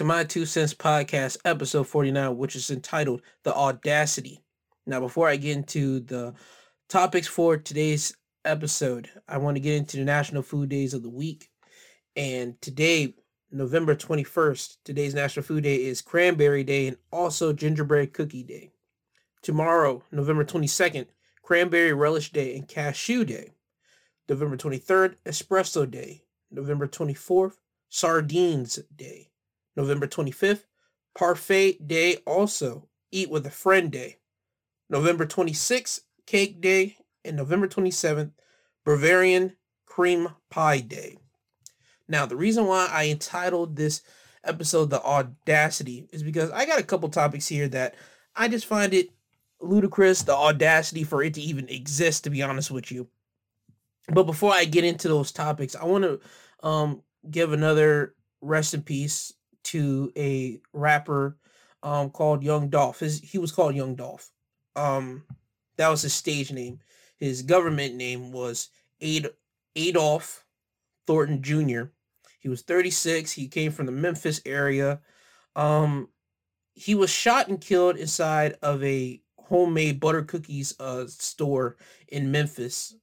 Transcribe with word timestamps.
To 0.00 0.04
my 0.04 0.24
Two 0.24 0.46
Cents 0.46 0.72
Podcast, 0.72 1.36
episode 1.44 1.86
49, 1.86 2.38
which 2.38 2.56
is 2.56 2.70
entitled 2.70 3.20
The 3.44 3.54
Audacity. 3.54 4.42
Now, 4.86 4.98
before 4.98 5.28
I 5.28 5.36
get 5.36 5.58
into 5.58 6.00
the 6.00 6.32
topics 6.88 7.26
for 7.26 7.58
today's 7.58 8.16
episode, 8.46 9.10
I 9.28 9.36
want 9.36 9.56
to 9.56 9.60
get 9.60 9.74
into 9.74 9.98
the 9.98 10.06
National 10.06 10.40
Food 10.40 10.70
Days 10.70 10.94
of 10.94 11.02
the 11.02 11.10
week. 11.10 11.50
And 12.16 12.58
today, 12.62 13.14
November 13.50 13.94
21st, 13.94 14.78
today's 14.86 15.14
National 15.14 15.44
Food 15.44 15.64
Day 15.64 15.84
is 15.84 16.00
Cranberry 16.00 16.64
Day 16.64 16.88
and 16.88 16.96
also 17.12 17.52
Gingerbread 17.52 18.14
Cookie 18.14 18.42
Day. 18.42 18.70
Tomorrow, 19.42 20.02
November 20.10 20.46
22nd, 20.46 21.08
Cranberry 21.42 21.92
Relish 21.92 22.32
Day 22.32 22.56
and 22.56 22.66
Cashew 22.66 23.26
Day. 23.26 23.50
November 24.30 24.56
23rd, 24.56 25.16
Espresso 25.26 25.90
Day. 25.90 26.22
November 26.50 26.88
24th, 26.88 27.58
Sardines 27.90 28.78
Day. 28.96 29.29
November 29.80 30.06
25th, 30.06 30.64
Parfait 31.16 31.88
Day 31.88 32.16
also. 32.26 32.86
Eat 33.10 33.30
with 33.30 33.46
a 33.46 33.50
Friend 33.50 33.90
Day. 33.90 34.18
November 34.90 35.26
26th, 35.26 36.00
Cake 36.26 36.60
Day. 36.60 36.96
And 37.24 37.36
November 37.36 37.66
27th, 37.66 38.32
Bavarian 38.84 39.56
Cream 39.86 40.28
Pie 40.50 40.80
Day. 40.80 41.16
Now, 42.08 42.26
the 42.26 42.36
reason 42.36 42.66
why 42.66 42.88
I 42.90 43.06
entitled 43.06 43.76
this 43.76 44.02
episode 44.44 44.90
The 44.90 45.02
Audacity 45.02 46.08
is 46.12 46.22
because 46.22 46.50
I 46.50 46.66
got 46.66 46.78
a 46.78 46.84
couple 46.84 47.08
topics 47.08 47.48
here 47.48 47.68
that 47.68 47.94
I 48.36 48.48
just 48.48 48.66
find 48.66 48.92
it 48.92 49.08
ludicrous, 49.60 50.22
the 50.22 50.34
audacity 50.34 51.04
for 51.04 51.22
it 51.22 51.34
to 51.34 51.40
even 51.40 51.68
exist, 51.70 52.24
to 52.24 52.30
be 52.30 52.42
honest 52.42 52.70
with 52.70 52.92
you. 52.92 53.08
But 54.12 54.24
before 54.24 54.52
I 54.52 54.64
get 54.66 54.84
into 54.84 55.08
those 55.08 55.32
topics, 55.32 55.74
I 55.74 55.84
want 55.84 56.04
to 56.04 56.20
um, 56.66 57.02
give 57.30 57.52
another 57.52 58.14
rest 58.40 58.74
in 58.74 58.82
peace 58.82 59.32
to 59.64 60.12
a 60.16 60.60
rapper 60.72 61.36
um 61.82 62.10
called 62.10 62.42
Young 62.42 62.68
Dolph. 62.68 63.00
His 63.00 63.20
he 63.20 63.38
was 63.38 63.52
called 63.52 63.74
Young 63.74 63.94
Dolph. 63.94 64.30
Um 64.76 65.24
that 65.76 65.88
was 65.88 66.02
his 66.02 66.14
stage 66.14 66.52
name. 66.52 66.80
His 67.16 67.42
government 67.42 67.94
name 67.94 68.32
was 68.32 68.68
Ad- 69.02 69.32
Adolph 69.76 70.44
Thornton 71.06 71.42
Jr. 71.42 71.84
He 72.38 72.48
was 72.48 72.62
36. 72.62 73.32
He 73.32 73.48
came 73.48 73.72
from 73.72 73.86
the 73.86 73.92
Memphis 73.92 74.40
area. 74.44 75.00
Um 75.56 76.08
he 76.74 76.94
was 76.94 77.10
shot 77.10 77.48
and 77.48 77.60
killed 77.60 77.96
inside 77.96 78.56
of 78.62 78.82
a 78.84 79.20
homemade 79.38 80.00
butter 80.00 80.22
cookies 80.22 80.78
uh 80.80 81.06
store 81.06 81.76
in 82.08 82.30
Memphis. 82.30 82.94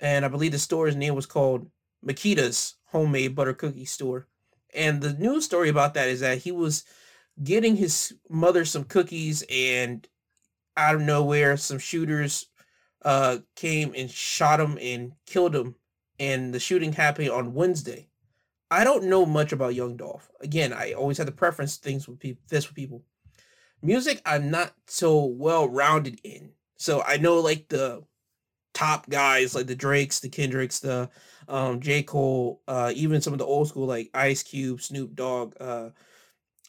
And 0.00 0.24
I 0.24 0.28
believe 0.28 0.52
the 0.52 0.58
store's 0.58 0.96
name 0.96 1.14
was 1.14 1.26
called 1.26 1.70
Makeda's 2.04 2.76
homemade 2.86 3.34
butter 3.34 3.54
cookie 3.54 3.84
store. 3.84 4.26
And 4.74 5.00
the 5.00 5.12
news 5.14 5.44
story 5.44 5.68
about 5.68 5.94
that 5.94 6.08
is 6.08 6.20
that 6.20 6.38
he 6.38 6.52
was 6.52 6.84
getting 7.42 7.76
his 7.76 8.14
mother 8.28 8.64
some 8.64 8.84
cookies 8.84 9.44
and 9.50 10.06
out 10.76 10.94
of 10.94 11.00
nowhere 11.00 11.56
some 11.56 11.78
shooters 11.78 12.46
uh 13.02 13.38
came 13.56 13.94
and 13.96 14.10
shot 14.10 14.60
him 14.60 14.78
and 14.80 15.12
killed 15.26 15.54
him 15.54 15.74
and 16.20 16.52
the 16.52 16.60
shooting 16.60 16.92
happened 16.92 17.30
on 17.30 17.54
Wednesday. 17.54 18.08
I 18.70 18.84
don't 18.84 19.04
know 19.04 19.26
much 19.26 19.52
about 19.52 19.74
Young 19.74 19.96
Dolph. 19.96 20.30
Again, 20.40 20.72
I 20.72 20.92
always 20.92 21.18
have 21.18 21.26
to 21.26 21.32
preference 21.32 21.78
things 21.78 22.06
with 22.06 22.20
people 22.20 22.42
this 22.48 22.68
with 22.68 22.76
people. 22.76 23.02
Music 23.82 24.20
I'm 24.24 24.50
not 24.50 24.74
so 24.86 25.24
well 25.24 25.68
rounded 25.68 26.20
in. 26.22 26.50
So 26.76 27.02
I 27.02 27.16
know 27.16 27.40
like 27.40 27.68
the 27.68 28.04
top 28.74 29.08
guys 29.08 29.54
like 29.54 29.66
the 29.66 29.74
Drakes, 29.74 30.20
the 30.20 30.28
Kendricks, 30.28 30.78
the 30.78 31.10
um, 31.50 31.80
J. 31.80 32.02
Cole, 32.02 32.62
uh, 32.68 32.92
even 32.94 33.20
some 33.20 33.32
of 33.32 33.38
the 33.38 33.44
old 33.44 33.68
school 33.68 33.86
like 33.86 34.08
Ice 34.14 34.42
Cube, 34.42 34.80
Snoop 34.80 35.14
Dogg, 35.14 35.54
uh, 35.60 35.90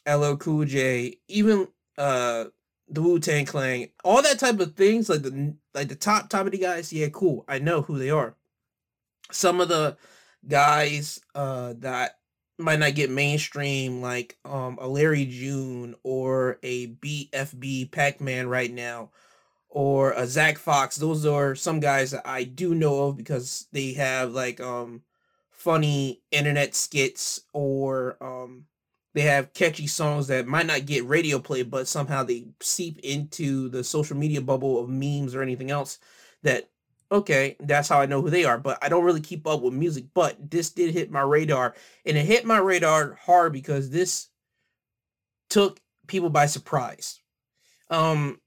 LL 0.06 0.36
Cool 0.36 0.64
J, 0.64 1.18
even 1.28 1.68
uh, 1.96 2.46
the 2.88 3.00
Wu 3.00 3.18
Tang 3.20 3.46
Clan, 3.46 3.88
all 4.04 4.20
that 4.22 4.38
type 4.38 4.58
of 4.60 4.74
things, 4.74 5.08
like 5.08 5.22
the 5.22 5.54
like 5.72 5.88
the 5.88 5.94
top 5.94 6.28
top 6.28 6.46
of 6.46 6.52
the 6.52 6.58
guys. 6.58 6.92
Yeah, 6.92 7.08
cool. 7.08 7.44
I 7.48 7.60
know 7.60 7.82
who 7.82 7.98
they 7.98 8.10
are. 8.10 8.34
Some 9.30 9.60
of 9.60 9.68
the 9.68 9.96
guys 10.46 11.20
uh, 11.34 11.74
that 11.78 12.18
might 12.58 12.80
not 12.80 12.94
get 12.94 13.08
mainstream, 13.08 14.02
like 14.02 14.36
um, 14.44 14.78
a 14.80 14.88
Larry 14.88 15.26
June 15.26 15.94
or 16.02 16.58
a 16.62 16.88
BFB 16.88 17.92
Packman 17.92 18.48
right 18.48 18.72
now 18.72 19.10
or 19.72 20.12
a 20.12 20.26
Zack 20.26 20.58
Fox. 20.58 20.96
Those 20.96 21.24
are 21.24 21.54
some 21.54 21.80
guys 21.80 22.10
that 22.10 22.22
I 22.26 22.44
do 22.44 22.74
know 22.74 23.06
of 23.06 23.16
because 23.16 23.66
they 23.72 23.94
have 23.94 24.32
like 24.32 24.60
um 24.60 25.02
funny 25.50 26.20
internet 26.30 26.74
skits 26.74 27.40
or 27.52 28.16
um 28.20 28.66
they 29.14 29.22
have 29.22 29.52
catchy 29.54 29.86
songs 29.86 30.26
that 30.28 30.46
might 30.46 30.66
not 30.66 30.86
get 30.86 31.06
radio 31.06 31.38
play, 31.38 31.62
but 31.62 31.88
somehow 31.88 32.22
they 32.22 32.46
seep 32.60 32.98
into 33.00 33.68
the 33.68 33.82
social 33.84 34.16
media 34.16 34.40
bubble 34.40 34.80
of 34.80 34.88
memes 34.88 35.34
or 35.34 35.42
anything 35.42 35.70
else 35.70 35.98
that 36.42 36.68
okay, 37.10 37.56
that's 37.60 37.88
how 37.88 38.00
I 38.00 38.06
know 38.06 38.22
who 38.22 38.30
they 38.30 38.44
are. 38.44 38.58
But 38.58 38.78
I 38.82 38.88
don't 38.88 39.04
really 39.04 39.20
keep 39.20 39.46
up 39.46 39.60
with 39.60 39.74
music. 39.74 40.06
But 40.14 40.50
this 40.50 40.70
did 40.70 40.94
hit 40.94 41.10
my 41.10 41.20
radar. 41.20 41.74
And 42.06 42.16
it 42.16 42.24
hit 42.24 42.46
my 42.46 42.58
radar 42.58 43.18
hard 43.22 43.52
because 43.52 43.90
this 43.90 44.28
took 45.50 45.78
people 46.06 46.30
by 46.30 46.46
surprise. 46.46 47.20
Um, 47.90 48.40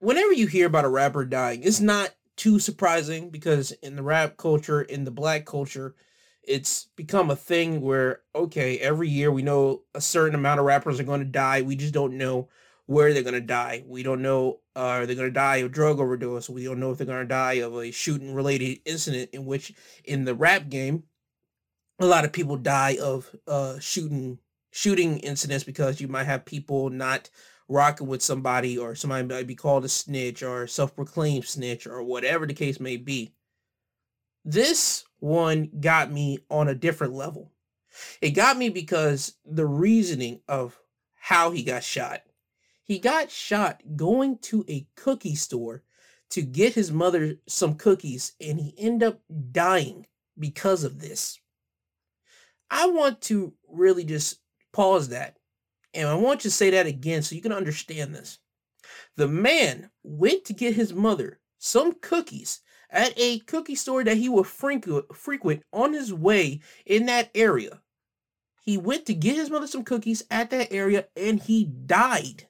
whenever 0.00 0.32
you 0.32 0.46
hear 0.46 0.66
about 0.66 0.84
a 0.84 0.88
rapper 0.88 1.24
dying, 1.24 1.62
it's 1.62 1.80
not 1.80 2.14
too 2.36 2.58
surprising 2.58 3.30
because 3.30 3.70
in 3.82 3.96
the 3.96 4.02
rap 4.02 4.36
culture, 4.36 4.82
in 4.82 5.04
the 5.04 5.10
black 5.10 5.46
culture, 5.46 5.94
it's 6.42 6.88
become 6.96 7.30
a 7.30 7.36
thing 7.36 7.80
where 7.80 8.22
okay, 8.34 8.78
every 8.78 9.08
year 9.08 9.30
we 9.30 9.42
know 9.42 9.82
a 9.94 10.00
certain 10.00 10.34
amount 10.34 10.58
of 10.58 10.66
rappers 10.66 10.98
are 10.98 11.04
going 11.04 11.20
to 11.20 11.26
die. 11.26 11.62
We 11.62 11.76
just 11.76 11.94
don't 11.94 12.18
know 12.18 12.48
where 12.86 13.12
they're 13.12 13.22
going 13.22 13.34
to 13.34 13.40
die. 13.40 13.84
We 13.86 14.02
don't 14.02 14.22
know 14.22 14.60
uh, 14.74 14.80
are 14.80 15.06
they 15.06 15.14
going 15.14 15.28
to 15.28 15.32
die 15.32 15.58
of 15.58 15.70
drug 15.70 16.00
overdose. 16.00 16.48
We 16.48 16.64
don't 16.64 16.80
know 16.80 16.90
if 16.90 16.98
they're 16.98 17.06
going 17.06 17.22
to 17.22 17.28
die 17.28 17.54
of 17.54 17.76
a 17.76 17.90
shooting 17.90 18.34
related 18.34 18.80
incident 18.84 19.30
in 19.32 19.44
which 19.44 19.72
in 20.04 20.24
the 20.24 20.34
rap 20.34 20.68
game 20.68 21.04
a 22.00 22.06
lot 22.06 22.24
of 22.24 22.32
people 22.32 22.56
die 22.56 22.96
of 23.00 23.36
uh 23.46 23.78
shooting 23.78 24.38
shooting 24.70 25.18
incidents 25.18 25.64
because 25.64 26.00
you 26.00 26.08
might 26.08 26.24
have 26.24 26.44
people 26.44 26.88
not 26.88 27.28
rocking 27.70 28.08
with 28.08 28.20
somebody 28.20 28.76
or 28.76 28.96
somebody 28.96 29.26
might 29.26 29.46
be 29.46 29.54
called 29.54 29.84
a 29.84 29.88
snitch 29.88 30.42
or 30.42 30.66
self-proclaimed 30.66 31.44
snitch 31.44 31.86
or 31.86 32.02
whatever 32.02 32.44
the 32.44 32.52
case 32.52 32.80
may 32.80 32.96
be. 32.96 33.32
This 34.44 35.04
one 35.20 35.70
got 35.80 36.10
me 36.10 36.40
on 36.50 36.66
a 36.66 36.74
different 36.74 37.14
level. 37.14 37.52
It 38.20 38.30
got 38.30 38.58
me 38.58 38.70
because 38.70 39.36
the 39.44 39.66
reasoning 39.66 40.40
of 40.48 40.78
how 41.14 41.52
he 41.52 41.62
got 41.62 41.84
shot. 41.84 42.22
He 42.82 42.98
got 42.98 43.30
shot 43.30 43.82
going 43.96 44.38
to 44.38 44.64
a 44.68 44.88
cookie 44.96 45.36
store 45.36 45.84
to 46.30 46.42
get 46.42 46.74
his 46.74 46.90
mother 46.90 47.36
some 47.46 47.74
cookies 47.74 48.32
and 48.40 48.58
he 48.58 48.74
ended 48.78 49.08
up 49.08 49.20
dying 49.52 50.06
because 50.36 50.82
of 50.82 51.00
this. 51.00 51.38
I 52.68 52.86
want 52.86 53.20
to 53.22 53.54
really 53.68 54.04
just 54.04 54.40
pause 54.72 55.10
that 55.10 55.36
and 55.94 56.08
I 56.08 56.14
want 56.14 56.44
you 56.44 56.50
to 56.50 56.56
say 56.56 56.70
that 56.70 56.86
again 56.86 57.22
so 57.22 57.34
you 57.34 57.42
can 57.42 57.52
understand 57.52 58.14
this. 58.14 58.38
The 59.16 59.28
man 59.28 59.90
went 60.02 60.44
to 60.46 60.52
get 60.52 60.74
his 60.74 60.92
mother 60.92 61.40
some 61.58 61.92
cookies 62.00 62.60
at 62.90 63.12
a 63.16 63.38
cookie 63.40 63.74
store 63.74 64.02
that 64.04 64.16
he 64.16 64.28
would 64.28 64.46
frequent 64.46 65.62
on 65.72 65.92
his 65.92 66.12
way 66.12 66.60
in 66.86 67.06
that 67.06 67.30
area. 67.34 67.80
He 68.62 68.78
went 68.78 69.06
to 69.06 69.14
get 69.14 69.36
his 69.36 69.50
mother 69.50 69.66
some 69.66 69.84
cookies 69.84 70.22
at 70.30 70.50
that 70.50 70.72
area 70.72 71.06
and 71.16 71.40
he 71.40 71.64
died. 71.64 72.46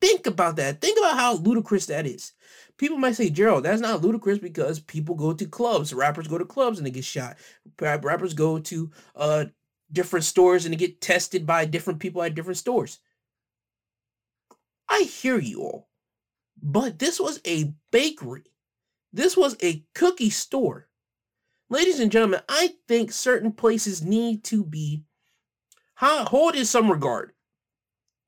Think 0.00 0.26
about 0.26 0.56
that. 0.56 0.80
Think 0.80 0.98
about 0.98 1.18
how 1.18 1.34
ludicrous 1.34 1.86
that 1.86 2.06
is. 2.06 2.32
People 2.76 2.98
might 2.98 3.16
say, 3.16 3.30
Gerald, 3.30 3.64
that's 3.64 3.80
not 3.80 4.02
ludicrous 4.02 4.38
because 4.38 4.78
people 4.78 5.16
go 5.16 5.32
to 5.32 5.46
clubs. 5.46 5.92
Rappers 5.92 6.28
go 6.28 6.38
to 6.38 6.44
clubs 6.44 6.78
and 6.78 6.86
they 6.86 6.92
get 6.92 7.04
shot. 7.04 7.36
Rappers 7.80 8.34
go 8.34 8.60
to 8.60 8.90
uh, 9.16 9.46
different 9.92 10.24
stores 10.24 10.64
and 10.64 10.72
to 10.72 10.78
get 10.78 11.00
tested 11.00 11.46
by 11.46 11.64
different 11.64 12.00
people 12.00 12.22
at 12.22 12.34
different 12.34 12.58
stores. 12.58 12.98
I 14.88 15.02
hear 15.02 15.38
you 15.38 15.62
all. 15.62 15.88
But 16.60 16.98
this 16.98 17.20
was 17.20 17.40
a 17.46 17.72
bakery. 17.92 18.44
This 19.12 19.36
was 19.36 19.56
a 19.62 19.84
cookie 19.94 20.30
store. 20.30 20.88
Ladies 21.70 22.00
and 22.00 22.10
gentlemen, 22.10 22.40
I 22.48 22.74
think 22.88 23.12
certain 23.12 23.52
places 23.52 24.02
need 24.02 24.42
to 24.44 24.64
be 24.64 25.04
hold 25.96 26.54
in 26.56 26.64
some 26.64 26.90
regard. 26.90 27.32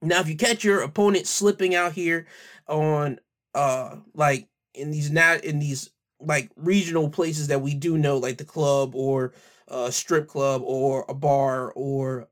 Now, 0.02 0.20
if 0.20 0.28
you 0.28 0.36
catch 0.36 0.64
your 0.64 0.82
opponent 0.82 1.26
slipping 1.26 1.74
out 1.74 1.92
here 1.92 2.26
on 2.68 3.18
uh 3.54 3.96
like 4.14 4.48
in 4.74 4.90
these 4.90 5.10
now 5.10 5.34
in 5.34 5.58
these 5.58 5.90
like 6.20 6.50
regional 6.56 7.08
places 7.08 7.48
that 7.48 7.62
we 7.62 7.74
do 7.74 7.98
know, 7.98 8.18
like 8.18 8.38
the 8.38 8.44
club 8.44 8.94
or 8.94 9.32
a 9.70 9.92
strip 9.92 10.28
club 10.28 10.62
or 10.64 11.04
a 11.08 11.14
bar 11.14 11.72
or 11.72 12.28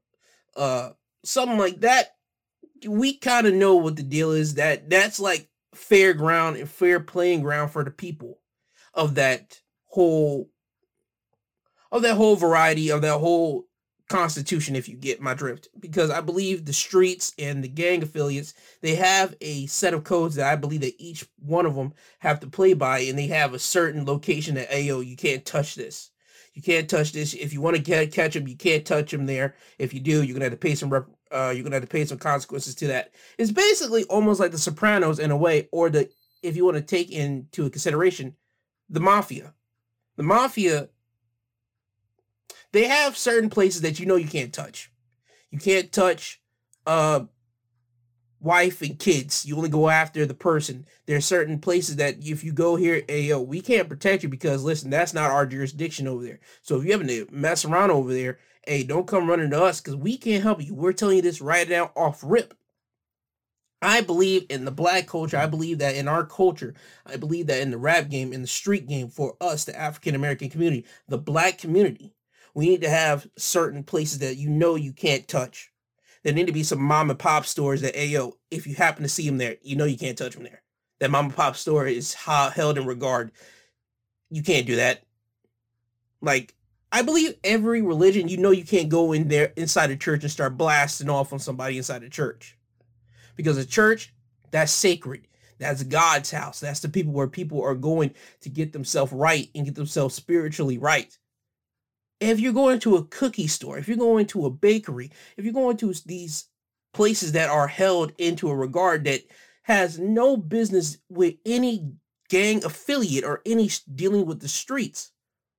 uh 0.57 0.91
something 1.25 1.59
like 1.59 1.81
that, 1.81 2.17
we 2.87 3.17
kind 3.17 3.47
of 3.47 3.55
know 3.55 3.77
what 3.77 3.97
the 3.97 4.03
deal 4.03 4.33
is. 4.33 4.55
That 4.55 4.91
that's 4.91 5.21
like 5.21 5.49
fair 5.75 6.15
ground 6.15 6.57
and 6.57 6.69
fair 6.69 7.01
playing 7.01 7.43
ground 7.43 7.71
for 7.71 7.85
the 7.85 7.91
people 7.91 8.41
of 8.95 9.15
that 9.15 9.61
whole 9.87 10.51
of 11.91 12.03
that 12.03 12.17
whole 12.17 12.37
variety 12.37 12.91
of 12.91 13.03
that 13.03 13.19
whole 13.19 13.65
constitution 14.09 14.75
if 14.75 14.89
you 14.89 14.97
get 14.97 15.21
my 15.21 15.35
drift 15.35 15.69
because 15.79 16.11
i 16.11 16.21
believe 16.21 16.65
the 16.65 16.73
streets 16.73 17.35
and 17.39 17.63
the 17.63 17.69
gang 17.69 18.03
affiliates 18.03 18.55
they 18.81 18.95
have 18.95 19.37
a 19.43 19.67
set 19.67 19.93
of 19.93 20.03
codes 20.03 20.35
that 20.35 20.51
i 20.51 20.57
believe 20.57 20.81
that 20.81 20.95
each 20.99 21.27
one 21.39 21.67
of 21.67 21.75
them 21.75 21.93
have 22.21 22.41
to 22.41 22.47
play 22.47 22.73
by 22.73 23.01
and 23.01 23.19
they 23.19 23.27
have 23.27 23.53
a 23.53 23.59
certain 23.59 24.07
location 24.07 24.55
that 24.55 24.71
ayo 24.71 25.05
you 25.05 25.15
can't 25.15 25.45
touch 25.45 25.75
this 25.75 26.11
you 26.59 26.63
can't 26.63 26.91
touch 26.91 27.13
this. 27.13 27.35
If 27.35 27.53
you 27.53 27.61
want 27.61 27.77
to 27.77 27.83
get 27.83 28.11
catch 28.11 28.35
them 28.35 28.49
you 28.49 28.57
can't 28.57 28.85
touch 28.85 29.13
them 29.13 29.27
there. 29.27 29.55
If 29.79 29.95
you 29.95 30.01
do 30.01 30.25
you're 30.25 30.35
gonna 30.35 30.47
have 30.47 30.53
to 30.55 30.59
pay 30.59 30.75
some 30.75 30.91
rep, 30.91 31.07
uh, 31.31 31.53
you're 31.55 31.63
gonna 31.63 31.77
have 31.77 31.85
to 31.85 31.89
pay 31.89 32.05
some 32.05 32.19
consequences 32.19 32.75
to 32.75 32.89
that. 32.89 33.15
It's 33.39 33.53
basically 33.53 34.03
almost 34.07 34.41
like 34.41 34.51
the 34.51 34.59
sopranos 34.59 35.21
in 35.21 35.31
a 35.31 35.37
way 35.37 35.69
or 35.71 35.89
the 35.89 36.11
if 36.43 36.57
you 36.57 36.65
want 36.65 36.77
to 36.77 36.83
take 36.83 37.13
into 37.13 37.71
consideration 37.71 38.35
the 38.91 38.99
mafia. 38.99 39.55
The 40.17 40.25
mafia 40.25 40.89
they 42.73 42.89
have 42.89 43.17
certain 43.17 43.51
places 43.51 43.83
that 43.83 44.01
you 44.01 44.07
know 44.07 44.17
you 44.17 44.27
can't 44.27 44.53
touch. 44.53 44.91
You 45.53 45.61
can't 45.61 45.93
touch 45.93 46.43
uh 46.89 47.21
wife 48.41 48.83
and 48.83 48.99
kids. 48.99 49.45
You 49.47 49.57
only 49.57 49.69
go 49.69 49.89
after 49.89 50.25
the 50.27 50.35
person. 50.35 50.87
There 51.07 51.17
are 51.17 51.23
certain 51.23 51.59
places 51.59 51.97
that 51.97 52.17
if 52.21 52.45
you 52.45 52.53
go 52.53 52.77
here, 52.77 53.03
hey 53.09 53.23
yo, 53.23 53.41
we 53.41 53.61
can't 53.61 53.89
protect 53.89 54.23
you 54.23 54.29
because 54.29 54.65
listen, 54.65 54.91
that's 54.91 55.15
not 55.15 55.31
our 55.31 55.47
jurisdiction 55.47 56.07
over 56.07 56.23
there. 56.23 56.41
So 56.63 56.77
if 56.77 56.85
you 56.85 56.93
having 56.93 57.09
to 57.09 57.27
mess 57.31 57.65
around 57.65 57.91
over 57.91 58.13
there, 58.13 58.39
hey, 58.67 58.85
don't 58.85 59.07
come 59.07 59.29
running 59.29 59.51
to 59.51 59.63
us 59.63 59.81
because 59.81 59.97
we 59.97 60.17
can't 60.17 60.43
help 60.43 60.63
you. 60.63 60.75
We're 60.75 60.93
telling 60.93 61.17
you 61.17 61.23
this 61.23 61.41
right 61.41 61.69
now 61.69 61.91
off 61.97 62.21
rip. 62.25 62.55
I 63.81 64.01
believe 64.01 64.47
in 64.51 64.65
the 64.65 64.73
black 64.73 65.07
culture. 65.07 65.37
I 65.37 65.47
believe 65.47 65.79
that 65.79 65.95
in 65.95 66.09
our 66.09 66.27
culture. 66.27 66.75
I 67.07 67.17
believe 67.17 67.47
that 67.47 67.61
in 67.61 67.71
the 67.71 67.79
rap 67.79 68.09
game, 68.09 68.33
in 68.33 68.43
the 68.43 68.49
street 68.49 68.89
game, 68.89 69.09
for 69.09 69.37
us, 69.41 69.65
the 69.65 69.79
African 69.79 70.17
American 70.17 70.51
community, 70.51 70.85
the 71.07 71.19
black 71.19 71.59
community, 71.59 72.13
we 72.55 72.69
need 72.69 72.81
to 72.83 72.91
have 72.91 73.29
certain 73.37 73.85
places 73.85 74.19
that 74.19 74.37
you 74.37 74.51
know 74.51 74.75
you 74.75 74.93
can't 74.93 75.29
touch. 75.29 75.71
There 76.23 76.35
need 76.35 76.47
to 76.47 76.53
be 76.53 76.63
some 76.63 76.83
mom 76.83 77.11
and 77.11 77.19
pop 77.19 77.47
stores 77.47 77.81
that, 77.83 77.97
hey, 77.97 78.07
yo, 78.07 78.37
if 78.51 78.67
you 78.67 78.75
happen 78.75 79.03
to 79.03 79.09
see 79.09 79.27
them 79.27 79.39
there, 79.39 79.57
you 79.63 79.77
know 79.77 79.85
you 79.85 79.99
can't 79.99 80.19
touch 80.19 80.35
them 80.35 80.45
there. 80.45 80.63
That 81.01 81.11
mom 81.11 81.27
and 81.27 81.37
pop 81.37 81.57
store 81.57 81.87
is 81.87 82.15
held 82.15 82.79
in 82.79 82.87
regard. 82.87 83.31
You 84.31 84.43
can't 84.43 84.67
do 84.67 84.77
that. 84.77 85.05
Like, 86.21 86.55
I 86.91 87.03
believe 87.03 87.35
every 87.45 87.83
religion, 87.83 88.29
you 88.29 88.39
know, 88.39 88.51
you 88.51 88.65
can't 88.65 88.89
go 88.89 89.13
in 89.13 89.29
there 89.29 89.53
inside 89.57 89.91
a 89.91 89.97
church 89.97 90.23
and 90.23 90.31
start 90.31 90.57
blasting 90.57 91.11
off 91.11 91.33
on 91.33 91.39
somebody 91.39 91.77
inside 91.77 92.03
the 92.03 92.09
church. 92.09 92.57
Because 93.37 93.59
a 93.59 93.67
church, 93.67 94.13
that's 94.51 94.73
sacred. 94.73 95.29
That's 95.59 95.83
God's 95.83 96.31
house. 96.31 96.61
That's 96.61 96.81
the 96.81 96.89
people 96.89 97.13
where 97.13 97.27
people 97.27 97.63
are 97.63 97.75
going 97.75 98.15
to 98.41 98.49
get 98.49 98.73
themselves 98.73 99.13
right 99.13 99.51
and 99.55 99.65
get 99.65 99.75
themselves 99.75 100.15
spiritually 100.15 100.79
right 100.79 101.18
if 102.21 102.41
you're 102.41 102.53
going 102.53 102.81
to 102.81 102.97
a 102.97 103.05
cookie 103.05 103.47
store, 103.47 103.79
if 103.79 103.89
you're 103.89 103.97
going 103.97 104.27
to 104.27 104.47
a 104.47 104.51
bakery, 104.51 105.11
if 105.37 105.45
you're 105.45 105.55
going 105.55 105.77
to 105.79 105.93
these 106.07 106.47
places 106.93 107.33
that 107.33 107.49
are 107.49 107.69
held 107.69 108.13
into 108.19 108.51
a 108.51 108.57
regard 108.57 109.05
that 109.05 109.23
has 109.63 109.99
no 109.99 110.37
business 110.37 110.99
with 111.09 111.35
any 111.47 111.93
gang 112.29 112.65
affiliate 112.65 113.25
or 113.25 113.43
any 113.47 113.71
dealing 113.95 114.27
with 114.27 114.41
the 114.41 114.49
streets, 114.49 115.13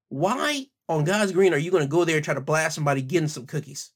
why 0.10 0.68
on 0.88 1.04
God's 1.04 1.32
green 1.32 1.54
are 1.54 1.58
you 1.58 1.72
going 1.72 1.84
to 1.84 1.90
go 1.90 2.04
there 2.04 2.18
and 2.18 2.26
try 2.26 2.34
to 2.34 2.42
blast 2.42 2.76
somebody 2.76 3.02
getting 3.02 3.30
some 3.30 3.46
cookies? 3.46 3.92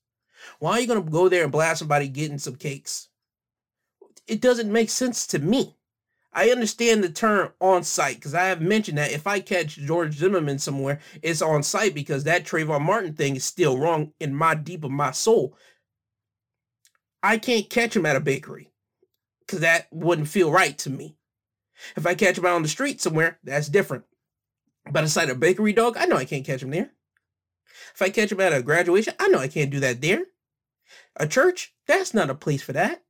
Why 0.59 0.73
are 0.73 0.79
you 0.79 0.87
going 0.87 1.03
to 1.03 1.11
go 1.11 1.29
there 1.29 1.43
and 1.43 1.51
blast 1.51 1.79
somebody 1.79 2.07
getting 2.07 2.37
some 2.37 2.55
cakes? 2.55 3.09
It 4.27 4.39
doesn't 4.39 4.71
make 4.71 4.89
sense 4.89 5.27
to 5.27 5.39
me. 5.39 5.75
I 6.35 6.49
understand 6.49 7.03
the 7.03 7.09
term 7.09 7.51
on 7.61 7.83
site 7.83 8.15
because 8.15 8.33
I 8.33 8.45
have 8.45 8.61
mentioned 8.61 8.97
that 8.97 9.11
if 9.11 9.27
I 9.27 9.39
catch 9.39 9.77
George 9.77 10.15
Zimmerman 10.15 10.57
somewhere, 10.57 10.99
it's 11.21 11.41
on 11.41 11.61
site 11.61 11.93
because 11.93 12.23
that 12.23 12.43
Trayvon 12.43 12.81
Martin 12.81 13.13
thing 13.13 13.35
is 13.35 13.45
still 13.45 13.77
wrong 13.77 14.13
in 14.19 14.33
my 14.33 14.55
deep 14.55 14.83
of 14.83 14.91
my 14.91 15.11
soul. 15.11 15.55
I 17.21 17.37
can't 17.37 17.69
catch 17.69 17.95
him 17.95 18.05
at 18.05 18.15
a 18.15 18.19
bakery 18.19 18.71
because 19.41 19.59
that 19.59 19.87
wouldn't 19.91 20.27
feel 20.27 20.51
right 20.51 20.77
to 20.79 20.89
me. 20.89 21.17
If 21.95 22.07
I 22.07 22.15
catch 22.15 22.37
him 22.37 22.45
out 22.45 22.55
on 22.55 22.63
the 22.63 22.67
street 22.67 22.99
somewhere, 22.99 23.39
that's 23.43 23.69
different. 23.69 24.05
But 24.91 25.03
aside 25.03 25.29
a 25.29 25.35
bakery 25.35 25.73
dog, 25.73 25.97
I 25.97 26.05
know 26.05 26.17
I 26.17 26.25
can't 26.25 26.45
catch 26.45 26.63
him 26.63 26.71
there. 26.71 26.91
If 27.93 28.01
I 28.01 28.09
catch 28.09 28.31
him 28.31 28.41
at 28.41 28.53
a 28.53 28.63
graduation, 28.63 29.13
I 29.19 29.27
know 29.27 29.39
I 29.39 29.47
can't 29.47 29.71
do 29.71 29.79
that 29.81 30.01
there. 30.01 30.25
A 31.15 31.27
church, 31.27 31.73
that's 31.87 32.13
not 32.13 32.29
a 32.29 32.35
place 32.35 32.61
for 32.63 32.73
that 32.73 33.02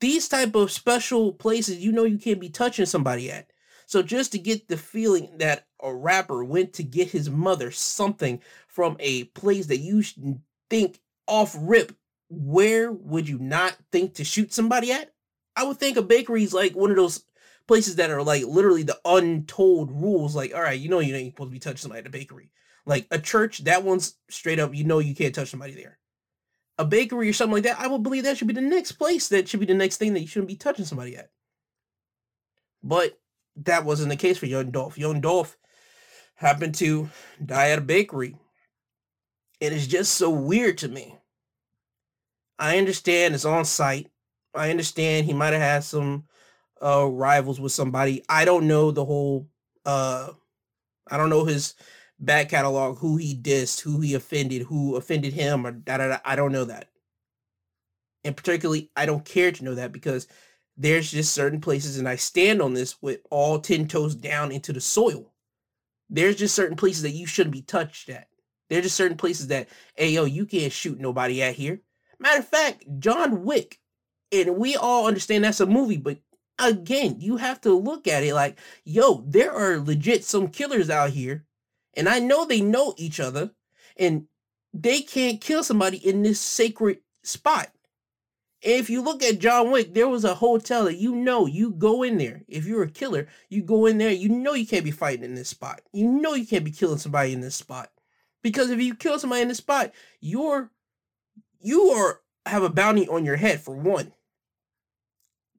these 0.00 0.28
type 0.28 0.54
of 0.54 0.72
special 0.72 1.32
places 1.32 1.78
you 1.78 1.92
know 1.92 2.04
you 2.04 2.18
can't 2.18 2.40
be 2.40 2.48
touching 2.48 2.86
somebody 2.86 3.30
at. 3.30 3.50
So 3.86 4.02
just 4.02 4.32
to 4.32 4.38
get 4.38 4.68
the 4.68 4.76
feeling 4.76 5.38
that 5.38 5.66
a 5.82 5.94
rapper 5.94 6.44
went 6.44 6.74
to 6.74 6.82
get 6.82 7.08
his 7.08 7.28
mother 7.28 7.70
something 7.70 8.40
from 8.68 8.96
a 9.00 9.24
place 9.24 9.66
that 9.66 9.78
you 9.78 10.02
think 10.68 11.00
off 11.26 11.56
rip 11.58 11.92
where 12.28 12.92
would 12.92 13.28
you 13.28 13.38
not 13.38 13.76
think 13.90 14.14
to 14.14 14.24
shoot 14.24 14.52
somebody 14.52 14.92
at? 14.92 15.12
I 15.56 15.64
would 15.64 15.78
think 15.78 15.96
a 15.96 16.02
bakery 16.02 16.44
is 16.44 16.54
like 16.54 16.76
one 16.76 16.90
of 16.90 16.96
those 16.96 17.24
places 17.66 17.96
that 17.96 18.10
are 18.10 18.22
like 18.22 18.44
literally 18.44 18.84
the 18.84 18.98
untold 19.04 19.90
rules 19.90 20.34
like 20.34 20.54
all 20.54 20.62
right 20.62 20.78
you 20.80 20.88
know 20.88 21.00
you 21.00 21.14
ain't 21.14 21.34
supposed 21.34 21.50
to 21.50 21.52
be 21.52 21.58
touching 21.58 21.78
somebody 21.78 22.00
at 22.00 22.06
a 22.06 22.10
bakery. 22.10 22.50
Like 22.86 23.06
a 23.10 23.18
church 23.18 23.64
that 23.64 23.84
one's 23.84 24.14
straight 24.28 24.58
up 24.58 24.74
you 24.74 24.84
know 24.84 25.00
you 25.00 25.14
can't 25.14 25.34
touch 25.34 25.50
somebody 25.50 25.74
there 25.74 25.99
a 26.80 26.84
bakery 26.84 27.28
or 27.28 27.34
something 27.34 27.52
like 27.52 27.64
that, 27.64 27.78
I 27.78 27.88
would 27.88 28.02
believe 28.02 28.24
that 28.24 28.38
should 28.38 28.48
be 28.48 28.54
the 28.54 28.62
next 28.62 28.92
place 28.92 29.28
that 29.28 29.46
should 29.46 29.60
be 29.60 29.66
the 29.66 29.74
next 29.74 29.98
thing 29.98 30.14
that 30.14 30.20
you 30.20 30.26
shouldn't 30.26 30.48
be 30.48 30.56
touching 30.56 30.86
somebody 30.86 31.14
at. 31.14 31.30
But 32.82 33.20
that 33.56 33.84
wasn't 33.84 34.08
the 34.08 34.16
case 34.16 34.38
for 34.38 34.46
Young 34.46 34.70
Dolph. 34.70 34.96
Young 34.96 35.20
Dolph 35.20 35.58
happened 36.36 36.74
to 36.76 37.10
die 37.44 37.68
at 37.68 37.78
a 37.78 37.82
bakery. 37.82 38.34
It 39.60 39.74
is 39.74 39.86
just 39.86 40.14
so 40.14 40.30
weird 40.30 40.78
to 40.78 40.88
me. 40.88 41.18
I 42.58 42.78
understand 42.78 43.34
it's 43.34 43.44
on 43.44 43.66
site. 43.66 44.10
I 44.54 44.70
understand 44.70 45.26
he 45.26 45.34
might 45.34 45.52
have 45.52 45.60
had 45.60 45.84
some 45.84 46.24
uh 46.80 47.06
rivals 47.06 47.60
with 47.60 47.72
somebody. 47.72 48.24
I 48.26 48.46
don't 48.46 48.66
know 48.66 48.90
the 48.90 49.04
whole 49.04 49.48
uh 49.84 50.30
I 51.10 51.18
don't 51.18 51.28
know 51.28 51.44
his 51.44 51.74
back 52.20 52.50
catalog, 52.50 52.98
who 52.98 53.16
he 53.16 53.34
dissed, 53.34 53.80
who 53.80 54.00
he 54.00 54.14
offended, 54.14 54.62
who 54.62 54.96
offended 54.96 55.32
him, 55.32 55.66
or 55.66 55.72
da 55.72 55.96
da 55.96 56.08
da. 56.08 56.18
I 56.24 56.36
don't 56.36 56.52
know 56.52 56.66
that. 56.66 56.88
And 58.22 58.36
particularly, 58.36 58.90
I 58.94 59.06
don't 59.06 59.24
care 59.24 59.50
to 59.50 59.64
know 59.64 59.74
that 59.74 59.92
because 59.92 60.28
there's 60.76 61.10
just 61.10 61.32
certain 61.32 61.60
places, 61.60 61.98
and 61.98 62.08
I 62.08 62.16
stand 62.16 62.60
on 62.60 62.74
this 62.74 63.00
with 63.02 63.20
all 63.30 63.58
10 63.58 63.88
toes 63.88 64.14
down 64.14 64.52
into 64.52 64.72
the 64.72 64.80
soil. 64.80 65.32
There's 66.10 66.36
just 66.36 66.54
certain 66.54 66.76
places 66.76 67.02
that 67.02 67.10
you 67.10 67.26
shouldn't 67.26 67.52
be 67.52 67.62
touched 67.62 68.08
at. 68.08 68.28
There's 68.68 68.84
just 68.84 68.96
certain 68.96 69.16
places 69.16 69.48
that, 69.48 69.68
hey, 69.96 70.10
yo, 70.10 70.24
you 70.24 70.46
can't 70.46 70.72
shoot 70.72 71.00
nobody 71.00 71.42
at 71.42 71.54
here. 71.54 71.80
Matter 72.18 72.40
of 72.40 72.48
fact, 72.48 72.84
John 72.98 73.44
Wick, 73.44 73.78
and 74.30 74.56
we 74.56 74.76
all 74.76 75.06
understand 75.06 75.44
that's 75.44 75.60
a 75.60 75.66
movie, 75.66 75.96
but 75.96 76.18
again, 76.58 77.16
you 77.18 77.38
have 77.38 77.60
to 77.62 77.72
look 77.72 78.06
at 78.06 78.22
it 78.22 78.34
like, 78.34 78.58
yo, 78.84 79.24
there 79.26 79.52
are 79.52 79.78
legit 79.78 80.24
some 80.24 80.48
killers 80.48 80.90
out 80.90 81.10
here 81.10 81.46
and 81.94 82.08
I 82.08 82.18
know 82.18 82.44
they 82.44 82.60
know 82.60 82.94
each 82.96 83.20
other, 83.20 83.50
and 83.96 84.26
they 84.72 85.00
can't 85.00 85.40
kill 85.40 85.64
somebody 85.64 85.96
in 85.96 86.22
this 86.22 86.40
sacred 86.40 86.98
spot. 87.22 87.70
if 88.62 88.90
you 88.90 89.00
look 89.00 89.22
at 89.22 89.38
John 89.38 89.70
Wick, 89.70 89.94
there 89.94 90.08
was 90.08 90.24
a 90.24 90.34
hotel 90.34 90.84
that 90.84 90.98
you 90.98 91.14
know 91.16 91.46
you 91.46 91.70
go 91.70 92.02
in 92.02 92.18
there. 92.18 92.42
If 92.46 92.66
you're 92.66 92.82
a 92.82 92.90
killer, 92.90 93.26
you 93.48 93.62
go 93.62 93.86
in 93.86 93.96
there, 93.98 94.10
you 94.10 94.28
know 94.28 94.52
you 94.52 94.66
can't 94.66 94.84
be 94.84 94.90
fighting 94.90 95.24
in 95.24 95.34
this 95.34 95.48
spot. 95.48 95.80
You 95.92 96.06
know 96.06 96.34
you 96.34 96.46
can't 96.46 96.64
be 96.64 96.70
killing 96.70 96.98
somebody 96.98 97.32
in 97.32 97.40
this 97.40 97.56
spot. 97.56 97.90
Because 98.42 98.70
if 98.70 98.80
you 98.80 98.94
kill 98.94 99.18
somebody 99.18 99.42
in 99.42 99.48
this 99.48 99.58
spot, 99.58 99.92
you're 100.20 100.70
you 101.60 101.84
are 101.90 102.20
have 102.46 102.62
a 102.62 102.70
bounty 102.70 103.08
on 103.08 103.24
your 103.24 103.36
head 103.36 103.60
for 103.60 103.74
one. 103.74 104.12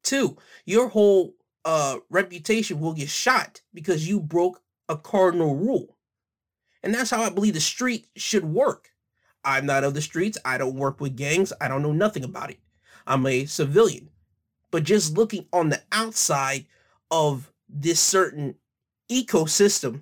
Two, 0.03 0.37
your 0.65 0.89
whole 0.89 1.35
uh 1.65 1.97
reputation 2.09 2.79
will 2.79 2.93
get 2.93 3.09
shot 3.09 3.61
because 3.73 4.07
you 4.07 4.19
broke 4.19 4.61
a 4.89 4.97
cardinal 4.97 5.55
rule. 5.55 5.97
And 6.83 6.93
that's 6.93 7.11
how 7.11 7.21
I 7.21 7.29
believe 7.29 7.53
the 7.53 7.61
street 7.61 8.07
should 8.15 8.45
work. 8.45 8.91
I'm 9.43 9.65
not 9.65 9.83
of 9.83 9.93
the 9.93 10.01
streets. 10.01 10.37
I 10.45 10.57
don't 10.57 10.75
work 10.75 11.01
with 11.01 11.17
gangs. 11.17 11.53
I 11.61 11.67
don't 11.67 11.81
know 11.83 11.93
nothing 11.93 12.23
about 12.23 12.51
it. 12.51 12.59
I'm 13.07 13.25
a 13.25 13.45
civilian. 13.45 14.09
But 14.71 14.83
just 14.83 15.17
looking 15.17 15.47
on 15.51 15.69
the 15.69 15.81
outside 15.91 16.65
of 17.09 17.51
this 17.67 17.99
certain 17.99 18.55
ecosystem, 19.09 20.01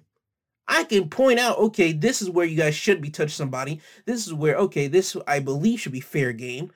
I 0.68 0.84
can 0.84 1.10
point 1.10 1.40
out, 1.40 1.58
okay, 1.58 1.94
this 1.94 2.22
is 2.22 2.30
where 2.30 2.46
you 2.46 2.56
guys 2.56 2.76
should 2.76 3.02
be 3.02 3.10
touching 3.10 3.30
somebody. 3.30 3.82
This 4.06 4.28
is 4.28 4.34
where, 4.34 4.56
okay, 4.58 4.88
this 4.88 5.18
I 5.26 5.40
believe 5.40 5.80
should 5.80 5.94
be 5.94 6.02
fair 6.02 6.34
game. 6.34 6.72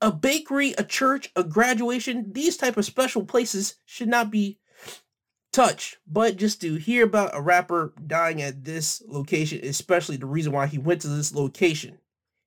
a 0.00 0.10
bakery, 0.12 0.74
a 0.78 0.84
church, 0.84 1.30
a 1.36 1.44
graduation, 1.44 2.32
these 2.32 2.56
type 2.56 2.76
of 2.76 2.84
special 2.84 3.24
places 3.24 3.76
should 3.84 4.08
not 4.08 4.30
be 4.30 4.58
touched. 5.52 5.98
But 6.06 6.36
just 6.36 6.60
to 6.60 6.76
hear 6.76 7.04
about 7.04 7.34
a 7.34 7.40
rapper 7.40 7.92
dying 8.06 8.42
at 8.42 8.64
this 8.64 9.02
location, 9.06 9.60
especially 9.64 10.16
the 10.16 10.26
reason 10.26 10.52
why 10.52 10.66
he 10.66 10.78
went 10.78 11.00
to 11.02 11.08
this 11.08 11.34
location 11.34 11.98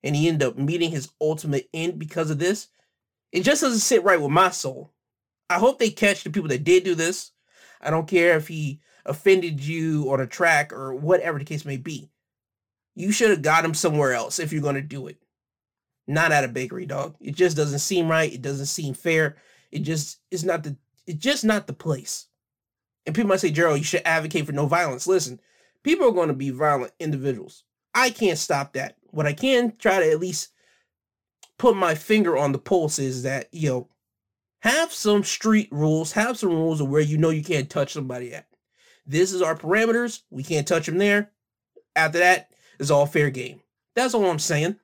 and 0.02 0.14
he 0.14 0.28
ended 0.28 0.48
up 0.48 0.58
meeting 0.58 0.90
his 0.90 1.10
ultimate 1.20 1.68
end 1.72 1.98
because 1.98 2.30
of 2.30 2.38
this, 2.38 2.68
it 3.32 3.42
just 3.42 3.62
doesn't 3.62 3.80
sit 3.80 4.04
right 4.04 4.20
with 4.20 4.30
my 4.30 4.50
soul. 4.50 4.92
I 5.50 5.58
hope 5.58 5.78
they 5.78 5.90
catch 5.90 6.24
the 6.24 6.30
people 6.30 6.48
that 6.48 6.64
did 6.64 6.84
do 6.84 6.94
this. 6.94 7.32
I 7.80 7.90
don't 7.90 8.08
care 8.08 8.36
if 8.36 8.48
he 8.48 8.80
offended 9.04 9.64
you 9.64 10.10
on 10.10 10.20
a 10.20 10.26
track 10.26 10.72
or 10.72 10.94
whatever 10.94 11.38
the 11.38 11.44
case 11.44 11.64
may 11.64 11.76
be. 11.76 12.10
You 12.94 13.12
should 13.12 13.30
have 13.30 13.42
got 13.42 13.64
him 13.64 13.74
somewhere 13.74 14.14
else 14.14 14.38
if 14.38 14.52
you're 14.52 14.62
going 14.62 14.76
to 14.76 14.80
do 14.80 15.08
it. 15.08 15.18
Not 16.06 16.32
at 16.32 16.44
a 16.44 16.48
bakery, 16.48 16.86
dog. 16.86 17.16
It 17.20 17.34
just 17.34 17.56
doesn't 17.56 17.78
seem 17.80 18.08
right. 18.08 18.32
It 18.32 18.42
doesn't 18.42 18.66
seem 18.66 18.94
fair. 18.94 19.36
It 19.72 19.80
just 19.80 20.18
is 20.30 20.44
not 20.44 20.62
the 20.62 20.76
it's 21.06 21.18
just 21.18 21.44
not 21.44 21.66
the 21.66 21.72
place. 21.72 22.26
And 23.06 23.14
people 23.14 23.28
might 23.28 23.40
say, 23.40 23.50
Gerald, 23.50 23.78
you 23.78 23.84
should 23.84 24.02
advocate 24.04 24.46
for 24.46 24.52
no 24.52 24.66
violence. 24.66 25.06
Listen, 25.06 25.40
people 25.82 26.08
are 26.08 26.12
going 26.12 26.28
to 26.28 26.34
be 26.34 26.50
violent 26.50 26.92
individuals. 26.98 27.64
I 27.94 28.10
can't 28.10 28.38
stop 28.38 28.72
that. 28.72 28.96
What 29.10 29.26
I 29.26 29.32
can 29.32 29.76
try 29.78 30.00
to 30.00 30.10
at 30.10 30.20
least 30.20 30.48
put 31.58 31.76
my 31.76 31.94
finger 31.94 32.36
on 32.36 32.52
the 32.52 32.58
pulse 32.58 32.98
is 32.98 33.22
that, 33.22 33.48
you 33.52 33.68
know, 33.68 33.88
have 34.60 34.92
some 34.92 35.22
street 35.22 35.68
rules, 35.70 36.12
have 36.12 36.38
some 36.38 36.48
rules 36.50 36.80
of 36.80 36.88
where 36.88 37.02
you 37.02 37.18
know 37.18 37.30
you 37.30 37.44
can't 37.44 37.68
touch 37.68 37.92
somebody 37.92 38.34
at. 38.34 38.46
This 39.06 39.32
is 39.32 39.42
our 39.42 39.54
parameters. 39.54 40.22
We 40.30 40.42
can't 40.42 40.66
touch 40.66 40.86
them 40.86 40.98
there. 40.98 41.30
After 41.94 42.18
that, 42.18 42.50
it's 42.78 42.90
all 42.90 43.06
fair 43.06 43.30
game. 43.30 43.60
That's 43.94 44.14
all 44.14 44.24
I'm 44.24 44.38
saying. 44.38 44.76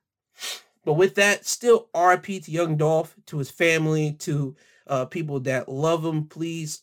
But 0.84 0.94
with 0.94 1.14
that, 1.16 1.46
still 1.46 1.88
RIP 1.94 2.24
to 2.24 2.50
Young 2.50 2.76
Dolph, 2.76 3.16
to 3.26 3.38
his 3.38 3.50
family, 3.50 4.12
to 4.20 4.54
uh, 4.86 5.06
people 5.06 5.40
that 5.40 5.68
love 5.68 6.04
him. 6.04 6.26
Please, 6.26 6.82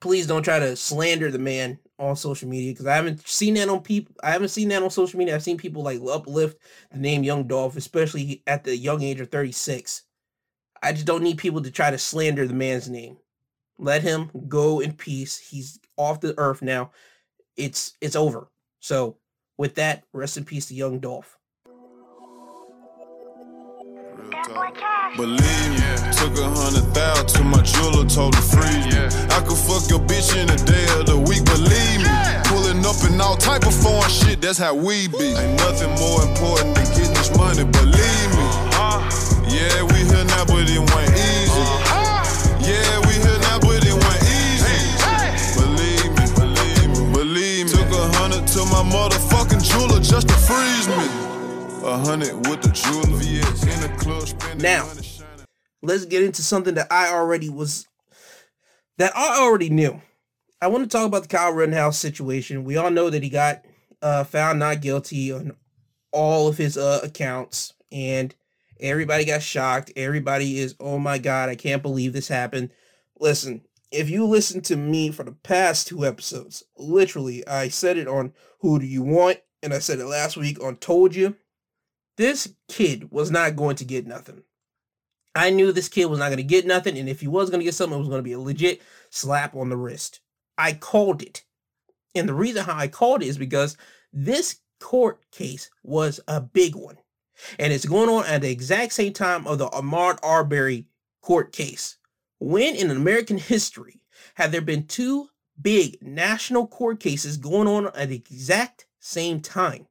please 0.00 0.26
don't 0.26 0.42
try 0.42 0.58
to 0.58 0.74
slander 0.76 1.30
the 1.30 1.38
man 1.38 1.78
on 1.98 2.16
social 2.16 2.48
media 2.48 2.72
because 2.72 2.86
I 2.86 2.96
haven't 2.96 3.26
seen 3.28 3.54
that 3.54 3.68
on 3.68 3.80
people. 3.80 4.14
I 4.22 4.30
haven't 4.30 4.48
seen 4.48 4.68
that 4.68 4.82
on 4.82 4.90
social 4.90 5.18
media. 5.18 5.34
I've 5.34 5.42
seen 5.42 5.58
people 5.58 5.82
like 5.82 6.00
uplift 6.00 6.58
the 6.90 6.98
name 6.98 7.22
Young 7.22 7.46
Dolph, 7.46 7.76
especially 7.76 8.42
at 8.46 8.64
the 8.64 8.76
young 8.76 9.02
age 9.02 9.20
of 9.20 9.30
36. 9.30 10.02
I 10.82 10.92
just 10.92 11.06
don't 11.06 11.22
need 11.22 11.38
people 11.38 11.62
to 11.62 11.70
try 11.70 11.90
to 11.90 11.98
slander 11.98 12.46
the 12.46 12.54
man's 12.54 12.88
name. 12.88 13.18
Let 13.78 14.02
him 14.02 14.30
go 14.48 14.80
in 14.80 14.92
peace. 14.94 15.38
He's 15.38 15.78
off 15.96 16.20
the 16.20 16.34
earth 16.38 16.62
now. 16.62 16.90
It's 17.56 17.94
it's 18.00 18.16
over. 18.16 18.48
So 18.80 19.16
with 19.58 19.74
that, 19.74 20.04
rest 20.12 20.38
in 20.38 20.44
peace 20.44 20.66
to 20.66 20.74
young 20.74 20.98
Dolph. 21.00 21.38
Believe 24.30 25.70
me, 25.74 25.82
took 26.14 26.38
a 26.38 26.46
hundred 26.46 26.86
thousand 26.94 27.26
to 27.34 27.42
my 27.42 27.60
jeweler, 27.62 28.06
told 28.06 28.36
freeze 28.36 28.86
me. 28.86 28.94
I 29.26 29.42
could 29.42 29.58
fuck 29.58 29.90
your 29.90 29.98
bitch 29.98 30.38
in 30.38 30.48
a 30.48 30.56
day 30.56 30.86
of 30.98 31.06
the 31.06 31.18
week, 31.18 31.42
believe 31.44 31.98
me. 31.98 32.10
Pulling 32.46 32.86
up 32.86 32.94
in 33.10 33.20
all 33.20 33.36
type 33.36 33.66
of 33.66 33.74
foreign 33.74 34.08
shit, 34.08 34.40
that's 34.40 34.58
how 34.58 34.74
we 34.74 35.08
be. 35.08 35.34
Ain't 35.34 35.58
nothing 35.58 35.90
more 35.98 36.22
important 36.22 36.78
than 36.78 36.86
getting 36.94 37.14
this 37.14 37.34
money, 37.36 37.64
believe 37.66 38.30
me. 38.38 38.46
Yeah, 39.50 39.82
we 39.90 39.98
here 40.06 40.22
now, 40.22 40.46
but 40.46 40.62
it 40.62 40.78
went 40.78 41.10
easy. 41.10 41.66
Yeah, 42.62 43.02
we 43.10 43.18
here 43.18 43.40
now, 43.50 43.58
but 43.58 43.82
it 43.82 43.98
went 43.98 44.22
easy. 44.30 44.78
Believe 45.58 46.10
me, 46.14 46.24
believe 46.38 46.86
me, 46.86 47.02
believe 47.12 47.66
me. 47.66 47.72
Took 47.82 47.90
a 47.98 48.06
hundred 48.14 48.46
to 48.54 48.62
my 48.70 48.86
motherfucking 48.86 49.58
jeweler 49.66 49.98
just 49.98 50.28
to 50.28 50.34
freeze 50.38 50.86
me. 50.86 51.29
A 51.90 51.98
hundred 51.98 52.46
with 52.46 52.62
the 52.62 52.68
jeweler. 52.68 53.18
In 53.18 53.80
the 53.80 53.92
club 53.98 54.60
Now, 54.60 54.88
let's 55.82 56.04
get 56.04 56.22
into 56.22 56.40
something 56.40 56.74
that 56.74 56.86
I 56.88 57.08
already 57.08 57.48
was 57.48 57.88
that 58.98 59.10
I 59.16 59.40
already 59.40 59.70
knew. 59.70 60.00
I 60.62 60.68
want 60.68 60.84
to 60.84 60.88
talk 60.88 61.04
about 61.04 61.22
the 61.22 61.28
Kyle 61.28 61.52
Rittenhouse 61.52 61.98
situation. 61.98 62.62
We 62.62 62.76
all 62.76 62.92
know 62.92 63.10
that 63.10 63.24
he 63.24 63.28
got 63.28 63.64
uh, 64.00 64.22
found 64.22 64.60
not 64.60 64.82
guilty 64.82 65.32
on 65.32 65.56
all 66.12 66.46
of 66.46 66.58
his 66.58 66.78
uh, 66.78 67.00
accounts, 67.02 67.72
and 67.90 68.36
everybody 68.78 69.24
got 69.24 69.42
shocked. 69.42 69.90
Everybody 69.96 70.60
is, 70.60 70.76
oh 70.78 71.00
my 71.00 71.18
god, 71.18 71.48
I 71.48 71.56
can't 71.56 71.82
believe 71.82 72.12
this 72.12 72.28
happened. 72.28 72.70
Listen, 73.18 73.62
if 73.90 74.08
you 74.08 74.26
listen 74.26 74.60
to 74.60 74.76
me 74.76 75.10
for 75.10 75.24
the 75.24 75.32
past 75.32 75.88
two 75.88 76.06
episodes, 76.06 76.62
literally, 76.78 77.44
I 77.48 77.68
said 77.68 77.98
it 77.98 78.06
on 78.06 78.32
Who 78.60 78.78
Do 78.78 78.86
You 78.86 79.02
Want, 79.02 79.38
and 79.60 79.74
I 79.74 79.80
said 79.80 79.98
it 79.98 80.06
last 80.06 80.36
week 80.36 80.62
on 80.62 80.76
Told 80.76 81.16
You. 81.16 81.34
This 82.20 82.52
kid 82.68 83.10
was 83.10 83.30
not 83.30 83.56
going 83.56 83.76
to 83.76 83.84
get 83.86 84.06
nothing. 84.06 84.42
I 85.34 85.48
knew 85.48 85.72
this 85.72 85.88
kid 85.88 86.04
was 86.04 86.18
not 86.18 86.26
going 86.26 86.36
to 86.36 86.42
get 86.42 86.66
nothing, 86.66 86.98
and 86.98 87.08
if 87.08 87.22
he 87.22 87.26
was 87.26 87.48
going 87.48 87.60
to 87.60 87.64
get 87.64 87.72
something, 87.72 87.96
it 87.96 87.98
was 87.98 88.10
going 88.10 88.18
to 88.18 88.22
be 88.22 88.34
a 88.34 88.38
legit 88.38 88.82
slap 89.08 89.56
on 89.56 89.70
the 89.70 89.76
wrist. 89.78 90.20
I 90.58 90.74
called 90.74 91.22
it. 91.22 91.46
And 92.14 92.28
the 92.28 92.34
reason 92.34 92.66
how 92.66 92.76
I 92.76 92.88
called 92.88 93.22
it 93.22 93.28
is 93.28 93.38
because 93.38 93.78
this 94.12 94.56
court 94.80 95.22
case 95.30 95.70
was 95.82 96.20
a 96.28 96.42
big 96.42 96.76
one. 96.76 96.98
And 97.58 97.72
it's 97.72 97.86
going 97.86 98.10
on 98.10 98.26
at 98.26 98.42
the 98.42 98.50
exact 98.50 98.92
same 98.92 99.14
time 99.14 99.46
of 99.46 99.56
the 99.56 99.68
Ahmaud 99.68 100.18
Arbery 100.22 100.88
court 101.22 101.52
case. 101.52 101.96
When 102.38 102.74
in 102.74 102.90
American 102.90 103.38
history 103.38 104.02
have 104.34 104.52
there 104.52 104.60
been 104.60 104.86
two 104.86 105.30
big 105.58 105.96
national 106.02 106.66
court 106.66 107.00
cases 107.00 107.38
going 107.38 107.66
on 107.66 107.86
at 107.94 108.10
the 108.10 108.16
exact 108.16 108.84
same 108.98 109.40
time? 109.40 109.86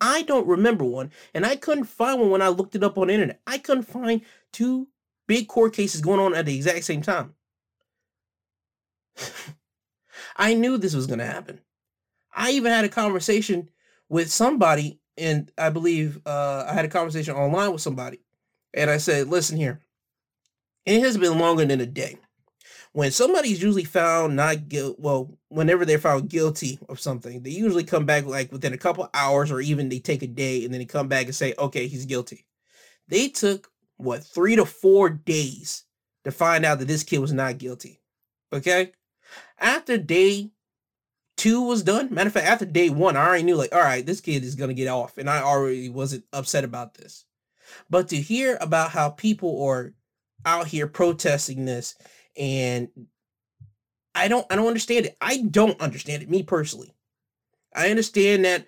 I 0.00 0.22
don't 0.22 0.46
remember 0.46 0.84
one, 0.84 1.10
and 1.34 1.44
I 1.44 1.56
couldn't 1.56 1.84
find 1.84 2.20
one 2.20 2.30
when 2.30 2.42
I 2.42 2.48
looked 2.48 2.74
it 2.74 2.82
up 2.82 2.96
on 2.96 3.08
the 3.08 3.14
internet. 3.14 3.40
I 3.46 3.58
couldn't 3.58 3.84
find 3.84 4.22
two 4.52 4.88
big 5.26 5.48
court 5.48 5.74
cases 5.74 6.00
going 6.00 6.20
on 6.20 6.34
at 6.34 6.46
the 6.46 6.56
exact 6.56 6.84
same 6.84 7.02
time. 7.02 7.34
I 10.36 10.54
knew 10.54 10.78
this 10.78 10.94
was 10.94 11.06
going 11.06 11.18
to 11.18 11.26
happen. 11.26 11.60
I 12.34 12.52
even 12.52 12.72
had 12.72 12.84
a 12.84 12.88
conversation 12.88 13.68
with 14.08 14.30
somebody, 14.30 15.00
and 15.18 15.52
I 15.58 15.70
believe 15.70 16.20
uh, 16.24 16.64
I 16.66 16.72
had 16.72 16.84
a 16.84 16.88
conversation 16.88 17.34
online 17.34 17.72
with 17.72 17.82
somebody, 17.82 18.20
and 18.72 18.88
I 18.90 18.96
said, 18.96 19.28
"Listen 19.28 19.56
here, 19.56 19.80
it 20.86 21.00
has 21.00 21.18
been 21.18 21.38
longer 21.38 21.64
than 21.64 21.80
a 21.80 21.86
day. 21.86 22.18
When 22.92 23.12
somebody's 23.12 23.62
usually 23.62 23.84
found 23.84 24.34
not 24.34 24.68
guilty, 24.68 24.96
well, 24.98 25.38
whenever 25.48 25.84
they're 25.84 25.98
found 25.98 26.28
guilty 26.28 26.80
of 26.88 26.98
something, 26.98 27.42
they 27.42 27.50
usually 27.50 27.84
come 27.84 28.04
back 28.04 28.26
like 28.26 28.50
within 28.50 28.72
a 28.72 28.78
couple 28.78 29.08
hours, 29.14 29.52
or 29.52 29.60
even 29.60 29.88
they 29.88 30.00
take 30.00 30.22
a 30.22 30.26
day, 30.26 30.64
and 30.64 30.74
then 30.74 30.80
they 30.80 30.86
come 30.86 31.06
back 31.06 31.26
and 31.26 31.34
say, 31.34 31.54
"Okay, 31.56 31.86
he's 31.86 32.04
guilty." 32.04 32.46
They 33.06 33.28
took 33.28 33.70
what 33.96 34.24
three 34.24 34.56
to 34.56 34.64
four 34.64 35.08
days 35.08 35.84
to 36.24 36.32
find 36.32 36.64
out 36.64 36.80
that 36.80 36.88
this 36.88 37.04
kid 37.04 37.18
was 37.18 37.32
not 37.32 37.58
guilty. 37.58 38.00
Okay, 38.52 38.92
after 39.58 39.96
day 39.96 40.50
two 41.36 41.62
was 41.62 41.84
done. 41.84 42.12
Matter 42.12 42.26
of 42.28 42.34
fact, 42.34 42.46
after 42.46 42.66
day 42.66 42.90
one, 42.90 43.16
I 43.16 43.24
already 43.24 43.44
knew 43.44 43.56
like, 43.56 43.74
all 43.74 43.80
right, 43.80 44.04
this 44.04 44.20
kid 44.20 44.42
is 44.42 44.56
gonna 44.56 44.74
get 44.74 44.88
off, 44.88 45.16
and 45.16 45.30
I 45.30 45.42
already 45.42 45.88
wasn't 45.88 46.24
upset 46.32 46.64
about 46.64 46.94
this. 46.94 47.24
But 47.88 48.08
to 48.08 48.16
hear 48.16 48.58
about 48.60 48.90
how 48.90 49.10
people 49.10 49.62
are 49.64 49.94
out 50.44 50.66
here 50.66 50.88
protesting 50.88 51.64
this, 51.64 51.94
and 52.40 52.88
I 54.14 54.26
don't, 54.26 54.46
I 54.50 54.56
don't 54.56 54.66
understand 54.66 55.06
it. 55.06 55.16
I 55.20 55.42
don't 55.42 55.80
understand 55.80 56.22
it. 56.22 56.30
Me 56.30 56.42
personally, 56.42 56.94
I 57.74 57.90
understand 57.90 58.44
that 58.46 58.66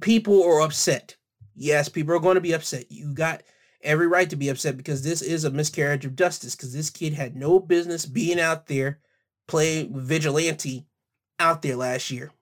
people 0.00 0.44
are 0.44 0.60
upset. 0.60 1.16
Yes, 1.56 1.88
people 1.88 2.14
are 2.14 2.20
going 2.20 2.34
to 2.34 2.40
be 2.42 2.52
upset. 2.52 2.92
You 2.92 3.14
got 3.14 3.42
every 3.82 4.06
right 4.06 4.28
to 4.28 4.36
be 4.36 4.50
upset 4.50 4.76
because 4.76 5.02
this 5.02 5.22
is 5.22 5.44
a 5.44 5.50
miscarriage 5.50 6.04
of 6.04 6.14
justice. 6.14 6.54
Because 6.54 6.74
this 6.74 6.90
kid 6.90 7.14
had 7.14 7.34
no 7.34 7.58
business 7.58 8.04
being 8.04 8.38
out 8.38 8.66
there 8.66 9.00
playing 9.48 9.98
vigilante 9.98 10.86
out 11.40 11.62
there 11.62 11.76
last 11.76 12.10
year. 12.10 12.32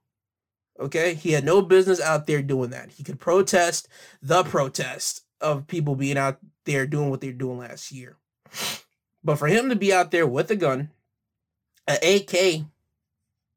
Okay, 0.81 1.15
he 1.15 1.31
had 1.31 1.45
no 1.45 1.63
business 1.63 2.01
out 2.01 2.27
there 2.27 2.43
doing 2.43 2.71
that. 2.71 2.91
He 2.91 3.05
could 3.05 3.21
protest 3.21 3.87
the 4.21 4.43
protest 4.43 5.23
of 5.41 5.69
people 5.69 5.95
being 5.95 6.19
out 6.19 6.39
there 6.65 6.85
doing 6.85 7.11
what 7.11 7.21
they're 7.21 7.33
doing 7.33 7.59
last 7.59 7.93
year. 7.93 8.17
But 9.25 9.39
for 9.39 9.47
him 9.49 9.71
to 9.71 9.77
be 9.77 9.93
out 9.93 10.11
there 10.11 10.27
with 10.27 10.51
a 10.51 10.57
gun, 10.57 10.91
an 11.87 11.97
AK, 12.03 12.67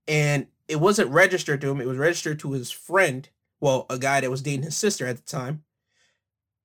and 0.08 0.48
it 0.68 0.78
wasn't 0.78 1.12
registered 1.12 1.60
to 1.62 1.70
him, 1.70 1.82
it 1.82 1.88
was 1.88 1.98
registered 1.98 2.40
to 2.40 2.54
his 2.54 2.72
friend, 2.72 3.28
well, 3.60 3.86
a 3.90 4.00
guy 4.00 4.22
that 4.22 4.32
was 4.32 4.42
dating 4.42 4.64
his 4.64 4.78
sister 4.78 5.06
at 5.06 5.18
the 5.18 5.24
time. 5.24 5.64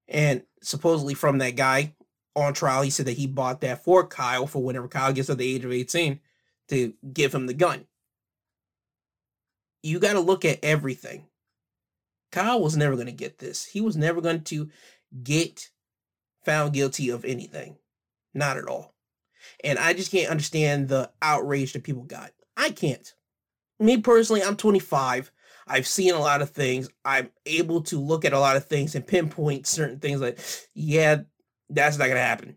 And 0.06 0.42
supposedly 0.62 1.14
from 1.14 1.38
that 1.38 1.56
guy 1.56 1.94
on 2.36 2.54
trial, 2.54 2.82
he 2.82 2.90
said 2.90 3.06
that 3.06 3.16
he 3.16 3.26
bought 3.26 3.60
that 3.62 3.82
for 3.82 4.06
Kyle 4.06 4.46
for 4.46 4.62
whenever 4.62 4.88
Kyle 4.88 5.12
gets 5.12 5.26
to 5.26 5.34
the 5.34 5.54
age 5.54 5.64
of 5.64 5.72
18 5.72 6.20
to 6.68 6.94
give 7.12 7.34
him 7.34 7.46
the 7.46 7.54
gun. 7.54 7.86
You 9.82 9.98
got 9.98 10.12
to 10.12 10.20
look 10.20 10.44
at 10.44 10.60
everything. 10.62 11.26
Kyle 12.30 12.62
was 12.62 12.76
never 12.76 12.94
going 12.94 13.06
to 13.06 13.12
get 13.12 13.38
this. 13.38 13.64
He 13.64 13.80
was 13.80 13.96
never 13.96 14.20
going 14.20 14.42
to 14.44 14.70
get 15.22 15.70
found 16.44 16.72
guilty 16.72 17.10
of 17.10 17.24
anything. 17.24 17.76
Not 18.32 18.56
at 18.56 18.66
all. 18.66 18.91
And 19.64 19.78
I 19.78 19.92
just 19.92 20.10
can't 20.10 20.30
understand 20.30 20.88
the 20.88 21.10
outrage 21.20 21.72
that 21.72 21.84
people 21.84 22.02
got. 22.02 22.32
I 22.56 22.70
can't. 22.70 23.12
Me 23.78 23.96
personally, 23.98 24.42
I'm 24.42 24.56
25. 24.56 25.32
I've 25.66 25.86
seen 25.86 26.14
a 26.14 26.20
lot 26.20 26.42
of 26.42 26.50
things. 26.50 26.88
I'm 27.04 27.30
able 27.46 27.82
to 27.82 28.00
look 28.00 28.24
at 28.24 28.32
a 28.32 28.40
lot 28.40 28.56
of 28.56 28.66
things 28.66 28.94
and 28.94 29.06
pinpoint 29.06 29.66
certain 29.66 30.00
things 30.00 30.20
like, 30.20 30.38
yeah, 30.74 31.22
that's 31.70 31.98
not 31.98 32.08
gonna 32.08 32.20
happen. 32.20 32.56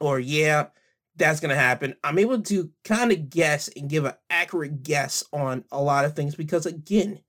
Or 0.00 0.18
yeah, 0.18 0.68
that's 1.16 1.40
gonna 1.40 1.54
happen. 1.54 1.94
I'm 2.02 2.18
able 2.18 2.40
to 2.42 2.70
kind 2.84 3.12
of 3.12 3.30
guess 3.30 3.68
and 3.76 3.88
give 3.88 4.04
an 4.04 4.14
accurate 4.30 4.82
guess 4.82 5.24
on 5.32 5.64
a 5.70 5.80
lot 5.82 6.04
of 6.04 6.14
things 6.14 6.34
because 6.34 6.66
again, 6.66 7.20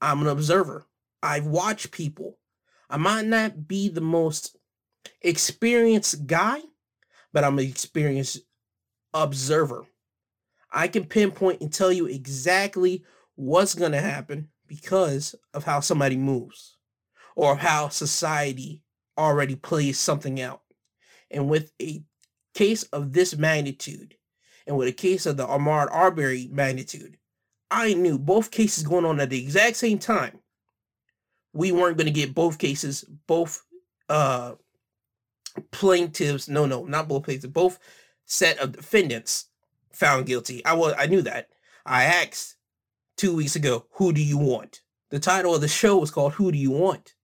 I'm 0.00 0.20
an 0.20 0.28
observer. 0.28 0.86
I've 1.22 1.46
watched 1.46 1.90
people. 1.90 2.38
I 2.88 2.96
might 2.96 3.26
not 3.26 3.66
be 3.66 3.88
the 3.88 4.00
most 4.00 4.56
experienced 5.22 6.26
guy, 6.26 6.60
but 7.36 7.44
I'm 7.44 7.58
an 7.58 7.66
experienced 7.66 8.40
observer. 9.12 9.84
I 10.72 10.88
can 10.88 11.04
pinpoint 11.04 11.60
and 11.60 11.70
tell 11.70 11.92
you 11.92 12.06
exactly 12.06 13.04
what's 13.34 13.74
going 13.74 13.92
to 13.92 14.00
happen 14.00 14.48
because 14.66 15.34
of 15.52 15.64
how 15.64 15.80
somebody 15.80 16.16
moves 16.16 16.78
or 17.34 17.54
how 17.54 17.90
society 17.90 18.82
already 19.18 19.54
plays 19.54 19.98
something 19.98 20.40
out. 20.40 20.62
And 21.30 21.46
with 21.46 21.72
a 21.78 22.04
case 22.54 22.84
of 22.84 23.12
this 23.12 23.36
magnitude, 23.36 24.14
and 24.66 24.78
with 24.78 24.88
a 24.88 24.92
case 24.92 25.26
of 25.26 25.36
the 25.36 25.46
Ahmaud 25.46 25.88
Arbery 25.92 26.48
magnitude, 26.50 27.18
I 27.70 27.92
knew 27.92 28.18
both 28.18 28.50
cases 28.50 28.82
going 28.82 29.04
on 29.04 29.20
at 29.20 29.28
the 29.28 29.42
exact 29.42 29.76
same 29.76 29.98
time. 29.98 30.38
We 31.52 31.70
weren't 31.70 31.98
going 31.98 32.06
to 32.06 32.10
get 32.10 32.34
both 32.34 32.56
cases, 32.56 33.04
both 33.26 33.62
uh 34.08 34.54
plaintiffs, 35.70 36.48
no, 36.48 36.66
no, 36.66 36.84
not 36.84 37.08
both 37.08 37.24
plaintiffs, 37.24 37.52
both 37.52 37.78
set 38.24 38.58
of 38.58 38.72
defendants 38.72 39.46
found 39.92 40.26
guilty. 40.26 40.64
I 40.64 40.74
was 40.74 40.94
I 40.98 41.06
knew 41.06 41.22
that. 41.22 41.48
I 41.84 42.04
asked 42.04 42.56
two 43.16 43.34
weeks 43.34 43.56
ago, 43.56 43.86
who 43.92 44.12
do 44.12 44.22
you 44.22 44.38
want? 44.38 44.82
The 45.10 45.20
title 45.20 45.54
of 45.54 45.60
the 45.60 45.68
show 45.68 45.96
was 45.98 46.10
called 46.10 46.32
Who 46.34 46.50
Do 46.50 46.58
You 46.58 46.72
Want? 46.72 47.14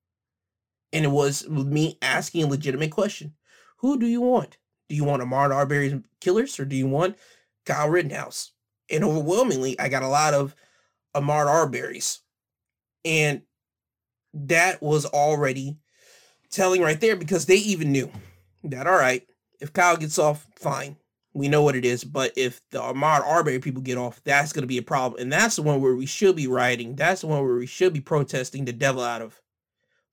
And 0.92 1.04
it 1.04 1.10
was 1.10 1.48
me 1.48 1.98
asking 2.00 2.44
a 2.44 2.46
legitimate 2.46 2.90
question. 2.90 3.34
Who 3.78 3.98
do 3.98 4.06
you 4.06 4.20
want? 4.20 4.58
Do 4.88 4.94
you 4.94 5.04
want 5.04 5.22
Ahmaud 5.22 5.54
Arbery's 5.54 5.94
killers 6.20 6.60
or 6.60 6.64
do 6.64 6.76
you 6.76 6.86
want 6.86 7.16
Kyle 7.66 7.88
Rittenhouse? 7.88 8.52
And 8.90 9.02
overwhelmingly, 9.02 9.78
I 9.80 9.88
got 9.88 10.02
a 10.02 10.08
lot 10.08 10.34
of 10.34 10.54
Ahmaud 11.14 11.46
Arbery's. 11.46 12.20
And 13.04 13.42
that 14.34 14.82
was 14.82 15.06
already 15.06 15.78
telling 16.52 16.82
right 16.82 17.00
there 17.00 17.16
because 17.16 17.46
they 17.46 17.56
even 17.56 17.90
knew 17.90 18.10
that, 18.64 18.86
all 18.86 18.98
right, 18.98 19.26
if 19.60 19.72
Kyle 19.72 19.96
gets 19.96 20.18
off, 20.18 20.46
fine. 20.56 20.96
We 21.34 21.48
know 21.48 21.62
what 21.62 21.76
it 21.76 21.84
is. 21.84 22.04
But 22.04 22.32
if 22.36 22.60
the 22.70 22.80
Ahmaud 22.80 23.22
Arbery 23.22 23.58
people 23.58 23.82
get 23.82 23.96
off, 23.96 24.20
that's 24.22 24.52
going 24.52 24.62
to 24.62 24.68
be 24.68 24.78
a 24.78 24.82
problem. 24.82 25.20
And 25.20 25.32
that's 25.32 25.56
the 25.56 25.62
one 25.62 25.80
where 25.80 25.94
we 25.94 26.06
should 26.06 26.36
be 26.36 26.46
rioting. 26.46 26.94
That's 26.94 27.22
the 27.22 27.26
one 27.28 27.42
where 27.42 27.56
we 27.56 27.66
should 27.66 27.92
be 27.92 28.00
protesting 28.00 28.64
the 28.64 28.72
devil 28.72 29.02
out 29.02 29.22
of. 29.22 29.40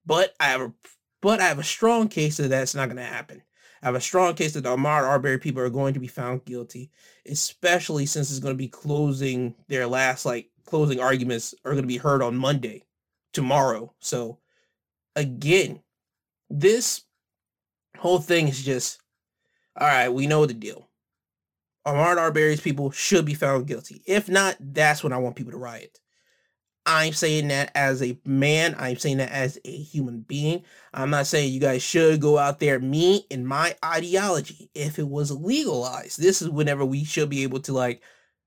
But 0.06 0.34
I 0.40 0.46
have 0.46 0.62
a 0.62 0.74
but 1.22 1.42
I 1.42 1.48
have 1.48 1.60
a 1.60 1.64
strong 1.64 2.08
case 2.08 2.38
that 2.38 2.48
that's 2.48 2.74
not 2.74 2.88
going 2.88 2.98
to 2.98 3.04
happen. 3.04 3.44
I 3.82 3.88
have 3.88 3.96
a 3.96 4.02
strong 4.02 4.36
case 4.36 4.54
that 4.54 4.62
the 4.62 4.70
Ahmaud 4.70 5.04
Arbery 5.04 5.38
people 5.38 5.62
are 5.62 5.70
going 5.70 5.94
to 5.94 6.00
be 6.00 6.08
found 6.08 6.46
guilty, 6.46 6.92
especially 7.26 8.06
since 8.06 8.30
it's 8.30 8.40
going 8.40 8.54
to 8.54 8.58
be 8.58 8.70
closing 8.70 9.56
their 9.68 9.88
last 9.88 10.26
like 10.26 10.50
closing 10.66 11.00
arguments 11.00 11.54
are 11.66 11.72
going 11.72 11.84
to 11.84 11.88
be 11.88 11.98
heard 11.98 12.22
on 12.22 12.38
Monday, 12.38 12.86
tomorrow. 13.34 13.94
So 14.00 14.40
again, 15.16 15.82
this 16.50 17.02
whole 17.98 18.20
thing 18.20 18.48
is 18.48 18.64
just 18.64 19.02
all 19.80 19.88
right. 19.88 20.10
We 20.10 20.28
know 20.28 20.46
the 20.46 20.54
deal. 20.54 20.90
Ahmaud 21.88 22.18
Arbery's 22.18 22.62
people 22.62 22.92
should 22.92 23.26
be 23.26 23.34
found 23.34 23.68
guilty. 23.68 24.04
If 24.06 24.30
not, 24.30 24.58
that's 24.60 25.04
when 25.04 25.14
I 25.14 25.18
want 25.18 25.36
people 25.36 25.54
to 25.54 25.58
riot. 25.58 26.00
I'm 26.86 27.14
saying 27.14 27.50
that 27.50 27.72
as 27.76 28.02
a 28.02 28.18
man. 28.26 28.76
I'm 28.78 28.98
saying 28.98 29.18
that 29.18 29.32
as 29.32 29.60
a 29.64 29.72
human 29.72 30.22
being. 30.22 30.64
I'm 30.94 31.10
not 31.10 31.28
saying 31.28 31.54
you 31.54 31.60
guys 31.60 31.84
should 31.84 32.20
go 32.20 32.38
out 32.38 32.60
there. 32.60 32.80
Me 32.80 33.26
and 33.32 33.48
my 33.48 33.76
ideology, 33.84 34.70
if 34.74 35.00
it 35.00 35.08
was 35.08 35.32
legalized, 35.32 36.20
this 36.20 36.42
is 36.42 36.50
whenever 36.50 36.84
we 36.84 37.04
should 37.04 37.30
be 37.30 37.44
able 37.44 37.60
to 37.62 37.74
like, 37.74 38.02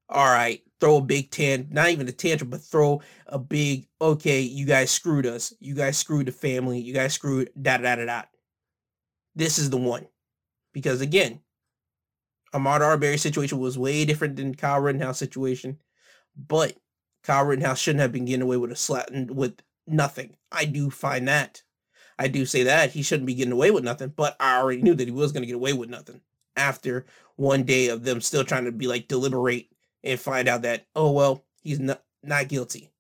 all 0.08 0.26
right, 0.26 0.60
throw 0.82 0.96
a 0.96 1.00
big 1.00 1.30
tan, 1.30 1.68
not 1.70 1.90
even 1.90 2.08
a 2.08 2.12
tantrum, 2.12 2.50
but 2.50 2.60
throw 2.60 3.00
a 3.28 3.38
big, 3.38 3.86
okay, 4.00 4.40
you 4.40 4.66
guys 4.66 4.90
screwed 4.90 5.26
us. 5.26 5.54
You 5.60 5.76
guys 5.76 5.96
screwed 5.96 6.26
the 6.26 6.32
family. 6.32 6.80
You 6.80 6.92
guys 6.92 7.14
screwed 7.14 7.50
da 7.60 7.76
da 7.76 7.94
da 7.94 8.04
da. 8.04 8.22
This 9.36 9.60
is 9.60 9.70
the 9.70 9.76
one. 9.76 10.08
Because 10.72 11.00
again, 11.00 11.38
Ahmaud 12.52 12.80
Arbery 12.80 13.16
situation 13.16 13.60
was 13.60 13.78
way 13.78 14.04
different 14.04 14.34
than 14.34 14.56
Kyle 14.56 14.80
Rittenhouse 14.80 15.18
situation, 15.18 15.78
but 16.36 16.74
Kyle 17.22 17.44
Rittenhouse 17.44 17.78
shouldn't 17.78 18.00
have 18.00 18.10
been 18.10 18.24
getting 18.24 18.42
away 18.42 18.56
with 18.56 18.72
a 18.72 18.76
slat 18.76 19.08
with 19.12 19.60
nothing. 19.86 20.34
I 20.50 20.64
do 20.64 20.90
find 20.90 21.28
that. 21.28 21.62
I 22.18 22.26
do 22.26 22.44
say 22.44 22.64
that 22.64 22.90
he 22.90 23.02
shouldn't 23.02 23.28
be 23.28 23.34
getting 23.34 23.52
away 23.52 23.70
with 23.70 23.84
nothing, 23.84 24.12
but 24.16 24.34
I 24.40 24.58
already 24.58 24.82
knew 24.82 24.96
that 24.96 25.06
he 25.06 25.12
was 25.12 25.30
going 25.30 25.44
to 25.44 25.46
get 25.46 25.54
away 25.54 25.74
with 25.74 25.88
nothing 25.88 26.22
after 26.56 27.06
one 27.36 27.62
day 27.62 27.88
of 27.88 28.02
them 28.02 28.20
still 28.20 28.42
trying 28.42 28.64
to 28.64 28.72
be 28.72 28.88
like 28.88 29.06
deliberate 29.06 29.68
and 30.04 30.18
find 30.18 30.48
out 30.48 30.62
that 30.62 30.86
oh 30.94 31.10
well 31.12 31.44
he's 31.62 31.80
not 31.80 32.02
not 32.22 32.48
guilty. 32.48 32.90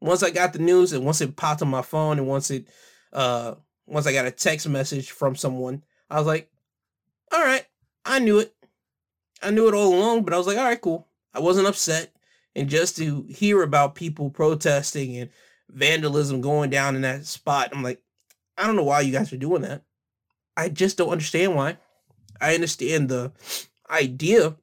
Once 0.00 0.22
I 0.22 0.30
got 0.30 0.52
the 0.52 0.58
news 0.58 0.92
and 0.92 1.04
once 1.04 1.20
it 1.20 1.36
popped 1.36 1.62
on 1.62 1.68
my 1.68 1.82
phone 1.82 2.18
and 2.18 2.26
once 2.26 2.50
it 2.50 2.68
uh 3.12 3.54
once 3.86 4.06
I 4.06 4.12
got 4.12 4.26
a 4.26 4.30
text 4.30 4.68
message 4.68 5.10
from 5.10 5.34
someone, 5.34 5.82
I 6.08 6.18
was 6.18 6.26
like, 6.26 6.50
all 7.32 7.40
right, 7.40 7.66
I 8.04 8.20
knew 8.20 8.38
it. 8.38 8.54
I 9.42 9.50
knew 9.50 9.68
it 9.68 9.74
all 9.74 9.94
along, 9.94 10.22
but 10.22 10.32
I 10.32 10.38
was 10.38 10.46
like, 10.46 10.58
all 10.58 10.64
right, 10.64 10.80
cool. 10.80 11.06
I 11.34 11.40
wasn't 11.40 11.66
upset. 11.66 12.12
And 12.54 12.68
just 12.68 12.96
to 12.96 13.22
hear 13.28 13.62
about 13.62 13.94
people 13.94 14.30
protesting 14.30 15.16
and 15.16 15.30
vandalism 15.68 16.40
going 16.40 16.70
down 16.70 16.96
in 16.96 17.02
that 17.02 17.26
spot, 17.26 17.70
I'm 17.72 17.82
like, 17.82 18.00
I 18.58 18.66
don't 18.66 18.76
know 18.76 18.84
why 18.84 19.00
you 19.00 19.12
guys 19.12 19.32
are 19.32 19.38
doing 19.38 19.62
that. 19.62 19.82
I 20.56 20.68
just 20.68 20.98
don't 20.98 21.10
understand 21.10 21.54
why. 21.54 21.78
I 22.40 22.54
understand 22.54 23.08
the 23.08 23.32
idea 23.90 24.56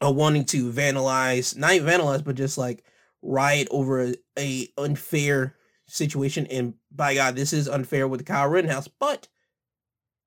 of 0.00 0.16
wanting 0.16 0.44
to 0.46 0.70
vandalize, 0.70 1.56
not 1.56 1.72
vandalize, 1.72 2.24
but 2.24 2.36
just 2.36 2.58
like 2.58 2.84
riot 3.22 3.68
over 3.70 4.02
a, 4.02 4.14
a 4.38 4.68
unfair 4.76 5.56
situation. 5.86 6.46
And 6.48 6.74
by 6.90 7.14
God, 7.14 7.36
this 7.36 7.52
is 7.52 7.68
unfair 7.68 8.06
with 8.08 8.26
Kyle 8.26 8.48
Rittenhouse. 8.48 8.88
But 8.88 9.28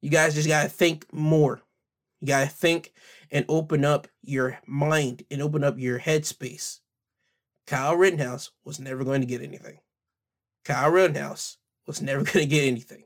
you 0.01 0.09
guys 0.09 0.35
just 0.35 0.47
gotta 0.47 0.69
think 0.69 1.11
more. 1.13 1.61
You 2.21 2.27
gotta 2.27 2.47
think 2.47 2.93
and 3.31 3.45
open 3.49 3.83
up 3.85 4.07
your 4.21 4.59
mind 4.65 5.23
and 5.29 5.41
open 5.41 5.63
up 5.63 5.77
your 5.77 5.99
headspace. 5.99 6.79
Kyle 7.65 7.95
Rittenhouse 7.95 8.51
was 8.63 8.79
never 8.79 9.03
going 9.03 9.21
to 9.21 9.27
get 9.27 9.41
anything. 9.41 9.79
Kyle 10.63 10.89
Rittenhouse 10.89 11.57
was 11.85 12.01
never 12.01 12.23
going 12.23 12.39
to 12.39 12.45
get 12.45 12.65
anything. 12.65 13.03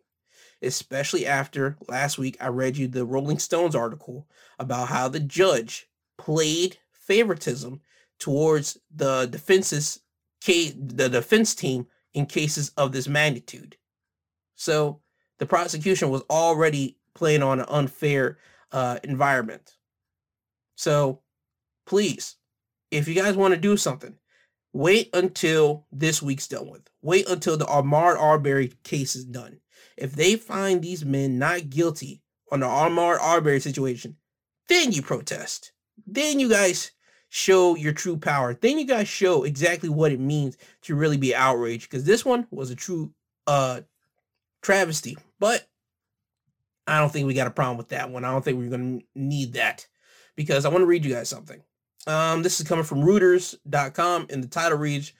Especially 0.62 1.26
after 1.26 1.78
last 1.88 2.19
week, 2.19 2.38
I 2.39 2.47
read 2.50 2.78
you 2.78 2.88
the 2.88 3.06
Rolling 3.06 3.39
Stones 3.39 3.76
article 3.76 4.28
about 4.60 4.89
how 4.89 5.08
the 5.08 5.19
judge 5.19 5.89
played 6.24 6.78
favoritism 6.92 7.82
towards 8.20 8.78
the 8.94 9.26
defense's 9.26 10.00
the 10.46 11.10
defense 11.12 11.54
team 11.54 11.88
in 12.14 12.26
cases 12.26 12.72
of 12.78 12.92
this 12.92 13.08
magnitude. 13.08 13.78
So 14.56 15.02
the 15.40 15.46
prosecution 15.46 16.10
was 16.10 16.24
already 16.30 16.98
playing 17.14 17.44
on 17.44 17.60
an 17.60 17.66
unfair 17.70 18.38
uh, 18.72 19.00
environment. 19.04 19.76
So 20.76 21.22
please, 21.86 22.38
if 22.90 23.08
you 23.08 23.16
guys 23.16 23.36
want 23.36 23.54
to 23.54 23.60
do 23.60 23.78
something, 23.78 24.16
wait 24.74 25.10
until 25.14 25.86
this 25.92 26.22
week's 26.22 26.48
done 26.48 26.70
with. 26.70 26.90
Wait 27.02 27.30
until 27.30 27.58
the 27.58 27.66
Ahmaud 27.66 28.18
Arbery 28.18 28.74
case 28.84 29.16
is 29.16 29.26
done. 29.26 29.60
If 29.98 30.14
they 30.14 30.36
find 30.36 30.82
these 30.82 31.06
men 31.06 31.38
not 31.38 31.70
guilty 31.70 32.22
on 32.52 32.62
the 32.62 32.68
Ahmaud 32.68 33.20
Arbery 33.20 33.60
situation, 33.60 34.18
then 34.68 34.92
you 34.92 35.02
protest. 35.02 35.72
Then 36.06 36.40
you 36.40 36.50
guys 36.50 36.92
show 37.30 37.76
your 37.76 37.94
true 37.94 38.18
power. 38.18 38.54
Then 38.54 38.78
you 38.78 38.86
guys 38.86 39.08
show 39.08 39.44
exactly 39.44 39.90
what 39.90 40.12
it 40.12 40.20
means 40.20 40.58
to 40.84 40.96
really 40.96 41.18
be 41.18 41.34
outraged. 41.34 41.90
Because 41.90 42.06
this 42.06 42.26
one 42.26 42.48
was 42.52 42.70
a 42.70 42.76
true 42.76 43.14
uh 43.48 43.82
travesty. 44.62 45.18
But 45.40 45.68
I 46.88 47.00
don't 47.00 47.12
think 47.12 47.28
we 47.28 47.34
got 47.34 47.48
a 47.48 47.52
problem 47.52 47.78
with 47.78 47.90
that 47.90 48.10
one. 48.10 48.26
I 48.26 48.32
don't 48.32 48.44
think 48.44 48.58
we're 48.58 48.70
gonna 48.70 49.00
need 49.16 49.54
that 49.54 49.88
because 50.36 50.66
I 50.66 50.70
want 50.70 50.82
to 50.82 50.88
read 50.88 51.06
you 51.06 51.14
guys 51.14 51.30
something. 51.30 51.62
Um, 52.08 52.42
this 52.44 52.60
is 52.60 52.68
coming 52.68 52.84
from 52.84 53.02
Reuters.com, 53.02 54.28
and 54.30 54.44
the 54.44 54.48
title 54.48 54.78
reads 54.78 55.14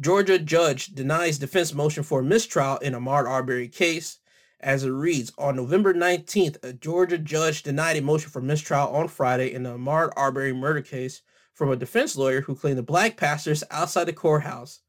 Georgia 0.00 0.38
judge 0.38 0.88
denies 0.88 1.38
defense 1.38 1.72
motion 1.72 2.02
for 2.02 2.22
mistrial 2.22 2.78
in 2.78 2.92
Ahmaud 2.92 3.28
Arbery 3.28 3.68
case. 3.68 4.18
As 4.66 4.82
it 4.82 4.90
reads, 4.90 5.32
on 5.38 5.54
November 5.54 5.94
19th, 5.94 6.56
a 6.64 6.72
Georgia 6.72 7.18
judge 7.18 7.62
denied 7.62 7.98
a 7.98 8.02
motion 8.02 8.30
for 8.30 8.40
mistrial 8.40 8.88
on 8.88 9.06
Friday 9.06 9.54
in 9.54 9.62
the 9.62 9.74
Ahmaud 9.78 10.10
Arbery 10.16 10.52
murder 10.52 10.82
case 10.82 11.22
from 11.54 11.70
a 11.70 11.76
defense 11.76 12.16
lawyer 12.16 12.40
who 12.40 12.56
claimed 12.56 12.76
the 12.76 12.82
black 12.82 13.16
pastors 13.16 13.62
outside 13.70 14.06
the 14.06 14.12
courthouse 14.12 14.80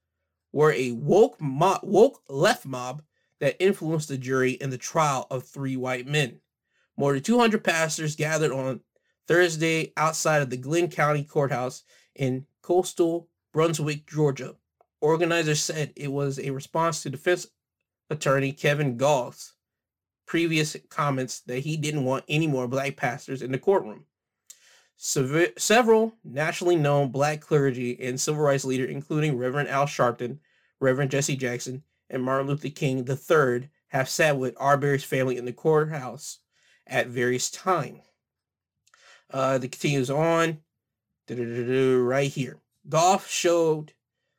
were 0.51 0.73
a 0.73 0.93
woke, 0.93 1.37
woke 1.39 2.23
left 2.27 2.65
mob 2.65 3.03
that 3.39 3.55
influenced 3.63 4.09
the 4.09 4.17
jury 4.17 4.53
in 4.53 4.71
the 4.71 4.79
trial 4.79 5.27
of 5.29 5.43
three 5.43 5.77
white 5.77 6.07
men. 6.07 6.41
More 6.97 7.13
than 7.13 7.21
200 7.21 7.63
pastors 7.63 8.15
gathered 8.15 8.51
on 8.51 8.81
Thursday 9.27 9.93
outside 9.95 10.41
of 10.41 10.49
the 10.49 10.57
Glynn 10.57 10.89
County 10.89 11.23
Courthouse 11.23 11.83
in 12.15 12.47
coastal 12.63 13.29
Brunswick, 13.53 14.07
Georgia. 14.07 14.55
Organizers 15.01 15.59
said 15.61 15.93
it 15.95 16.11
was 16.11 16.39
a 16.39 16.49
response 16.49 17.03
to 17.03 17.11
defense 17.11 17.45
attorney 18.09 18.51
Kevin 18.51 18.97
Gough 18.97 19.53
previous 20.27 20.75
comments 20.89 21.39
that 21.39 21.59
he 21.59 21.77
didn't 21.77 22.03
want 22.03 22.25
any 22.27 22.45
more 22.45 22.67
black 22.67 22.95
pastors 22.95 23.41
in 23.41 23.51
the 23.51 23.57
courtroom. 23.57 24.05
Sever- 24.97 25.53
several 25.57 26.13
nationally 26.23 26.75
known 26.75 27.09
black 27.09 27.41
clergy 27.41 27.97
and 27.99 28.19
civil 28.19 28.43
rights 28.43 28.65
leaders, 28.65 28.91
including 28.91 29.37
Reverend 29.37 29.69
Al 29.69 29.85
Sharpton, 29.85 30.39
Reverend 30.79 31.11
Jesse 31.11 31.35
Jackson, 31.35 31.83
and 32.09 32.23
Martin 32.23 32.47
Luther 32.47 32.69
King 32.69 33.07
III, 33.07 33.69
have 33.89 34.09
sat 34.09 34.37
with 34.37 34.55
Arbery's 34.59 35.03
family 35.03 35.37
in 35.37 35.45
the 35.45 35.53
courthouse 35.53 36.39
at 36.85 37.07
various 37.07 37.49
times. 37.49 38.01
Uh, 39.31 39.59
it 39.61 39.71
continues 39.71 40.09
on 40.09 40.59
right 41.29 42.31
here. 42.31 42.57
Gough 42.87 43.27
showed 43.27 43.93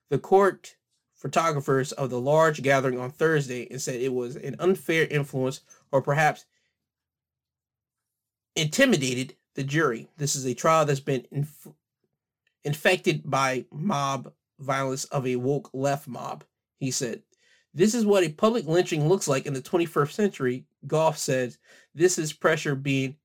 the 0.08 0.18
court 0.18 0.76
photographers 1.14 1.92
of 1.92 2.10
the 2.10 2.20
large 2.20 2.62
gathering 2.62 2.98
on 2.98 3.10
Thursday 3.10 3.66
and 3.70 3.82
said 3.82 4.00
it 4.00 4.12
was 4.12 4.36
an 4.36 4.56
unfair 4.58 5.06
influence 5.06 5.60
or 5.92 6.02
perhaps 6.02 6.44
intimidated 8.56 9.36
the 9.54 9.64
jury. 9.64 10.08
This 10.16 10.36
is 10.36 10.44
a 10.46 10.54
trial 10.54 10.84
that's 10.84 11.00
been 11.00 11.26
inf- 11.30 11.68
infected 12.64 13.22
by 13.24 13.64
mob 13.72 14.32
violence 14.58 15.04
of 15.06 15.26
a 15.26 15.36
woke 15.36 15.70
left 15.72 16.08
mob, 16.08 16.44
he 16.78 16.90
said. 16.90 17.22
This 17.74 17.94
is 17.94 18.04
what 18.04 18.24
a 18.24 18.30
public 18.30 18.66
lynching 18.66 19.08
looks 19.08 19.28
like 19.28 19.46
in 19.46 19.54
the 19.54 19.62
21st 19.62 20.12
century, 20.12 20.64
Gough 20.86 21.18
says. 21.18 21.58
This 21.94 22.18
is 22.18 22.32
pressure 22.32 22.74
being 22.74 23.16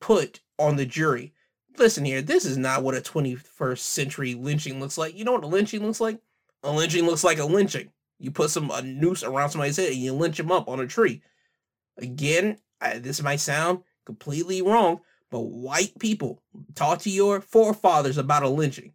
put 0.00 0.40
on 0.58 0.76
the 0.76 0.86
jury. 0.86 1.34
Listen 1.76 2.04
here, 2.04 2.22
this 2.22 2.44
is 2.44 2.56
not 2.56 2.82
what 2.82 2.96
a 2.96 3.00
21st 3.00 3.78
century 3.78 4.34
lynching 4.34 4.80
looks 4.80 4.96
like. 4.96 5.16
You 5.16 5.24
know 5.24 5.32
what 5.32 5.44
a 5.44 5.48
lynching 5.48 5.84
looks 5.84 6.00
like? 6.00 6.20
A 6.62 6.70
lynching 6.70 7.04
looks 7.04 7.24
like 7.24 7.38
a 7.38 7.44
lynching. 7.44 7.90
You 8.18 8.30
put 8.30 8.50
some 8.50 8.70
a 8.70 8.82
noose 8.82 9.22
around 9.22 9.50
somebody's 9.50 9.76
head 9.76 9.90
and 9.92 10.00
you 10.00 10.12
lynch 10.12 10.36
them 10.38 10.52
up 10.52 10.68
on 10.68 10.80
a 10.80 10.86
tree. 10.86 11.22
Again, 11.98 12.58
I, 12.80 12.98
this 12.98 13.22
might 13.22 13.40
sound 13.40 13.80
completely 14.04 14.62
wrong, 14.62 15.00
but 15.30 15.40
white 15.40 15.98
people 15.98 16.42
talk 16.74 17.00
to 17.00 17.10
your 17.10 17.40
forefathers 17.40 18.18
about 18.18 18.42
a 18.42 18.48
lynching. 18.48 18.92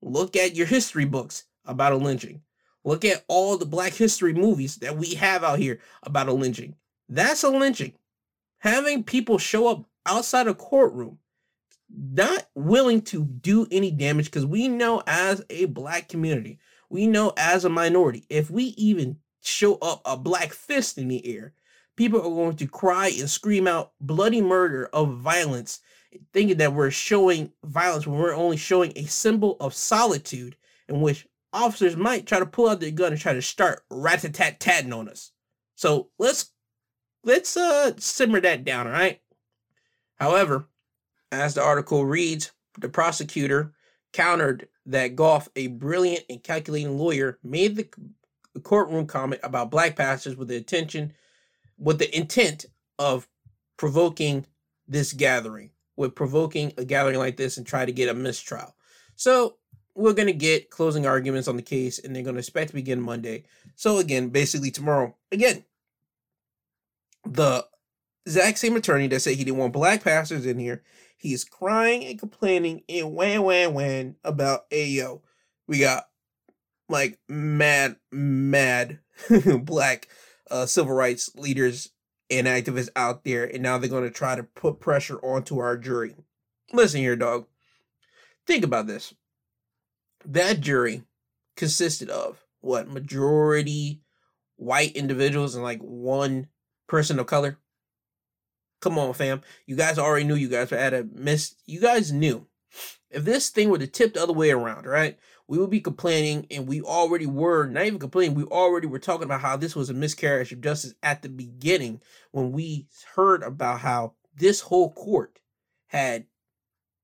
Look 0.00 0.36
at 0.36 0.56
your 0.56 0.66
history 0.66 1.04
books 1.04 1.44
about 1.64 1.92
a 1.92 1.96
lynching. 1.96 2.42
Look 2.84 3.04
at 3.04 3.24
all 3.28 3.56
the 3.56 3.66
black 3.66 3.92
history 3.92 4.32
movies 4.32 4.76
that 4.76 4.96
we 4.96 5.14
have 5.14 5.44
out 5.44 5.58
here 5.58 5.80
about 6.02 6.28
a 6.28 6.32
lynching. 6.32 6.74
That's 7.08 7.44
a 7.44 7.50
lynching. 7.50 7.92
Having 8.58 9.04
people 9.04 9.38
show 9.38 9.68
up 9.68 9.84
outside 10.06 10.48
a 10.48 10.54
courtroom, 10.54 11.18
not 11.88 12.48
willing 12.54 13.02
to 13.02 13.24
do 13.24 13.66
any 13.70 13.90
damage, 13.90 14.26
because 14.26 14.46
we 14.46 14.66
know 14.66 15.02
as 15.06 15.44
a 15.50 15.66
black 15.66 16.08
community, 16.08 16.58
we 16.92 17.06
know 17.06 17.32
as 17.38 17.64
a 17.64 17.70
minority, 17.70 18.26
if 18.28 18.50
we 18.50 18.64
even 18.76 19.16
show 19.40 19.76
up 19.76 20.02
a 20.04 20.14
black 20.14 20.52
fist 20.52 20.98
in 20.98 21.08
the 21.08 21.26
air, 21.26 21.54
people 21.96 22.20
are 22.20 22.24
going 22.24 22.54
to 22.56 22.66
cry 22.66 23.08
and 23.18 23.30
scream 23.30 23.66
out 23.66 23.92
bloody 23.98 24.42
murder 24.42 24.90
of 24.92 25.16
violence, 25.16 25.80
thinking 26.34 26.58
that 26.58 26.74
we're 26.74 26.90
showing 26.90 27.50
violence 27.64 28.06
when 28.06 28.20
we're 28.20 28.34
only 28.34 28.58
showing 28.58 28.92
a 28.94 29.04
symbol 29.04 29.56
of 29.58 29.72
solitude 29.72 30.54
in 30.86 31.00
which 31.00 31.26
officers 31.54 31.96
might 31.96 32.26
try 32.26 32.38
to 32.38 32.44
pull 32.44 32.68
out 32.68 32.80
their 32.80 32.90
gun 32.90 33.12
and 33.12 33.20
try 33.20 33.32
to 33.32 33.40
start 33.40 33.84
rat-a-tat-tatting 33.90 34.92
on 34.92 35.08
us. 35.08 35.32
So 35.74 36.10
let's 36.18 36.50
let's 37.24 37.56
uh 37.56 37.92
simmer 37.96 38.40
that 38.40 38.64
down, 38.64 38.86
all 38.86 38.92
right? 38.92 39.18
However, 40.16 40.66
as 41.30 41.54
the 41.54 41.62
article 41.62 42.04
reads, 42.04 42.52
the 42.78 42.90
prosecutor 42.90 43.72
countered 44.12 44.68
that 44.86 45.16
Gough, 45.16 45.48
a 45.56 45.68
brilliant 45.68 46.24
and 46.28 46.42
calculating 46.42 46.98
lawyer, 46.98 47.38
made 47.42 47.76
the 47.76 47.88
courtroom 48.62 49.06
comment 49.06 49.40
about 49.44 49.70
black 49.70 49.96
pastors 49.96 50.36
with 50.36 50.48
the 50.48 50.56
intention 50.56 51.12
with 51.82 51.98
the 51.98 52.16
intent 52.16 52.66
of 52.98 53.28
provoking 53.76 54.46
this 54.86 55.12
gathering, 55.12 55.70
with 55.96 56.14
provoking 56.14 56.72
a 56.78 56.84
gathering 56.84 57.18
like 57.18 57.36
this 57.36 57.56
and 57.56 57.66
try 57.66 57.84
to 57.84 57.92
get 57.92 58.08
a 58.08 58.14
mistrial. 58.14 58.74
So 59.16 59.56
we're 59.94 60.12
going 60.12 60.28
to 60.28 60.32
get 60.32 60.70
closing 60.70 61.06
arguments 61.06 61.48
on 61.48 61.56
the 61.56 61.62
case 61.62 61.98
and 61.98 62.14
they're 62.14 62.22
going 62.22 62.36
to 62.36 62.40
expect 62.40 62.68
to 62.68 62.74
begin 62.74 63.00
Monday. 63.00 63.44
So 63.74 63.98
again, 63.98 64.28
basically 64.28 64.70
tomorrow, 64.70 65.16
again, 65.30 65.64
the 67.24 67.66
exact 68.24 68.58
same 68.58 68.76
attorney 68.76 69.08
that 69.08 69.20
said 69.20 69.36
he 69.36 69.44
didn't 69.44 69.58
want 69.58 69.72
black 69.72 70.04
pastors 70.04 70.46
in 70.46 70.58
here, 70.58 70.82
he's 71.22 71.44
crying 71.44 72.04
and 72.04 72.18
complaining 72.18 72.82
and 72.88 73.14
whan 73.14 73.42
whan 73.42 73.72
whan 73.74 74.16
about 74.24 74.68
Ayo. 74.70 75.22
We 75.68 75.78
got 75.78 76.08
like 76.88 77.18
mad, 77.28 77.96
mad 78.10 78.98
black 79.62 80.08
uh, 80.50 80.66
civil 80.66 80.92
rights 80.92 81.30
leaders 81.36 81.90
and 82.28 82.46
activists 82.46 82.90
out 82.96 83.24
there, 83.24 83.44
and 83.44 83.62
now 83.62 83.78
they're 83.78 83.88
going 83.88 84.04
to 84.04 84.10
try 84.10 84.34
to 84.34 84.42
put 84.42 84.80
pressure 84.80 85.18
onto 85.18 85.58
our 85.58 85.76
jury. 85.76 86.16
Listen 86.72 87.00
here, 87.00 87.16
dog. 87.16 87.46
Think 88.46 88.64
about 88.64 88.86
this 88.86 89.14
that 90.24 90.60
jury 90.60 91.02
consisted 91.56 92.08
of 92.08 92.44
what 92.60 92.88
majority 92.88 94.00
white 94.56 94.94
individuals 94.96 95.54
and 95.54 95.64
like 95.64 95.80
one 95.80 96.48
person 96.86 97.18
of 97.18 97.26
color. 97.26 97.58
Come 98.82 98.98
on, 98.98 99.14
fam. 99.14 99.40
You 99.64 99.76
guys 99.76 99.98
already 99.98 100.24
knew 100.24 100.34
you 100.34 100.48
guys 100.48 100.70
were 100.70 100.76
at 100.76 100.92
a 100.92 101.06
miss. 101.14 101.54
You 101.66 101.80
guys 101.80 102.12
knew. 102.12 102.48
If 103.10 103.24
this 103.24 103.48
thing 103.48 103.70
were 103.70 103.78
to 103.78 103.86
tip 103.86 104.14
the 104.14 104.22
other 104.22 104.32
way 104.32 104.50
around, 104.50 104.86
right? 104.86 105.18
We 105.46 105.58
would 105.58 105.70
be 105.70 105.80
complaining, 105.80 106.46
and 106.50 106.66
we 106.66 106.80
already 106.80 107.26
were 107.26 107.66
not 107.66 107.84
even 107.84 107.98
complaining. 107.98 108.34
We 108.34 108.44
already 108.44 108.86
were 108.86 108.98
talking 108.98 109.24
about 109.24 109.42
how 109.42 109.56
this 109.56 109.76
was 109.76 109.88
a 109.88 109.94
miscarriage 109.94 110.52
of 110.52 110.60
justice 110.60 110.94
at 111.02 111.22
the 111.22 111.28
beginning 111.28 112.00
when 112.32 112.52
we 112.52 112.88
heard 113.14 113.42
about 113.42 113.80
how 113.80 114.14
this 114.34 114.62
whole 114.62 114.92
court 114.92 115.38
had 115.88 116.26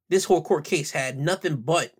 this 0.08 0.24
whole 0.24 0.42
court 0.42 0.64
case 0.64 0.90
had 0.90 1.18
nothing 1.18 1.56
but 1.56 1.92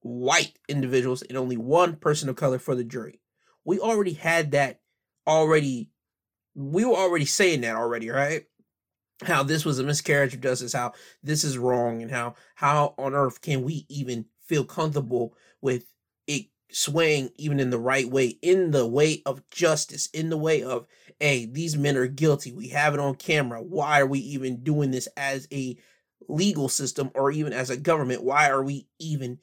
white 0.00 0.58
individuals 0.68 1.22
and 1.22 1.38
only 1.38 1.56
one 1.56 1.96
person 1.96 2.28
of 2.28 2.36
color 2.36 2.58
for 2.58 2.74
the 2.74 2.84
jury. 2.84 3.20
We 3.64 3.78
already 3.78 4.14
had 4.14 4.50
that 4.50 4.80
already. 5.26 5.90
We 6.54 6.84
were 6.84 6.96
already 6.96 7.26
saying 7.26 7.60
that 7.60 7.76
already, 7.76 8.10
right? 8.10 8.46
How 9.22 9.42
this 9.42 9.64
was 9.64 9.78
a 9.78 9.84
miscarriage 9.84 10.34
of 10.34 10.42
justice, 10.42 10.72
how 10.72 10.92
this 11.22 11.42
is 11.42 11.56
wrong, 11.56 12.02
and 12.02 12.10
how 12.10 12.34
how 12.54 12.94
on 12.98 13.14
earth 13.14 13.40
can 13.40 13.62
we 13.62 13.86
even 13.88 14.26
feel 14.44 14.64
comfortable 14.64 15.34
with 15.60 15.92
it 16.26 16.46
swaying 16.70 17.30
even 17.36 17.58
in 17.58 17.70
the 17.70 17.78
right 17.78 18.10
way, 18.10 18.38
in 18.42 18.72
the 18.72 18.86
way 18.86 19.22
of 19.24 19.48
justice, 19.50 20.06
in 20.12 20.28
the 20.28 20.36
way 20.36 20.62
of, 20.62 20.86
hey, 21.18 21.46
these 21.46 21.76
men 21.76 21.96
are 21.96 22.06
guilty. 22.06 22.52
We 22.52 22.68
have 22.68 22.92
it 22.92 23.00
on 23.00 23.14
camera. 23.14 23.62
Why 23.62 24.00
are 24.00 24.06
we 24.06 24.18
even 24.18 24.62
doing 24.62 24.90
this 24.90 25.08
as 25.16 25.48
a 25.50 25.78
legal 26.28 26.68
system 26.68 27.10
or 27.14 27.30
even 27.30 27.52
as 27.52 27.70
a 27.70 27.76
government? 27.76 28.22
Why 28.22 28.50
are 28.50 28.62
we 28.62 28.88
even 28.98 29.38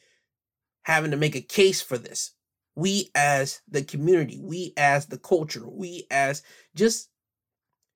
having 0.83 1.11
to 1.11 1.17
make 1.17 1.35
a 1.35 1.41
case 1.41 1.81
for 1.81 1.97
this. 1.97 2.31
We 2.75 3.09
as 3.15 3.61
the 3.67 3.83
community, 3.83 4.39
we 4.41 4.73
as 4.77 5.07
the 5.07 5.17
culture, 5.17 5.67
we 5.67 6.07
as 6.09 6.41
just 6.75 7.09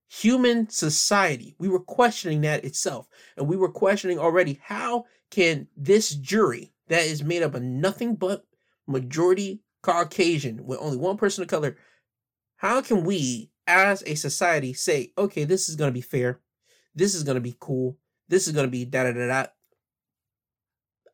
human 0.07 0.69
society, 0.69 1.55
we 1.59 1.67
were 1.67 1.79
questioning 1.79 2.41
that 2.41 2.63
itself. 2.63 3.07
And 3.35 3.47
we 3.47 3.57
were 3.57 3.69
questioning 3.69 4.19
already 4.19 4.59
how 4.63 5.05
can 5.29 5.67
this 5.75 6.11
jury 6.11 6.73
that 6.87 7.03
is 7.03 7.23
made 7.23 7.43
up 7.43 7.55
of 7.55 7.61
nothing 7.61 8.15
but 8.15 8.45
majority 8.87 9.61
Caucasian 9.83 10.65
with 10.65 10.79
only 10.81 10.97
one 10.97 11.17
person 11.17 11.43
of 11.43 11.49
color, 11.49 11.77
how 12.57 12.81
can 12.81 13.03
we 13.03 13.51
as 13.67 14.01
a 14.05 14.15
society 14.15 14.73
say, 14.73 15.11
okay, 15.17 15.43
this 15.43 15.69
is 15.69 15.75
going 15.75 15.89
to 15.89 15.93
be 15.93 16.01
fair, 16.01 16.39
this 16.95 17.13
is 17.13 17.23
going 17.23 17.35
to 17.35 17.41
be 17.41 17.55
cool, 17.59 17.97
this 18.27 18.47
is 18.47 18.53
going 18.53 18.65
to 18.65 18.71
be 18.71 18.85
da 18.85 19.03
da 19.03 19.11
da 19.11 19.27
da, 19.27 19.45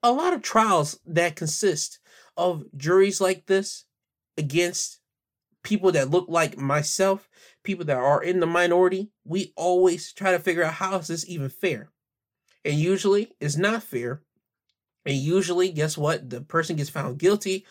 a 0.04 0.12
lot 0.12 0.34
of 0.34 0.42
trials 0.42 1.00
that 1.06 1.36
consist 1.36 2.00
of 2.36 2.64
juries 2.76 3.22
like 3.22 3.46
this 3.46 3.86
against 4.38 5.00
people 5.64 5.92
that 5.94 6.10
look 6.10 6.26
like 6.28 6.58
myself, 6.58 7.30
people 7.64 7.86
that 7.86 7.98
are 7.98 8.22
in 8.22 8.40
the 8.40 8.46
minority, 8.46 9.10
we 9.26 9.54
always 9.56 10.12
try 10.14 10.32
to 10.32 10.40
figure 10.40 10.64
out 10.64 10.76
how 10.76 10.98
is 10.98 11.08
this 11.08 11.28
even 11.28 11.50
fair? 11.50 11.90
And 12.66 12.76
usually 12.76 13.32
it's 13.40 13.58
not 13.58 13.84
fair. 13.84 14.22
And 15.06 15.16
usually, 15.16 15.70
guess 15.70 15.98
what? 15.98 16.30
The 16.30 16.42
person 16.42 16.78
gets 16.78 16.90
found 16.90 17.20
guilty 17.20 17.66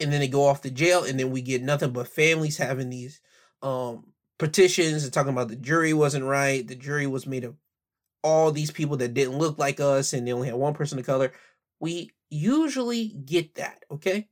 and 0.00 0.12
then 0.12 0.20
they 0.20 0.28
go 0.28 0.46
off 0.46 0.60
to 0.62 0.70
jail, 0.70 1.04
and 1.04 1.18
then 1.18 1.30
we 1.30 1.40
get 1.40 1.62
nothing 1.62 1.92
but 1.92 2.08
families 2.08 2.58
having 2.58 2.90
these 2.90 3.20
um 3.62 4.12
petitions 4.38 5.04
and 5.04 5.12
talking 5.12 5.32
about 5.32 5.48
the 5.48 5.56
jury 5.56 5.94
wasn't 5.94 6.24
right, 6.24 6.66
the 6.66 6.74
jury 6.74 7.06
was 7.06 7.26
made 7.26 7.44
of 7.44 7.54
all 8.22 8.50
these 8.50 8.70
people 8.70 8.96
that 8.96 9.14
didn't 9.14 9.38
look 9.38 9.58
like 9.58 9.80
us 9.80 10.12
and 10.12 10.26
they 10.26 10.32
only 10.32 10.48
had 10.48 10.56
one 10.56 10.74
person 10.74 10.98
of 10.98 11.06
color. 11.06 11.32
We 11.78 12.10
usually 12.30 13.08
get 13.08 13.54
that, 13.56 13.84
okay? 13.90 14.28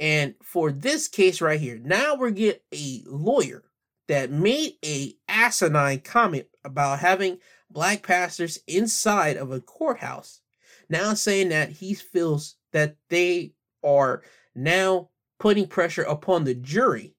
And 0.00 0.34
for 0.42 0.72
this 0.72 1.08
case 1.08 1.40
right 1.40 1.60
here, 1.60 1.78
now 1.78 2.16
we're 2.16 2.30
get 2.30 2.64
a 2.74 3.02
lawyer 3.06 3.62
that 4.08 4.30
made 4.30 4.74
a 4.84 5.14
asinine 5.28 6.00
comment 6.00 6.46
about 6.64 7.00
having 7.00 7.38
black 7.70 8.02
pastors 8.06 8.58
inside 8.66 9.36
of 9.36 9.50
a 9.52 9.60
courthouse. 9.60 10.40
Now 10.88 11.14
saying 11.14 11.50
that 11.50 11.70
he 11.70 11.94
feels 11.94 12.56
that 12.72 12.96
they 13.08 13.54
are 13.84 14.22
now 14.54 15.10
putting 15.38 15.66
pressure 15.66 16.02
upon 16.02 16.44
the 16.44 16.54
jury 16.54 17.14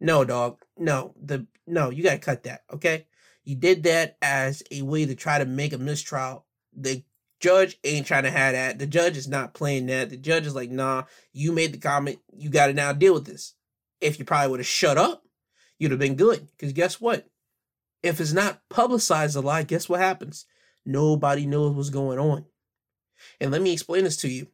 No, 0.00 0.24
dog. 0.24 0.58
No, 0.76 1.14
the 1.20 1.46
no, 1.66 1.90
you 1.90 2.02
gotta 2.02 2.18
cut 2.18 2.44
that, 2.44 2.64
okay? 2.72 3.06
You 3.44 3.56
did 3.56 3.82
that 3.84 4.16
as 4.22 4.62
a 4.70 4.82
way 4.82 5.06
to 5.06 5.14
try 5.14 5.38
to 5.38 5.44
make 5.46 5.72
a 5.72 5.78
mistrial. 5.78 6.46
The 6.76 7.04
judge 7.40 7.78
ain't 7.84 8.06
trying 8.06 8.24
to 8.24 8.30
have 8.30 8.52
that. 8.54 8.78
The 8.78 8.86
judge 8.86 9.16
is 9.16 9.28
not 9.28 9.54
playing 9.54 9.86
that. 9.86 10.10
The 10.10 10.16
judge 10.16 10.46
is 10.46 10.54
like, 10.54 10.70
nah, 10.70 11.04
you 11.32 11.52
made 11.52 11.72
the 11.72 11.78
comment. 11.78 12.18
You 12.36 12.50
gotta 12.50 12.74
now 12.74 12.92
deal 12.92 13.14
with 13.14 13.26
this. 13.26 13.54
If 14.00 14.18
you 14.18 14.24
probably 14.24 14.50
would 14.50 14.60
have 14.60 14.66
shut 14.66 14.98
up, 14.98 15.24
you'd 15.78 15.90
have 15.90 16.00
been 16.00 16.16
good. 16.16 16.48
Because 16.52 16.72
guess 16.72 17.00
what? 17.00 17.26
If 18.02 18.20
it's 18.20 18.32
not 18.32 18.60
publicized 18.68 19.36
a 19.36 19.40
lot, 19.40 19.66
guess 19.66 19.88
what 19.88 20.00
happens? 20.00 20.46
Nobody 20.84 21.46
knows 21.46 21.74
what's 21.74 21.90
going 21.90 22.18
on. 22.18 22.46
And 23.40 23.50
let 23.50 23.62
me 23.62 23.72
explain 23.72 24.04
this 24.04 24.16
to 24.18 24.28
you. 24.28 24.48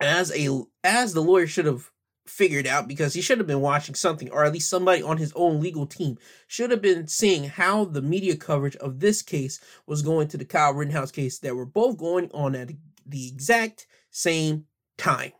As 0.00 0.30
a 0.36 0.62
as 0.84 1.14
the 1.14 1.22
lawyer 1.22 1.46
should 1.46 1.66
have 1.66 1.90
figured 2.26 2.66
out 2.66 2.88
because 2.88 3.14
he 3.14 3.20
should 3.20 3.38
have 3.38 3.46
been 3.46 3.60
watching 3.60 3.94
something, 3.94 4.30
or 4.30 4.44
at 4.44 4.52
least 4.52 4.68
somebody 4.68 5.02
on 5.02 5.16
his 5.16 5.32
own 5.34 5.60
legal 5.60 5.86
team 5.86 6.18
should 6.46 6.70
have 6.70 6.82
been 6.82 7.06
seeing 7.06 7.44
how 7.44 7.84
the 7.84 8.02
media 8.02 8.36
coverage 8.36 8.76
of 8.76 9.00
this 9.00 9.22
case 9.22 9.60
was 9.86 10.02
going 10.02 10.28
to 10.28 10.36
the 10.36 10.44
Kyle 10.44 10.74
Rittenhouse 10.74 11.10
case 11.10 11.38
that 11.38 11.54
were 11.54 11.66
both 11.66 11.96
going 11.96 12.30
on 12.32 12.54
at 12.54 12.70
the 13.06 13.28
exact 13.28 13.86
same 14.10 14.66
time. 14.96 15.32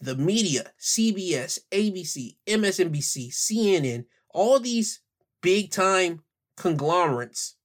The 0.00 0.16
media, 0.16 0.72
CBS, 0.80 1.58
ABC, 1.72 2.36
MSNBC, 2.46 3.30
CNN, 3.30 4.04
all 4.30 4.60
these 4.60 5.00
big 5.42 5.70
time 5.70 6.22
conglomerates, 6.56 7.56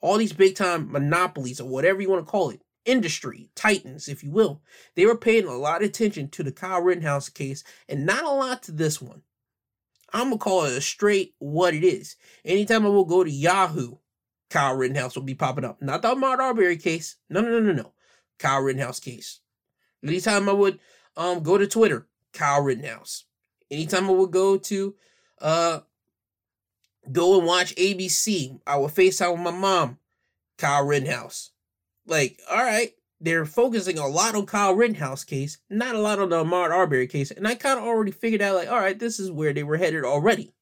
all 0.00 0.18
these 0.18 0.32
big 0.32 0.54
time 0.54 0.90
monopolies, 0.90 1.60
or 1.60 1.68
whatever 1.68 2.00
you 2.00 2.10
want 2.10 2.24
to 2.24 2.30
call 2.30 2.50
it, 2.50 2.62
industry 2.84 3.50
titans, 3.54 4.08
if 4.08 4.24
you 4.24 4.30
will, 4.30 4.62
they 4.94 5.04
were 5.04 5.16
paying 5.16 5.46
a 5.46 5.56
lot 5.56 5.82
of 5.82 5.88
attention 5.88 6.28
to 6.30 6.42
the 6.42 6.52
Kyle 6.52 6.80
Rittenhouse 6.80 7.28
case 7.28 7.62
and 7.88 8.06
not 8.06 8.24
a 8.24 8.30
lot 8.30 8.62
to 8.64 8.72
this 8.72 9.00
one. 9.00 9.22
I'm 10.12 10.28
gonna 10.28 10.38
call 10.38 10.64
it 10.64 10.76
a 10.76 10.80
straight 10.80 11.34
what 11.38 11.74
it 11.74 11.84
is. 11.84 12.16
Anytime 12.44 12.86
I 12.86 12.88
will 12.88 13.04
go 13.04 13.22
to 13.22 13.30
Yahoo, 13.30 13.96
Kyle 14.48 14.74
Rittenhouse 14.74 15.14
will 15.14 15.22
be 15.22 15.34
popping 15.34 15.64
up. 15.64 15.82
Not 15.82 16.00
the 16.00 16.14
Ahmaud 16.14 16.38
Arbery 16.38 16.78
case. 16.78 17.16
No, 17.28 17.42
no, 17.42 17.50
no, 17.50 17.60
no, 17.60 17.72
no. 17.72 17.92
Kyle 18.38 18.62
Rittenhouse 18.62 19.00
case. 19.00 19.40
Anytime 20.02 20.48
I 20.48 20.52
would 20.52 20.78
um 21.18 21.42
go 21.42 21.58
to 21.58 21.66
Twitter, 21.66 22.06
Kyle 22.32 22.62
Rittenhouse. 22.62 23.24
Anytime 23.70 24.08
I 24.08 24.12
would 24.12 24.30
go 24.30 24.56
to 24.56 24.94
uh 25.40 25.80
go 27.12 27.36
and 27.38 27.46
watch 27.46 27.74
ABC, 27.74 28.60
I 28.66 28.76
would 28.76 28.92
FaceTime 28.92 29.32
with 29.32 29.40
my 29.40 29.50
mom, 29.50 29.98
Kyle 30.56 30.86
Rittenhouse. 30.86 31.50
Like, 32.06 32.40
all 32.50 32.62
right, 32.62 32.92
they're 33.20 33.44
focusing 33.44 33.98
a 33.98 34.06
lot 34.06 34.34
on 34.34 34.46
Kyle 34.46 34.74
Rittenhouse 34.74 35.24
case, 35.24 35.58
not 35.68 35.94
a 35.94 36.00
lot 36.00 36.18
on 36.18 36.30
the 36.30 36.44
Ahmaud 36.44 36.70
Arbery 36.70 37.06
case, 37.06 37.30
and 37.30 37.46
I 37.46 37.54
kind 37.54 37.78
of 37.78 37.84
already 37.84 38.12
figured 38.12 38.40
out, 38.40 38.54
like, 38.54 38.68
all 38.68 38.80
right, 38.80 38.98
this 38.98 39.18
is 39.18 39.30
where 39.30 39.52
they 39.52 39.62
were 39.62 39.76
headed 39.76 40.04
already. 40.04 40.54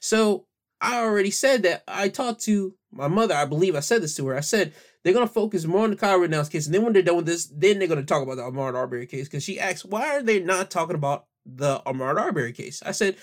So 0.00 0.46
I 0.80 1.00
already 1.00 1.30
said 1.30 1.62
that 1.64 1.82
I 1.86 2.08
talked 2.08 2.42
to 2.44 2.74
my 2.90 3.08
mother. 3.08 3.34
I 3.34 3.44
believe 3.44 3.76
I 3.76 3.80
said 3.80 4.02
this 4.02 4.16
to 4.16 4.26
her. 4.28 4.36
I 4.36 4.40
said 4.40 4.72
they're 5.02 5.12
gonna 5.12 5.26
focus 5.26 5.64
more 5.64 5.84
on 5.84 5.90
the 5.90 5.96
Kyle 5.96 6.18
Rittenhouse 6.18 6.48
case, 6.48 6.66
and 6.66 6.74
then 6.74 6.82
when 6.82 6.92
they're 6.92 7.02
done 7.02 7.16
with 7.16 7.26
this, 7.26 7.46
then 7.46 7.78
they're 7.78 7.88
gonna 7.88 8.02
talk 8.02 8.22
about 8.22 8.36
the 8.36 8.42
Ahmaud 8.42 8.74
Arbery 8.74 9.06
case. 9.06 9.28
Because 9.28 9.44
she 9.44 9.60
asked, 9.60 9.84
why 9.84 10.16
are 10.16 10.22
they 10.22 10.40
not 10.40 10.70
talking 10.70 10.96
about 10.96 11.26
the 11.44 11.80
Ahmaud 11.86 12.18
Arbery 12.18 12.52
case? 12.52 12.82
I 12.84 12.92
said 12.92 13.16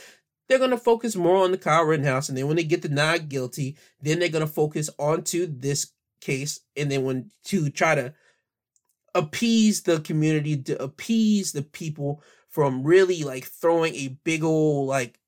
they're 0.47 0.59
gonna 0.59 0.77
focus 0.77 1.15
more 1.15 1.43
on 1.43 1.51
the 1.51 1.57
Kyle 1.57 1.83
Rittenhouse, 1.83 2.29
and 2.29 2.37
then 2.37 2.47
when 2.47 2.57
they 2.57 2.63
get 2.63 2.81
the 2.81 2.89
not 2.89 3.29
guilty, 3.29 3.77
then 4.01 4.19
they're 4.19 4.29
gonna 4.29 4.47
focus 4.47 4.89
onto 4.97 5.47
this 5.47 5.91
case 6.19 6.61
and 6.75 6.91
then 6.91 7.03
when 7.03 7.31
to 7.45 7.69
try 7.69 7.95
to 7.95 8.13
appease 9.15 9.83
the 9.83 9.99
community 10.01 10.61
to 10.61 10.81
appease 10.81 11.51
the 11.51 11.61
people 11.61 12.21
from 12.49 12.83
really 12.83 13.23
like 13.23 13.45
throwing 13.45 13.95
a 13.95 14.17
big 14.23 14.43
old 14.43 14.87
like 14.87 15.19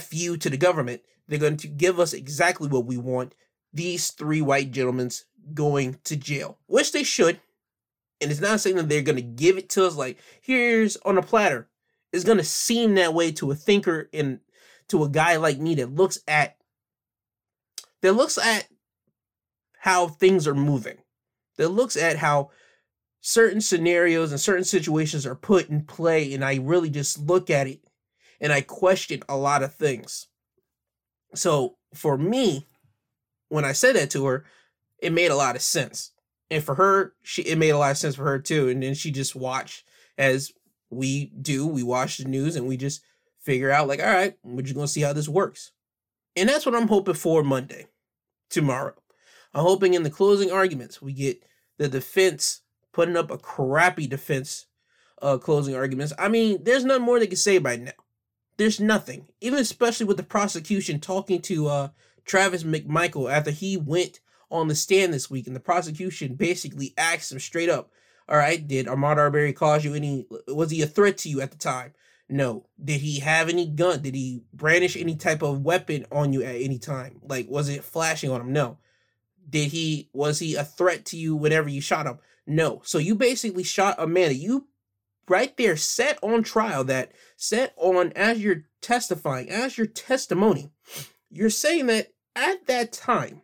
fu 0.00 0.36
to 0.36 0.50
the 0.50 0.56
government 0.56 1.02
they're 1.26 1.38
going 1.38 1.56
to 1.56 1.68
give 1.68 1.98
us 1.98 2.12
exactly 2.12 2.68
what 2.68 2.84
we 2.84 2.96
want 2.96 3.34
these 3.72 4.10
three 4.10 4.42
white 4.42 4.70
gentlemen 4.70 5.10
going 5.52 5.98
to 6.04 6.16
jail 6.16 6.58
which 6.66 6.92
they 6.92 7.02
should 7.02 7.40
and 8.20 8.30
it's 8.30 8.40
not 8.40 8.60
saying 8.60 8.76
that 8.76 8.88
they're 8.88 9.02
going 9.02 9.16
to 9.16 9.22
give 9.22 9.58
it 9.58 9.68
to 9.68 9.84
us 9.84 9.96
like 9.96 10.18
here's 10.40 10.96
on 10.98 11.18
a 11.18 11.22
platter 11.22 11.68
it's 12.12 12.24
going 12.24 12.38
to 12.38 12.44
seem 12.44 12.94
that 12.94 13.12
way 13.12 13.32
to 13.32 13.50
a 13.50 13.54
thinker 13.54 14.08
and 14.12 14.40
to 14.88 15.02
a 15.02 15.08
guy 15.08 15.36
like 15.36 15.58
me 15.58 15.74
that 15.74 15.94
looks 15.94 16.18
at 16.28 16.56
that 18.04 18.12
looks 18.12 18.36
at 18.36 18.68
how 19.78 20.08
things 20.08 20.46
are 20.46 20.54
moving, 20.54 20.98
that 21.56 21.70
looks 21.70 21.96
at 21.96 22.18
how 22.18 22.50
certain 23.20 23.60
scenarios 23.62 24.30
and 24.30 24.40
certain 24.40 24.64
situations 24.64 25.26
are 25.26 25.34
put 25.34 25.68
in 25.68 25.84
play. 25.84 26.34
And 26.34 26.44
I 26.44 26.56
really 26.56 26.90
just 26.90 27.18
look 27.18 27.48
at 27.48 27.66
it 27.66 27.80
and 28.40 28.52
I 28.52 28.60
question 28.60 29.22
a 29.28 29.36
lot 29.36 29.62
of 29.62 29.74
things. 29.74 30.28
So 31.34 31.76
for 31.94 32.16
me, 32.16 32.66
when 33.48 33.64
I 33.64 33.72
said 33.72 33.96
that 33.96 34.10
to 34.10 34.26
her, 34.26 34.44
it 34.98 35.12
made 35.12 35.30
a 35.30 35.36
lot 35.36 35.56
of 35.56 35.62
sense. 35.62 36.12
And 36.50 36.62
for 36.62 36.74
her, 36.74 37.14
she 37.22 37.42
it 37.42 37.58
made 37.58 37.70
a 37.70 37.78
lot 37.78 37.92
of 37.92 37.98
sense 37.98 38.16
for 38.16 38.24
her 38.24 38.38
too. 38.38 38.68
And 38.68 38.82
then 38.82 38.94
she 38.94 39.10
just 39.10 39.34
watched 39.34 39.84
as 40.18 40.52
we 40.90 41.26
do, 41.40 41.66
we 41.66 41.82
watch 41.82 42.18
the 42.18 42.24
news 42.24 42.56
and 42.56 42.66
we 42.66 42.76
just 42.76 43.02
figure 43.40 43.70
out 43.70 43.88
like, 43.88 44.00
all 44.00 44.06
right, 44.06 44.34
we're 44.42 44.62
just 44.62 44.74
gonna 44.74 44.88
see 44.88 45.00
how 45.02 45.12
this 45.12 45.28
works. 45.28 45.72
And 46.36 46.48
that's 46.48 46.66
what 46.66 46.74
I'm 46.74 46.88
hoping 46.88 47.14
for 47.14 47.42
Monday, 47.42 47.86
tomorrow. 48.50 48.94
I'm 49.52 49.62
hoping 49.62 49.94
in 49.94 50.02
the 50.02 50.10
closing 50.10 50.50
arguments 50.50 51.00
we 51.00 51.12
get 51.12 51.42
the 51.78 51.88
defense 51.88 52.62
putting 52.92 53.16
up 53.16 53.30
a 53.30 53.38
crappy 53.38 54.06
defense 54.06 54.66
uh 55.22 55.38
closing 55.38 55.74
arguments. 55.74 56.12
I 56.18 56.28
mean, 56.28 56.62
there's 56.64 56.84
nothing 56.84 57.04
more 57.04 57.18
they 57.18 57.26
can 57.26 57.36
say 57.36 57.58
by 57.58 57.76
now. 57.76 57.92
There's 58.56 58.80
nothing. 58.80 59.28
Even 59.40 59.58
especially 59.58 60.06
with 60.06 60.16
the 60.16 60.22
prosecution 60.22 61.00
talking 61.00 61.40
to 61.42 61.68
uh 61.68 61.88
Travis 62.24 62.64
McMichael 62.64 63.30
after 63.30 63.50
he 63.50 63.76
went 63.76 64.20
on 64.50 64.68
the 64.68 64.74
stand 64.74 65.12
this 65.12 65.30
week 65.30 65.46
and 65.46 65.56
the 65.56 65.60
prosecution 65.60 66.34
basically 66.34 66.94
asked 66.96 67.32
him 67.32 67.40
straight 67.40 67.68
up, 67.68 67.90
all 68.28 68.36
right, 68.38 68.66
did 68.66 68.86
Ahmaud 68.86 69.16
Arbery 69.18 69.52
cause 69.52 69.84
you 69.84 69.94
any 69.94 70.26
was 70.48 70.70
he 70.70 70.82
a 70.82 70.86
threat 70.86 71.18
to 71.18 71.28
you 71.28 71.40
at 71.40 71.50
the 71.50 71.58
time? 71.58 71.92
No. 72.28 72.66
Did 72.82 73.00
he 73.00 73.20
have 73.20 73.48
any 73.48 73.66
gun? 73.66 74.00
Did 74.00 74.14
he 74.14 74.44
brandish 74.52 74.96
any 74.96 75.14
type 75.14 75.42
of 75.42 75.62
weapon 75.62 76.06
on 76.10 76.32
you 76.32 76.42
at 76.42 76.56
any 76.56 76.78
time? 76.78 77.20
Like 77.22 77.48
was 77.48 77.68
it 77.68 77.84
flashing 77.84 78.30
on 78.30 78.40
him? 78.40 78.52
No. 78.52 78.78
Did 79.48 79.72
he 79.72 80.08
was 80.12 80.38
he 80.38 80.54
a 80.54 80.64
threat 80.64 81.04
to 81.06 81.18
you 81.18 81.36
whenever 81.36 81.68
you 81.68 81.80
shot 81.80 82.06
him? 82.06 82.18
No. 82.46 82.80
So 82.84 82.98
you 82.98 83.14
basically 83.14 83.62
shot 83.62 83.96
a 83.98 84.06
man 84.06 84.28
that 84.28 84.34
you 84.34 84.68
right 85.28 85.56
there 85.56 85.76
set 85.76 86.18
on 86.22 86.42
trial 86.42 86.84
that 86.84 87.12
set 87.36 87.74
on 87.76 88.12
as 88.12 88.42
you're 88.42 88.64
testifying, 88.80 89.50
as 89.50 89.78
your 89.78 89.86
testimony. 89.86 90.70
You're 91.30 91.50
saying 91.50 91.86
that 91.86 92.08
at 92.36 92.66
that 92.66 92.92
time 92.92 93.42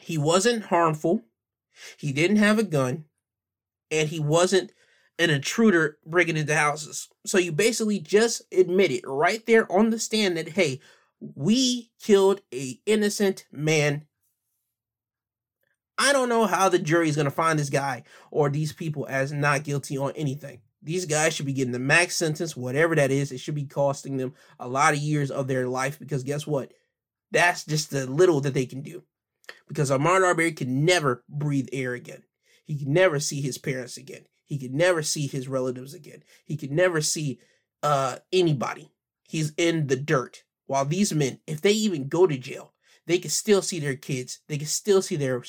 he 0.00 0.18
wasn't 0.18 0.64
harmful, 0.64 1.22
he 1.96 2.12
didn't 2.12 2.36
have 2.36 2.58
a 2.58 2.64
gun, 2.64 3.04
and 3.90 4.08
he 4.08 4.20
wasn't 4.20 4.72
an 5.18 5.30
intruder 5.30 5.98
breaking 6.04 6.36
into 6.36 6.54
houses. 6.54 7.08
So 7.24 7.38
you 7.38 7.52
basically 7.52 7.98
just 7.98 8.42
admitted 8.52 9.00
right 9.06 9.44
there 9.46 9.70
on 9.72 9.90
the 9.90 9.98
stand 9.98 10.36
that 10.36 10.50
hey, 10.50 10.80
we 11.20 11.90
killed 11.98 12.42
a 12.52 12.80
innocent 12.86 13.46
man 13.50 14.06
I 15.98 16.12
don't 16.12 16.28
know 16.28 16.46
how 16.46 16.68
the 16.68 16.78
jury 16.78 17.08
is 17.08 17.16
going 17.16 17.26
to 17.26 17.30
find 17.30 17.58
this 17.58 17.70
guy 17.70 18.02
or 18.30 18.50
these 18.50 18.72
people 18.72 19.06
as 19.08 19.32
not 19.32 19.64
guilty 19.64 19.96
on 19.96 20.12
anything. 20.12 20.60
These 20.86 21.04
guys 21.04 21.34
should 21.34 21.46
be 21.46 21.52
getting 21.52 21.72
the 21.72 21.80
max 21.80 22.14
sentence, 22.14 22.56
whatever 22.56 22.94
that 22.94 23.10
is. 23.10 23.32
It 23.32 23.38
should 23.38 23.56
be 23.56 23.64
costing 23.64 24.18
them 24.18 24.34
a 24.60 24.68
lot 24.68 24.94
of 24.94 25.00
years 25.00 25.32
of 25.32 25.48
their 25.48 25.66
life 25.66 25.98
because 25.98 26.22
guess 26.22 26.46
what? 26.46 26.72
That's 27.32 27.64
just 27.64 27.90
the 27.90 28.06
little 28.06 28.40
that 28.42 28.54
they 28.54 28.66
can 28.66 28.82
do. 28.82 29.02
Because 29.66 29.90
Ahmaud 29.90 30.24
Arbery 30.24 30.52
can 30.52 30.84
never 30.84 31.24
breathe 31.28 31.68
air 31.72 31.94
again. 31.94 32.22
He 32.64 32.78
can 32.78 32.92
never 32.92 33.18
see 33.18 33.40
his 33.40 33.58
parents 33.58 33.96
again. 33.96 34.26
He 34.44 34.58
can 34.58 34.76
never 34.76 35.02
see 35.02 35.26
his 35.26 35.48
relatives 35.48 35.92
again. 35.92 36.22
He 36.44 36.56
can 36.56 36.72
never 36.72 37.00
see 37.00 37.40
uh, 37.82 38.18
anybody. 38.32 38.92
He's 39.28 39.52
in 39.56 39.88
the 39.88 39.96
dirt. 39.96 40.44
While 40.66 40.84
these 40.84 41.12
men, 41.12 41.40
if 41.48 41.60
they 41.60 41.72
even 41.72 42.06
go 42.06 42.28
to 42.28 42.38
jail, 42.38 42.74
they 43.06 43.18
can 43.18 43.30
still 43.30 43.62
see 43.62 43.78
their 43.78 43.94
kids. 43.94 44.40
They 44.48 44.58
can 44.58 44.66
still 44.66 45.00
see 45.00 45.16
their 45.16 45.42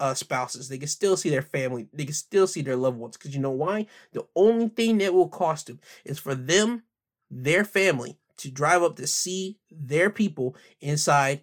uh, 0.00 0.14
spouses. 0.14 0.68
They 0.68 0.78
can 0.78 0.88
still 0.88 1.16
see 1.16 1.28
their 1.28 1.42
family. 1.42 1.88
They 1.92 2.06
can 2.06 2.14
still 2.14 2.46
see 2.46 2.62
their 2.62 2.76
loved 2.76 2.98
ones. 2.98 3.16
Because 3.16 3.34
you 3.34 3.40
know 3.40 3.50
why? 3.50 3.86
The 4.12 4.26
only 4.34 4.68
thing 4.68 4.98
that 4.98 5.12
will 5.12 5.28
cost 5.28 5.66
them 5.66 5.80
is 6.04 6.18
for 6.18 6.34
them, 6.34 6.84
their 7.30 7.64
family, 7.64 8.18
to 8.38 8.50
drive 8.50 8.82
up 8.82 8.96
to 8.96 9.06
see 9.06 9.58
their 9.70 10.08
people 10.10 10.56
inside 10.80 11.42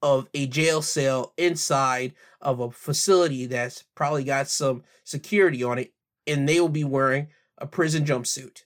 of 0.00 0.28
a 0.32 0.46
jail 0.46 0.80
cell, 0.80 1.34
inside 1.36 2.14
of 2.40 2.60
a 2.60 2.70
facility 2.70 3.46
that's 3.46 3.84
probably 3.94 4.24
got 4.24 4.48
some 4.48 4.82
security 5.04 5.62
on 5.62 5.78
it, 5.78 5.92
and 6.26 6.48
they 6.48 6.60
will 6.60 6.68
be 6.68 6.84
wearing 6.84 7.28
a 7.58 7.66
prison 7.66 8.04
jumpsuit. 8.04 8.62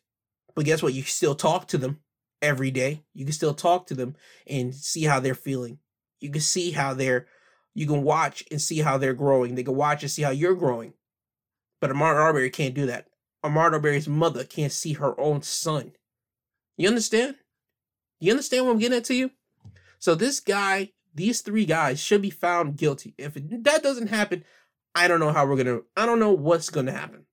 But 0.55 0.67
guess 0.67 0.83
what? 0.83 0.95
You 0.95 1.03
still 1.03 1.35
talk 1.35 1.67
to 1.69 1.79
them 1.79 2.01
every 2.41 2.71
day. 2.71 3.03
You 3.15 3.25
can 3.25 3.33
still 3.33 3.55
talk 3.55 3.87
to 3.89 3.95
them 3.95 4.15
and 4.47 4.75
see 4.75 5.05
how 5.05 5.19
they're 5.19 5.35
feeling. 5.35 5.79
You 6.25 6.31
can 6.31 6.41
see 6.41 6.71
how 6.71 6.95
they're, 6.95 7.27
you 7.75 7.87
can 7.87 8.03
watch 8.03 8.43
and 8.51 8.61
see 8.61 8.79
how 8.79 8.97
they're 8.97 9.15
growing. 9.15 9.55
They 9.55 9.63
can 9.63 9.77
watch 9.77 10.03
and 10.03 10.11
see 10.11 10.23
how 10.23 10.31
you're 10.31 10.55
growing. 10.55 10.95
But 11.81 11.91
Ahmaud 11.91 12.17
Arbery 12.17 12.49
can't 12.49 12.75
do 12.75 12.87
that. 12.87 13.09
Ahmaud 13.45 13.73
Arbery's 13.75 14.09
mother 14.09 14.43
can't 14.43 14.73
see 14.73 14.95
her 14.95 15.19
own 15.21 15.43
son. 15.43 15.93
You 16.79 16.89
understand? 16.89 17.37
You 18.21 18.31
understand 18.31 18.65
what 18.65 18.73
I'm 18.73 18.79
getting 18.79 18.97
at 18.97 19.05
to 19.05 19.15
you? 19.15 19.33
So 19.99 20.15
this 20.15 20.41
guy, 20.41 20.93
these 21.15 21.43
three 21.43 21.67
guys 21.67 22.01
should 22.01 22.23
be 22.23 22.31
found 22.31 22.79
guilty. 22.79 23.15
If 23.19 23.35
that 23.35 23.83
doesn't 23.83 24.09
happen, 24.09 24.45
I 24.95 25.09
don't 25.09 25.21
know 25.21 25.33
how 25.33 25.47
we're 25.47 25.57
gonna. 25.57 25.81
I 25.95 26.07
don't 26.07 26.21
know 26.21 26.33
what's 26.33 26.71
gonna 26.71 26.93
happen. 26.93 27.27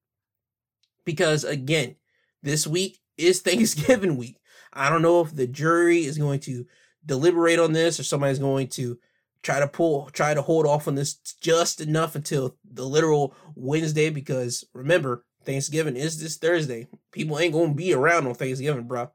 Because 1.06 1.46
again, 1.46 1.96
this 2.44 2.68
week 2.68 3.00
is 3.18 3.40
Thanksgiving 3.42 4.18
week. 4.18 4.38
I 4.74 4.90
don't 4.90 5.02
know 5.02 5.22
if 5.22 5.36
the 5.36 5.48
jury 5.48 6.06
is 6.06 6.18
going 6.18 6.40
to 6.42 6.66
deliberate 7.06 7.60
on 7.60 7.74
this 7.74 8.00
or 8.00 8.04
somebody's 8.04 8.40
going 8.40 8.68
to 8.68 8.98
try 9.44 9.60
to 9.60 9.68
pull 9.68 10.10
try 10.12 10.34
to 10.34 10.42
hold 10.42 10.66
off 10.66 10.88
on 10.88 10.96
this 10.96 11.16
just 11.42 11.82
enough 11.82 12.16
until 12.16 12.56
the 12.64 12.86
literal 12.86 13.36
Wednesday 13.56 14.10
because 14.10 14.64
remember 14.74 15.26
Thanksgiving 15.44 15.96
is 15.96 16.20
this 16.20 16.38
Thursday. 16.38 16.88
People 17.12 17.40
ain't 17.40 17.54
gonna 17.54 17.74
be 17.74 17.94
around 17.94 18.28
on 18.28 18.36
Thanksgiving, 18.36 18.88
bro. 18.88 19.12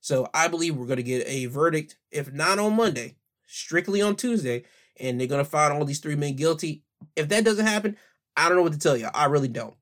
So 0.00 0.28
I 0.34 0.48
believe 0.48 0.76
we're 0.76 0.86
gonna 0.86 1.02
get 1.02 1.26
a 1.26 1.46
verdict, 1.46 1.96
if 2.10 2.32
not 2.32 2.58
on 2.58 2.76
Monday, 2.76 3.16
strictly 3.46 4.02
on 4.02 4.16
Tuesday, 4.16 4.64
and 4.98 5.20
they're 5.20 5.28
gonna 5.28 5.44
find 5.44 5.72
all 5.72 5.84
these 5.84 6.00
three 6.00 6.16
men 6.16 6.34
guilty. 6.34 6.82
If 7.14 7.28
that 7.28 7.44
doesn't 7.44 7.66
happen, 7.66 7.96
I 8.36 8.48
don't 8.48 8.56
know 8.56 8.62
what 8.62 8.72
to 8.72 8.78
tell 8.78 8.96
you. 8.96 9.08
I 9.14 9.26
really 9.26 9.48
don't. 9.48 9.74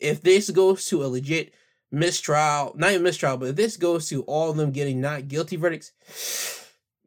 If 0.00 0.22
this 0.22 0.50
goes 0.50 0.84
to 0.86 1.04
a 1.04 1.06
legit 1.06 1.54
mistrial, 1.90 2.74
not 2.76 2.90
even 2.90 3.02
mistrial, 3.02 3.36
but 3.36 3.50
if 3.50 3.56
this 3.56 3.76
goes 3.76 4.08
to 4.08 4.22
all 4.22 4.50
of 4.50 4.56
them 4.56 4.72
getting 4.72 5.00
not 5.00 5.28
guilty 5.28 5.56
verdicts, 5.56 5.92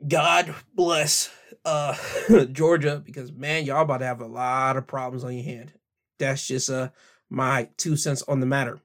God 0.08 0.56
bless 0.74 1.30
uh 1.66 1.96
Georgia 2.52 3.02
because 3.04 3.32
man, 3.32 3.66
y'all 3.66 3.82
about 3.82 4.00
to 4.00 4.06
have 4.06 4.22
a 4.22 4.28
lot 4.28 4.78
of 4.78 4.88
problems 4.88 5.24
on 5.24 5.34
your 5.34 5.44
hand. 5.44 5.74
That's 6.18 6.48
just 6.48 6.70
uh 6.70 6.90
my 7.30 7.70
two 7.78 7.96
cents 7.96 8.24
on 8.24 8.40
the 8.40 8.46
matter. 8.46 8.80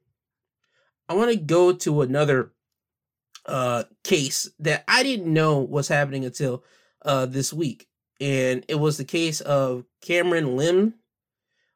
I 1.09 1.15
want 1.15 1.31
to 1.31 1.37
go 1.37 1.73
to 1.73 2.03
another 2.03 2.53
uh 3.47 3.85
case 4.03 4.51
that 4.59 4.85
I 4.89 5.03
didn't 5.03 5.33
know 5.33 5.61
was 5.61 5.89
happening 5.89 6.25
until 6.25 6.65
uh 7.03 7.27
this 7.27 7.53
week. 7.53 7.89
And 8.21 8.65
it 8.69 8.77
was 8.77 8.97
the 8.97 9.05
case 9.05 9.41
of 9.41 9.85
Cameron 10.01 10.57
Lim 10.57 10.95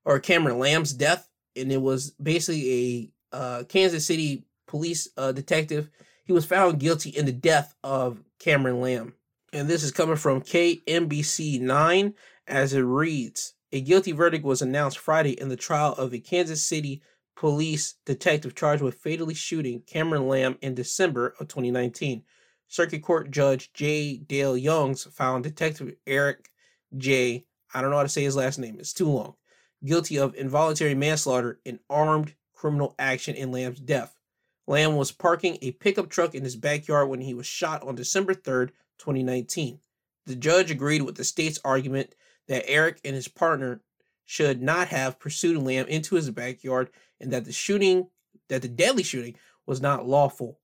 or 0.05 0.19
Cameron 0.19 0.59
Lamb's 0.59 0.93
death. 0.93 1.29
And 1.55 1.71
it 1.71 1.83
was 1.83 2.11
basically 2.13 3.13
a 3.33 3.37
uh 3.37 3.65
Kansas 3.69 4.07
City 4.07 4.47
police 4.67 5.09
uh 5.17 5.33
detective. 5.33 5.91
He 6.25 6.33
was 6.33 6.45
found 6.45 6.81
guilty 6.81 7.11
in 7.11 7.25
the 7.25 7.33
death 7.33 7.75
of 7.85 8.23
Cameron 8.39 8.81
Lamb. 8.81 9.15
And 9.53 9.67
this 9.67 9.83
is 9.83 9.93
coming 9.93 10.17
from 10.17 10.43
KMBC 10.43 11.61
9 11.61 12.15
as 12.47 12.75
it 12.75 12.81
reads 12.81 13.55
A 13.73 13.81
guilty 13.81 14.13
verdict 14.13 14.45
was 14.45 14.61
announced 14.61 14.99
Friday 14.99 15.41
in 15.41 15.49
the 15.49 15.57
trial 15.57 15.95
of 15.95 16.13
a 16.13 16.19
Kansas 16.19 16.63
City 16.63 17.01
police 17.35 17.95
detective 18.05 18.55
charged 18.55 18.83
with 18.83 18.97
fatally 18.97 19.33
shooting 19.33 19.83
Cameron 19.87 20.29
Lamb 20.29 20.59
in 20.61 20.75
December 20.75 21.35
of 21.41 21.49
2019. 21.49 22.25
Circuit 22.67 23.03
Court 23.03 23.31
Judge 23.31 23.73
J. 23.73 24.19
Dale 24.19 24.57
Youngs 24.57 25.05
found 25.05 25.45
Detective 25.45 25.95
Eric 26.07 26.51
J. 26.95 27.47
I 27.73 27.81
don't 27.81 27.91
know 27.91 27.97
how 27.97 28.03
to 28.03 28.09
say 28.09 28.25
his 28.25 28.37
last 28.37 28.59
name, 28.59 28.77
it's 28.79 28.93
too 28.93 29.09
long, 29.09 29.35
guilty 29.83 30.19
of 30.19 30.35
involuntary 30.35 30.95
manslaughter 30.95 31.61
and 31.65 31.79
armed 31.89 32.35
criminal 32.53 32.95
action 32.99 33.35
in 33.35 33.53
Lamb's 33.53 33.81
death. 33.81 34.19
Lamb 34.67 34.97
was 34.97 35.13
parking 35.13 35.57
a 35.63 35.73
pickup 35.73 36.11
truck 36.11 36.35
in 36.35 36.45
his 36.45 36.57
backyard 36.57 37.09
when 37.09 37.23
he 37.23 37.33
was 37.33 37.47
shot 37.47 37.83
on 37.83 37.95
December 37.95 38.35
3rd, 38.35 38.71
2019. 38.99 39.81
The 40.27 40.37
judge 40.37 40.71
agreed 40.71 41.03
with 41.03 41.17
the 41.17 41.25
state's 41.25 41.61
argument 41.65 42.15
that 42.49 42.69
Eric 42.69 43.01
and 43.05 43.15
his 43.15 43.29
partner 43.29 43.81
should 44.25 44.61
not 44.61 44.89
have 44.89 45.19
pursued 45.19 45.63
Lamb 45.63 45.87
into 45.87 46.15
his 46.15 46.31
backyard 46.31 46.91
and 47.21 47.33
that 47.33 47.45
the 47.45 47.53
shooting, 47.53 48.09
that 48.49 48.63
the 48.63 48.69
deadly 48.69 49.03
shooting 49.03 49.37
was 49.67 49.81
not 49.81 50.07
lawful, 50.07 50.59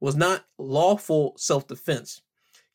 was 0.00 0.16
not 0.16 0.46
lawful 0.58 1.34
self-defense. 1.36 2.22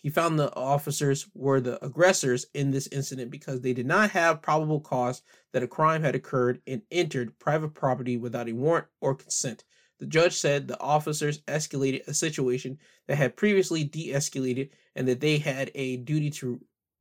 He 0.03 0.09
found 0.09 0.37
the 0.37 0.53
officers 0.53 1.27
were 1.33 1.61
the 1.61 1.83
aggressors 1.83 2.45
in 2.53 2.71
this 2.71 2.87
incident 2.87 3.31
because 3.31 3.61
they 3.61 3.73
did 3.73 3.85
not 3.85 4.11
have 4.11 4.41
probable 4.41 4.81
cause 4.81 5.21
that 5.53 5.63
a 5.63 5.67
crime 5.67 6.03
had 6.03 6.13
occurred 6.13 6.61
and 6.67 6.81
entered 6.91 7.39
private 7.39 7.73
property 7.73 8.17
without 8.17 8.49
a 8.49 8.53
warrant 8.53 8.87
or 8.99 9.15
consent. 9.15 9.63
The 10.03 10.09
judge 10.09 10.35
said 10.35 10.67
the 10.67 10.77
officers 10.81 11.39
escalated 11.47 12.05
a 12.07 12.13
situation 12.13 12.77
that 13.07 13.15
had 13.15 13.37
previously 13.37 13.85
de 13.85 14.09
escalated 14.09 14.71
and 14.97 15.07
that 15.07 15.21
they 15.21 15.37
had 15.37 15.71
a 15.75 15.95
duty 15.95 16.29
to 16.31 16.59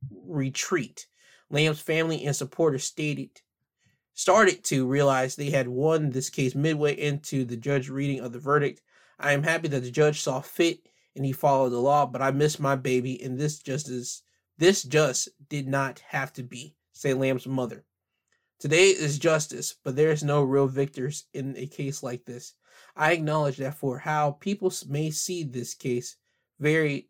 retreat. 0.09 1.07
Lamb's 1.49 1.81
family 1.81 2.23
and 2.25 2.33
supporters 2.33 2.85
stated 2.85 3.41
started 4.13 4.63
to 4.63 4.87
realize 4.87 5.35
they 5.35 5.49
had 5.49 5.67
won 5.67 6.11
this 6.11 6.29
case 6.29 6.55
midway 6.55 6.93
into 6.93 7.43
the 7.43 7.57
judge 7.57 7.89
reading 7.89 8.21
of 8.21 8.31
the 8.31 8.39
verdict. 8.39 8.81
I 9.19 9.33
am 9.33 9.43
happy 9.43 9.67
that 9.67 9.81
the 9.81 9.91
judge 9.91 10.21
saw 10.21 10.39
fit 10.39 10.87
and 11.13 11.25
he 11.25 11.33
followed 11.33 11.71
the 11.71 11.81
law, 11.81 12.05
but 12.05 12.21
I 12.21 12.31
miss 12.31 12.57
my 12.57 12.77
baby 12.77 13.21
and 13.21 13.37
this 13.37 13.59
justice 13.59 14.23
this 14.57 14.81
just 14.81 15.27
did 15.49 15.67
not 15.67 15.99
have 16.07 16.31
to 16.33 16.43
be, 16.43 16.77
say 16.93 17.13
Lamb's 17.13 17.47
mother. 17.47 17.83
Today 18.59 18.91
is 18.91 19.19
justice, 19.19 19.75
but 19.83 19.97
there 19.97 20.11
is 20.11 20.23
no 20.23 20.41
real 20.41 20.67
victors 20.67 21.25
in 21.33 21.57
a 21.57 21.67
case 21.67 22.01
like 22.01 22.23
this. 22.23 22.53
I 22.95 23.13
acknowledge 23.13 23.57
that 23.57 23.75
for 23.75 23.99
how 23.99 24.31
people 24.31 24.71
may 24.87 25.11
see 25.11 25.43
this 25.43 25.73
case 25.73 26.17
very 26.59 27.07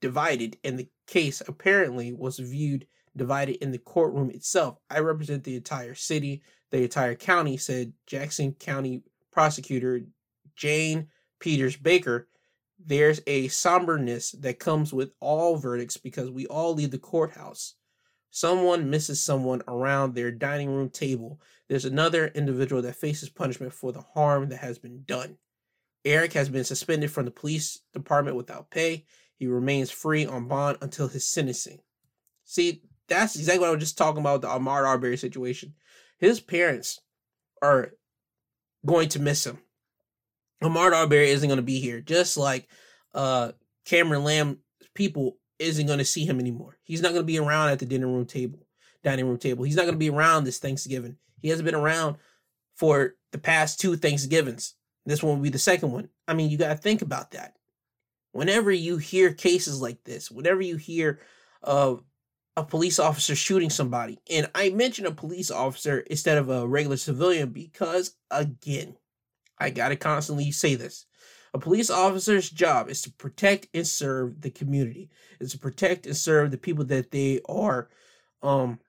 divided, 0.00 0.58
and 0.62 0.78
the 0.78 0.88
case 1.06 1.42
apparently 1.46 2.12
was 2.12 2.38
viewed 2.38 2.86
divided 3.16 3.56
in 3.56 3.72
the 3.72 3.78
courtroom 3.78 4.30
itself. 4.30 4.78
I 4.90 4.98
represent 4.98 5.44
the 5.44 5.56
entire 5.56 5.94
city, 5.94 6.42
the 6.70 6.82
entire 6.82 7.14
county, 7.14 7.56
said 7.56 7.92
Jackson 8.06 8.52
County 8.52 9.02
prosecutor 9.32 10.02
Jane 10.54 11.08
Peters 11.40 11.76
Baker. 11.76 12.28
There's 12.78 13.20
a 13.26 13.48
somberness 13.48 14.32
that 14.40 14.58
comes 14.58 14.92
with 14.92 15.12
all 15.20 15.56
verdicts 15.56 15.96
because 15.96 16.30
we 16.30 16.46
all 16.46 16.74
leave 16.74 16.90
the 16.90 16.98
courthouse. 16.98 17.74
Someone 18.30 18.90
misses 18.90 19.24
someone 19.24 19.62
around 19.66 20.14
their 20.14 20.30
dining 20.30 20.68
room 20.68 20.90
table 20.90 21.40
there's 21.68 21.84
another 21.84 22.28
individual 22.28 22.82
that 22.82 22.96
faces 22.96 23.28
punishment 23.28 23.72
for 23.72 23.92
the 23.92 24.00
harm 24.00 24.48
that 24.50 24.58
has 24.58 24.78
been 24.78 25.02
done. 25.04 25.38
Eric 26.04 26.34
has 26.34 26.48
been 26.48 26.64
suspended 26.64 27.10
from 27.10 27.24
the 27.24 27.30
police 27.32 27.80
department 27.92 28.36
without 28.36 28.70
pay. 28.70 29.04
He 29.36 29.46
remains 29.46 29.90
free 29.90 30.24
on 30.24 30.46
bond 30.46 30.78
until 30.80 31.08
his 31.08 31.28
sentencing. 31.28 31.80
See, 32.44 32.82
that's 33.08 33.36
exactly 33.36 33.60
what 33.60 33.68
I 33.68 33.72
was 33.72 33.80
just 33.80 33.98
talking 33.98 34.20
about 34.20 34.42
the 34.42 34.48
Ahmaud 34.48 34.86
Arbery 34.86 35.16
situation. 35.16 35.74
His 36.18 36.40
parents 36.40 37.00
are 37.60 37.92
going 38.84 39.08
to 39.10 39.20
miss 39.20 39.44
him. 39.44 39.58
Ahmaud 40.62 40.92
Arbery 40.92 41.30
isn't 41.30 41.48
going 41.48 41.58
to 41.58 41.62
be 41.62 41.80
here, 41.80 42.00
just 42.00 42.36
like 42.36 42.68
uh, 43.14 43.52
Cameron 43.84 44.24
Lamb 44.24 44.58
people 44.94 45.36
isn't 45.58 45.86
going 45.86 45.98
to 45.98 46.04
see 46.04 46.24
him 46.24 46.38
anymore. 46.38 46.78
He's 46.84 47.02
not 47.02 47.10
going 47.10 47.22
to 47.22 47.26
be 47.26 47.38
around 47.38 47.70
at 47.70 47.80
the 47.80 47.86
dinner 47.86 48.06
room 48.06 48.26
table, 48.26 48.66
dining 49.02 49.26
room 49.26 49.38
table. 49.38 49.64
He's 49.64 49.76
not 49.76 49.82
going 49.82 49.94
to 49.94 49.98
be 49.98 50.10
around 50.10 50.44
this 50.44 50.58
Thanksgiving. 50.58 51.16
He 51.46 51.50
hasn't 51.50 51.64
been 51.64 51.76
around 51.76 52.16
for 52.74 53.14
the 53.30 53.38
past 53.38 53.78
two 53.78 53.94
Thanksgivings. 53.96 54.74
This 55.04 55.22
one 55.22 55.36
will 55.36 55.44
be 55.44 55.48
the 55.48 55.60
second 55.60 55.92
one. 55.92 56.08
I 56.26 56.34
mean, 56.34 56.50
you 56.50 56.58
got 56.58 56.70
to 56.70 56.76
think 56.76 57.02
about 57.02 57.30
that. 57.30 57.54
Whenever 58.32 58.72
you 58.72 58.96
hear 58.96 59.32
cases 59.32 59.80
like 59.80 60.02
this, 60.02 60.28
whenever 60.28 60.60
you 60.60 60.74
hear 60.76 61.20
of 61.62 62.02
a 62.56 62.64
police 62.64 62.98
officer 62.98 63.36
shooting 63.36 63.70
somebody, 63.70 64.18
and 64.28 64.50
I 64.56 64.70
mention 64.70 65.06
a 65.06 65.12
police 65.12 65.52
officer 65.52 66.00
instead 66.00 66.36
of 66.36 66.50
a 66.50 66.66
regular 66.66 66.96
civilian 66.96 67.50
because, 67.50 68.16
again, 68.28 68.96
I 69.56 69.70
got 69.70 69.90
to 69.90 69.96
constantly 69.96 70.50
say 70.50 70.74
this. 70.74 71.06
A 71.54 71.60
police 71.60 71.90
officer's 71.90 72.50
job 72.50 72.90
is 72.90 73.02
to 73.02 73.12
protect 73.12 73.68
and 73.72 73.86
serve 73.86 74.40
the 74.40 74.50
community. 74.50 75.10
Is 75.38 75.52
to 75.52 75.60
protect 75.60 76.06
and 76.06 76.16
serve 76.16 76.50
the 76.50 76.58
people 76.58 76.84
that 76.86 77.12
they 77.12 77.40
are 77.48 77.88
um 78.42 78.80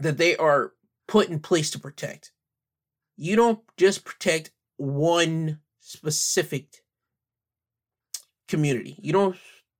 that 0.00 0.18
they 0.18 0.36
are 0.36 0.73
put 1.06 1.28
in 1.28 1.40
place 1.40 1.70
to 1.70 1.78
protect. 1.78 2.32
You 3.16 3.36
don't 3.36 3.60
just 3.76 4.04
protect 4.04 4.50
one 4.76 5.60
specific 5.80 6.82
community. 8.48 8.96
You 9.00 9.12
don't 9.12 9.36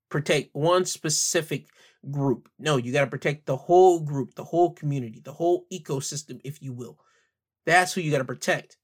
protect 0.08 0.50
one 0.52 0.84
specific 0.84 1.66
group. 2.10 2.48
No, 2.58 2.76
you 2.76 2.92
got 2.92 3.00
to 3.00 3.10
protect 3.10 3.46
the 3.46 3.56
whole 3.56 4.00
group, 4.00 4.34
the 4.34 4.44
whole 4.44 4.72
community, 4.72 5.20
the 5.20 5.32
whole 5.32 5.66
ecosystem, 5.72 6.40
if 6.44 6.62
you 6.62 6.72
will. 6.72 6.98
That's 7.66 7.92
who 7.92 8.00
you 8.00 8.10
got 8.10 8.18
to 8.18 8.24
protect. 8.24 8.76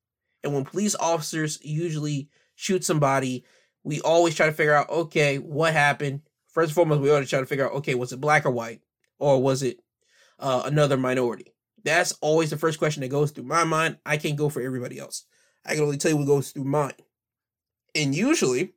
And 0.42 0.54
when 0.54 0.64
police 0.64 0.96
officers 0.96 1.58
usually 1.62 2.28
shoot 2.54 2.84
somebody, 2.84 3.44
we 3.84 4.00
always 4.00 4.34
try 4.34 4.46
to 4.46 4.52
figure 4.52 4.74
out 4.74 4.90
okay, 4.90 5.38
what 5.38 5.72
happened? 5.72 6.22
First 6.48 6.70
and 6.70 6.74
foremost, 6.74 7.00
we 7.00 7.10
always 7.10 7.30
try 7.30 7.40
to 7.40 7.46
figure 7.46 7.66
out 7.66 7.76
okay, 7.76 7.94
was 7.94 8.12
it 8.12 8.20
black 8.20 8.46
or 8.46 8.50
white? 8.50 8.80
Or 9.18 9.42
was 9.42 9.62
it 9.62 9.80
uh, 10.38 10.62
another 10.64 10.96
minority? 10.96 11.52
That's 11.84 12.12
always 12.20 12.50
the 12.50 12.56
first 12.56 12.78
question 12.78 13.02
that 13.02 13.08
goes 13.08 13.30
through 13.30 13.44
my 13.44 13.64
mind. 13.64 13.98
I 14.04 14.16
can't 14.16 14.36
go 14.36 14.48
for 14.48 14.60
everybody 14.60 14.98
else. 14.98 15.24
I 15.64 15.74
can 15.74 15.84
only 15.84 15.96
tell 15.96 16.10
you 16.10 16.16
what 16.16 16.26
goes 16.26 16.50
through 16.50 16.64
mine. 16.64 16.94
And 17.94 18.14
usually, 18.14 18.74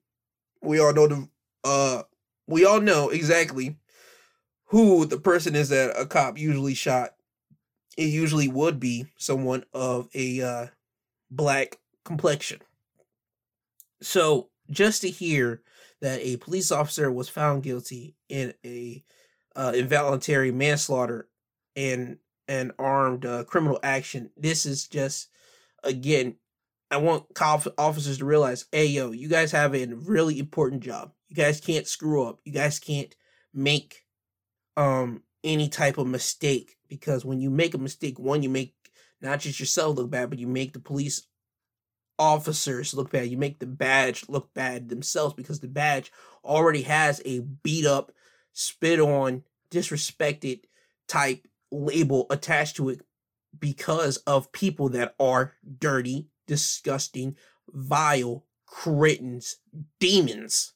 we 0.62 0.80
all 0.80 0.94
know 0.94 1.08
the 1.08 1.30
uh 1.64 2.04
we 2.48 2.66
all 2.66 2.82
know 2.82 3.10
exactly 3.10 3.78
who 4.66 5.06
the 5.06 5.20
person 5.20 5.56
is 5.56 5.70
that 5.70 6.00
a 6.00 6.06
cop 6.06 6.38
usually 6.38 6.74
shot. 6.74 7.12
It 7.98 8.06
usually 8.06 8.48
would 8.48 8.80
be 8.80 9.08
someone 9.18 9.66
of 9.74 10.10
a 10.14 10.42
uh 10.42 10.68
black 11.30 11.80
complexion. 12.04 12.60
So 14.02 14.50
just 14.70 15.02
to 15.02 15.10
hear 15.10 15.62
that 16.02 16.20
a 16.22 16.38
police 16.38 16.72
officer 16.72 17.12
was 17.12 17.30
found 17.30 17.64
guilty 17.64 18.16
in 18.28 18.54
a 18.66 19.04
uh, 19.56 19.72
involuntary 19.76 20.52
manslaughter 20.52 21.30
and 21.76 22.18
an 22.48 22.72
armed 22.78 23.26
uh, 23.26 23.44
criminal 23.46 23.80
action. 23.84 24.30
This 24.38 24.66
is 24.66 24.88
just 24.88 25.30
again, 25.84 26.36
I 26.92 26.98
want 26.98 27.26
officers 27.78 28.20
to 28.20 28.26
realize, 28.26 28.66
hey 28.72 28.86
yo, 28.86 29.12
you 29.12 29.28
guys 29.28 29.52
have 29.52 29.76
a 29.76 29.86
really 29.86 30.40
important 30.40 30.84
job. 30.84 31.12
You 31.30 31.36
guys 31.36 31.60
can't 31.60 31.88
screw 31.88 32.28
up. 32.28 32.40
You 32.46 32.52
guys 32.52 32.80
can't 32.80 33.16
make 33.54 34.06
um 34.76 35.24
any 35.44 35.70
type 35.70 35.98
of 35.98 36.08
mistake 36.08 36.78
because 36.88 37.26
when 37.26 37.42
you 37.42 37.50
make 37.50 37.74
a 37.74 37.80
mistake, 37.80 38.20
one 38.20 38.44
you 38.44 38.50
make 38.50 38.74
not 39.22 39.40
just 39.40 39.60
yourself 39.60 39.98
look 39.98 40.10
bad, 40.10 40.30
but 40.30 40.40
you 40.40 40.48
make 40.48 40.74
the 40.74 40.80
police 40.80 41.28
officers 42.20 42.94
look 42.94 43.12
bad. 43.12 43.28
You 43.28 43.38
make 43.38 43.60
the 43.60 43.66
badge 43.66 44.26
look 44.28 44.54
bad 44.54 44.90
themselves 44.90 45.34
because 45.34 45.60
the 45.60 45.68
badge 45.68 46.12
already 46.44 46.84
has 46.84 47.22
a 47.26 47.40
beat 47.40 47.86
up, 47.86 48.12
spit 48.52 49.00
on, 49.00 49.44
disrespected 49.72 50.62
type 51.08 51.48
label 51.74 52.28
attached 52.30 52.76
to 52.78 52.90
it 52.90 53.02
because 53.58 54.18
of 54.18 54.52
people 54.52 54.90
that 54.90 55.16
are 55.20 55.54
dirty, 55.80 56.30
disgusting, 56.48 57.36
vile, 57.70 58.46
cretins, 58.66 59.58
demons 60.00 60.74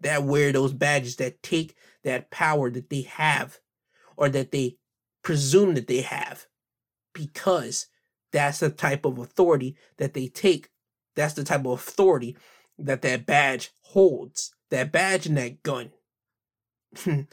that 0.00 0.24
wear 0.24 0.52
those 0.52 0.72
badges 0.72 1.16
that 1.16 1.42
take 1.42 1.74
that 2.04 2.30
power 2.30 2.70
that 2.70 2.90
they 2.90 3.02
have 3.02 3.58
or 4.16 4.28
that 4.28 4.52
they 4.52 4.76
presume 5.22 5.74
that 5.74 5.86
they 5.86 6.00
have 6.00 6.46
because 7.12 7.86
that's 8.32 8.60
the 8.60 8.70
type 8.70 9.04
of 9.04 9.18
authority 9.18 9.76
that 9.98 10.14
they 10.14 10.28
take. 10.28 10.70
That's 11.16 11.34
the 11.34 11.44
type 11.44 11.66
of 11.66 11.72
authority 11.72 12.36
that 12.78 13.02
that 13.02 13.26
badge 13.26 13.70
holds. 13.82 14.54
That 14.70 14.92
badge 14.92 15.26
and 15.26 15.36
that 15.36 15.62
gun. 15.62 15.90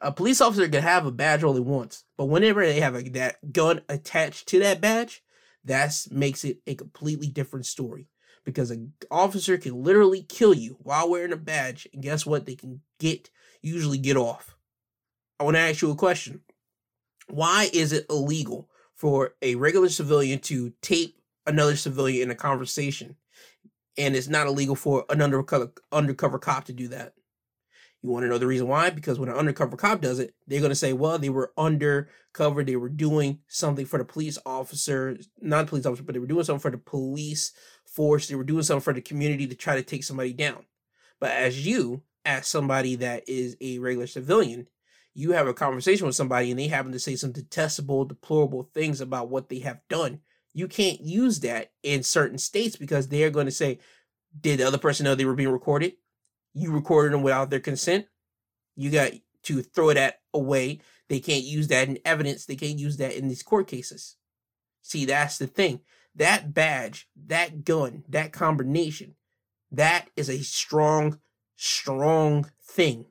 a 0.00 0.12
police 0.12 0.40
officer 0.40 0.68
can 0.68 0.82
have 0.82 1.06
a 1.06 1.12
badge 1.12 1.44
only 1.44 1.60
once, 1.60 2.04
but 2.16 2.26
whenever 2.26 2.64
they 2.64 2.80
have 2.80 2.94
a, 2.94 3.02
that 3.10 3.52
gun 3.52 3.80
attached 3.88 4.48
to 4.48 4.58
that 4.60 4.80
badge, 4.80 5.22
that 5.64 6.06
makes 6.10 6.44
it 6.44 6.58
a 6.66 6.74
completely 6.74 7.28
different 7.28 7.66
story. 7.66 8.08
Because 8.44 8.70
an 8.70 8.94
officer 9.10 9.58
can 9.58 9.82
literally 9.82 10.22
kill 10.22 10.54
you 10.54 10.78
while 10.80 11.10
wearing 11.10 11.32
a 11.32 11.36
badge, 11.36 11.86
and 11.92 12.02
guess 12.02 12.24
what? 12.24 12.46
They 12.46 12.54
can 12.54 12.80
get 12.98 13.30
usually 13.60 13.98
get 13.98 14.16
off. 14.16 14.56
I 15.38 15.44
want 15.44 15.56
to 15.56 15.60
ask 15.60 15.82
you 15.82 15.90
a 15.90 15.96
question. 15.96 16.40
Why 17.28 17.68
is 17.72 17.92
it 17.92 18.06
illegal 18.08 18.70
for 18.94 19.34
a 19.42 19.54
regular 19.56 19.88
civilian 19.88 20.38
to 20.40 20.72
tape 20.82 21.18
another 21.48 21.76
civilian 21.76 22.24
in 22.24 22.30
a 22.30 22.34
conversation, 22.34 23.16
and 23.96 24.14
it's 24.14 24.28
not 24.28 24.46
illegal 24.46 24.76
for 24.76 25.04
an 25.08 25.22
undercover 25.22 25.72
undercover 25.90 26.38
cop 26.38 26.64
to 26.66 26.72
do 26.72 26.88
that. 26.88 27.14
You 28.02 28.10
want 28.10 28.22
to 28.24 28.28
know 28.28 28.38
the 28.38 28.46
reason 28.46 28.68
why? 28.68 28.90
Because 28.90 29.18
when 29.18 29.28
an 29.28 29.34
undercover 29.34 29.76
cop 29.76 30.00
does 30.00 30.20
it, 30.20 30.34
they're 30.46 30.60
going 30.60 30.70
to 30.70 30.76
say, 30.76 30.92
well, 30.92 31.18
they 31.18 31.30
were 31.30 31.52
undercover. 31.58 32.62
They 32.62 32.76
were 32.76 32.88
doing 32.88 33.40
something 33.48 33.86
for 33.86 33.98
the 33.98 34.04
police 34.04 34.38
officer, 34.46 35.16
not 35.40 35.66
the 35.66 35.70
police 35.70 35.86
officer, 35.86 36.04
but 36.04 36.12
they 36.12 36.20
were 36.20 36.26
doing 36.26 36.44
something 36.44 36.60
for 36.60 36.70
the 36.70 36.78
police 36.78 37.52
force. 37.84 38.28
They 38.28 38.36
were 38.36 38.44
doing 38.44 38.62
something 38.62 38.82
for 38.82 38.92
the 38.92 39.00
community 39.00 39.48
to 39.48 39.56
try 39.56 39.74
to 39.74 39.82
take 39.82 40.04
somebody 40.04 40.32
down. 40.32 40.64
But 41.18 41.32
as 41.32 41.66
you, 41.66 42.02
as 42.24 42.46
somebody 42.46 42.94
that 42.96 43.28
is 43.28 43.56
a 43.60 43.80
regular 43.80 44.06
civilian, 44.06 44.68
you 45.14 45.32
have 45.32 45.48
a 45.48 45.54
conversation 45.54 46.06
with 46.06 46.14
somebody 46.14 46.50
and 46.50 46.60
they 46.60 46.68
happen 46.68 46.92
to 46.92 47.00
say 47.00 47.16
some 47.16 47.32
detestable, 47.32 48.04
deplorable 48.04 48.70
things 48.72 49.00
about 49.00 49.28
what 49.28 49.48
they 49.48 49.58
have 49.58 49.80
done, 49.88 50.20
you 50.52 50.68
can't 50.68 51.00
use 51.00 51.40
that 51.40 51.72
in 51.82 52.04
certain 52.04 52.38
states 52.38 52.76
because 52.76 53.08
they're 53.08 53.30
going 53.30 53.46
to 53.46 53.52
say, 53.52 53.80
did 54.40 54.60
the 54.60 54.66
other 54.66 54.78
person 54.78 55.04
know 55.04 55.16
they 55.16 55.24
were 55.24 55.34
being 55.34 55.48
recorded? 55.48 55.94
You 56.54 56.72
recorded 56.72 57.12
them 57.12 57.22
without 57.22 57.50
their 57.50 57.60
consent. 57.60 58.06
You 58.76 58.90
got 58.90 59.12
to 59.44 59.62
throw 59.62 59.92
that 59.92 60.20
away. 60.32 60.80
They 61.08 61.20
can't 61.20 61.44
use 61.44 61.68
that 61.68 61.88
in 61.88 61.98
evidence. 62.04 62.44
They 62.44 62.56
can't 62.56 62.78
use 62.78 62.96
that 62.98 63.14
in 63.14 63.28
these 63.28 63.42
court 63.42 63.66
cases. 63.66 64.16
See, 64.82 65.04
that's 65.04 65.38
the 65.38 65.46
thing. 65.46 65.80
That 66.14 66.54
badge, 66.54 67.08
that 67.26 67.64
gun, 67.64 68.04
that 68.08 68.32
combination, 68.32 69.14
that 69.70 70.08
is 70.16 70.28
a 70.28 70.42
strong, 70.42 71.20
strong 71.56 72.50
thing. 72.62 73.06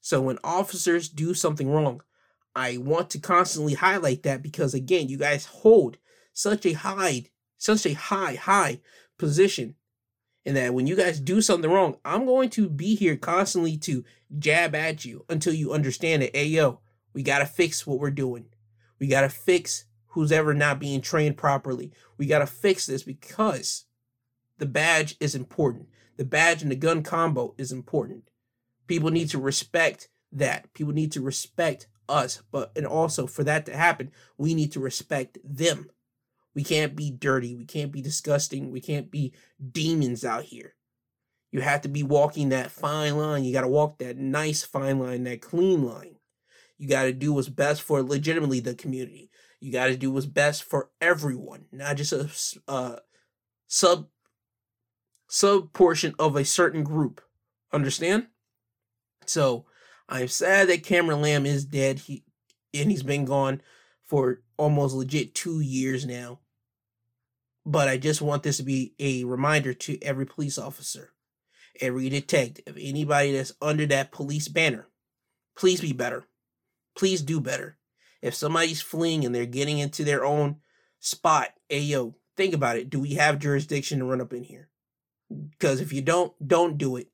So 0.00 0.20
when 0.20 0.38
officers 0.42 1.08
do 1.08 1.34
something 1.34 1.70
wrong, 1.70 2.02
I 2.56 2.76
want 2.76 3.10
to 3.10 3.18
constantly 3.18 3.74
highlight 3.74 4.22
that 4.22 4.42
because 4.42 4.74
again, 4.74 5.08
you 5.08 5.16
guys 5.16 5.46
hold 5.46 5.98
such 6.32 6.66
a 6.66 6.72
high, 6.72 7.26
such 7.58 7.86
a 7.86 7.94
high, 7.94 8.34
high 8.34 8.80
position. 9.18 9.76
And 10.46 10.56
that 10.56 10.74
when 10.74 10.86
you 10.86 10.94
guys 10.94 11.20
do 11.20 11.40
something 11.40 11.70
wrong, 11.70 11.96
I'm 12.04 12.26
going 12.26 12.50
to 12.50 12.68
be 12.68 12.94
here 12.94 13.16
constantly 13.16 13.76
to 13.78 14.04
jab 14.38 14.74
at 14.74 15.04
you 15.04 15.24
until 15.28 15.54
you 15.54 15.72
understand 15.72 16.22
it. 16.22 16.36
Hey, 16.36 16.46
yo, 16.46 16.80
we 17.14 17.22
got 17.22 17.38
to 17.38 17.46
fix 17.46 17.86
what 17.86 17.98
we're 17.98 18.10
doing. 18.10 18.46
We 18.98 19.06
got 19.06 19.22
to 19.22 19.28
fix 19.28 19.86
who's 20.08 20.32
ever 20.32 20.54
not 20.54 20.78
being 20.78 21.00
trained 21.00 21.36
properly. 21.36 21.92
We 22.18 22.26
got 22.26 22.40
to 22.40 22.46
fix 22.46 22.86
this 22.86 23.02
because 23.02 23.86
the 24.58 24.66
badge 24.66 25.16
is 25.18 25.34
important. 25.34 25.88
The 26.16 26.24
badge 26.24 26.62
and 26.62 26.70
the 26.70 26.76
gun 26.76 27.02
combo 27.02 27.54
is 27.58 27.72
important. 27.72 28.30
People 28.86 29.10
need 29.10 29.30
to 29.30 29.38
respect 29.38 30.08
that. 30.30 30.72
People 30.74 30.92
need 30.92 31.10
to 31.12 31.20
respect 31.20 31.88
us. 32.08 32.42
But 32.52 32.70
and 32.76 32.86
also 32.86 33.26
for 33.26 33.44
that 33.44 33.66
to 33.66 33.76
happen, 33.76 34.12
we 34.38 34.54
need 34.54 34.72
to 34.72 34.80
respect 34.80 35.38
them. 35.42 35.90
We 36.54 36.64
can't 36.64 36.94
be 36.94 37.10
dirty. 37.10 37.54
We 37.54 37.64
can't 37.64 37.92
be 37.92 38.00
disgusting. 38.00 38.70
We 38.70 38.80
can't 38.80 39.10
be 39.10 39.34
demons 39.72 40.24
out 40.24 40.44
here. 40.44 40.74
You 41.50 41.60
have 41.60 41.82
to 41.82 41.88
be 41.88 42.02
walking 42.02 42.48
that 42.48 42.70
fine 42.70 43.16
line. 43.16 43.44
You 43.44 43.52
got 43.52 43.60
to 43.62 43.68
walk 43.68 43.98
that 43.98 44.16
nice 44.16 44.62
fine 44.62 44.98
line, 44.98 45.24
that 45.24 45.40
clean 45.40 45.84
line. 45.84 46.16
You 46.78 46.88
got 46.88 47.04
to 47.04 47.12
do 47.12 47.32
what's 47.32 47.48
best 47.48 47.82
for 47.82 48.02
legitimately 48.02 48.60
the 48.60 48.74
community. 48.74 49.30
You 49.60 49.72
got 49.72 49.86
to 49.86 49.96
do 49.96 50.10
what's 50.10 50.26
best 50.26 50.64
for 50.64 50.90
everyone, 51.00 51.66
not 51.72 51.96
just 51.96 52.12
a 52.12 52.28
uh, 52.68 52.96
sub 53.66 54.08
sub 55.28 55.72
portion 55.72 56.14
of 56.18 56.36
a 56.36 56.44
certain 56.44 56.84
group. 56.84 57.20
Understand? 57.72 58.26
So 59.26 59.64
I'm 60.08 60.28
sad 60.28 60.68
that 60.68 60.82
Cameron 60.82 61.22
Lamb 61.22 61.46
is 61.46 61.64
dead. 61.64 62.00
He 62.00 62.24
and 62.72 62.90
he's 62.90 63.02
been 63.02 63.24
gone 63.24 63.62
for 64.04 64.42
almost 64.56 64.94
legit 64.94 65.34
two 65.34 65.60
years 65.60 66.04
now. 66.04 66.40
But 67.66 67.88
I 67.88 67.96
just 67.96 68.20
want 68.20 68.42
this 68.42 68.58
to 68.58 68.62
be 68.62 68.94
a 68.98 69.24
reminder 69.24 69.72
to 69.72 70.02
every 70.02 70.26
police 70.26 70.58
officer, 70.58 71.12
every 71.80 72.08
detective, 72.08 72.76
anybody 72.78 73.32
that's 73.32 73.52
under 73.62 73.86
that 73.86 74.12
police 74.12 74.48
banner. 74.48 74.88
Please 75.56 75.80
be 75.80 75.92
better. 75.92 76.26
Please 76.96 77.22
do 77.22 77.40
better. 77.40 77.78
If 78.20 78.34
somebody's 78.34 78.82
fleeing 78.82 79.24
and 79.24 79.34
they're 79.34 79.46
getting 79.46 79.78
into 79.78 80.04
their 80.04 80.24
own 80.24 80.56
spot, 81.00 81.48
hey 81.68 81.80
yo, 81.80 82.16
think 82.36 82.54
about 82.54 82.76
it. 82.76 82.90
Do 82.90 83.00
we 83.00 83.14
have 83.14 83.38
jurisdiction 83.38 83.98
to 83.98 84.04
run 84.04 84.20
up 84.20 84.32
in 84.32 84.44
here? 84.44 84.68
Because 85.50 85.80
if 85.80 85.92
you 85.92 86.02
don't, 86.02 86.32
don't 86.46 86.78
do 86.78 86.96
it. 86.96 87.08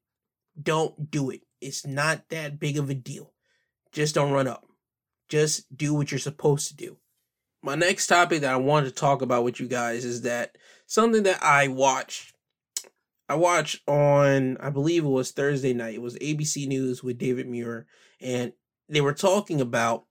Don't 0.60 1.10
do 1.10 1.30
it. 1.30 1.42
It's 1.60 1.86
not 1.86 2.28
that 2.30 2.58
big 2.58 2.78
of 2.78 2.90
a 2.90 2.94
deal. 2.94 3.32
Just 3.92 4.14
don't 4.14 4.32
run 4.32 4.46
up. 4.46 4.66
Just 5.28 5.76
do 5.76 5.94
what 5.94 6.10
you're 6.10 6.18
supposed 6.18 6.68
to 6.68 6.76
do. 6.76 6.96
My 7.62 7.74
next 7.74 8.06
topic 8.06 8.40
that 8.40 8.52
I 8.52 8.56
wanted 8.56 8.88
to 8.88 8.94
talk 8.94 9.22
about 9.22 9.44
with 9.44 9.60
you 9.60 9.68
guys 9.68 10.04
is 10.04 10.22
that 10.22 10.56
something 10.86 11.24
that 11.24 11.42
I 11.42 11.68
watched. 11.68 12.34
I 13.28 13.34
watched 13.34 13.88
on, 13.88 14.56
I 14.58 14.70
believe 14.70 15.04
it 15.04 15.08
was 15.08 15.30
Thursday 15.30 15.72
night. 15.72 15.94
It 15.94 16.02
was 16.02 16.16
ABC 16.16 16.66
News 16.66 17.04
with 17.04 17.18
David 17.18 17.46
Muir, 17.46 17.86
and 18.20 18.52
they 18.88 19.00
were 19.00 19.14
talking 19.14 19.60
about 19.60 20.06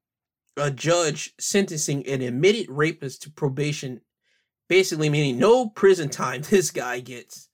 a 0.56 0.72
judge 0.72 1.34
sentencing 1.38 2.08
an 2.08 2.22
admitted 2.22 2.68
rapist 2.70 3.24
to 3.24 3.32
probation, 3.32 4.02
basically 4.70 5.10
meaning 5.10 5.38
no 5.38 5.68
prison 5.68 6.10
time 6.10 6.42
this 6.50 6.72
guy 6.72 7.00
gets 7.00 7.50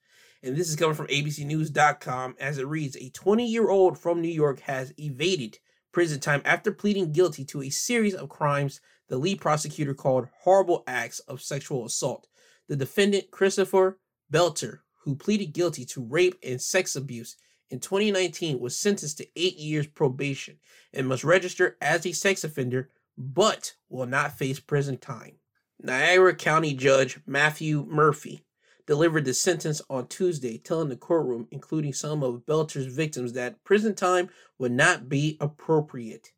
and 0.46 0.56
this 0.56 0.70
is 0.70 0.76
coming 0.76 0.96
from 0.96 1.08
abcnews.com 1.08 2.36
as 2.40 2.60
it 2.60 2.68
reads 2.68 2.96
A 2.98 3.10
20 3.10 3.46
year 3.46 3.70
old 3.70 3.98
from 3.98 4.22
New 4.22 4.30
York 4.30 4.60
has 4.62 4.94
evaded 4.98 5.58
prison 5.92 6.20
time 6.20 6.42
after 6.46 6.72
pleading 6.72 7.12
guilty 7.12 7.44
to 7.46 7.64
a 7.64 7.70
series 7.70 8.14
of 8.14 8.30
crimes 8.30 8.80
the 9.08 9.18
lead 9.18 9.40
prosecutor 9.40 9.94
called 9.94 10.28
horrible 10.42 10.84
acts 10.88 11.20
of 11.20 11.42
sexual 11.42 11.86
assault. 11.86 12.28
The 12.68 12.76
defendant, 12.76 13.32
Christopher 13.32 14.00
Belter, 14.32 14.80
who 15.04 15.16
pleaded 15.16 15.54
guilty 15.54 15.86
to 15.86 16.04
rape 16.04 16.36
and 16.44 16.62
sex 16.62 16.96
abuse 16.96 17.36
in 17.70 17.80
2019, 17.80 18.60
was 18.60 18.78
sentenced 18.78 19.18
to 19.20 19.28
eight 19.36 19.58
years 19.58 19.88
probation 19.88 20.58
and 20.94 21.08
must 21.08 21.24
register 21.24 21.78
as 21.82 22.06
a 22.06 22.12
sex 22.12 22.44
offender, 22.44 22.90
but 23.18 23.74
will 23.90 24.08
not 24.08 24.38
face 24.38 24.60
prison 24.60 24.98
time. 24.98 25.34
Niagara 25.82 26.36
County 26.36 26.74
Judge 26.74 27.20
Matthew 27.28 27.86
Murphy 27.88 28.46
delivered 28.88 29.26
the 29.26 29.34
sentence 29.34 29.82
on 29.90 30.08
Tuesday, 30.08 30.58
telling 30.58 30.90
the 30.90 30.96
courtroom, 30.96 31.48
including 31.52 31.94
some 31.94 32.24
of 32.24 32.46
Belter's 32.46 32.86
victims, 32.86 33.34
that 33.34 33.64
prison 33.64 33.96
time 33.96 34.30
would 34.58 34.72
not 34.72 35.10
be 35.10 35.38
appropriate. 35.40 36.32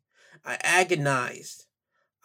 I 0.44 0.58
agonized. 0.62 1.66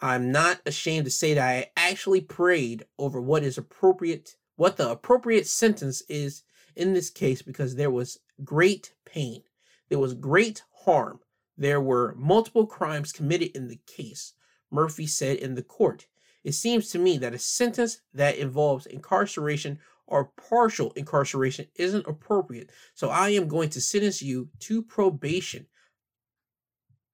I'm 0.04 0.30
not 0.30 0.60
ashamed 0.66 1.06
to 1.06 1.10
say 1.10 1.32
that 1.32 1.42
I 1.42 1.70
actually 1.78 2.20
prayed 2.20 2.84
over 2.98 3.22
what 3.22 3.42
is 3.42 3.56
appropriate, 3.56 4.36
what 4.54 4.76
the 4.76 4.90
appropriate 4.90 5.46
sentence 5.46 6.02
is 6.10 6.42
in 6.76 6.92
this 6.92 7.08
case, 7.08 7.40
because 7.40 7.76
there 7.76 7.90
was 7.90 8.18
great 8.44 8.92
pain. 9.06 9.44
There 9.88 9.98
was 9.98 10.12
great 10.12 10.62
harm. 10.84 11.20
There 11.56 11.80
were 11.80 12.14
multiple 12.18 12.66
crimes 12.66 13.12
committed 13.12 13.56
in 13.56 13.68
the 13.68 13.80
case, 13.86 14.34
Murphy 14.70 15.06
said 15.06 15.38
in 15.38 15.54
the 15.54 15.62
court. 15.62 16.06
It 16.42 16.52
seems 16.52 16.90
to 16.90 16.98
me 16.98 17.16
that 17.16 17.32
a 17.32 17.38
sentence 17.38 18.02
that 18.12 18.36
involves 18.36 18.84
incarceration 18.84 19.78
or 20.06 20.32
partial 20.36 20.92
incarceration 20.96 21.68
isn't 21.76 22.06
appropriate, 22.06 22.68
so 22.92 23.08
I 23.08 23.30
am 23.30 23.48
going 23.48 23.70
to 23.70 23.80
sentence 23.80 24.20
you 24.20 24.50
to 24.58 24.82
probation. 24.82 25.66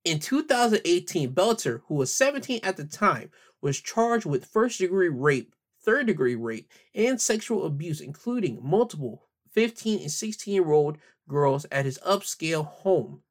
In 0.03 0.19
2018, 0.19 1.35
Belter, 1.35 1.83
who 1.87 1.95
was 1.95 2.15
17 2.15 2.61
at 2.63 2.79
the 2.79 2.85
time, 2.85 3.31
was 3.61 3.81
charged 3.81 4.25
with 4.25 4.47
first 4.47 4.79
degree 4.79 5.11
rape, 5.11 5.55
third 5.79 6.07
degree 6.07 6.35
rape, 6.35 6.71
and 6.95 7.21
sexual 7.21 7.67
abuse, 7.67 8.01
including 8.01 8.61
multiple 8.63 9.29
15 9.53 10.01
and 10.01 10.11
16 10.11 10.55
year 10.55 10.73
old 10.73 10.97
girls 11.29 11.67
at 11.71 11.85
his 11.85 11.99
upscale 11.99 12.65
home 12.65 13.23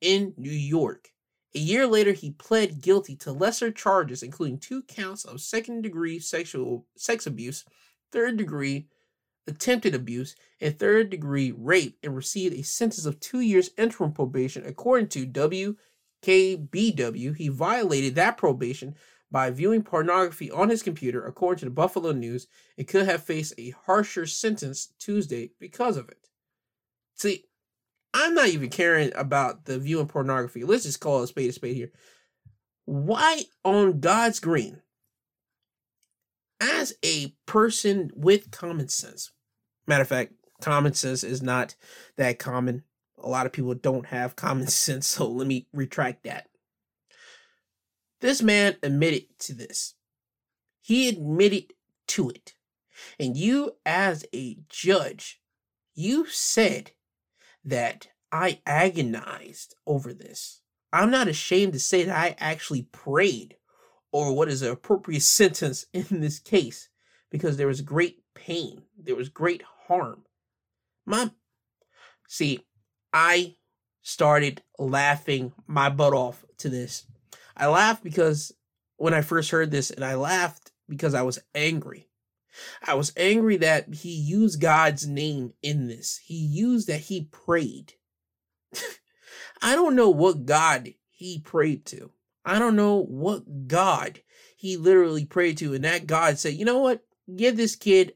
in 0.00 0.34
New 0.36 0.50
York. 0.50 1.12
A 1.54 1.60
year 1.60 1.86
later, 1.86 2.12
he 2.12 2.32
pled 2.32 2.82
guilty 2.82 3.14
to 3.16 3.32
lesser 3.32 3.70
charges, 3.70 4.22
including 4.22 4.58
two 4.58 4.82
counts 4.82 5.24
of 5.24 5.40
second 5.40 5.82
degree 5.82 6.18
sexual 6.18 6.86
sex 6.96 7.26
abuse, 7.26 7.64
third 8.10 8.36
degree 8.36 8.88
attempted 9.46 9.94
abuse, 9.94 10.34
and 10.60 10.76
third 10.76 11.08
degree 11.08 11.52
rape, 11.56 11.98
and 12.02 12.16
received 12.16 12.54
a 12.54 12.62
sentence 12.62 13.06
of 13.06 13.20
two 13.20 13.40
years 13.40 13.70
interim 13.78 14.12
probation. 14.12 14.66
According 14.66 15.08
to 15.10 15.24
WKBW, 16.26 17.36
he 17.36 17.48
violated 17.48 18.14
that 18.14 18.36
probation 18.36 18.94
by 19.30 19.50
viewing 19.50 19.82
pornography 19.82 20.50
on 20.50 20.68
his 20.68 20.82
computer, 20.82 21.24
according 21.24 21.60
to 21.60 21.64
the 21.66 21.70
Buffalo 21.70 22.12
News, 22.12 22.46
and 22.78 22.86
could 22.86 23.06
have 23.06 23.22
faced 23.22 23.54
a 23.58 23.74
harsher 23.86 24.26
sentence 24.26 24.92
Tuesday 24.98 25.50
because 25.58 25.96
of 25.96 26.08
it. 26.08 26.28
See, 27.14 27.44
I'm 28.14 28.34
not 28.34 28.48
even 28.48 28.70
caring 28.70 29.12
about 29.14 29.64
the 29.64 29.78
viewing 29.78 30.06
pornography. 30.06 30.64
Let's 30.64 30.84
just 30.84 31.00
call 31.00 31.20
it 31.20 31.24
a 31.24 31.26
spade 31.26 31.50
a 31.50 31.52
spade 31.52 31.76
here. 31.76 31.92
Why 32.84 33.42
on 33.64 34.00
God's 34.00 34.38
green, 34.38 34.80
as 36.60 36.94
a 37.04 37.34
person 37.46 38.10
with 38.14 38.50
common 38.50 38.88
sense, 38.88 39.32
matter 39.86 40.02
of 40.02 40.08
fact, 40.08 40.32
common 40.60 40.94
sense 40.94 41.24
is 41.24 41.42
not 41.42 41.74
that 42.16 42.38
common. 42.38 42.84
A 43.18 43.28
lot 43.28 43.46
of 43.46 43.52
people 43.52 43.74
don't 43.74 44.06
have 44.06 44.36
common 44.36 44.66
sense, 44.68 45.06
so 45.06 45.26
let 45.26 45.46
me 45.46 45.66
retract 45.72 46.24
that. 46.24 46.48
This 48.20 48.42
man 48.42 48.76
admitted 48.82 49.38
to 49.40 49.54
this. 49.54 49.94
He 50.80 51.08
admitted 51.08 51.72
to 52.08 52.30
it. 52.30 52.54
And 53.20 53.36
you, 53.36 53.72
as 53.84 54.24
a 54.34 54.58
judge, 54.68 55.40
you 55.94 56.26
said 56.26 56.92
that 57.64 58.08
I 58.32 58.60
agonized 58.64 59.74
over 59.86 60.14
this. 60.14 60.60
I'm 60.92 61.10
not 61.10 61.28
ashamed 61.28 61.72
to 61.74 61.80
say 61.80 62.04
that 62.04 62.16
I 62.16 62.36
actually 62.38 62.82
prayed 62.82 63.56
over 64.12 64.32
what 64.32 64.48
is 64.48 64.62
an 64.62 64.70
appropriate 64.70 65.22
sentence 65.22 65.86
in 65.92 66.20
this 66.20 66.38
case 66.38 66.88
because 67.30 67.56
there 67.56 67.66
was 67.66 67.80
great 67.80 68.22
pain, 68.34 68.82
there 68.96 69.16
was 69.16 69.28
great 69.28 69.62
harm. 69.88 70.24
My 71.04 71.30
see, 72.28 72.60
I 73.12 73.56
started 74.02 74.62
laughing 74.78 75.52
my 75.66 75.88
butt 75.88 76.12
off 76.12 76.44
to 76.58 76.68
this 76.68 77.06
I 77.56 77.66
laughed 77.68 78.04
because 78.04 78.52
when 78.96 79.14
I 79.14 79.22
first 79.22 79.50
heard 79.50 79.70
this, 79.70 79.90
and 79.90 80.04
I 80.04 80.14
laughed 80.14 80.72
because 80.88 81.14
I 81.14 81.22
was 81.22 81.38
angry. 81.54 82.08
I 82.86 82.94
was 82.94 83.12
angry 83.16 83.56
that 83.58 83.92
he 83.94 84.10
used 84.10 84.60
God's 84.60 85.06
name 85.06 85.52
in 85.62 85.88
this. 85.88 86.20
He 86.24 86.34
used 86.34 86.88
that 86.88 87.00
he 87.00 87.28
prayed. 87.30 87.94
I 89.62 89.74
don't 89.74 89.96
know 89.96 90.10
what 90.10 90.46
God 90.46 90.94
he 91.10 91.38
prayed 91.38 91.84
to. 91.86 92.10
I 92.44 92.58
don't 92.58 92.76
know 92.76 93.02
what 93.02 93.68
God 93.68 94.20
he 94.56 94.76
literally 94.76 95.24
prayed 95.24 95.58
to. 95.58 95.74
And 95.74 95.84
that 95.84 96.06
God 96.06 96.38
said, 96.38 96.54
you 96.54 96.64
know 96.64 96.78
what? 96.78 97.04
Give 97.34 97.56
this 97.56 97.76
kid 97.76 98.14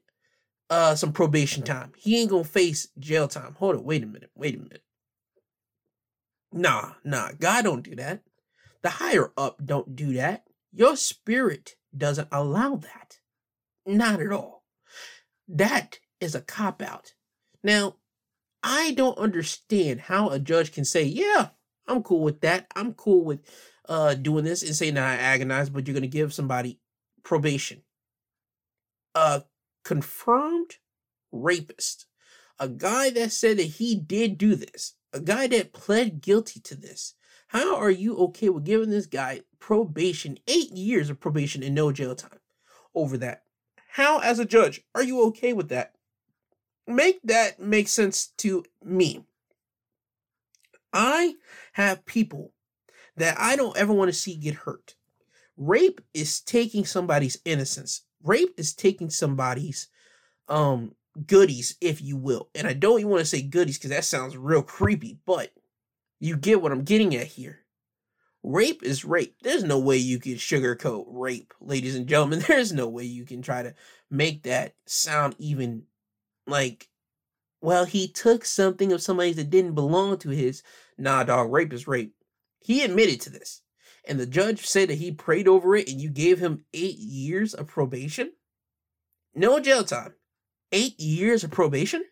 uh 0.71 0.95
some 0.95 1.13
probation 1.13 1.63
time. 1.63 1.93
He 1.97 2.21
ain't 2.21 2.31
gonna 2.31 2.45
face 2.45 2.89
jail 2.99 3.29
time. 3.29 3.57
Hold 3.59 3.77
on, 3.77 3.85
wait 3.85 4.03
a 4.03 4.07
minute, 4.07 4.31
wait 4.35 4.55
a 4.55 4.59
minute. 4.59 4.83
Nah, 6.53 6.93
nah, 7.05 7.31
God 7.39 7.63
don't 7.65 7.83
do 7.83 7.95
that. 7.97 8.23
The 8.83 8.91
higher 8.91 9.33
up 9.37 9.61
don't 9.65 9.95
do 9.95 10.15
that. 10.15 10.45
Your 10.73 10.97
spirit 10.97 11.77
doesn't 11.97 12.29
allow 12.33 12.77
that. 12.77 13.19
Not 13.85 14.21
at 14.21 14.33
all. 14.33 14.65
That 15.49 15.99
is 16.21 16.35
a 16.35 16.41
cop 16.41 16.81
out. 16.83 17.15
Now, 17.63 17.97
I 18.63 18.93
don't 18.93 19.19
understand 19.19 20.03
how 20.03 20.31
a 20.31 20.39
judge 20.39 20.73
can 20.73 20.85
say, 20.85 21.03
yeah, 21.03 21.49
I'm 21.87 22.03
cool 22.03 22.23
with 22.23 22.41
that. 22.43 22.67
I'm 22.77 22.95
cool 22.95 23.25
with 23.25 23.41
uh 23.89 24.15
doing 24.15 24.45
this 24.45 24.63
and 24.63 24.75
saying 24.75 24.95
that 24.95 25.05
I 25.05 25.23
agonize, 25.23 25.71
but 25.71 25.87
you're 25.87 25.95
gonna 25.95 26.07
give 26.07 26.33
somebody 26.33 26.79
probation. 27.23 27.83
A 29.15 29.43
confirmed 29.85 30.77
rapist. 31.33 32.07
A 32.59 32.69
guy 32.69 33.11
that 33.11 33.33
said 33.33 33.59
that 33.59 33.65
he 33.65 33.95
did 33.95 34.39
do 34.39 34.55
this. 34.55 34.95
A 35.13 35.21
guy 35.21 35.47
that 35.49 35.73
pled 35.73 36.21
guilty 36.21 36.61
to 36.61 36.75
this. 36.75 37.15
How 37.49 37.77
are 37.77 37.91
you 37.91 38.17
okay 38.17 38.49
with 38.49 38.65
giving 38.65 38.91
this 38.91 39.07
guy 39.07 39.41
probation, 39.59 40.39
eight 40.47 40.71
years 40.71 41.11
of 41.11 41.19
probation 41.19 41.63
and 41.63 41.75
no 41.75 41.91
jail 41.91 42.15
time 42.15 42.39
over 42.95 43.17
that? 43.19 43.43
How, 43.95 44.21
as 44.21 44.39
a 44.39 44.45
judge, 44.45 44.83
are 44.95 45.03
you 45.03 45.23
okay 45.27 45.53
with 45.53 45.69
that? 45.71 45.95
Make 46.87 47.21
that 47.25 47.59
make 47.59 47.89
sense 47.89 48.29
to 48.39 48.65
me. 48.85 49.25
I 50.93 51.35
have 51.73 52.07
people 52.07 52.53
that 53.17 53.39
I 53.39 53.57
don't 53.57 53.77
ever 53.77 53.93
want 53.93 54.09
to 54.09 54.17
see 54.17 54.37
get 54.37 54.55
hurt. 54.55 54.95
Rape 55.57 56.01
is 56.15 56.41
taking 56.41 56.85
somebody's 56.85 57.39
innocence. 57.45 58.03
Rape 58.23 58.55
is 58.57 58.75
taking 58.75 59.11
somebody's 59.11 59.89
um 60.49 60.95
goodies, 61.27 61.77
if 61.81 62.01
you 62.01 62.17
will. 62.17 62.49
And 62.55 62.67
I 62.67 62.73
don't 62.73 63.01
even 63.01 63.11
want 63.11 63.21
to 63.21 63.27
say 63.27 63.43
goodies 63.43 63.79
because 63.79 63.91
that 63.91 64.05
sounds 64.05 64.37
real 64.37 64.63
creepy, 64.63 65.19
but 65.27 65.53
you 66.19 66.37
get 66.37 66.63
what 66.63 66.73
I'm 66.73 66.85
getting 66.85 67.15
at 67.17 67.27
here. 67.27 67.61
Rape 68.43 68.83
is 68.83 69.05
rape. 69.05 69.37
There's 69.43 69.65
no 69.65 69.79
way 69.79 69.97
you 69.97 70.19
can 70.19 70.35
sugarcoat 70.35 71.05
rape, 71.09 71.53
ladies 71.61 71.95
and 71.95 72.07
gentlemen. 72.07 72.41
There's 72.49 72.73
no 72.73 72.89
way 72.89 73.05
you 73.05 73.25
can 73.25 73.43
try 73.43 73.63
to 73.63 73.75
make 74.11 74.45
that 74.45 74.75
sound 74.87 75.35
even 75.39 75.85
like, 76.47 76.89
well, 77.61 77.85
he 77.85 78.09
took 78.09 78.45
something 78.45 78.93
of 78.93 79.03
somebody 79.03 79.35
that 79.35 79.51
didn't 79.51 79.75
belong 79.75 80.17
to 80.19 80.31
his. 80.31 80.63
Nah, 80.97 81.25
dog, 81.25 81.53
rape 81.53 81.73
is 81.73 81.87
rape. 81.87 82.15
He 82.61 82.83
admitted 82.83 83.21
to 83.23 83.31
this. 83.31 83.63
And 84.07 84.19
the 84.19 84.27
judge 84.27 84.67
said 84.67 84.89
that 84.89 84.99
he 84.99 85.13
prayed 85.13 85.47
over 85.47 85.77
it 85.77 85.89
and 85.89 86.01
you 86.01 86.11
gave 86.11 86.39
him 86.39 86.65
eight 86.73 86.99
years 86.99 87.55
of 87.55 87.67
probation? 87.67 88.33
No 89.35 89.61
jail 89.61 89.85
time. 89.85 90.15
Eight 90.73 90.99
years 90.99 91.45
of 91.45 91.51
probation? 91.51 92.05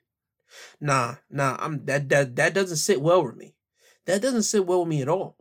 Nah, 0.80 1.16
nah, 1.30 1.57
I'm 1.59 1.84
that 1.86 2.09
that 2.09 2.36
that 2.36 2.55
doesn't 2.55 2.76
sit 2.78 3.01
well 3.01 3.24
with 3.24 3.36
me. 3.36 3.55
That 4.07 4.22
doesn't 4.22 4.45
sit 4.45 4.66
well 4.66 4.80
with 4.80 4.89
me 4.89 5.03
at 5.03 5.09
all. 5.09 5.36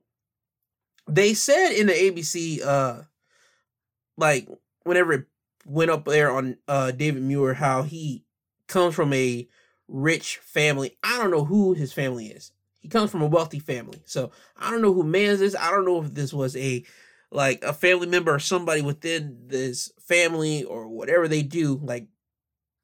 They 1.08 1.34
said 1.34 1.72
in 1.72 1.88
the 1.88 1.93
ABC, 1.93 2.66
uh, 2.66 3.04
like 4.18 4.48
whenever 4.84 5.14
it 5.14 5.26
went 5.66 5.91
up 5.91 6.06
there 6.06 6.32
on 6.32 6.58
uh 6.68 6.91
David 6.91 7.24
Muir, 7.24 7.56
how 7.56 7.84
he 7.84 8.26
comes 8.68 8.95
from 8.95 9.14
a 9.14 9.48
rich 9.88 10.38
family. 10.38 10.98
I 11.04 11.18
don't 11.18 11.32
know 11.32 11.45
who 11.45 11.74
his 11.74 11.93
family 11.93 12.28
is. 12.28 12.52
He 12.80 12.89
comes 12.89 13.11
from 13.11 13.21
a 13.21 13.28
wealthy 13.28 13.59
family. 13.59 14.01
So 14.05 14.32
I 14.55 14.71
don't 14.71 14.82
know 14.82 14.93
who 14.93 15.03
Mans 15.03 15.41
is. 15.41 15.55
I 15.55 15.71
don't 15.71 15.86
know 15.86 16.01
if 16.03 16.13
this 16.13 16.34
was 16.34 16.55
a 16.55 16.84
like 17.32 17.63
a 17.63 17.73
family 17.73 18.07
member 18.07 18.34
or 18.34 18.39
somebody 18.39 18.82
within 18.82 19.38
this 19.47 19.91
family 19.99 20.63
or 20.63 20.88
whatever 20.88 21.28
they 21.28 21.41
do, 21.41 21.80
like 21.84 22.07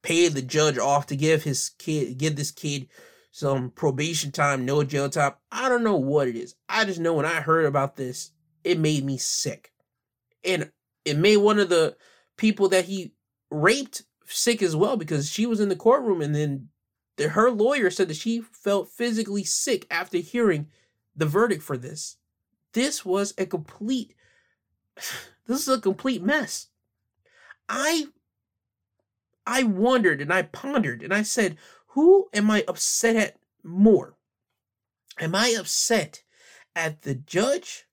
pay 0.02 0.28
the 0.28 0.42
judge 0.42 0.78
off 0.78 1.08
to 1.08 1.16
give 1.16 1.44
his 1.44 1.70
kid 1.80 2.18
give 2.18 2.36
this 2.36 2.52
kid 2.52 2.90
some 3.32 3.72
probation 3.72 4.32
time, 4.32 4.66
no 4.66 4.84
jail 4.84 5.10
time. 5.10 5.34
I 5.52 5.70
don't 5.70 5.84
know 5.84 5.98
what 5.98 6.28
it 6.28 6.36
is. 6.36 6.56
I 6.70 6.86
just 6.86 7.00
know 7.00 7.16
when 7.16 7.26
I 7.26 7.42
heard 7.42 7.66
about 7.66 7.96
this, 7.96 8.32
it 8.64 8.78
made 8.78 9.04
me 9.04 9.18
sick. 9.18 9.72
And 10.44 10.72
it 11.04 11.18
made 11.18 11.38
one 11.38 11.58
of 11.58 11.70
the 11.70 11.96
people 12.38 12.70
that 12.70 12.86
he 12.86 13.14
raped 13.50 14.04
sick 14.26 14.62
as 14.62 14.76
well 14.76 14.98
because 14.98 15.30
she 15.30 15.46
was 15.46 15.60
in 15.60 15.70
the 15.70 15.76
courtroom 15.76 16.22
and 16.22 16.36
then 16.36 16.70
the, 17.18 17.30
her 17.30 17.52
lawyer 17.52 17.90
said 17.90 18.08
that 18.08 18.18
she 18.18 18.42
felt 18.42 18.90
physically 18.90 19.44
sick 19.44 19.86
after 19.92 20.18
hearing 20.18 20.68
the 21.16 21.26
verdict 21.26 21.62
for 21.62 21.78
this. 21.78 22.18
This 22.74 23.06
was 23.06 23.34
a 23.38 23.46
complete 23.46 24.16
this 25.48 25.62
is 25.62 25.68
a 25.68 25.82
complete 25.82 26.24
mess. 26.24 26.68
I 27.70 28.06
I 29.46 29.64
wondered 29.64 30.22
and 30.22 30.32
I 30.32 30.44
pondered 30.44 31.04
and 31.04 31.14
I 31.14 31.24
said, 31.24 31.58
who 31.88 32.30
am 32.34 32.50
I 32.50 32.64
upset 32.68 33.16
at 33.16 33.38
more? 33.64 34.16
Am 35.20 35.36
I 35.36 35.56
upset 35.58 36.24
at 36.76 37.02
the 37.02 37.14
judge 37.14 37.86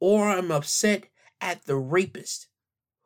or 0.00 0.28
I'm 0.28 0.50
upset 0.50 1.04
at 1.40 1.64
the 1.64 1.76
rapist? 1.76 2.48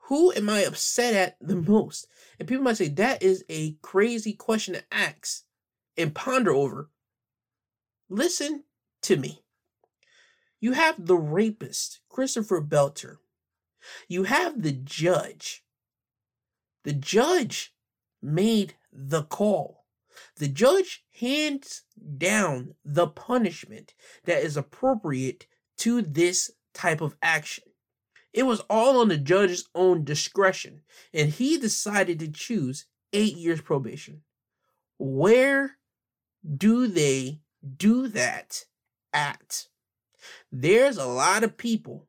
Who 0.04 0.32
am 0.32 0.48
I 0.48 0.60
upset 0.62 1.14
at 1.14 1.36
the 1.40 1.54
most? 1.54 2.08
And 2.38 2.48
people 2.48 2.64
might 2.64 2.78
say 2.78 2.88
that 2.88 3.22
is 3.22 3.44
a 3.48 3.72
crazy 3.82 4.32
question 4.32 4.74
to 4.74 4.82
ask 4.90 5.44
and 6.00 6.14
ponder 6.14 6.52
over. 6.52 6.90
listen 8.08 8.64
to 9.02 9.16
me. 9.16 9.42
You 10.60 10.72
have 10.72 11.06
the 11.06 11.16
rapist, 11.16 12.00
Christopher 12.08 12.60
Belter. 12.60 13.16
You 14.08 14.24
have 14.24 14.62
the 14.62 14.72
judge. 14.72 15.64
The 16.84 16.92
judge 16.92 17.74
made 18.22 18.74
the 18.92 19.22
call. 19.22 19.86
The 20.36 20.48
judge 20.48 21.04
hands 21.18 21.84
down 22.18 22.74
the 22.84 23.06
punishment 23.06 23.94
that 24.24 24.42
is 24.42 24.56
appropriate 24.56 25.46
to 25.78 26.02
this 26.02 26.50
type 26.74 27.00
of 27.00 27.16
action. 27.22 27.64
It 28.32 28.44
was 28.44 28.60
all 28.70 29.00
on 29.00 29.08
the 29.08 29.16
judge's 29.16 29.68
own 29.74 30.04
discretion, 30.04 30.82
and 31.12 31.30
he 31.30 31.58
decided 31.58 32.18
to 32.20 32.28
choose 32.28 32.86
eight 33.12 33.36
years 33.36 33.60
probation. 33.60 34.22
Where 34.98 35.78
do 36.56 36.86
they 36.86 37.40
do 37.76 38.08
that 38.08 38.64
at? 39.12 39.66
There's 40.50 40.96
a 40.96 41.06
lot 41.06 41.44
of 41.44 41.56
people 41.56 42.08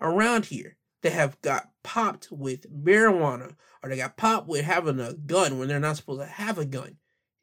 around 0.00 0.46
here 0.46 0.76
that 1.02 1.12
have 1.12 1.40
got 1.40 1.70
popped 1.82 2.28
with 2.30 2.72
marijuana 2.72 3.56
or 3.82 3.90
they 3.90 3.96
got 3.96 4.16
popped 4.16 4.48
with 4.48 4.64
having 4.64 5.00
a 5.00 5.14
gun 5.14 5.58
when 5.58 5.68
they're 5.68 5.80
not 5.80 5.96
supposed 5.96 6.20
to 6.20 6.26
have 6.26 6.58
a 6.58 6.64
gun 6.64 6.96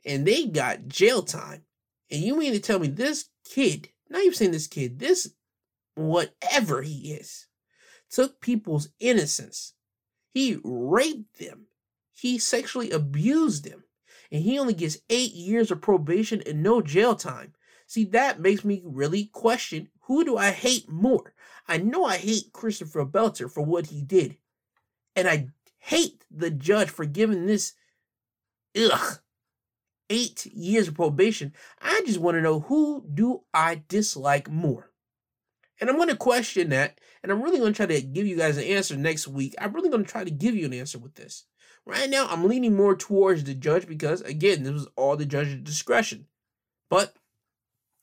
and 0.06 0.26
they 0.26 0.48
got 0.48 0.88
jail 0.88 1.22
time. 1.22 1.64
And 2.12 2.22
you 2.22 2.38
mean 2.38 2.54
to 2.54 2.60
tell 2.60 2.80
me 2.80 2.88
this 2.88 3.30
kid, 3.46 3.90
not 4.10 4.22
even 4.22 4.34
saying 4.34 4.52
this 4.52 4.68
kid, 4.68 5.00
this 5.00 5.34
whatever 5.96 6.82
he 6.82 7.14
is, 7.14 7.48
took 8.10 8.42
people's 8.42 8.90
innocence. 9.00 9.74
He 10.34 10.60
raped 10.64 11.40
them. 11.40 11.68
He 12.12 12.38
sexually 12.38 12.92
abused 12.92 13.64
them. 13.66 13.84
And 14.32 14.42
he 14.44 14.58
only 14.60 14.74
gets 14.74 14.98
eight 15.10 15.34
years 15.34 15.72
of 15.72 15.82
probation 15.82 16.42
and 16.46 16.64
no 16.64 16.82
jail 16.82 17.16
time. 17.16 17.54
See, 17.88 18.06
that 18.06 18.40
makes 18.40 18.64
me 18.64 18.82
really 18.84 19.26
question 19.26 19.90
who 20.02 20.26
do 20.26 20.38
I 20.38 20.52
hate 20.52 20.90
more? 20.90 21.34
I 21.68 21.78
know 21.78 22.06
I 22.06 22.18
hate 22.18 22.52
Christopher 22.52 23.06
Belter 23.06 23.50
for 23.50 23.62
what 23.64 23.88
he 23.88 24.02
did. 24.02 24.38
And 25.16 25.28
I 25.28 25.48
hate 25.78 26.26
the 26.30 26.50
judge 26.50 26.90
for 26.90 27.06
giving 27.06 27.46
this, 27.46 27.74
ugh, 28.78 29.20
eight 30.10 30.46
years 30.48 30.88
of 30.88 30.96
probation. 30.96 31.54
I 31.82 32.02
just 32.06 32.20
want 32.20 32.36
to 32.36 32.42
know 32.42 32.62
who 32.62 33.06
do 33.14 33.44
I 33.54 33.84
dislike 33.88 34.50
more? 34.50 34.93
And 35.84 35.90
I'm 35.90 35.98
going 35.98 36.08
to 36.08 36.16
question 36.16 36.70
that. 36.70 36.98
And 37.22 37.30
I'm 37.30 37.42
really 37.42 37.60
going 37.60 37.74
to 37.74 37.76
try 37.76 37.86
to 37.88 38.02
give 38.02 38.26
you 38.26 38.38
guys 38.38 38.56
an 38.56 38.64
answer 38.64 38.96
next 38.96 39.28
week. 39.28 39.54
I'm 39.60 39.74
really 39.74 39.90
going 39.90 40.06
to 40.06 40.10
try 40.10 40.24
to 40.24 40.32
give 40.32 40.56
you 40.56 40.66
an 40.66 40.74
answer 40.74 40.98
with 40.98 41.16
this. 41.16 41.44
Right 41.86 42.10
now, 42.10 42.26
I'm 42.30 42.48
leaning 42.48 42.74
more 42.74 42.96
towards 42.96 43.44
the 43.44 43.54
judge 43.54 43.86
because, 43.86 44.22
again, 44.22 44.64
this 44.64 44.72
was 44.72 44.88
all 44.96 45.18
the 45.18 45.26
judge's 45.26 45.58
discretion. 45.58 46.28
But 46.90 47.14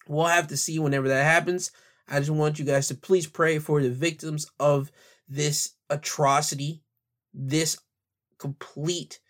we'll 0.07 0.26
have 0.26 0.49
to 0.49 0.59
see 0.59 0.78
whenever 0.78 1.09
that 1.09 1.24
happens. 1.24 1.72
I 2.07 2.18
just 2.18 2.28
want 2.28 2.59
you 2.59 2.66
guys 2.66 2.89
to 2.89 2.95
please 2.95 3.26
pray 3.26 3.59
for 3.59 3.81
the 3.81 3.89
victims 3.89 4.47
of 4.61 4.93
this 5.26 5.70
atrocity, 5.89 6.83
this 7.33 7.78
complete 8.37 9.20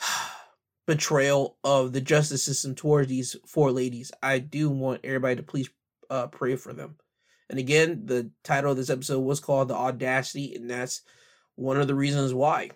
betrayal 0.88 1.58
of 1.62 1.92
the 1.92 2.00
justice 2.00 2.42
system 2.42 2.74
towards 2.74 3.06
these 3.06 3.36
four 3.46 3.70
ladies. 3.70 4.10
I 4.20 4.40
do 4.40 4.68
want 4.68 5.02
everybody 5.04 5.36
to 5.36 5.44
please 5.44 5.70
uh, 6.10 6.26
pray 6.26 6.56
for 6.56 6.72
them. 6.72 6.96
And 7.50 7.58
again, 7.58 8.02
the 8.04 8.30
title 8.44 8.72
of 8.72 8.76
this 8.76 8.90
episode 8.90 9.20
was 9.20 9.40
called 9.40 9.68
The 9.68 9.74
Audacity, 9.74 10.54
and 10.54 10.70
that's 10.70 11.02
one 11.56 11.80
of 11.80 11.86
the 11.86 11.94
reasons 11.94 12.34
why. 12.34 12.70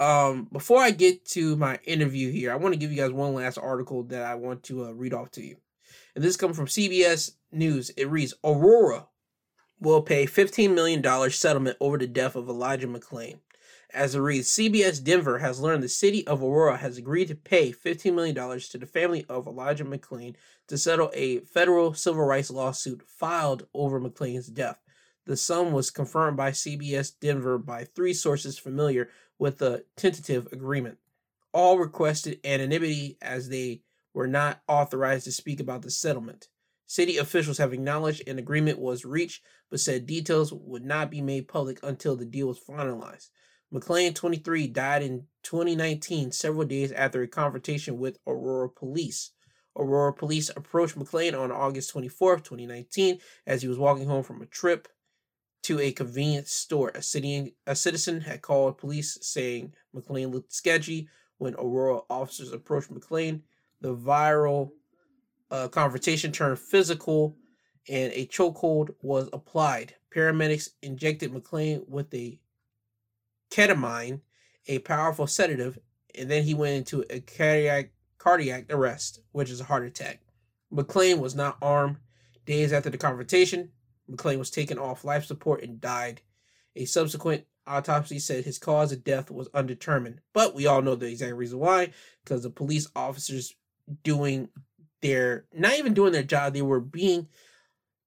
Um, 0.00 0.48
before 0.52 0.80
I 0.80 0.90
get 0.90 1.24
to 1.30 1.56
my 1.56 1.78
interview 1.84 2.30
here, 2.30 2.52
I 2.52 2.56
want 2.56 2.74
to 2.74 2.78
give 2.78 2.90
you 2.90 2.96
guys 2.96 3.12
one 3.12 3.34
last 3.34 3.58
article 3.58 4.04
that 4.04 4.22
I 4.22 4.34
want 4.34 4.62
to 4.64 4.86
uh, 4.86 4.90
read 4.92 5.14
off 5.14 5.30
to 5.32 5.42
you. 5.42 5.56
And 6.14 6.22
this 6.22 6.36
comes 6.36 6.56
from 6.56 6.66
CBS 6.66 7.32
News. 7.52 7.90
It 7.90 8.08
reads 8.08 8.34
Aurora 8.44 9.06
will 9.80 10.02
pay 10.02 10.26
$15 10.26 10.74
million 10.74 11.30
settlement 11.30 11.76
over 11.80 11.98
the 11.98 12.06
death 12.06 12.36
of 12.36 12.48
Elijah 12.48 12.88
McClain. 12.88 13.38
As 13.94 14.16
it 14.16 14.20
reads, 14.20 14.48
CBS 14.48 15.02
Denver 15.02 15.38
has 15.38 15.60
learned 15.60 15.80
the 15.84 15.88
city 15.88 16.26
of 16.26 16.42
Aurora 16.42 16.78
has 16.78 16.98
agreed 16.98 17.28
to 17.28 17.36
pay 17.36 17.70
$15 17.70 18.12
million 18.12 18.34
to 18.34 18.78
the 18.78 18.86
family 18.86 19.24
of 19.28 19.46
Elijah 19.46 19.84
McClain 19.84 20.34
to 20.66 20.76
settle 20.76 21.12
a 21.14 21.38
federal 21.40 21.94
civil 21.94 22.24
rights 22.24 22.50
lawsuit 22.50 23.04
filed 23.06 23.68
over 23.72 24.00
McClain's 24.00 24.48
death. 24.48 24.80
The 25.26 25.36
sum 25.36 25.70
was 25.70 25.92
confirmed 25.92 26.36
by 26.36 26.50
CBS 26.50 27.12
Denver 27.20 27.56
by 27.56 27.84
three 27.84 28.14
sources 28.14 28.58
familiar 28.58 29.10
with 29.38 29.58
the 29.58 29.84
tentative 29.96 30.48
agreement. 30.50 30.98
All 31.52 31.78
requested 31.78 32.40
anonymity 32.44 33.16
as 33.22 33.48
they 33.48 33.82
were 34.12 34.26
not 34.26 34.60
authorized 34.66 35.26
to 35.26 35.32
speak 35.32 35.60
about 35.60 35.82
the 35.82 35.90
settlement. 35.92 36.48
City 36.84 37.16
officials 37.16 37.58
have 37.58 37.72
acknowledged 37.72 38.26
an 38.26 38.40
agreement 38.40 38.80
was 38.80 39.04
reached, 39.04 39.44
but 39.70 39.78
said 39.78 40.04
details 40.04 40.52
would 40.52 40.84
not 40.84 41.12
be 41.12 41.20
made 41.20 41.46
public 41.46 41.78
until 41.84 42.16
the 42.16 42.26
deal 42.26 42.48
was 42.48 42.58
finalized. 42.58 43.28
McClain, 43.74 44.14
23, 44.14 44.68
died 44.68 45.02
in 45.02 45.26
2019, 45.42 46.30
several 46.30 46.64
days 46.64 46.92
after 46.92 47.22
a 47.22 47.26
confrontation 47.26 47.98
with 47.98 48.18
Aurora 48.24 48.68
police. 48.68 49.32
Aurora 49.76 50.12
police 50.12 50.48
approached 50.50 50.96
McClain 50.96 51.36
on 51.36 51.50
August 51.50 51.90
24, 51.90 52.36
2019, 52.36 53.18
as 53.46 53.62
he 53.62 53.68
was 53.68 53.78
walking 53.78 54.06
home 54.06 54.22
from 54.22 54.40
a 54.40 54.46
trip 54.46 54.86
to 55.64 55.80
a 55.80 55.90
convenience 55.90 56.52
store. 56.52 56.90
A, 56.94 57.02
city, 57.02 57.56
a 57.66 57.74
citizen 57.74 58.20
had 58.20 58.42
called 58.42 58.78
police 58.78 59.18
saying 59.22 59.74
McClain 59.94 60.32
looked 60.32 60.52
sketchy. 60.52 61.08
When 61.38 61.54
Aurora 61.54 62.02
officers 62.08 62.52
approached 62.52 62.92
McClain, 62.92 63.40
the 63.80 63.96
viral 63.96 64.70
uh, 65.50 65.66
confrontation 65.66 66.30
turned 66.30 66.60
physical 66.60 67.36
and 67.88 68.12
a 68.12 68.26
chokehold 68.26 68.94
was 69.02 69.28
applied. 69.32 69.96
Paramedics 70.14 70.68
injected 70.80 71.32
McClain 71.32 71.88
with 71.88 72.14
a 72.14 72.38
ketamine, 73.54 74.20
a 74.66 74.80
powerful 74.80 75.26
sedative, 75.26 75.78
and 76.18 76.30
then 76.30 76.42
he 76.42 76.54
went 76.54 76.76
into 76.76 77.04
a 77.10 77.20
cardiac 77.20 77.92
cardiac 78.18 78.66
arrest, 78.70 79.20
which 79.32 79.50
is 79.50 79.60
a 79.60 79.64
heart 79.64 79.84
attack. 79.84 80.20
McClain 80.72 81.18
was 81.18 81.34
not 81.34 81.58
armed. 81.62 81.96
Days 82.46 82.72
after 82.72 82.90
the 82.90 82.98
confrontation, 82.98 83.70
McClain 84.10 84.38
was 84.38 84.50
taken 84.50 84.78
off 84.78 85.04
life 85.04 85.24
support 85.24 85.62
and 85.62 85.80
died. 85.80 86.20
A 86.76 86.84
subsequent 86.84 87.44
autopsy 87.66 88.18
said 88.18 88.44
his 88.44 88.58
cause 88.58 88.92
of 88.92 89.04
death 89.04 89.30
was 89.30 89.48
undetermined, 89.54 90.20
but 90.32 90.54
we 90.54 90.66
all 90.66 90.82
know 90.82 90.94
the 90.94 91.06
exact 91.06 91.34
reason 91.34 91.58
why 91.58 91.90
because 92.22 92.42
the 92.42 92.50
police 92.50 92.88
officers 92.94 93.54
doing 94.02 94.48
their 95.00 95.46
not 95.54 95.78
even 95.78 95.94
doing 95.94 96.12
their 96.12 96.22
job, 96.22 96.52
they 96.52 96.62
were 96.62 96.80
being 96.80 97.28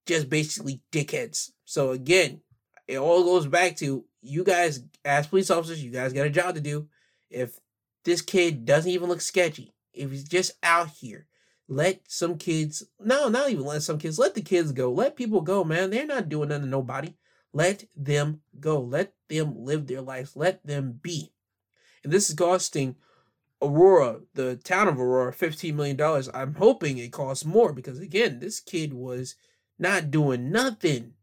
just 0.06 0.30
basically 0.30 0.82
dickheads. 0.92 1.52
So 1.66 1.92
again, 1.92 2.42
it 2.88 2.98
all 2.98 3.24
goes 3.24 3.48
back 3.48 3.76
to 3.78 4.06
you 4.28 4.44
guys 4.44 4.82
as 5.06 5.28
police 5.28 5.50
officers, 5.50 5.84
you 5.84 5.92
guys 5.92 6.14
got 6.14 6.28
a 6.28 6.32
job 6.32 6.56
to 6.56 6.62
do. 6.62 6.88
If 7.30 7.60
this 8.04 8.22
kid 8.22 8.66
doesn't 8.66 8.92
even 8.92 9.10
look 9.10 9.22
sketchy, 9.22 9.74
if 9.94 10.12
he's 10.12 10.24
just 10.24 10.54
out 10.64 10.90
here, 10.90 11.28
let 11.68 12.02
some 12.08 12.38
kids 12.38 12.84
no, 13.00 13.28
not 13.28 13.50
even 13.50 13.66
let 13.66 13.84
some 13.84 13.98
kids, 13.98 14.20
let 14.20 14.36
the 14.36 14.42
kids 14.42 14.72
go. 14.72 14.92
Let 14.92 15.16
people 15.16 15.42
go, 15.42 15.64
man. 15.64 15.90
They're 15.90 16.06
not 16.06 16.30
doing 16.30 16.50
nothing 16.50 16.64
to 16.64 16.70
nobody. 16.70 17.16
Let 17.54 17.86
them 17.96 18.42
go. 18.60 18.80
Let 18.80 19.14
them 19.30 19.54
live 19.58 19.88
their 19.88 20.02
lives. 20.02 20.36
Let 20.36 20.66
them 20.66 21.00
be. 21.02 21.34
And 22.04 22.14
this 22.14 22.30
is 22.30 22.36
costing 22.36 22.96
Aurora, 23.62 24.22
the 24.34 24.56
town 24.58 24.88
of 24.88 25.00
Aurora, 25.00 25.34
$15 25.34 25.74
million. 25.74 26.00
I'm 26.34 26.56
hoping 26.56 26.98
it 26.98 27.12
costs 27.12 27.44
more 27.44 27.74
because, 27.74 28.00
again, 28.00 28.40
this 28.40 28.60
kid 28.60 28.94
was 28.94 29.36
not 29.80 30.12
doing 30.12 30.52
nothing. 30.52 31.14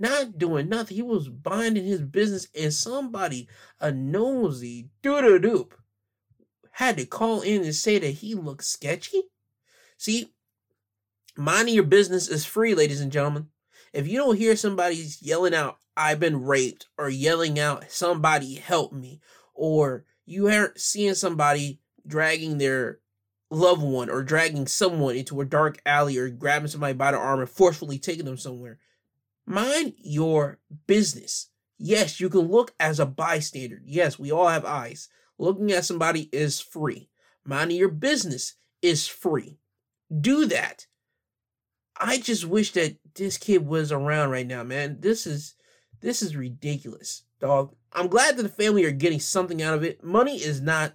Not 0.00 0.38
doing 0.38 0.70
nothing. 0.70 0.96
He 0.96 1.02
was 1.02 1.28
binding 1.28 1.84
his 1.84 2.00
business, 2.00 2.48
and 2.58 2.72
somebody, 2.72 3.48
a 3.78 3.92
nosy 3.92 4.88
doo 5.02 5.20
doo 5.20 5.38
doop, 5.38 5.72
had 6.72 6.96
to 6.96 7.04
call 7.04 7.42
in 7.42 7.62
and 7.62 7.74
say 7.74 7.98
that 7.98 8.08
he 8.08 8.34
looked 8.34 8.64
sketchy. 8.64 9.24
See, 9.98 10.32
minding 11.36 11.74
your 11.74 11.84
business 11.84 12.28
is 12.28 12.46
free, 12.46 12.74
ladies 12.74 13.02
and 13.02 13.12
gentlemen. 13.12 13.48
If 13.92 14.08
you 14.08 14.16
don't 14.16 14.38
hear 14.38 14.56
somebody 14.56 15.06
yelling 15.20 15.54
out, 15.54 15.76
I've 15.96 16.18
been 16.18 16.44
raped, 16.44 16.86
or 16.96 17.10
yelling 17.10 17.58
out, 17.58 17.90
somebody 17.90 18.54
help 18.54 18.94
me, 18.94 19.20
or 19.52 20.06
you 20.24 20.48
aren't 20.48 20.80
seeing 20.80 21.14
somebody 21.14 21.78
dragging 22.06 22.56
their 22.56 23.00
loved 23.50 23.82
one 23.82 24.08
or 24.08 24.22
dragging 24.22 24.66
someone 24.66 25.16
into 25.16 25.40
a 25.42 25.44
dark 25.44 25.82
alley 25.84 26.16
or 26.16 26.30
grabbing 26.30 26.68
somebody 26.68 26.94
by 26.94 27.10
the 27.10 27.18
arm 27.18 27.40
and 27.40 27.50
forcefully 27.50 27.98
taking 27.98 28.24
them 28.24 28.38
somewhere. 28.38 28.78
Mind 29.46 29.94
your 29.98 30.58
business. 30.86 31.48
Yes, 31.78 32.20
you 32.20 32.28
can 32.28 32.42
look 32.42 32.74
as 32.78 33.00
a 33.00 33.06
bystander. 33.06 33.80
Yes, 33.84 34.18
we 34.18 34.30
all 34.30 34.48
have 34.48 34.64
eyes. 34.64 35.08
Looking 35.38 35.72
at 35.72 35.84
somebody 35.84 36.28
is 36.32 36.60
free. 36.60 37.08
Minding 37.44 37.78
your 37.78 37.88
business 37.88 38.54
is 38.82 39.06
free. 39.06 39.58
Do 40.20 40.46
that. 40.46 40.86
I 41.98 42.18
just 42.18 42.46
wish 42.46 42.72
that 42.72 42.96
this 43.14 43.38
kid 43.38 43.66
was 43.66 43.92
around 43.92 44.30
right 44.30 44.46
now, 44.46 44.62
man. 44.62 44.98
This 45.00 45.26
is 45.26 45.54
this 46.00 46.22
is 46.22 46.36
ridiculous, 46.36 47.24
dog. 47.40 47.74
I'm 47.92 48.08
glad 48.08 48.36
that 48.36 48.42
the 48.42 48.48
family 48.48 48.84
are 48.84 48.90
getting 48.90 49.20
something 49.20 49.62
out 49.62 49.74
of 49.74 49.84
it. 49.84 50.02
Money 50.02 50.36
is 50.36 50.60
not 50.60 50.94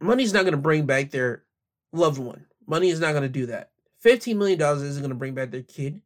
money's 0.00 0.32
not 0.32 0.42
going 0.42 0.52
to 0.52 0.58
bring 0.58 0.86
back 0.86 1.10
their 1.10 1.44
loved 1.92 2.18
one. 2.18 2.46
Money 2.66 2.90
is 2.90 3.00
not 3.00 3.12
going 3.12 3.22
to 3.22 3.28
do 3.28 3.46
that. 3.46 3.70
$15 4.04 4.36
million 4.36 4.60
isn't 4.60 5.02
going 5.02 5.10
to 5.10 5.14
bring 5.14 5.34
back 5.34 5.50
their 5.50 5.62
kid. 5.62 6.00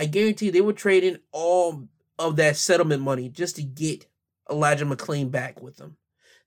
I 0.00 0.06
guarantee 0.06 0.48
they 0.48 0.62
would 0.62 0.78
trade 0.78 1.04
in 1.04 1.18
all 1.30 1.86
of 2.18 2.36
that 2.36 2.56
settlement 2.56 3.02
money 3.02 3.28
just 3.28 3.56
to 3.56 3.62
get 3.62 4.06
Elijah 4.50 4.86
McClain 4.86 5.30
back 5.30 5.60
with 5.60 5.76
them. 5.76 5.98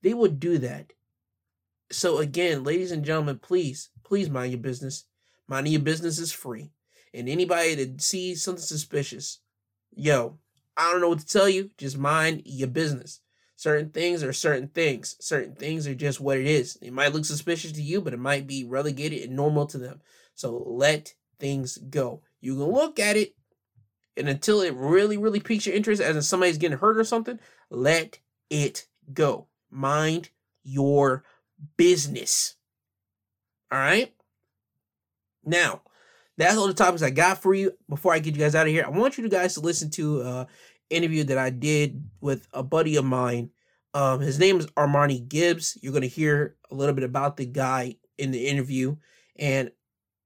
They 0.02 0.16
would 0.16 0.40
do 0.40 0.58
that. 0.58 0.94
So, 1.92 2.18
again, 2.18 2.64
ladies 2.64 2.92
and 2.92 3.06
gentlemen, 3.06 3.38
please, 3.38 3.92
please 4.04 4.28
mind 4.28 4.54
your 4.54 4.60
business. 4.60 5.06
Minding 5.48 5.74
your 5.74 5.84
business 5.84 6.18
is 6.18 6.32
free. 6.32 6.72
And 7.14 7.30
anybody 7.30 7.76
that 7.76 8.02
sees 8.02 8.44
something 8.44 8.64
suspicious, 8.64 9.38
yo, 9.92 10.40
I 10.76 10.92
don't 10.92 11.02
know 11.02 11.10
what 11.10 11.20
to 11.20 11.28
tell 11.28 11.48
you. 11.48 11.70
Just 11.78 11.96
mind 11.96 12.42
your 12.46 12.70
business. 12.70 13.20
Certain 13.56 13.92
things 13.92 14.24
are 14.24 14.34
certain 14.34 14.70
things. 14.70 15.16
Certain 15.20 15.54
things 15.54 15.86
are 15.86 15.94
just 15.94 16.20
what 16.20 16.40
it 16.40 16.48
is. 16.48 16.76
It 16.82 16.92
might 16.92 17.14
look 17.14 17.26
suspicious 17.26 17.74
to 17.74 17.84
you, 17.84 18.02
but 18.02 18.14
it 18.14 18.20
might 18.20 18.48
be 18.48 18.64
relegated 18.64 19.22
and 19.22 19.36
normal 19.36 19.68
to 19.68 19.78
them. 19.78 20.02
So 20.34 20.64
let 20.66 21.14
things 21.40 21.78
go. 21.78 22.24
You 22.42 22.56
can 22.56 22.64
look 22.66 23.00
at 23.00 23.16
it, 23.16 23.36
and 24.18 24.30
until 24.30 24.62
it 24.62 24.74
really, 24.76 25.18
really 25.18 25.40
piques 25.40 25.66
your 25.66 25.76
interest, 25.76 26.02
as 26.02 26.16
in 26.16 26.22
somebody's 26.22 26.58
getting 26.58 26.78
hurt 26.78 26.98
or 26.98 27.04
something, 27.04 27.40
let 27.70 28.20
it 28.50 28.88
go. 29.14 29.48
Mind 29.70 30.30
your 30.64 31.24
business. 31.78 32.56
All 33.72 33.80
right? 33.80 34.14
Now, 35.44 35.82
that's 36.38 36.58
all 36.58 36.68
the 36.68 36.74
topics 36.74 37.02
I 37.02 37.10
got 37.10 37.42
for 37.42 37.54
you. 37.54 37.72
Before 37.90 38.14
I 38.14 38.20
get 38.20 38.36
you 38.36 38.42
guys 38.42 38.56
out 38.56 38.68
of 38.68 38.72
here, 38.72 38.86
I 38.86 38.90
want 38.90 39.18
you 39.18 39.28
guys 39.30 39.56
to 39.56 39.62
listen 39.62 39.90
to 39.92 40.22
uh 40.22 40.46
interview 40.90 41.24
that 41.24 41.38
I 41.38 41.50
did 41.50 42.04
with 42.22 42.48
a 42.54 42.64
buddy 42.64 42.96
of 42.96 43.06
mine. 43.06 43.50
Um, 43.94 44.20
his 44.22 44.40
name 44.40 44.60
is 44.60 44.68
Armani 44.68 45.28
Gibbs. 45.28 45.78
You're 45.82 45.94
gonna 45.94 46.06
hear 46.08 46.56
a 46.72 46.76
little 46.76 46.96
bit 46.96 47.04
about 47.04 47.38
the 47.38 47.46
guy 47.46 47.98
in 48.18 48.32
the 48.32 48.48
interview, 48.48 48.96
and 49.38 49.72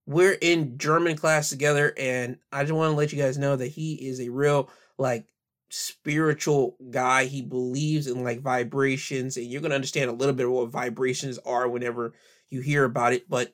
we're 0.08 0.38
in 0.42 0.78
German 0.78 1.16
class 1.16 1.50
together. 1.50 1.94
And 1.98 2.38
I 2.52 2.64
just 2.64 2.74
want 2.74 2.92
to 2.92 2.98
let 2.98 3.12
you 3.14 3.22
guys 3.22 3.38
know 3.38 3.56
that 3.56 3.68
he 3.68 3.94
is 3.94 4.20
a 4.20 4.30
real 4.30 4.70
like 4.98 5.28
spiritual 5.70 6.78
guy. 6.90 7.26
He 7.26 7.42
believes 7.44 8.08
in 8.08 8.24
like 8.24 8.42
vibrations, 8.42 9.38
and 9.38 9.46
you're 9.46 9.62
gonna 9.62 9.76
understand 9.76 10.10
a 10.10 10.14
little 10.14 10.34
bit 10.34 10.48
of 10.48 10.52
what 10.54 10.70
vibrations 10.70 11.38
are 11.40 11.68
whenever 11.68 12.14
you 12.50 12.62
hear 12.62 12.86
about 12.86 13.14
it. 13.14 13.30
But 13.30 13.54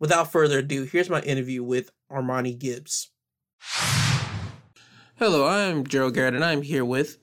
without 0.00 0.32
further 0.32 0.58
ado, 0.58 0.84
here's 0.84 1.10
my 1.10 1.20
interview 1.20 1.62
with 1.62 1.90
Armani 2.10 2.58
Gibbs. 2.58 3.10
Hello, 5.18 5.46
I'm 5.46 5.86
Gerald 5.86 6.14
Garrett, 6.14 6.34
and 6.34 6.44
I'm 6.44 6.62
here 6.62 6.84
with 6.84 7.18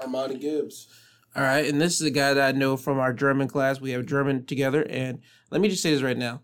Armani 0.00 0.40
Gibbs. 0.40 0.88
All 1.36 1.42
right, 1.42 1.68
and 1.68 1.80
this 1.80 2.00
is 2.00 2.06
a 2.06 2.10
guy 2.10 2.34
that 2.34 2.54
I 2.54 2.56
know 2.56 2.76
from 2.76 2.98
our 2.98 3.12
German 3.12 3.48
class. 3.48 3.80
We 3.80 3.90
have 3.90 4.06
German 4.06 4.46
together, 4.46 4.82
and 4.88 5.20
let 5.50 5.60
me 5.60 5.68
just 5.68 5.82
say 5.82 5.92
this 5.92 6.02
right 6.02 6.18
now. 6.18 6.42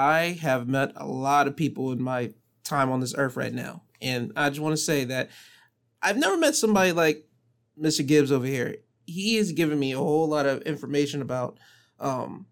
I 0.00 0.38
have 0.40 0.66
met 0.66 0.92
a 0.96 1.06
lot 1.06 1.46
of 1.46 1.56
people 1.56 1.92
in 1.92 2.02
my 2.02 2.32
time 2.64 2.90
on 2.90 3.00
this 3.00 3.14
earth 3.18 3.36
right 3.36 3.52
now, 3.52 3.82
and 4.00 4.32
I 4.34 4.48
just 4.48 4.60
want 4.60 4.72
to 4.72 4.82
say 4.82 5.04
that 5.04 5.28
I've 6.02 6.16
never 6.16 6.38
met 6.38 6.54
somebody 6.54 6.92
like 6.92 7.26
Mr. 7.78 8.06
Gibbs 8.06 8.32
over 8.32 8.46
here. 8.46 8.76
He 9.04 9.36
has 9.36 9.52
given 9.52 9.78
me 9.78 9.92
a 9.92 9.98
whole 9.98 10.26
lot 10.26 10.46
of 10.46 10.62
information 10.62 11.20
about 11.20 11.58
um, 11.98 12.46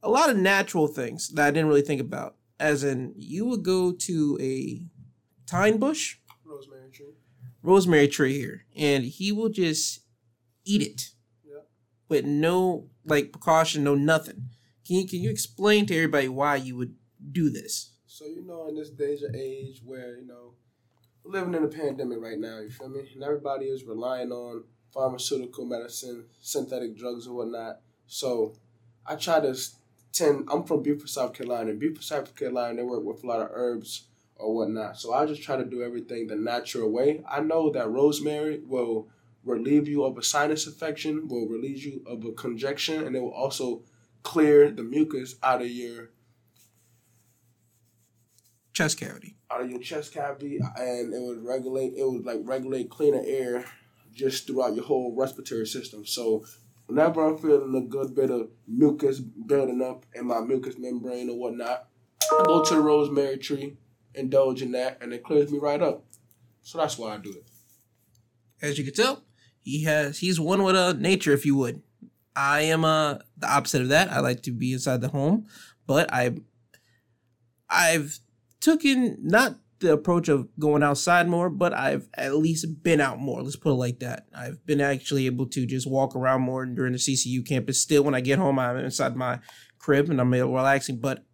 a 0.00 0.08
lot 0.08 0.30
of 0.30 0.36
natural 0.36 0.86
things 0.86 1.30
that 1.30 1.44
I 1.44 1.50
didn't 1.50 1.66
really 1.68 1.82
think 1.82 2.00
about. 2.00 2.36
As 2.60 2.84
in, 2.84 3.14
you 3.16 3.46
would 3.46 3.64
go 3.64 3.90
to 3.90 4.38
a 4.40 4.80
thyme 5.50 5.78
bush, 5.78 6.18
Rosemary 6.44 6.90
tree. 6.92 7.14
rosemary 7.62 8.06
tree 8.08 8.34
here, 8.38 8.64
and 8.76 9.02
he 9.04 9.32
will 9.32 9.48
just 9.48 10.02
eat 10.64 10.82
it 10.82 11.10
Yeah. 11.44 11.62
with 12.08 12.24
no 12.24 12.90
like 13.04 13.32
precaution, 13.32 13.82
no 13.82 13.96
nothing. 13.96 14.50
Can 14.86 14.96
you 14.96 15.08
can 15.08 15.20
you 15.20 15.30
explain 15.30 15.86
to 15.86 15.96
everybody 15.96 16.28
why 16.28 16.56
you 16.56 16.76
would 16.76 16.94
do 17.32 17.50
this? 17.50 17.92
So 18.06 18.26
you 18.26 18.44
know, 18.46 18.68
in 18.68 18.76
this 18.76 18.90
day 18.90 19.16
and 19.26 19.34
age 19.34 19.80
where 19.84 20.16
you 20.16 20.26
know 20.26 20.54
we're 21.24 21.32
living 21.32 21.54
in 21.54 21.64
a 21.64 21.68
pandemic 21.68 22.18
right 22.20 22.38
now, 22.38 22.60
you 22.60 22.70
feel 22.70 22.88
me? 22.88 23.08
And 23.14 23.22
everybody 23.22 23.66
is 23.66 23.84
relying 23.84 24.30
on 24.30 24.64
pharmaceutical 24.92 25.64
medicine, 25.64 26.26
synthetic 26.40 26.96
drugs, 26.96 27.26
and 27.26 27.34
whatnot. 27.34 27.80
So 28.06 28.54
I 29.06 29.16
try 29.16 29.40
to 29.40 29.56
tend. 30.12 30.48
I'm 30.50 30.64
from 30.64 30.82
Beaufort, 30.82 31.08
South 31.08 31.32
Carolina. 31.32 31.70
In 31.70 31.78
Beaufort, 31.78 32.04
South 32.04 32.36
Carolina, 32.36 32.76
they 32.76 32.82
work 32.82 33.04
with 33.04 33.24
a 33.24 33.26
lot 33.26 33.40
of 33.40 33.48
herbs 33.52 34.08
or 34.36 34.54
whatnot. 34.54 34.98
So 34.98 35.14
I 35.14 35.24
just 35.24 35.42
try 35.42 35.56
to 35.56 35.64
do 35.64 35.82
everything 35.82 36.26
the 36.26 36.36
natural 36.36 36.90
way. 36.90 37.22
I 37.28 37.40
know 37.40 37.70
that 37.70 37.90
rosemary 37.90 38.60
will 38.66 39.08
relieve 39.44 39.88
you 39.88 40.04
of 40.04 40.18
a 40.18 40.22
sinus 40.22 40.66
infection, 40.66 41.28
will 41.28 41.46
relieve 41.46 41.84
you 41.84 42.02
of 42.06 42.24
a 42.24 42.32
congestion, 42.32 43.06
and 43.06 43.16
it 43.16 43.20
will 43.20 43.32
also 43.32 43.82
clear 44.24 44.72
the 44.72 44.82
mucus 44.82 45.36
out 45.42 45.62
of 45.62 45.68
your 45.68 46.10
Chest 48.72 48.98
cavity. 48.98 49.36
out 49.52 49.60
of 49.60 49.70
your 49.70 49.80
chest 49.80 50.12
cavity, 50.12 50.58
and 50.76 51.14
it 51.14 51.22
would 51.22 51.44
regulate. 51.44 51.92
It 51.96 52.02
would 52.10 52.26
like 52.26 52.40
regulate 52.42 52.90
cleaner 52.90 53.22
air 53.24 53.64
just 54.12 54.48
throughout 54.48 54.74
your 54.74 54.84
whole 54.84 55.14
respiratory 55.16 55.66
system. 55.66 56.04
So 56.04 56.44
whenever 56.86 57.24
I'm 57.24 57.38
feeling 57.38 57.72
a 57.76 57.86
good 57.86 58.16
bit 58.16 58.32
of 58.32 58.48
mucus 58.66 59.20
building 59.20 59.80
up 59.80 60.04
in 60.12 60.26
my 60.26 60.40
mucous 60.40 60.76
membrane 60.76 61.30
or 61.30 61.38
whatnot, 61.38 61.86
I 62.32 62.42
go 62.46 62.64
to 62.64 62.74
the 62.74 62.80
rosemary 62.80 63.38
tree, 63.38 63.76
indulge 64.12 64.60
in 64.60 64.72
that, 64.72 64.98
and 65.00 65.12
it 65.12 65.22
clears 65.22 65.52
me 65.52 65.58
right 65.58 65.80
up. 65.80 66.04
So 66.62 66.78
that's 66.78 66.98
why 66.98 67.14
I 67.14 67.18
do 67.18 67.30
it. 67.30 67.44
As 68.60 68.76
you 68.76 68.84
can 68.84 68.94
tell, 68.94 69.22
he 69.60 69.84
has 69.84 70.18
he's 70.18 70.40
one 70.40 70.64
with 70.64 70.74
uh, 70.74 70.94
nature, 70.94 71.32
if 71.32 71.46
you 71.46 71.54
would. 71.56 71.80
I 72.36 72.62
am 72.62 72.84
uh 72.84 73.18
the 73.36 73.50
opposite 73.50 73.82
of 73.82 73.88
that. 73.88 74.10
I 74.10 74.20
like 74.20 74.42
to 74.42 74.52
be 74.52 74.72
inside 74.72 75.00
the 75.00 75.08
home, 75.08 75.46
but 75.86 76.12
I 76.12 76.36
I've 77.68 78.18
taken 78.60 79.18
not 79.20 79.56
the 79.80 79.92
approach 79.92 80.28
of 80.28 80.48
going 80.58 80.82
outside 80.82 81.28
more, 81.28 81.50
but 81.50 81.74
I've 81.74 82.08
at 82.14 82.36
least 82.36 82.82
been 82.82 83.00
out 83.00 83.18
more. 83.18 83.42
Let's 83.42 83.56
put 83.56 83.72
it 83.72 83.74
like 83.74 84.00
that. 84.00 84.26
I've 84.34 84.64
been 84.66 84.80
actually 84.80 85.26
able 85.26 85.46
to 85.46 85.66
just 85.66 85.86
walk 85.86 86.16
around 86.16 86.42
more 86.42 86.64
during 86.64 86.92
the 86.92 86.98
CCU 86.98 87.46
campus. 87.46 87.80
Still, 87.80 88.02
when 88.02 88.14
I 88.14 88.20
get 88.20 88.38
home, 88.38 88.58
I'm 88.58 88.78
inside 88.78 89.16
my 89.16 89.40
crib 89.78 90.08
and 90.08 90.20
I'm 90.20 90.32
relaxing, 90.32 90.98
but 90.98 91.24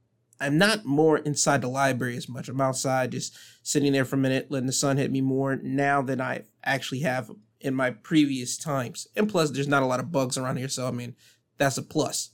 I'm 0.40 0.56
not 0.56 0.84
more 0.84 1.18
inside 1.18 1.60
the 1.60 1.68
library 1.68 2.16
as 2.16 2.28
much. 2.28 2.48
I'm 2.48 2.60
outside 2.60 3.12
just 3.12 3.36
sitting 3.62 3.92
there 3.92 4.06
for 4.06 4.16
a 4.16 4.18
minute, 4.18 4.50
letting 4.50 4.66
the 4.66 4.72
sun 4.72 4.96
hit 4.96 5.12
me 5.12 5.20
more 5.20 5.56
now 5.56 6.02
than 6.02 6.20
I 6.20 6.44
actually 6.64 7.00
have 7.00 7.30
in 7.60 7.74
my 7.74 7.90
previous 7.90 8.56
times. 8.56 9.06
And 9.14 9.28
plus, 9.28 9.50
there's 9.50 9.68
not 9.68 9.82
a 9.82 9.86
lot 9.86 10.00
of 10.00 10.10
bugs 10.10 10.38
around 10.38 10.56
here, 10.56 10.68
so 10.68 10.86
I 10.86 10.90
mean, 10.90 11.14
that's 11.58 11.78
a 11.78 11.82
plus. 11.82 12.30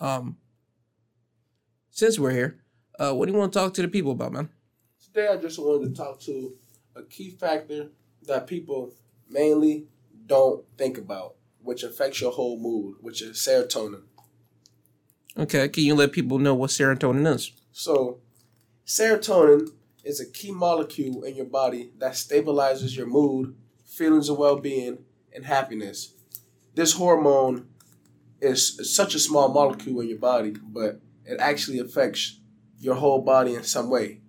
Um, 0.00 0.36
since 1.90 2.18
we're 2.18 2.32
here, 2.32 2.60
uh, 2.98 3.12
what 3.12 3.26
do 3.26 3.32
you 3.32 3.38
want 3.38 3.52
to 3.52 3.58
talk 3.58 3.74
to 3.74 3.82
the 3.82 3.88
people 3.88 4.12
about, 4.12 4.32
man? 4.32 4.48
Today, 5.02 5.28
I 5.28 5.36
just 5.36 5.58
wanted 5.58 5.94
to 5.94 6.02
talk 6.02 6.20
to 6.22 6.54
a 6.96 7.02
key 7.02 7.30
factor 7.30 7.88
that 8.26 8.46
people 8.46 8.92
mainly 9.28 9.86
don't 10.26 10.64
think 10.76 10.98
about, 10.98 11.36
which 11.62 11.82
affects 11.82 12.20
your 12.20 12.32
whole 12.32 12.58
mood, 12.58 12.96
which 13.00 13.22
is 13.22 13.36
serotonin. 13.36 14.02
Okay, 15.36 15.68
can 15.68 15.84
you 15.84 15.94
let 15.94 16.12
people 16.12 16.38
know 16.38 16.54
what 16.54 16.70
serotonin 16.70 17.32
is? 17.32 17.52
So, 17.72 18.18
serotonin 18.84 19.68
is 20.02 20.20
a 20.20 20.26
key 20.26 20.50
molecule 20.50 21.22
in 21.22 21.36
your 21.36 21.46
body 21.46 21.90
that 21.98 22.12
stabilizes 22.12 22.96
your 22.96 23.06
mood, 23.06 23.54
feelings 23.98 24.28
of 24.28 24.38
well 24.38 24.56
being, 24.56 24.98
and 25.34 25.44
happiness. 25.44 26.14
This 26.74 26.94
hormone 26.94 27.68
is 28.40 28.94
such 28.94 29.14
a 29.14 29.18
small 29.18 29.48
molecule 29.48 30.00
in 30.00 30.08
your 30.08 30.18
body, 30.18 30.54
but 30.62 31.00
it 31.24 31.40
actually 31.40 31.80
affects 31.80 32.40
your 32.78 32.94
whole 32.94 33.20
body 33.20 33.54
in 33.54 33.64
some 33.64 33.90
way. 33.90 34.20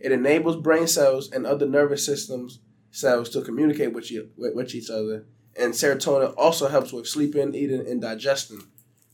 It 0.00 0.12
enables 0.12 0.56
brain 0.56 0.86
cells 0.86 1.30
and 1.30 1.46
other 1.46 1.66
nervous 1.66 2.04
systems 2.04 2.58
cells 2.90 3.30
to 3.30 3.42
communicate 3.42 3.92
with, 3.92 4.10
you, 4.10 4.30
with, 4.36 4.74
each 4.74 4.90
other, 4.90 5.26
and 5.56 5.72
serotonin 5.72 6.34
also 6.36 6.68
helps 6.68 6.92
with 6.92 7.06
sleeping, 7.06 7.54
eating, 7.54 7.86
and 7.86 8.00
digesting. 8.00 8.62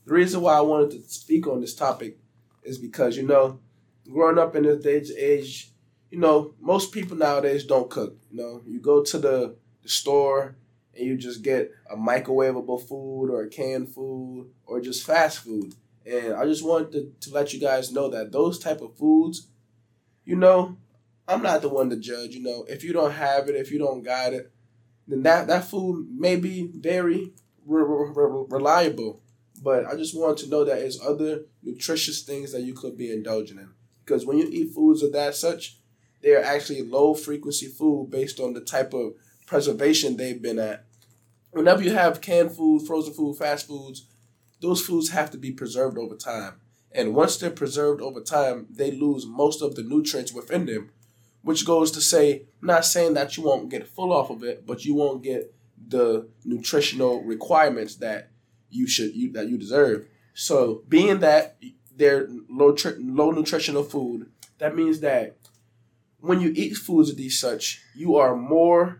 The 0.05 0.13
reason 0.13 0.41
why 0.41 0.57
I 0.57 0.61
wanted 0.61 0.91
to 0.91 1.09
speak 1.09 1.45
on 1.45 1.61
this 1.61 1.75
topic 1.75 2.17
is 2.63 2.77
because, 2.77 3.17
you 3.17 3.23
know, 3.23 3.59
growing 4.09 4.39
up 4.39 4.55
in 4.55 4.63
this 4.63 4.83
day 4.83 5.03
age, 5.19 5.71
you 6.09 6.19
know, 6.19 6.53
most 6.59 6.91
people 6.91 7.17
nowadays 7.17 7.65
don't 7.65 7.89
cook. 7.89 8.17
You 8.31 8.37
know, 8.37 8.61
you 8.65 8.79
go 8.79 9.03
to 9.03 9.17
the, 9.17 9.55
the 9.83 9.89
store 9.89 10.55
and 10.95 11.05
you 11.05 11.17
just 11.17 11.41
get 11.41 11.71
a 11.89 11.95
microwavable 11.95 12.87
food 12.87 13.29
or 13.29 13.43
a 13.43 13.49
canned 13.49 13.89
food 13.89 14.49
or 14.65 14.81
just 14.81 15.05
fast 15.05 15.39
food. 15.39 15.75
And 16.05 16.33
I 16.33 16.45
just 16.45 16.65
wanted 16.65 16.91
to, 16.93 17.29
to 17.29 17.35
let 17.35 17.53
you 17.53 17.59
guys 17.59 17.91
know 17.91 18.09
that 18.09 18.31
those 18.31 18.59
type 18.59 18.81
of 18.81 18.95
foods, 18.97 19.47
you 20.23 20.35
know, 20.35 20.77
I'm 21.27 21.41
not 21.43 21.61
the 21.61 21.69
one 21.69 21.89
to 21.89 21.97
judge. 21.97 22.33
You 22.33 22.43
know, 22.43 22.65
if 22.69 22.83
you 22.83 22.93
don't 22.93 23.11
have 23.11 23.49
it, 23.49 23.55
if 23.55 23.71
you 23.71 23.79
don't 23.79 24.03
got 24.03 24.33
it, 24.33 24.51
then 25.07 25.23
that, 25.23 25.47
that 25.47 25.65
food 25.65 26.07
may 26.17 26.37
be 26.37 26.69
very 26.73 27.33
re- 27.65 27.83
re- 27.83 28.11
re- 28.15 28.45
reliable. 28.49 29.21
But 29.61 29.85
I 29.85 29.95
just 29.95 30.17
want 30.17 30.37
to 30.39 30.49
know 30.49 30.63
that 30.63 30.79
there's 30.79 31.01
other 31.01 31.41
nutritious 31.63 32.21
things 32.21 32.51
that 32.53 32.61
you 32.61 32.73
could 32.73 32.97
be 32.97 33.11
indulging 33.11 33.57
in. 33.57 33.69
Because 34.05 34.25
when 34.25 34.37
you 34.37 34.47
eat 34.49 34.73
foods 34.73 35.03
of 35.03 35.11
that 35.13 35.35
such, 35.35 35.77
they 36.21 36.33
are 36.35 36.43
actually 36.43 36.81
low 36.81 37.13
frequency 37.13 37.67
food 37.67 38.09
based 38.09 38.39
on 38.39 38.53
the 38.53 38.61
type 38.61 38.93
of 38.93 39.13
preservation 39.45 40.17
they've 40.17 40.41
been 40.41 40.59
at. 40.59 40.85
Whenever 41.51 41.81
you 41.81 41.93
have 41.93 42.21
canned 42.21 42.51
food, 42.51 42.85
frozen 42.85 43.13
food, 43.13 43.37
fast 43.37 43.67
foods, 43.67 44.05
those 44.61 44.81
foods 44.81 45.09
have 45.09 45.31
to 45.31 45.37
be 45.37 45.51
preserved 45.51 45.97
over 45.97 46.15
time. 46.15 46.55
And 46.91 47.15
once 47.15 47.37
they're 47.37 47.49
preserved 47.49 48.01
over 48.01 48.21
time, 48.21 48.67
they 48.69 48.91
lose 48.91 49.25
most 49.25 49.61
of 49.61 49.75
the 49.75 49.83
nutrients 49.83 50.33
within 50.33 50.65
them, 50.65 50.89
which 51.41 51.65
goes 51.65 51.91
to 51.91 52.01
say, 52.01 52.43
not 52.61 52.85
saying 52.85 53.13
that 53.13 53.37
you 53.37 53.43
won't 53.43 53.69
get 53.69 53.87
full 53.87 54.11
off 54.11 54.29
of 54.29 54.43
it, 54.43 54.65
but 54.65 54.83
you 54.85 54.95
won't 54.95 55.23
get 55.23 55.53
the 55.87 56.27
nutritional 56.43 57.23
requirements 57.23 57.95
that 57.95 58.29
you 58.69 58.87
should 58.87 59.15
you 59.15 59.31
that 59.31 59.47
you 59.47 59.57
deserve. 59.57 60.07
So, 60.33 60.83
being 60.87 61.19
that 61.19 61.57
they're 61.95 62.27
low 62.49 62.73
tri- 62.73 62.95
low 62.99 63.31
nutritional 63.31 63.83
food, 63.83 64.29
that 64.57 64.75
means 64.75 64.99
that 65.01 65.37
when 66.27 66.41
you 66.41 66.51
eat 66.55 66.75
foods 66.75 67.09
of 67.09 67.17
these 67.17 67.39
such, 67.39 67.81
you 67.95 68.17
are 68.17 68.35
more 68.35 68.99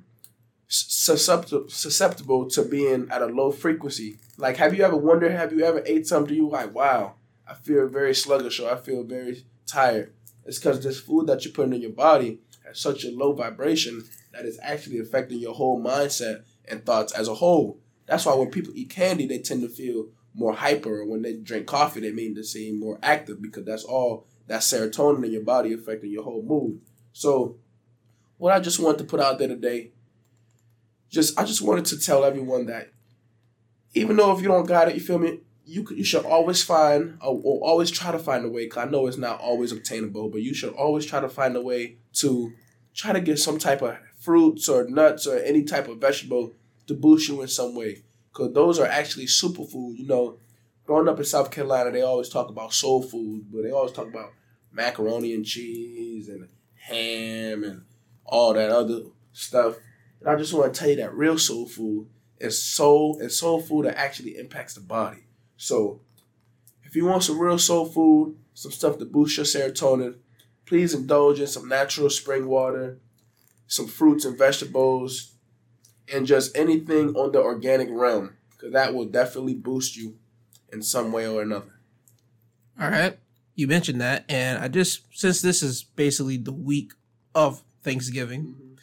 susceptible 0.69 1.69
susceptible 1.69 2.49
to 2.49 2.63
being 2.63 3.07
at 3.09 3.21
a 3.21 3.25
low 3.25 3.51
frequency. 3.51 4.17
Like, 4.38 4.57
have 4.57 4.73
you 4.73 4.84
ever 4.84 4.95
wondered? 4.95 5.32
Have 5.32 5.51
you 5.51 5.63
ever 5.63 5.84
ate 5.86 6.07
something 6.07 6.36
you 6.36 6.49
like? 6.49 6.73
Wow, 6.73 7.15
I 7.47 7.53
feel 7.53 7.88
very 7.88 8.15
sluggish 8.15 8.59
or 8.59 8.71
I 8.71 8.78
feel 8.78 9.03
very 9.03 9.45
tired. 9.65 10.13
It's 10.45 10.59
because 10.59 10.82
this 10.82 10.99
food 10.99 11.28
that 11.28 11.43
you're 11.43 11.53
putting 11.53 11.73
in 11.73 11.82
your 11.82 11.91
body 11.91 12.39
has 12.65 12.80
such 12.80 13.03
a 13.03 13.11
low 13.11 13.34
vibration 13.34 14.03
that 14.32 14.45
it's 14.45 14.59
actually 14.61 14.99
affecting 14.99 15.39
your 15.39 15.53
whole 15.53 15.82
mindset 15.82 16.43
and 16.67 16.86
thoughts 16.86 17.13
as 17.13 17.28
a 17.28 17.36
whole. 17.36 17.80
That's 18.05 18.25
why 18.25 18.36
when 18.36 18.51
people 18.51 18.73
eat 18.75 18.89
candy, 18.89 19.28
they 19.28 19.39
tend 19.39 19.61
to 19.61 19.69
feel 19.69 20.07
more 20.34 20.53
hyper. 20.53 21.01
Or 21.01 21.05
When 21.05 21.21
they 21.21 21.34
drink 21.34 21.67
coffee, 21.67 21.99
they 21.99 22.11
mean 22.11 22.36
to 22.36 22.43
seem 22.43 22.80
more 22.80 22.99
active 23.03 23.41
because 23.41 23.65
that's 23.65 23.84
all 23.84 24.25
that 24.47 24.61
serotonin 24.61 25.25
in 25.25 25.32
your 25.32 25.43
body 25.43 25.73
affecting 25.73 26.11
your 26.11 26.23
whole 26.23 26.41
mood. 26.41 26.80
So, 27.18 27.55
what 28.38 28.53
I 28.53 28.59
just 28.59 28.80
wanted 28.80 28.99
to 28.99 29.03
put 29.05 29.20
out 29.20 29.39
there 29.39 29.47
today, 29.47 29.89
just 31.09 31.39
I 31.39 31.45
just 31.45 31.63
wanted 31.63 31.86
to 31.86 31.99
tell 31.99 32.24
everyone 32.24 32.68
that 32.68 32.91
even 33.95 34.18
though 34.18 34.32
if 34.34 34.41
you 34.43 34.47
don't 34.47 34.68
got 34.68 34.88
it, 34.88 34.93
you 34.93 35.01
feel 35.01 35.18
me, 35.18 35.39
you 35.65 35.84
you 35.89 36.03
should 36.03 36.26
always 36.26 36.63
find 36.63 37.18
or, 37.20 37.41
or 37.43 37.68
always 37.68 37.89
try 37.89 38.11
to 38.11 38.20
find 38.20 38.45
a 38.45 38.49
way. 38.49 38.68
Cause 38.68 38.86
I 38.86 38.91
know 38.91 39.07
it's 39.07 39.18
not 39.18 39.39
always 39.39 39.72
obtainable, 39.72 40.30
but 40.30 40.43
you 40.43 40.53
should 40.53 40.74
always 40.74 41.07
try 41.07 41.20
to 41.20 41.28
find 41.28 41.55
a 41.55 41.61
way 41.61 41.97
to 42.18 42.53
try 42.93 43.13
to 43.13 43.20
get 43.20 43.39
some 43.39 43.57
type 43.57 43.82
of 43.82 43.97
fruits 44.20 44.70
or 44.70 44.88
nuts 44.88 45.26
or 45.26 45.39
any 45.39 45.63
type 45.63 45.88
of 45.88 45.97
vegetable 45.97 46.53
to 46.86 46.93
boost 46.93 47.30
you 47.30 47.41
in 47.41 47.47
some 47.47 47.74
way. 47.74 48.03
Cause 48.32 48.53
those 48.53 48.78
are 48.78 48.86
actually 48.86 49.26
superfood. 49.26 49.97
You 49.97 50.05
know, 50.05 50.38
growing 50.86 51.07
up 51.07 51.18
in 51.18 51.26
South 51.26 51.49
Carolina, 51.49 51.89
they 51.89 52.03
always 52.03 52.30
talk 52.30 52.49
about 52.49 52.76
soul 52.76 53.01
food, 53.01 53.47
but 53.51 53.63
they 53.63 53.72
always 53.72 53.91
talk 53.91 54.07
about 54.07 54.34
macaroni 54.72 55.34
and 55.34 55.43
cheese 55.43 56.30
and 56.30 56.47
ham 56.88 57.63
and 57.63 57.83
all 58.25 58.53
that 58.53 58.69
other 58.69 59.01
stuff. 59.33 59.75
And 60.19 60.29
I 60.29 60.35
just 60.35 60.53
want 60.53 60.73
to 60.73 60.79
tell 60.79 60.89
you 60.89 60.95
that 60.97 61.13
real 61.13 61.38
soul 61.38 61.67
food 61.67 62.07
is 62.39 62.61
soul 62.61 63.19
and 63.19 63.31
soul 63.31 63.61
food 63.61 63.85
that 63.85 63.97
actually 63.97 64.38
impacts 64.38 64.73
the 64.73 64.81
body. 64.81 65.25
So 65.57 66.01
if 66.83 66.95
you 66.95 67.05
want 67.05 67.23
some 67.23 67.39
real 67.39 67.59
soul 67.59 67.85
food, 67.85 68.38
some 68.53 68.71
stuff 68.71 68.97
to 68.97 69.05
boost 69.05 69.38
your 69.38 69.45
serotonin, 69.45 70.15
please 70.65 70.93
indulge 70.93 71.39
in 71.39 71.47
some 71.47 71.67
natural 71.67 72.09
spring 72.09 72.47
water, 72.47 72.99
some 73.67 73.88
fruits 73.88 74.25
and 74.25 74.38
vegetables, 74.38 75.33
and 76.13 76.25
just 76.25 76.57
anything 76.57 77.15
on 77.15 77.31
the 77.31 77.41
organic 77.41 77.89
realm, 77.91 78.35
because 78.51 78.73
that 78.73 78.93
will 78.93 79.05
definitely 79.05 79.55
boost 79.55 79.97
you 79.97 80.17
in 80.71 80.81
some 80.81 81.11
way 81.11 81.27
or 81.27 81.41
another. 81.41 81.79
All 82.79 82.89
right. 82.89 83.17
You 83.58 83.68
mentioned 83.68 83.99
that, 84.01 84.24
and 84.30 84.60
I 84.60 84.68
just 84.68 85.01
since 85.18 85.41
this 85.41 85.64
is 85.64 85.84
basically 85.84 86.38
the 86.38 86.53
week 86.53 86.93
of 87.34 87.64
Thanksgiving, 87.82 88.43
mm-hmm. 88.43 88.74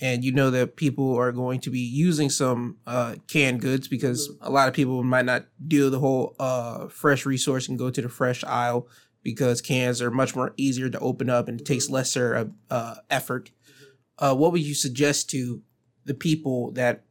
and 0.00 0.24
you 0.24 0.32
know 0.32 0.50
that 0.50 0.74
people 0.74 1.16
are 1.16 1.30
going 1.30 1.60
to 1.60 1.70
be 1.70 1.78
using 1.78 2.28
some 2.28 2.78
uh, 2.84 3.14
canned 3.28 3.60
goods 3.60 3.86
because 3.86 4.28
mm-hmm. 4.28 4.44
a 4.44 4.50
lot 4.50 4.66
of 4.66 4.74
people 4.74 5.04
might 5.04 5.24
not 5.24 5.46
do 5.64 5.88
the 5.88 6.00
whole 6.00 6.34
uh, 6.40 6.88
fresh 6.88 7.24
resource 7.24 7.68
and 7.68 7.78
go 7.78 7.90
to 7.90 8.02
the 8.02 8.08
fresh 8.08 8.42
aisle 8.42 8.88
because 9.22 9.60
cans 9.60 10.02
are 10.02 10.10
much 10.10 10.34
more 10.34 10.52
easier 10.56 10.90
to 10.90 10.98
open 10.98 11.30
up 11.30 11.46
and 11.46 11.60
it 11.60 11.64
takes 11.64 11.84
mm-hmm. 11.84 11.94
lesser 11.94 12.50
uh, 12.70 12.96
effort. 13.08 13.52
Mm-hmm. 13.52 14.24
Uh, 14.24 14.34
what 14.34 14.50
would 14.50 14.62
you 14.62 14.74
suggest 14.74 15.30
to 15.30 15.62
the 16.06 16.14
people 16.14 16.72
that 16.72 17.04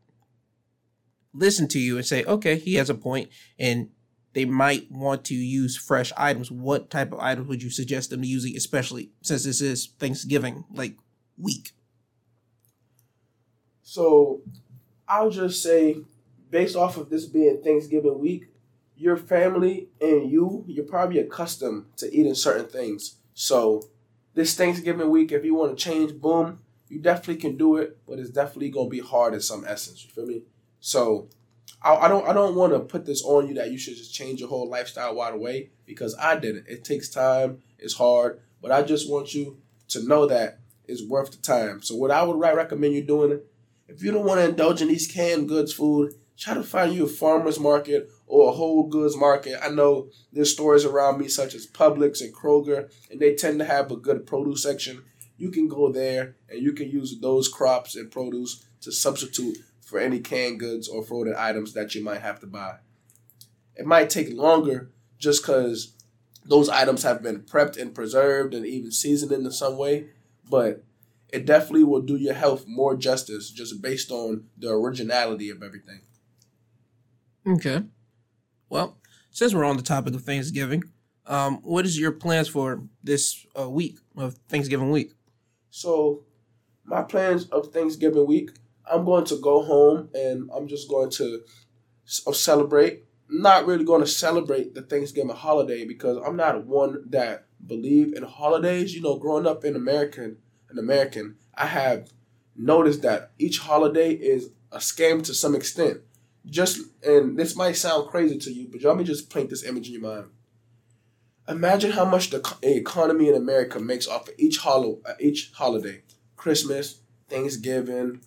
listen 1.34 1.70
to 1.70 1.80
you 1.80 1.96
and 1.96 2.06
say, 2.06 2.26
okay, 2.26 2.58
he 2.58 2.76
has 2.76 2.90
a 2.90 2.96
point, 2.96 3.30
and 3.58 3.92
they 4.38 4.46
might 4.46 4.92
want 4.92 5.24
to 5.26 5.34
use 5.34 5.76
fresh 5.76 6.14
items. 6.16 6.52
What 6.52 6.92
type 6.92 7.12
of 7.12 7.18
items 7.18 7.48
would 7.48 7.64
you 7.64 7.72
suggest 7.72 8.12
them 8.12 8.22
to 8.22 8.28
using, 8.28 8.56
especially 8.56 9.10
since 9.24 9.44
this 9.44 9.62
is 9.62 9.88
Thanksgiving 9.98 10.64
like 10.72 10.96
week? 11.40 11.72
So 13.82 14.42
I'll 15.08 15.32
just 15.32 15.64
say, 15.64 16.04
based 16.52 16.76
off 16.76 16.98
of 16.98 17.10
this 17.10 17.26
being 17.26 17.64
Thanksgiving 17.64 18.20
week, 18.20 18.50
your 18.96 19.18
family 19.18 19.90
and 20.00 20.30
you, 20.30 20.64
you're 20.68 20.86
probably 20.86 21.18
accustomed 21.18 21.86
to 21.98 22.16
eating 22.16 22.36
certain 22.36 22.68
things. 22.68 23.16
So 23.34 23.90
this 24.36 24.54
Thanksgiving 24.54 25.10
week, 25.10 25.32
if 25.32 25.44
you 25.44 25.56
want 25.56 25.76
to 25.76 25.84
change, 25.84 26.14
boom, 26.22 26.60
you 26.90 27.00
definitely 27.00 27.38
can 27.38 27.58
do 27.58 27.78
it, 27.78 27.98
but 28.08 28.20
it's 28.20 28.30
definitely 28.30 28.70
gonna 28.70 28.88
be 28.88 29.00
hard 29.00 29.34
in 29.34 29.42
some 29.42 29.66
essence. 29.68 30.06
You 30.06 30.12
feel 30.12 30.28
me? 30.28 30.44
So 30.80 31.28
I, 31.82 31.96
I 31.96 32.08
don't 32.08 32.28
I 32.28 32.34
don't 32.34 32.56
want 32.56 32.74
to 32.74 32.80
put 32.80 33.06
this 33.06 33.24
on 33.24 33.48
you 33.48 33.54
that 33.56 33.72
you 33.72 33.78
should 33.78 33.96
just 33.96 34.14
change 34.14 34.40
your 34.40 34.50
whole 34.50 34.70
lifestyle 34.70 35.16
right 35.16 35.34
away 35.34 35.72
because 35.86 36.16
I 36.20 36.38
didn't. 36.38 36.68
It 36.68 36.84
takes 36.84 37.10
time. 37.10 37.62
It's 37.80 37.96
hard, 37.96 38.42
but 38.62 38.72
I 38.72 38.82
just 38.82 39.10
want 39.10 39.34
you 39.34 39.58
to 39.90 40.08
know 40.08 40.26
that 40.26 40.60
it's 40.86 41.04
worth 41.04 41.32
the 41.32 41.38
time. 41.38 41.82
So 41.82 41.96
what 41.96 42.12
I 42.12 42.24
would 42.24 42.40
recommend 42.40 42.94
you 42.94 43.04
doing, 43.04 43.40
if 43.88 44.04
you 44.04 44.12
don't 44.12 44.26
want 44.26 44.40
to 44.40 44.50
indulge 44.50 44.82
in 44.82 44.88
these 44.88 45.08
canned 45.08 45.48
goods 45.48 45.74
food, 45.74 46.14
try 46.38 46.54
to 46.54 46.64
find 46.64 46.94
you 46.94 47.06
a 47.06 47.10
farmer's 47.10 47.60
market 47.60 48.10
or 48.26 48.50
a 48.50 48.54
whole 48.54 48.88
goods 48.88 49.16
market. 49.16 49.60
I 49.64 49.70
know 49.70 50.10
there's 50.34 50.54
stores 50.54 50.86
around 50.86 51.20
me 51.20 51.28
such 51.28 51.54
as 51.54 51.68
Publix 51.68 52.22
and 52.22 52.34
Kroger, 52.34 52.92
and 53.12 53.20
they 53.20 53.36
tend 53.36 53.60
to 53.60 53.66
have 53.66 53.92
a 53.92 53.98
good 53.98 54.26
produce 54.26 54.64
section 54.64 55.04
you 55.38 55.52
can 55.52 55.68
go 55.68 55.92
there 55.92 56.36
and 56.50 56.62
you 56.62 56.74
can 56.74 56.90
use 56.90 57.20
those 57.22 57.48
crops 57.48 57.96
and 57.96 58.12
produce 58.12 58.66
to 58.82 58.92
substitute 58.92 59.58
for 59.88 60.00
any 60.00 60.20
canned 60.20 60.60
goods 60.60 60.90
or 60.90 61.02
frozen 61.02 61.34
items 61.38 61.72
that 61.72 61.96
you 61.96 62.04
might 62.04 62.20
have 62.20 62.42
to 62.42 62.46
buy. 62.46 62.76
It 63.74 63.86
might 63.86 64.10
take 64.10 64.34
longer 64.34 64.92
just 65.18 65.42
because 65.42 65.94
those 66.44 66.68
items 66.68 67.04
have 67.04 67.24
been 67.24 67.40
prepped 67.40 67.78
and 67.82 67.96
preserved 67.96 68.54
and 68.54 68.66
even 68.66 68.92
seasoned 68.92 69.32
in 69.32 69.50
some 69.50 69.78
way, 69.78 70.10
but 70.50 70.84
it 71.30 71.46
definitely 71.46 71.86
will 71.86 72.02
do 72.02 72.18
your 72.18 72.34
health 72.34 72.66
more 72.68 72.98
justice 72.98 73.50
just 73.50 73.82
based 73.82 74.12
on 74.12 74.44
the 74.58 74.70
originality 74.70 75.50
of 75.50 75.64
everything. 75.64 76.02
Okay. 77.48 77.84
Well, 78.70 78.98
since 79.32 79.54
we're 79.54 79.64
on 79.64 79.78
the 79.78 79.84
topic 79.84 80.14
of 80.14 80.24
Thanksgiving, 80.24 80.84
um, 81.26 81.60
what 81.62 81.86
is 81.86 81.98
your 81.98 82.12
plans 82.12 82.50
for 82.50 82.84
this 83.02 83.46
uh, 83.58 83.70
week 83.70 84.00
of 84.18 84.34
Thanksgiving 84.50 84.92
week? 84.92 85.14
So, 85.70 86.26
my 86.84 87.04
plans 87.04 87.46
of 87.46 87.72
Thanksgiving 87.72 88.28
week, 88.28 88.52
I'm 88.92 89.06
going 89.06 89.26
to 89.26 89.40
go 89.42 89.64
home 89.64 90.10
and 90.14 90.50
I'm 90.56 90.68
just 90.68 90.90
going 90.90 91.10
to 91.12 91.42
uh, 92.26 92.32
celebrate. 92.32 93.04
Not 93.30 93.66
really 93.66 93.84
going 93.84 94.02
to 94.02 94.08
celebrate 94.08 94.74
the 94.74 94.82
Thanksgiving 94.82 95.36
holiday 95.36 95.86
because 95.86 96.18
I'm 96.26 96.38
not 96.38 96.66
one 96.66 97.04
that 97.10 97.46
believe 97.66 98.14
in 98.14 98.24
holidays. 98.24 98.96
You 98.96 99.02
know, 99.02 99.18
growing 99.18 99.46
up 99.46 99.66
in 99.66 99.76
American, 99.76 100.38
an 100.70 100.80
American, 100.80 101.36
I 101.54 101.68
have 101.68 102.10
noticed 102.56 103.02
that 103.02 103.32
each 103.38 103.60
holiday 103.60 104.12
is 104.12 104.50
a 104.72 104.78
scam 104.78 105.24
to 105.26 105.34
some 105.34 105.56
extent. 105.56 106.00
Just 106.46 106.80
and 107.04 107.38
this 107.38 107.56
might 107.56 107.76
sound 107.76 108.10
crazy 108.10 108.38
to 108.38 108.52
you, 108.52 108.70
but 108.72 108.82
let 108.84 108.98
me 108.98 109.04
just 109.04 109.30
paint 109.30 109.50
this 109.50 109.66
image 109.66 109.88
in 109.88 109.94
your 109.94 110.02
mind. 110.02 110.28
Imagine 111.50 111.92
how 111.92 112.06
much 112.06 112.30
the 112.30 112.42
economy 112.64 113.30
in 113.30 113.36
America 113.36 113.80
makes 113.80 114.08
off 114.08 114.28
of 114.28 114.34
each 114.38 114.58
holo- 114.60 115.02
uh, 115.06 115.14
each 115.20 115.52
holiday: 115.54 116.04
Christmas, 116.38 117.02
Thanksgiving, 117.30 118.22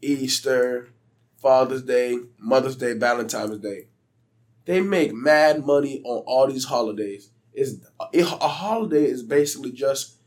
Easter, 0.00 0.88
Father's 1.36 1.82
Day, 1.82 2.18
Mother's 2.38 2.76
Day, 2.76 2.94
Valentine's 2.94 3.58
Day. 3.58 3.88
They 4.64 4.80
make 4.80 5.12
mad 5.12 5.64
money 5.64 6.02
on 6.04 6.22
all 6.26 6.46
these 6.46 6.66
holidays. 6.66 7.30
Is 7.52 7.84
a 8.14 8.22
holiday 8.22 9.04
is 9.04 9.22
basically 9.22 9.72
just 9.72 10.18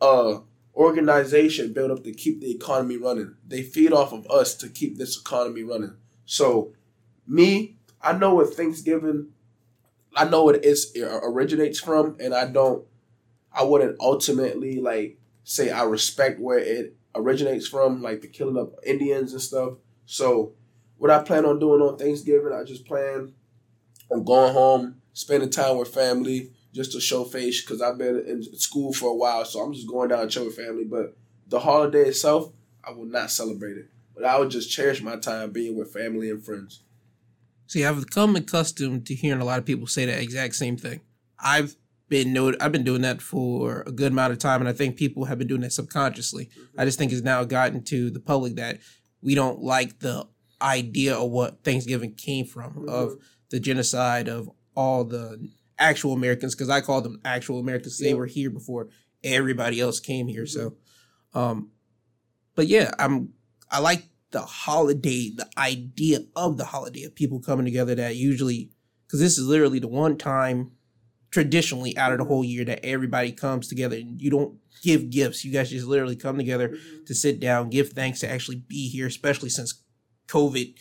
a 0.00 0.40
organization 0.74 1.72
built 1.72 1.90
up 1.90 2.04
to 2.04 2.12
keep 2.12 2.40
the 2.40 2.50
economy 2.50 2.96
running. 2.96 3.36
They 3.46 3.62
feed 3.62 3.92
off 3.92 4.12
of 4.12 4.28
us 4.30 4.54
to 4.56 4.68
keep 4.68 4.98
this 4.98 5.18
economy 5.18 5.62
running. 5.62 5.94
So, 6.24 6.72
me, 7.26 7.76
I 8.02 8.12
know 8.12 8.34
what 8.34 8.52
Thanksgiving 8.54 9.28
I 10.16 10.24
know 10.24 10.44
what 10.44 10.64
it 10.64 10.88
originates 11.22 11.78
from, 11.78 12.16
and 12.18 12.34
I 12.34 12.46
don't. 12.46 12.84
I 13.52 13.62
wouldn't 13.62 13.96
ultimately 14.00 14.80
like 14.80 15.18
say 15.44 15.70
I 15.70 15.84
respect 15.84 16.40
where 16.40 16.58
it 16.58 16.96
originates 17.16 17.66
from, 17.66 18.02
like 18.02 18.20
the 18.20 18.28
killing 18.28 18.56
of 18.56 18.74
Indians 18.84 19.32
and 19.32 19.42
stuff. 19.42 19.74
So, 20.04 20.52
what 20.98 21.10
I 21.10 21.22
plan 21.22 21.44
on 21.44 21.58
doing 21.58 21.82
on 21.82 21.98
Thanksgiving, 21.98 22.52
I 22.52 22.64
just 22.64 22.86
plan 22.86 23.34
on 24.10 24.24
going 24.24 24.52
home, 24.52 25.02
spending 25.12 25.50
time 25.50 25.76
with 25.76 25.92
family, 25.92 26.52
just 26.72 26.92
to 26.92 27.00
show 27.00 27.24
face 27.24 27.62
because 27.62 27.82
I've 27.82 27.98
been 27.98 28.22
in 28.26 28.42
school 28.58 28.92
for 28.92 29.10
a 29.10 29.14
while, 29.14 29.44
so 29.44 29.60
I'm 29.60 29.72
just 29.72 29.88
going 29.88 30.10
down 30.10 30.20
and 30.20 30.30
chill 30.30 30.44
with 30.44 30.56
family. 30.56 30.84
But 30.84 31.16
the 31.48 31.58
holiday 31.58 32.08
itself, 32.08 32.52
I 32.84 32.92
will 32.92 33.06
not 33.06 33.30
celebrate 33.30 33.78
it, 33.78 33.86
but 34.14 34.24
I 34.24 34.38
would 34.38 34.50
just 34.50 34.70
cherish 34.70 35.02
my 35.02 35.16
time 35.16 35.50
being 35.50 35.76
with 35.76 35.92
family 35.92 36.30
and 36.30 36.44
friends. 36.44 36.82
See, 37.66 37.84
I've 37.84 38.04
become 38.04 38.36
accustomed 38.36 39.06
to 39.06 39.14
hearing 39.14 39.40
a 39.40 39.44
lot 39.44 39.58
of 39.58 39.64
people 39.64 39.86
say 39.86 40.04
that 40.06 40.22
exact 40.22 40.54
same 40.54 40.76
thing. 40.76 41.00
I've 41.38 41.74
been 42.08 42.32
note 42.32 42.56
I've 42.60 42.72
been 42.72 42.84
doing 42.84 43.02
that 43.02 43.20
for 43.20 43.82
a 43.86 43.92
good 43.92 44.12
amount 44.12 44.32
of 44.32 44.38
time, 44.38 44.60
and 44.60 44.68
I 44.68 44.72
think 44.72 44.96
people 44.96 45.24
have 45.24 45.38
been 45.38 45.48
doing 45.48 45.62
that 45.62 45.72
subconsciously. 45.72 46.46
Mm-hmm. 46.46 46.80
I 46.80 46.84
just 46.84 46.98
think 46.98 47.12
it's 47.12 47.22
now 47.22 47.44
gotten 47.44 47.82
to 47.84 48.10
the 48.10 48.20
public 48.20 48.56
that 48.56 48.78
we 49.22 49.34
don't 49.34 49.60
like 49.60 49.98
the 49.98 50.26
idea 50.62 51.16
of 51.16 51.30
what 51.30 51.64
Thanksgiving 51.64 52.14
came 52.14 52.46
from 52.46 52.72
mm-hmm. 52.72 52.88
of 52.88 53.16
the 53.50 53.60
genocide 53.60 54.28
of 54.28 54.50
all 54.74 55.04
the 55.04 55.50
actual 55.78 56.12
Americans 56.12 56.54
because 56.54 56.70
I 56.70 56.80
call 56.80 57.00
them 57.00 57.20
actual 57.24 57.58
Americans. 57.58 57.98
They 57.98 58.14
were 58.14 58.26
here 58.26 58.50
before 58.50 58.88
everybody 59.24 59.80
else 59.80 60.00
came 60.00 60.28
here. 60.28 60.46
So, 60.46 60.70
mm-hmm. 60.70 61.38
um, 61.38 61.70
but 62.54 62.68
yeah, 62.68 62.92
I'm 62.98 63.32
I 63.70 63.80
like 63.80 64.04
the 64.30 64.42
holiday, 64.42 65.32
the 65.34 65.48
idea 65.58 66.20
of 66.34 66.56
the 66.56 66.66
holiday 66.66 67.04
of 67.04 67.14
people 67.14 67.40
coming 67.40 67.64
together 67.64 67.94
that 67.96 68.16
usually 68.16 68.70
because 69.06 69.20
this 69.20 69.38
is 69.38 69.46
literally 69.46 69.78
the 69.78 69.88
one 69.88 70.16
time 70.16 70.72
traditionally 71.36 71.94
out 71.98 72.12
of 72.12 72.18
the 72.18 72.24
whole 72.24 72.42
year 72.42 72.64
that 72.64 72.82
everybody 72.82 73.30
comes 73.30 73.68
together 73.68 73.94
and 73.94 74.22
you 74.22 74.30
don't 74.30 74.56
give 74.82 75.10
gifts. 75.10 75.44
You 75.44 75.52
guys 75.52 75.68
just 75.68 75.86
literally 75.86 76.16
come 76.16 76.38
together 76.38 76.78
to 77.04 77.14
sit 77.14 77.40
down, 77.40 77.68
give 77.68 77.90
thanks 77.90 78.20
to 78.20 78.30
actually 78.30 78.56
be 78.56 78.88
here, 78.88 79.06
especially 79.06 79.50
since 79.50 79.82
COVID, 80.28 80.74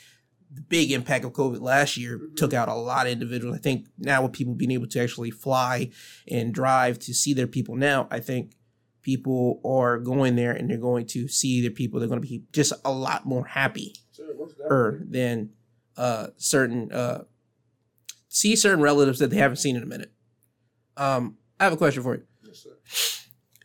the 0.49 0.62
big 0.62 0.93
impact 0.93 1.26
of 1.26 1.34
COVID 1.34 1.60
last 1.60 1.97
year 1.97 2.22
took 2.38 2.53
out 2.53 2.70
a 2.70 2.74
lot 2.74 3.06
of 3.06 3.12
individuals. 3.12 3.58
I 3.58 3.60
think 3.60 3.88
now 3.97 4.24
with 4.24 4.32
people 4.32 4.53
being 4.53 4.72
able 4.72 4.88
to 4.88 5.01
actually 5.01 5.30
fly 5.30 5.89
and 6.26 6.53
drive 6.53 6.99
to 6.99 7.14
see 7.14 7.34
their 7.34 7.47
people 7.47 7.76
now, 7.76 8.08
I 8.10 8.22
think 8.22 8.53
people 9.01 9.60
are 9.66 9.99
going 9.99 10.38
there 10.38 10.53
and 10.53 10.70
they're 10.70 10.78
going 10.78 11.06
to 11.08 11.28
see 11.28 11.60
their 11.60 11.70
people. 11.70 11.99
They're 11.99 12.08
going 12.08 12.22
to 12.22 12.26
be 12.26 12.43
just 12.53 12.72
a 12.86 12.93
lot 12.93 13.26
more 13.26 13.45
happy 13.45 13.95
Sure, 14.16 14.72
er 14.72 15.03
than 15.06 15.49
uh 15.97 16.28
certain 16.38 16.93
uh 16.93 17.26
see 18.30 18.56
certain 18.56 18.82
relatives 18.82 19.20
that 19.20 19.32
they 19.32 19.38
haven't 19.38 19.58
seen 19.58 19.76
in 19.76 19.84
a 19.84 19.86
minute. 19.86 20.14
Um 20.98 21.38
I 21.60 21.64
have 21.66 21.74
a 21.74 21.78
question 21.78 22.04
for 22.04 22.16
you. 22.16 22.24
Yes, 22.43 22.64
sir. 22.64 22.78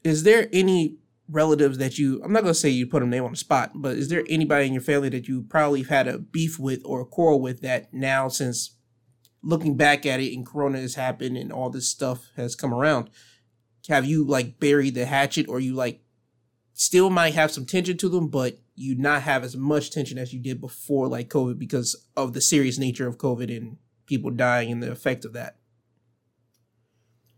Is 0.04 0.22
there 0.22 0.48
any 0.52 0.98
relatives 1.28 1.78
that 1.78 1.98
you 1.98 2.22
I'm 2.24 2.32
not 2.32 2.42
gonna 2.42 2.54
say 2.54 2.68
you 2.68 2.86
put 2.86 3.02
a 3.02 3.06
name 3.06 3.24
on 3.24 3.30
the 3.30 3.36
spot, 3.36 3.72
but 3.74 3.96
is 3.96 4.08
there 4.08 4.24
anybody 4.28 4.66
in 4.66 4.72
your 4.72 4.82
family 4.82 5.08
that 5.10 5.28
you 5.28 5.42
probably 5.42 5.80
have 5.80 5.88
had 5.88 6.08
a 6.08 6.18
beef 6.18 6.58
with 6.58 6.82
or 6.84 7.00
a 7.00 7.06
quarrel 7.06 7.40
with 7.40 7.60
that 7.62 7.92
now 7.92 8.28
since 8.28 8.76
looking 9.42 9.76
back 9.76 10.04
at 10.04 10.20
it 10.20 10.34
and 10.34 10.46
corona 10.46 10.78
has 10.80 10.94
happened 10.94 11.36
and 11.36 11.52
all 11.52 11.70
this 11.70 11.88
stuff 11.88 12.28
has 12.36 12.54
come 12.54 12.74
around, 12.74 13.08
have 13.88 14.04
you 14.04 14.26
like 14.26 14.60
buried 14.60 14.94
the 14.94 15.06
hatchet 15.06 15.48
or 15.48 15.60
you 15.60 15.74
like 15.74 16.02
still 16.74 17.10
might 17.10 17.34
have 17.34 17.50
some 17.50 17.66
tension 17.66 17.96
to 17.96 18.08
them, 18.08 18.28
but 18.28 18.58
you 18.74 18.96
not 18.96 19.22
have 19.22 19.44
as 19.44 19.56
much 19.56 19.90
tension 19.90 20.18
as 20.18 20.32
you 20.32 20.40
did 20.40 20.60
before 20.60 21.08
like 21.08 21.28
COVID 21.28 21.58
because 21.58 22.06
of 22.16 22.32
the 22.32 22.40
serious 22.40 22.78
nature 22.78 23.06
of 23.06 23.18
COVID 23.18 23.54
and 23.54 23.76
people 24.06 24.30
dying 24.30 24.72
and 24.72 24.82
the 24.82 24.90
effect 24.90 25.24
of 25.24 25.32
that? 25.34 25.59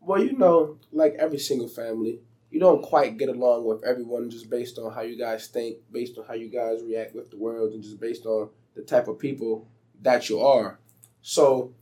Well, 0.04 0.22
you 0.22 0.36
know, 0.36 0.78
like 0.90 1.14
every 1.18 1.38
single 1.38 1.68
family, 1.68 2.20
you 2.50 2.58
don't 2.60 2.82
quite 2.82 3.16
get 3.16 3.28
along 3.28 3.64
with 3.64 3.84
everyone 3.84 4.30
just 4.30 4.50
based 4.50 4.78
on 4.78 4.92
how 4.92 5.02
you 5.02 5.16
guys 5.16 5.46
think, 5.46 5.78
based 5.90 6.18
on 6.18 6.24
how 6.26 6.34
you 6.34 6.48
guys 6.48 6.82
react 6.82 7.14
with 7.14 7.30
the 7.30 7.36
world, 7.36 7.72
and 7.72 7.82
just 7.82 8.00
based 8.00 8.26
on 8.26 8.50
the 8.74 8.82
type 8.82 9.08
of 9.08 9.18
people 9.18 9.68
that 10.02 10.28
you 10.28 10.40
are. 10.40 10.78
So 11.22 11.72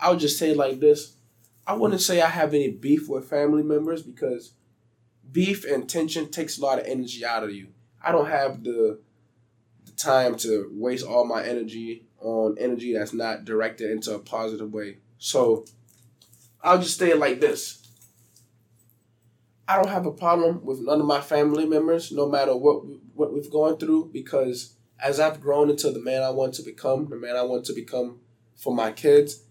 I 0.00 0.10
would 0.10 0.18
just 0.18 0.38
say 0.38 0.54
like 0.54 0.80
this. 0.80 1.14
I 1.66 1.74
wouldn't 1.74 2.00
say 2.00 2.20
I 2.20 2.28
have 2.28 2.54
any 2.54 2.70
beef 2.70 3.08
with 3.08 3.28
family 3.28 3.62
members 3.62 4.02
because 4.02 4.52
beef 5.30 5.64
and 5.64 5.88
tension 5.88 6.30
takes 6.30 6.58
a 6.58 6.62
lot 6.62 6.78
of 6.78 6.86
energy 6.86 7.24
out 7.24 7.44
of 7.44 7.52
you. 7.52 7.68
I 8.02 8.12
don't 8.12 8.28
have 8.28 8.64
the 8.64 9.00
the 9.84 9.92
time 9.92 10.36
to 10.36 10.70
waste 10.72 11.06
all 11.06 11.24
my 11.24 11.44
energy 11.44 12.04
on 12.20 12.56
energy 12.58 12.94
that's 12.94 13.12
not 13.12 13.44
directed 13.44 13.90
into 13.90 14.14
a 14.14 14.18
positive 14.18 14.72
way. 14.72 14.98
So 15.18 15.64
I'll 16.62 16.78
just 16.78 16.98
say 16.98 17.10
it 17.10 17.18
like 17.18 17.40
this. 17.40 17.78
I 19.66 19.76
don't 19.76 19.90
have 19.90 20.06
a 20.06 20.12
problem 20.12 20.64
with 20.64 20.80
none 20.80 21.00
of 21.00 21.06
my 21.06 21.20
family 21.20 21.66
members, 21.66 22.10
no 22.10 22.26
matter 22.28 22.56
what 22.56 22.82
what 23.14 23.32
we've 23.32 23.50
gone 23.50 23.76
through, 23.76 24.10
because 24.12 24.74
as 24.98 25.20
I've 25.20 25.40
grown 25.40 25.70
into 25.70 25.90
the 25.90 26.00
man 26.00 26.22
I 26.22 26.30
want 26.30 26.54
to 26.54 26.62
become, 26.62 27.08
the 27.08 27.16
man 27.16 27.36
I 27.36 27.42
want 27.42 27.66
to 27.66 27.74
become 27.74 28.20
for 28.56 28.74
my 28.74 28.92
kids, 28.92 29.42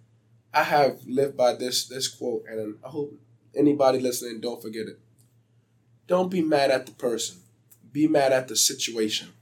I 0.54 0.64
have 0.64 1.06
lived 1.06 1.38
by 1.38 1.54
this 1.54 1.88
this 1.88 2.08
quote, 2.08 2.46
and 2.50 2.78
I 2.84 2.90
hope 2.90 3.14
anybody 3.56 4.00
listening 4.00 4.42
don't 4.42 4.62
forget 4.62 4.88
it. 4.88 5.00
Don't 6.08 6.32
be 6.32 6.42
mad 6.42 6.72
at 6.72 6.86
the 6.86 6.94
person, 6.94 7.38
be 7.92 8.08
mad 8.08 8.34
at 8.34 8.48
the 8.48 8.56
situation. 8.56 9.34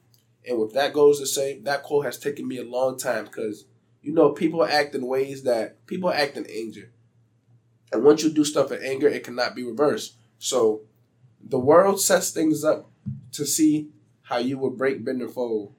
And 0.47 0.59
with 0.59 0.73
that 0.73 0.93
goes 0.93 1.19
to 1.19 1.25
say, 1.25 1.59
that 1.61 1.83
quote 1.83 2.05
has 2.05 2.19
taken 2.19 2.47
me 2.47 2.57
a 2.57 2.63
long 2.63 2.97
time 2.97 3.25
because 3.25 3.65
you 4.01 4.13
know 4.13 4.31
people 4.31 4.63
act 4.63 4.93
in 4.93 5.07
ways 5.07 5.43
that 5.43 5.85
people 5.87 6.11
act 6.11 6.37
in 6.37 6.45
anger. 6.47 6.91
And 7.91 8.03
once 8.03 8.23
you 8.23 8.29
do 8.29 8.43
stuff 8.43 8.71
in 8.71 8.83
anger, 8.83 9.07
it 9.07 9.23
cannot 9.23 9.55
be 9.55 9.63
reversed. 9.63 10.15
So 10.39 10.81
the 11.41 11.59
world 11.59 12.01
sets 12.01 12.31
things 12.31 12.63
up 12.63 12.89
to 13.33 13.45
see 13.45 13.89
how 14.23 14.37
you 14.37 14.57
will 14.57 14.71
break, 14.71 15.05
bend, 15.05 15.21
or 15.21 15.27
fold. 15.27 15.73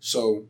So 0.00 0.46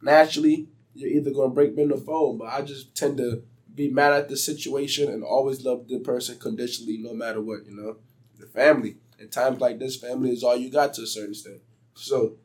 naturally, 0.00 0.68
you're 0.94 1.10
either 1.10 1.30
going 1.30 1.50
to 1.50 1.54
break, 1.54 1.74
bend, 1.76 1.92
or 1.92 1.98
fold. 1.98 2.38
But 2.38 2.48
I 2.48 2.62
just 2.62 2.94
tend 2.94 3.16
to 3.18 3.42
be 3.74 3.90
mad 3.90 4.12
at 4.12 4.28
the 4.28 4.36
situation 4.36 5.12
and 5.12 5.22
always 5.22 5.64
love 5.64 5.88
the 5.88 5.98
person 5.98 6.38
conditionally, 6.38 6.98
no 6.98 7.12
matter 7.12 7.40
what, 7.40 7.66
you 7.66 7.76
know. 7.76 7.96
The 8.38 8.46
family. 8.46 8.96
In 9.18 9.28
times 9.28 9.60
like 9.60 9.78
this, 9.78 9.96
family 9.96 10.30
is 10.30 10.42
all 10.42 10.56
you 10.56 10.70
got 10.70 10.94
to 10.94 11.02
a 11.02 11.06
certain 11.06 11.32
extent. 11.32 11.60
So 11.94 12.36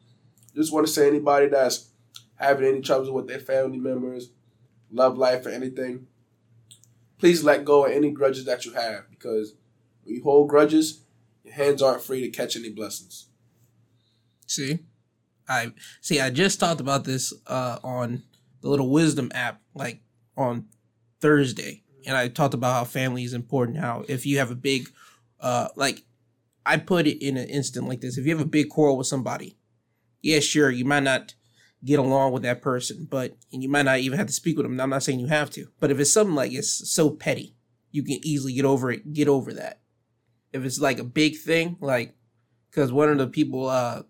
just 0.53 0.73
want 0.73 0.87
to 0.87 0.91
say 0.91 1.07
anybody 1.07 1.47
that's 1.47 1.89
having 2.35 2.67
any 2.67 2.81
troubles 2.81 3.09
with 3.09 3.27
their 3.27 3.39
family 3.39 3.77
members, 3.77 4.29
love 4.91 5.17
life, 5.17 5.45
or 5.45 5.49
anything, 5.49 6.07
please 7.25 7.43
let 7.43 7.65
go 7.65 7.85
of 7.87 7.91
any 7.91 8.11
grudges 8.11 8.45
that 8.45 8.65
you 8.65 8.73
have 8.73 9.09
because 9.09 9.55
when 10.03 10.13
you 10.13 10.21
hold 10.21 10.47
grudges, 10.47 11.01
your 11.43 11.55
hands 11.55 11.81
aren't 11.81 12.03
free 12.03 12.21
to 12.21 12.29
catch 12.29 12.55
any 12.55 12.69
blessings. 12.69 13.29
See, 14.45 14.77
I 15.49 15.71
see. 16.01 16.21
I 16.21 16.29
just 16.29 16.59
talked 16.59 16.81
about 16.81 17.03
this 17.03 17.33
uh, 17.47 17.79
on 17.83 18.21
the 18.61 18.69
little 18.69 18.91
wisdom 18.91 19.31
app, 19.33 19.59
like 19.73 20.03
on 20.37 20.67
Thursday, 21.19 21.81
and 22.05 22.15
I 22.15 22.27
talked 22.27 22.53
about 22.53 22.73
how 22.73 22.83
family 22.83 23.23
is 23.23 23.33
important. 23.33 23.79
How 23.79 24.05
if 24.07 24.27
you 24.27 24.37
have 24.37 24.51
a 24.51 24.55
big, 24.55 24.87
uh, 25.39 25.69
like, 25.75 26.03
I 26.63 26.77
put 26.77 27.07
it 27.07 27.25
in 27.25 27.37
an 27.37 27.49
instant 27.49 27.87
like 27.87 28.01
this: 28.01 28.19
if 28.19 28.27
you 28.27 28.37
have 28.37 28.45
a 28.45 28.47
big 28.47 28.69
quarrel 28.69 28.97
with 28.97 29.07
somebody, 29.07 29.57
yeah, 30.21 30.41
sure, 30.41 30.69
you 30.69 30.85
might 30.85 31.01
not 31.01 31.33
get 31.85 31.99
along 31.99 32.31
with 32.31 32.43
that 32.43 32.61
person, 32.61 33.07
but 33.09 33.37
and 33.53 33.61
you 33.61 33.69
might 33.69 33.85
not 33.85 33.99
even 33.99 34.17
have 34.17 34.27
to 34.27 34.33
speak 34.33 34.57
with 34.57 34.65
them. 34.65 34.79
I'm 34.81 34.89
not 34.89 35.03
saying 35.03 35.19
you 35.19 35.27
have 35.27 35.49
to, 35.51 35.67
but 35.79 35.91
if 35.91 35.99
it's 35.99 36.11
something 36.11 36.35
like 36.35 36.51
it's 36.51 36.91
so 36.91 37.11
petty, 37.11 37.55
you 37.91 38.03
can 38.03 38.19
easily 38.23 38.53
get 38.53 38.65
over 38.65 38.91
it. 38.91 39.13
Get 39.13 39.27
over 39.27 39.53
that. 39.53 39.81
If 40.51 40.65
it's 40.65 40.79
like 40.79 40.99
a 40.99 41.03
big 41.03 41.37
thing, 41.37 41.77
like 41.79 42.15
because 42.69 42.91
one 42.91 43.09
of 43.09 43.17
the 43.17 43.27
people 43.27 43.69
uh 43.69 44.01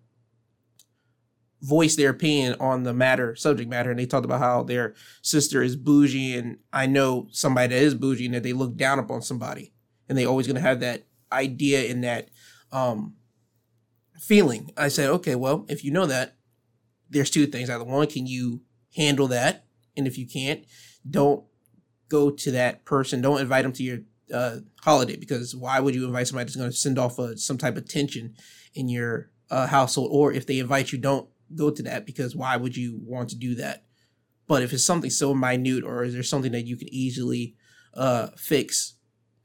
voiced 1.62 1.98
their 1.98 2.12
opinion 2.12 2.56
on 2.60 2.84
the 2.84 2.94
matter 2.94 3.36
subject 3.36 3.70
matter 3.70 3.90
and 3.90 3.98
they 3.98 4.06
talked 4.06 4.26
about 4.26 4.40
how 4.40 4.62
their 4.62 4.94
sister 5.24 5.64
is 5.64 5.76
bougie 5.76 6.38
and 6.38 6.58
i 6.72 6.86
know 6.86 7.28
somebody 7.32 7.74
that 7.74 7.82
is 7.82 7.96
bougie 7.96 8.26
and 8.26 8.36
that 8.36 8.44
they 8.44 8.54
look 8.54 8.76
down 8.76 9.00
upon 9.00 9.20
somebody 9.20 9.74
and 10.08 10.16
they 10.16 10.26
always 10.26 10.46
to 10.46 10.60
have 10.60 10.80
that 10.80 11.06
idea 11.32 11.90
and 11.90 12.04
that 12.04 12.30
um 12.72 13.16
feeling 14.20 14.72
i 14.78 14.88
said 14.88 15.10
okay 15.10 15.34
well 15.34 15.66
if 15.68 15.84
you 15.84 15.90
know 15.90 16.06
that 16.06 16.35
there's 17.10 17.30
two 17.30 17.46
things. 17.48 17.70
Either 17.70 17.84
one 17.84 18.08
can 18.08 18.28
you 18.28 18.62
handle 18.96 19.28
that? 19.28 19.66
And 19.98 20.08
if 20.08 20.18
you 20.18 20.28
can't 20.28 20.66
don't 21.10 21.44
go 22.10 22.32
to 22.32 22.52
that 22.52 22.86
person. 22.86 23.22
Don't 23.22 23.42
invite 23.42 23.64
them 23.64 23.74
to 23.74 23.84
your 23.84 24.00
uh, 24.34 24.58
holiday 24.82 25.16
because 25.16 25.56
why 25.56 25.80
would 25.80 25.96
you 25.96 26.06
invite 26.06 26.28
somebody 26.28 26.46
that's 26.46 26.56
going 26.56 26.70
to 26.70 26.76
send 26.76 26.98
off 26.98 27.20
a, 27.20 27.38
some 27.38 27.58
type 27.58 27.78
of 27.78 27.88
tension 27.88 28.36
in 28.74 28.90
your 28.90 29.30
uh, 29.50 29.68
household? 29.68 30.10
Or 30.12 30.32
if 30.34 30.48
they 30.48 30.60
invite 30.60 30.92
you 30.92 30.98
don't 30.98 31.30
go 31.56 31.70
to 31.70 31.84
that 31.84 32.06
because 32.06 32.36
why 32.36 32.58
would 32.58 32.76
you 32.76 33.00
want 33.04 33.30
to 33.30 33.36
do 33.36 33.56
that? 33.56 33.86
But 34.48 34.64
if 34.64 34.74
it's 34.74 34.86
something 34.86 35.10
so 35.10 35.34
minute 35.34 35.84
or 35.84 36.04
is 36.04 36.14
there 36.14 36.24
something 36.24 36.52
that 36.52 36.66
you 36.66 36.78
can 36.78 36.94
easily 36.94 37.56
uh, 37.94 38.28
fix 38.38 38.96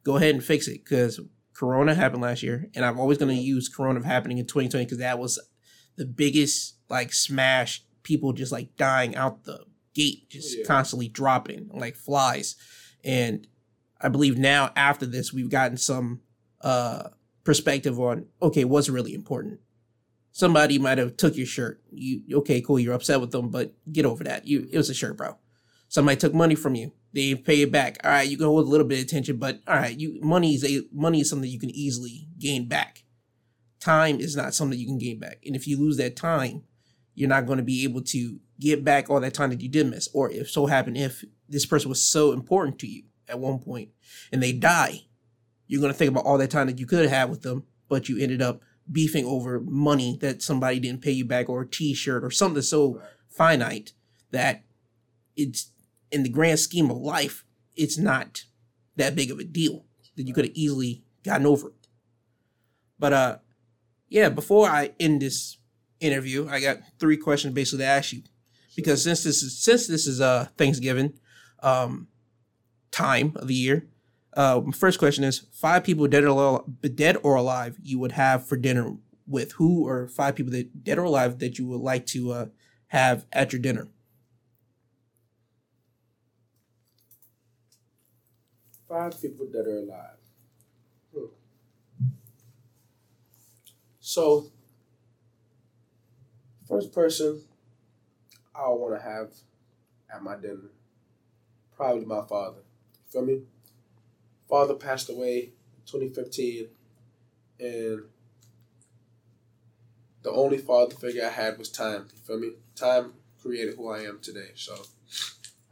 go 0.04 0.16
ahead 0.16 0.34
and 0.34 0.44
fix 0.44 0.68
it. 0.68 0.84
Because 0.84 1.20
corona 1.54 1.94
happened 1.94 2.22
last 2.22 2.42
year 2.42 2.70
and 2.74 2.86
i'm 2.86 2.98
always 2.98 3.18
going 3.18 3.28
to 3.28 3.42
use 3.42 3.68
corona 3.68 4.02
happening 4.02 4.38
in 4.38 4.46
2020 4.46 4.86
because 4.86 4.96
that 4.96 5.18
was 5.18 5.38
the 5.96 6.06
biggest 6.06 6.76
like 6.90 7.12
smash 7.12 7.82
people 8.02 8.32
just 8.32 8.52
like 8.52 8.74
dying 8.76 9.14
out 9.16 9.44
the 9.44 9.64
gate 9.94 10.28
just 10.30 10.58
Yeah. 10.58 10.64
constantly 10.64 11.08
dropping 11.08 11.68
like 11.72 11.96
flies. 11.96 12.56
And 13.04 13.46
i 14.02 14.08
believe 14.08 14.38
now 14.38 14.72
after 14.76 15.04
this 15.04 15.30
we've 15.32 15.50
gotten 15.50 15.76
some 15.76 16.20
uh 16.62 17.08
perspective 17.44 17.98
on 18.00 18.26
okay 18.42 18.64
what's 18.64 18.88
really 18.88 19.14
important? 19.14 19.60
Somebody 20.32 20.78
might 20.78 20.98
have 20.98 21.16
took 21.16 21.36
your 21.36 21.46
shirt. 21.46 21.82
You 21.90 22.22
okay 22.38 22.60
cool 22.60 22.78
you're 22.78 22.94
upset 22.94 23.20
with 23.20 23.30
them 23.30 23.50
but 23.50 23.72
get 23.90 24.04
over 24.06 24.24
that. 24.24 24.46
You 24.46 24.68
it 24.70 24.76
was 24.76 24.90
a 24.90 24.94
shirt 24.94 25.16
bro. 25.16 25.36
Somebody 25.88 26.16
took 26.18 26.34
money 26.34 26.54
from 26.54 26.74
you. 26.76 26.92
They 27.12 27.34
pay 27.34 27.62
it 27.62 27.72
back. 27.72 27.98
All 28.04 28.10
right 28.10 28.28
you 28.28 28.36
can 28.36 28.46
hold 28.46 28.66
a 28.66 28.70
little 28.70 28.86
bit 28.86 28.98
of 29.00 29.04
attention 29.04 29.36
but 29.38 29.60
all 29.66 29.76
right 29.76 29.98
you 29.98 30.20
money 30.22 30.54
is 30.54 30.64
a 30.64 30.82
money 30.92 31.20
is 31.20 31.28
something 31.30 31.50
you 31.50 31.58
can 31.58 31.70
easily 31.70 32.28
gain 32.38 32.68
back. 32.68 33.04
Time 33.80 34.20
is 34.20 34.36
not 34.36 34.54
something 34.54 34.78
you 34.78 34.86
can 34.86 34.98
gain 34.98 35.18
back. 35.18 35.38
And 35.44 35.56
if 35.56 35.66
you 35.66 35.78
lose 35.78 35.96
that 35.96 36.14
time 36.16 36.62
you're 37.20 37.28
not 37.28 37.44
going 37.44 37.58
to 37.58 37.62
be 37.62 37.84
able 37.84 38.00
to 38.00 38.40
get 38.58 38.82
back 38.82 39.10
all 39.10 39.20
that 39.20 39.34
time 39.34 39.50
that 39.50 39.60
you 39.60 39.68
did 39.68 39.86
miss 39.86 40.08
or 40.14 40.30
if 40.30 40.50
so 40.50 40.64
happen 40.64 40.96
if 40.96 41.22
this 41.50 41.66
person 41.66 41.90
was 41.90 42.00
so 42.00 42.32
important 42.32 42.78
to 42.78 42.86
you 42.86 43.02
at 43.28 43.38
one 43.38 43.58
point 43.58 43.90
and 44.32 44.42
they 44.42 44.52
die, 44.52 45.02
you're 45.66 45.82
gonna 45.82 45.92
think 45.92 46.10
about 46.10 46.24
all 46.24 46.38
that 46.38 46.50
time 46.50 46.66
that 46.66 46.78
you 46.78 46.86
could 46.86 47.02
have 47.02 47.10
had 47.10 47.30
with 47.30 47.42
them, 47.42 47.64
but 47.88 48.08
you 48.08 48.18
ended 48.18 48.40
up 48.40 48.62
beefing 48.90 49.26
over 49.26 49.60
money 49.60 50.16
that 50.20 50.42
somebody 50.42 50.80
didn't 50.80 51.02
pay 51.02 51.12
you 51.12 51.24
back 51.24 51.48
or 51.48 51.62
a 51.62 51.68
t-shirt 51.68 52.24
or 52.24 52.30
something 52.30 52.62
so 52.62 53.00
finite 53.28 53.92
that 54.30 54.64
it's 55.36 55.72
in 56.10 56.22
the 56.22 56.28
grand 56.28 56.58
scheme 56.58 56.90
of 56.90 56.96
life, 56.96 57.44
it's 57.76 57.98
not 57.98 58.44
that 58.96 59.14
big 59.14 59.30
of 59.30 59.38
a 59.38 59.44
deal 59.44 59.84
that 60.16 60.26
you 60.26 60.32
could 60.32 60.46
have 60.46 60.56
easily 60.56 61.04
gotten 61.22 61.46
over 61.46 61.68
it. 61.68 61.86
But 62.98 63.12
uh 63.12 63.38
yeah, 64.08 64.28
before 64.28 64.68
I 64.68 64.92
end 64.98 65.22
this 65.22 65.58
interview, 66.00 66.48
I 66.48 66.60
got 66.60 66.78
three 66.98 67.16
questions 67.16 67.54
basically 67.54 67.84
to 67.84 67.90
ask 67.90 68.12
you. 68.12 68.22
Because 68.74 69.04
since 69.04 69.22
this 69.22 69.42
is 69.42 69.58
since 69.58 69.86
this 69.86 70.06
is 70.06 70.20
uh 70.20 70.48
Thanksgiving 70.56 71.14
um 71.62 72.08
time 72.90 73.32
of 73.36 73.48
the 73.48 73.54
year, 73.54 73.86
uh 74.34 74.60
first 74.72 74.98
question 74.98 75.24
is 75.24 75.46
five 75.52 75.84
people 75.84 76.06
dead 76.06 76.24
or 76.24 76.28
alive, 76.28 76.96
dead 76.96 77.16
or 77.22 77.36
alive 77.36 77.76
you 77.82 77.98
would 77.98 78.12
have 78.12 78.46
for 78.46 78.56
dinner 78.56 78.96
with 79.26 79.52
who 79.52 79.86
or 79.86 80.08
five 80.08 80.34
people 80.34 80.52
that 80.52 80.82
dead 80.84 80.98
or 80.98 81.04
alive 81.04 81.38
that 81.40 81.58
you 81.58 81.66
would 81.66 81.80
like 81.80 82.06
to 82.06 82.32
uh 82.32 82.46
have 82.88 83.26
at 83.32 83.52
your 83.52 83.60
dinner. 83.60 83.88
Five 88.88 89.20
people 89.20 89.46
that 89.52 89.66
are 89.68 89.78
alive. 89.78 90.18
Hmm. 91.14 91.26
So, 94.00 94.50
first 96.70 96.92
person 96.92 97.42
I 98.54 98.68
want 98.68 98.94
to 98.94 99.02
have 99.02 99.32
at 100.14 100.22
my 100.22 100.36
dinner, 100.36 100.70
probably 101.76 102.04
my 102.04 102.24
father. 102.26 102.60
feel 103.08 103.22
me? 103.22 103.40
Father 104.48 104.74
passed 104.74 105.10
away 105.10 105.50
in 105.76 105.82
2015, 105.86 106.68
and 107.58 108.02
the 110.22 110.30
only 110.30 110.58
father 110.58 110.94
figure 110.94 111.26
I 111.26 111.30
had 111.30 111.58
was 111.58 111.70
time. 111.70 112.08
You 112.14 112.20
feel 112.20 112.38
me? 112.38 112.50
Time 112.76 113.14
created 113.42 113.76
who 113.76 113.88
I 113.88 114.00
am 114.02 114.20
today. 114.20 114.50
So, 114.54 114.76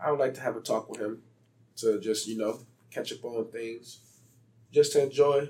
I 0.02 0.10
would 0.10 0.20
like 0.20 0.34
to 0.34 0.40
have 0.40 0.56
a 0.56 0.60
talk 0.60 0.88
with 0.88 1.00
him 1.00 1.22
to 1.76 2.00
just, 2.00 2.26
you 2.26 2.36
know, 2.36 2.60
catch 2.90 3.12
up 3.12 3.24
on 3.24 3.46
things, 3.52 4.00
just 4.72 4.92
to 4.92 5.02
enjoy 5.02 5.40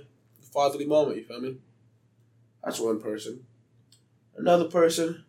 the 0.41 0.47
fatherly 0.53 0.87
moment. 0.87 1.17
You 1.17 1.25
feel 1.25 1.41
me? 1.41 1.57
That's 2.63 2.81
one 2.81 3.01
person. 3.01 3.45
Another 4.37 4.67
person, 4.67 5.25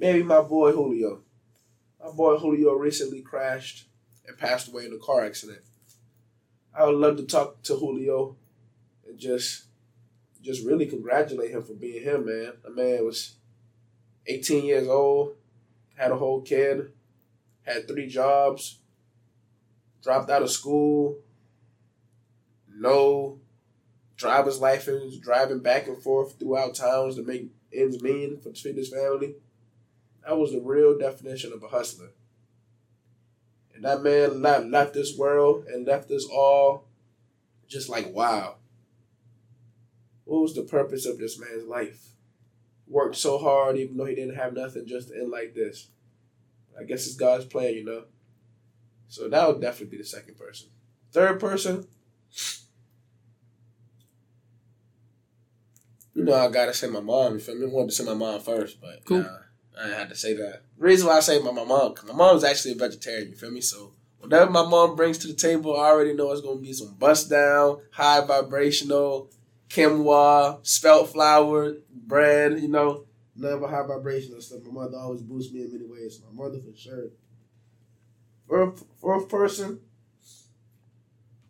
maybe 0.00 0.22
my 0.22 0.40
boy 0.40 0.72
Julio. 0.72 1.20
My 2.02 2.10
boy 2.10 2.38
Julio 2.38 2.72
recently 2.72 3.20
crashed 3.20 3.86
and 4.26 4.36
passed 4.36 4.68
away 4.68 4.86
in 4.86 4.92
a 4.92 4.98
car 4.98 5.24
accident. 5.24 5.60
I 6.74 6.86
would 6.86 6.96
love 6.96 7.18
to 7.18 7.24
talk 7.24 7.62
to 7.64 7.76
Julio 7.76 8.36
and 9.06 9.18
just 9.18 9.66
just 10.42 10.64
really 10.64 10.86
congratulate 10.86 11.50
him 11.50 11.62
for 11.62 11.74
being 11.74 12.02
him, 12.02 12.24
man. 12.24 12.52
The 12.64 12.70
man 12.70 13.04
was 13.04 13.36
18 14.26 14.64
years 14.64 14.88
old, 14.88 15.36
had 15.96 16.12
a 16.12 16.16
whole 16.16 16.40
kid, 16.40 16.92
had 17.62 17.86
three 17.86 18.06
jobs, 18.06 18.78
dropped 20.02 20.30
out 20.30 20.40
of 20.40 20.50
school, 20.50 21.18
no 22.74 23.38
driver's 24.16 24.60
license, 24.60 25.18
driving 25.18 25.60
back 25.60 25.88
and 25.88 26.02
forth 26.02 26.38
throughout 26.38 26.74
towns 26.74 27.16
to 27.16 27.22
make 27.22 27.50
ends 27.70 28.02
meet 28.02 28.42
for 28.42 28.50
his 28.50 28.88
family. 28.88 29.34
That 30.30 30.38
was 30.38 30.52
the 30.52 30.60
real 30.60 30.96
definition 30.96 31.52
of 31.52 31.64
a 31.64 31.66
hustler. 31.66 32.10
And 33.74 33.84
that 33.84 34.00
man 34.00 34.40
left, 34.40 34.66
left 34.66 34.94
this 34.94 35.18
world 35.18 35.64
and 35.66 35.84
left 35.84 36.08
us 36.12 36.24
all 36.24 36.86
just 37.66 37.88
like, 37.88 38.14
wow. 38.14 38.58
What 40.22 40.42
was 40.42 40.54
the 40.54 40.62
purpose 40.62 41.04
of 41.04 41.18
this 41.18 41.36
man's 41.36 41.64
life? 41.66 42.10
Worked 42.86 43.16
so 43.16 43.38
hard 43.38 43.76
even 43.76 43.96
though 43.96 44.04
he 44.04 44.14
didn't 44.14 44.36
have 44.36 44.52
nothing 44.52 44.86
just 44.86 45.08
to 45.08 45.16
end 45.16 45.32
like 45.32 45.52
this. 45.52 45.88
I 46.80 46.84
guess 46.84 47.08
it's 47.08 47.16
God's 47.16 47.46
plan, 47.46 47.74
you 47.74 47.84
know. 47.84 48.04
So 49.08 49.28
that 49.28 49.48
would 49.48 49.60
definitely 49.60 49.96
be 49.96 50.00
the 50.00 50.08
second 50.08 50.36
person. 50.38 50.68
Third 51.10 51.40
person, 51.40 51.88
you 56.14 56.22
know, 56.22 56.34
I 56.34 56.48
gotta 56.52 56.72
say 56.72 56.86
my 56.86 57.00
mom. 57.00 57.32
You 57.34 57.40
feel 57.40 57.56
me? 57.56 57.66
I 57.66 57.68
wanted 57.68 57.88
to 57.88 57.94
say 57.96 58.04
my 58.04 58.14
mom 58.14 58.40
first, 58.40 58.80
but 58.80 59.04
Cool. 59.04 59.22
nah, 59.22 59.38
I 59.82 59.88
had 59.88 60.08
to 60.10 60.14
say 60.16 60.34
that. 60.34 60.62
The 60.78 60.84
reason 60.84 61.06
why 61.06 61.16
I 61.16 61.20
say 61.20 61.38
my, 61.40 61.52
my 61.52 61.64
mom, 61.64 61.94
my 62.06 62.12
mom's 62.12 62.44
actually 62.44 62.72
a 62.72 62.76
vegetarian. 62.76 63.30
You 63.30 63.36
feel 63.36 63.50
me? 63.50 63.60
So 63.60 63.92
whatever 64.18 64.50
my 64.50 64.66
mom 64.66 64.94
brings 64.96 65.18
to 65.18 65.26
the 65.26 65.34
table, 65.34 65.78
I 65.78 65.86
already 65.86 66.12
know 66.12 66.30
it's 66.32 66.42
gonna 66.42 66.60
be 66.60 66.72
some 66.72 66.94
bust 66.94 67.30
down, 67.30 67.80
high 67.92 68.24
vibrational, 68.24 69.30
quinoa, 69.68 70.58
spelt 70.66 71.10
flour, 71.10 71.76
bread. 71.90 72.60
You 72.60 72.68
know, 72.68 73.04
never 73.36 73.66
high 73.66 73.86
vibrational 73.86 74.40
stuff. 74.40 74.62
My 74.64 74.82
mother 74.82 74.98
always 74.98 75.22
boosts 75.22 75.52
me 75.52 75.62
in 75.62 75.72
many 75.72 75.86
ways. 75.86 76.20
My 76.26 76.44
mother 76.44 76.58
for 76.58 76.76
sure. 76.76 77.10
Fourth, 78.46 78.84
fourth 79.00 79.28
person, 79.28 79.80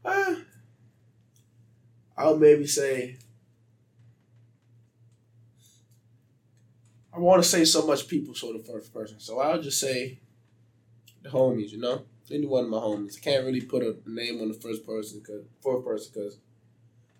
uh, 0.04 0.36
I'll 2.16 2.36
maybe 2.36 2.66
say. 2.66 3.16
Want 7.20 7.42
to 7.42 7.48
say 7.48 7.64
so 7.64 7.86
much 7.86 8.08
people, 8.08 8.34
so 8.34 8.52
the 8.52 8.58
first 8.58 8.92
person. 8.92 9.20
So 9.20 9.40
I'll 9.40 9.62
just 9.62 9.80
say 9.80 10.20
the 11.22 11.30
homies, 11.30 11.70
you 11.70 11.78
know, 11.78 12.02
any 12.30 12.46
one 12.46 12.64
of 12.64 12.70
my 12.70 12.78
homies. 12.78 13.18
I 13.18 13.20
can't 13.20 13.44
really 13.44 13.60
put 13.60 13.82
a 13.82 13.96
name 14.06 14.40
on 14.40 14.48
the 14.48 14.54
first 14.54 14.84
person, 14.86 15.22
cause 15.26 15.44
fourth 15.60 15.84
person, 15.84 16.12
because 16.14 16.38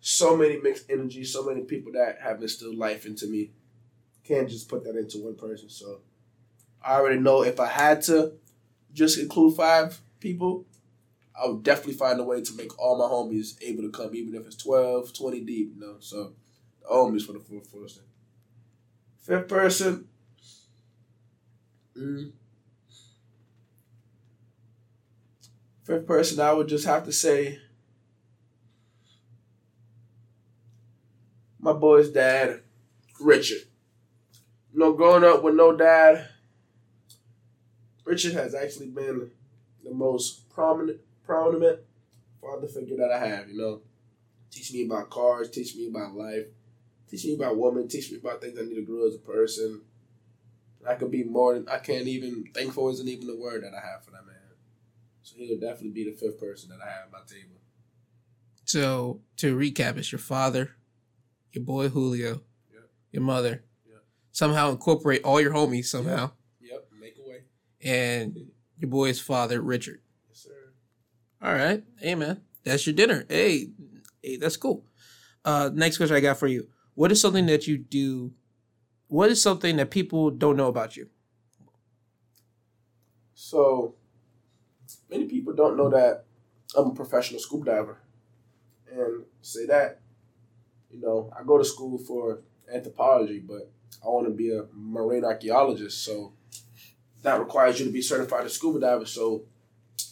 so 0.01 0.37
many 0.37 0.59
mixed 0.59 0.91
energies, 0.91 1.33
so 1.33 1.45
many 1.45 1.63
people 1.63 1.93
that 1.93 2.19
have 2.23 2.41
instilled 2.43 2.77
life 2.77 3.07
into 3.07 3.27
me. 3.27 3.51
Can't 4.25 4.49
just 4.49 4.69
put 4.69 4.85
that 4.85 4.97
into 4.97 5.19
one 5.19 5.35
person. 5.35 5.69
So 5.69 6.01
I 6.85 6.95
already 6.95 7.21
know 7.21 7.43
if 7.43 7.59
I 7.59 7.67
had 7.67 8.03
to 8.03 8.35
just 8.93 9.19
include 9.19 9.57
five 9.57 10.01
people, 10.21 10.67
I 11.41 11.49
would 11.49 11.63
definitely 11.63 11.95
find 11.95 12.21
a 12.21 12.25
way 12.25 12.43
to 12.43 12.57
make 12.57 12.79
all 12.79 12.99
my 12.99 13.05
homies 13.05 13.57
able 13.63 13.83
to 13.83 13.91
come, 13.91 14.15
even 14.15 14.35
if 14.35 14.47
it's 14.47 14.57
12, 14.57 15.13
20 15.13 15.41
deep, 15.41 15.73
you 15.75 15.81
know. 15.81 15.97
So 16.01 16.33
the 16.83 16.89
homies 16.89 17.27
for 17.27 17.33
the 17.33 17.41
fourth 17.41 17.73
person. 17.73 18.03
Fifth 19.21 19.49
person. 19.49 20.09
Mm. 21.97 22.33
Fifth 25.85 26.07
person, 26.07 26.41
I 26.41 26.53
would 26.53 26.69
just 26.69 26.87
have 26.87 27.05
to 27.05 27.13
say 27.13 27.59
my 31.59 31.73
boy's 31.73 32.11
dad, 32.11 32.61
Richard. 33.21 33.63
You 34.73 34.79
know, 34.79 34.93
growing 34.93 35.25
up 35.25 35.43
with 35.43 35.55
no 35.55 35.77
dad, 35.77 36.29
Richard 38.05 38.33
has 38.33 38.55
actually 38.55 38.89
been 38.89 39.31
the 39.85 39.93
most 39.93 40.49
prominent, 40.51 41.01
prominent 41.25 41.81
father 42.41 42.69
figure 42.69 42.97
that 42.97 43.11
I 43.13 43.27
have. 43.27 43.49
You 43.49 43.59
know, 43.59 43.81
teach 44.51 44.73
me 44.73 44.87
about 44.87 45.11
cars, 45.11 45.51
teach 45.51 45.77
me 45.77 45.89
about 45.89 46.15
life, 46.15 46.47
teach 47.11 47.25
me 47.25 47.35
about 47.35 47.57
women, 47.59 47.89
teach 47.89 48.11
me 48.13 48.19
about 48.19 48.41
things 48.41 48.59
I 48.59 48.63
need 48.63 48.77
to 48.77 48.83
grow 48.83 49.07
as 49.09 49.15
a 49.15 49.19
person. 49.19 49.83
I 50.89 50.95
could 50.95 51.11
be 51.11 51.25
more 51.25 51.55
than 51.55 51.69
I 51.69 51.79
can't 51.79 52.07
even. 52.07 52.45
Thankful 52.55 52.89
isn't 52.91 53.09
even 53.09 53.27
the 53.27 53.37
word 53.37 53.65
that 53.65 53.75
I 53.75 53.87
have 53.87 54.05
for 54.05 54.13
that 54.13 54.25
man. 54.27 54.37
So 55.23 55.37
he 55.37 55.49
would 55.51 55.61
definitely 55.61 55.91
be 55.91 56.05
the 56.05 56.17
fifth 56.17 56.41
person 56.41 56.71
that 56.71 56.79
I 56.83 56.89
have 56.91 57.07
at 57.07 57.13
my 57.13 57.19
table. 57.27 57.57
So 58.65 59.21
to 59.39 59.57
recap, 59.57 59.97
it's 59.97 60.13
your 60.13 60.19
father, 60.21 60.71
your 61.53 61.65
boy 61.65 61.89
Julio, 61.89 62.43
Yep. 62.73 62.91
your 63.13 63.23
mother. 63.23 63.65
Yep. 63.89 64.05
Somehow 64.33 64.71
incorporate 64.71 65.23
all 65.25 65.41
your 65.41 65.53
homies 65.53 65.87
somehow, 65.87 66.31
Yep, 66.61 66.89
make 66.99 67.17
a 67.19 67.29
way. 67.29 67.43
and 67.83 68.51
your 68.79 68.89
boy's 68.91 69.21
father, 69.21 69.61
Richard. 69.61 70.01
Yes, 70.29 70.39
sir. 70.39 70.73
All 71.43 71.53
right, 71.55 71.85
hey 71.99 72.15
man, 72.15 72.43
that's 72.65 72.87
your 72.87 72.95
dinner. 72.95 73.25
Hey, 73.29 73.71
hey, 74.23 74.37
that's 74.37 74.57
cool. 74.57 74.87
Uh, 75.45 75.71
next 75.75 75.97
question 75.97 76.17
I 76.17 76.21
got 76.21 76.39
for 76.39 76.47
you: 76.47 76.69
What 77.01 77.11
is 77.11 77.19
something 77.19 77.47
that 77.47 77.67
you 77.67 77.79
do? 77.79 78.35
What 79.09 79.31
is 79.31 79.43
something 79.43 79.77
that 79.79 79.91
people 79.91 80.31
don't 80.31 80.59
know 80.59 80.69
about 80.69 80.99
you? 80.99 81.09
So, 83.33 83.95
many 85.09 85.25
people 85.25 85.55
don't 85.55 85.79
know 85.79 85.89
that 85.89 86.27
I'm 86.77 86.89
a 86.89 86.95
professional 86.95 87.41
scuba 87.41 87.65
diver. 87.65 88.03
And 88.93 89.25
say 89.41 89.65
that, 89.65 90.03
you 90.91 91.01
know, 91.01 91.33
I 91.35 91.43
go 91.43 91.57
to 91.57 91.65
school 91.65 91.97
for 91.97 92.41
anthropology, 92.71 93.39
but 93.39 93.73
I 94.05 94.09
want 94.09 94.27
to 94.27 94.35
be 94.35 94.55
a 94.55 94.67
marine 94.71 95.25
archaeologist. 95.25 96.05
So, 96.05 96.35
that 97.23 97.41
requires 97.41 97.81
you 97.81 97.87
to 97.87 97.93
be 97.93 98.03
certified 98.03 98.45
as 98.45 98.53
scuba 98.53 98.79
diver. 98.79 99.07
So, 99.07 99.47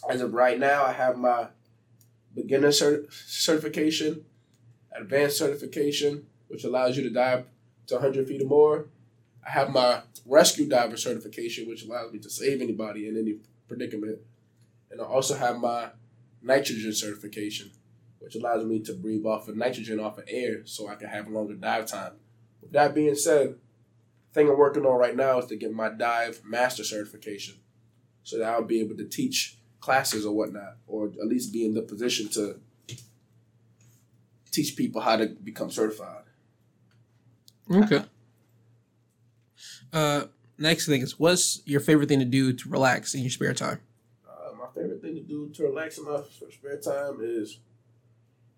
as 0.09 0.21
of 0.21 0.33
right 0.33 0.57
now, 0.57 0.85
I 0.85 0.93
have 0.93 1.19
my 1.19 1.49
beginner 2.33 2.69
cert- 2.69 3.13
certification, 3.13 4.25
advanced 4.91 5.37
certification, 5.37 6.25
which 6.49 6.65
allows 6.65 6.97
you 6.97 7.03
to 7.03 7.09
dive 7.09 7.45
to 7.87 7.95
100 7.95 8.27
feet 8.27 8.41
or 8.41 8.47
more. 8.47 8.87
I 9.45 9.51
have 9.51 9.69
my 9.69 10.01
rescue 10.25 10.67
diver 10.67 10.97
certification, 10.97 11.67
which 11.67 11.85
allows 11.85 12.11
me 12.11 12.19
to 12.19 12.29
save 12.29 12.61
anybody 12.61 13.07
in 13.07 13.17
any 13.17 13.37
predicament. 13.67 14.19
And 14.91 15.01
I 15.01 15.05
also 15.05 15.35
have 15.35 15.57
my 15.57 15.89
nitrogen 16.41 16.93
certification, 16.93 17.71
which 18.19 18.35
allows 18.35 18.65
me 18.65 18.79
to 18.81 18.93
breathe 18.93 19.25
off 19.25 19.47
of 19.47 19.55
nitrogen 19.55 19.99
off 19.99 20.17
of 20.17 20.25
air 20.27 20.65
so 20.65 20.87
I 20.87 20.95
can 20.95 21.07
have 21.07 21.27
a 21.27 21.31
longer 21.31 21.53
dive 21.53 21.85
time. 21.85 22.13
With 22.61 22.71
that 22.73 22.93
being 22.93 23.15
said, 23.15 23.55
thing 24.33 24.49
I'm 24.49 24.57
working 24.57 24.85
on 24.85 24.97
right 24.97 25.15
now 25.15 25.39
is 25.39 25.45
to 25.47 25.55
get 25.55 25.73
my 25.73 25.89
dive 25.89 26.41
master 26.45 26.83
certification 26.83 27.55
so 28.23 28.37
that 28.37 28.47
I'll 28.47 28.63
be 28.63 28.79
able 28.81 28.97
to 28.97 29.05
teach 29.05 29.57
classes 29.79 30.25
or 30.25 30.35
whatnot, 30.35 30.77
or 30.87 31.07
at 31.07 31.27
least 31.27 31.53
be 31.53 31.65
in 31.65 31.73
the 31.73 31.81
position 31.81 32.27
to 32.29 32.59
teach 34.51 34.75
people 34.75 35.01
how 35.01 35.15
to 35.15 35.27
become 35.27 35.71
certified. 35.71 36.23
Okay. 37.71 38.03
Uh, 39.93 40.23
next 40.57 40.87
thing 40.87 41.01
is, 41.01 41.19
what's 41.19 41.61
your 41.65 41.79
favorite 41.79 42.09
thing 42.09 42.19
to 42.19 42.25
do 42.25 42.53
to 42.53 42.69
relax 42.69 43.13
in 43.13 43.21
your 43.21 43.29
spare 43.29 43.53
time? 43.53 43.79
Uh, 44.27 44.53
my 44.57 44.65
favorite 44.73 45.01
thing 45.01 45.15
to 45.15 45.21
do 45.21 45.49
to 45.49 45.63
relax 45.63 45.97
in 45.97 46.05
my 46.05 46.21
spare 46.49 46.77
time 46.77 47.19
is 47.21 47.59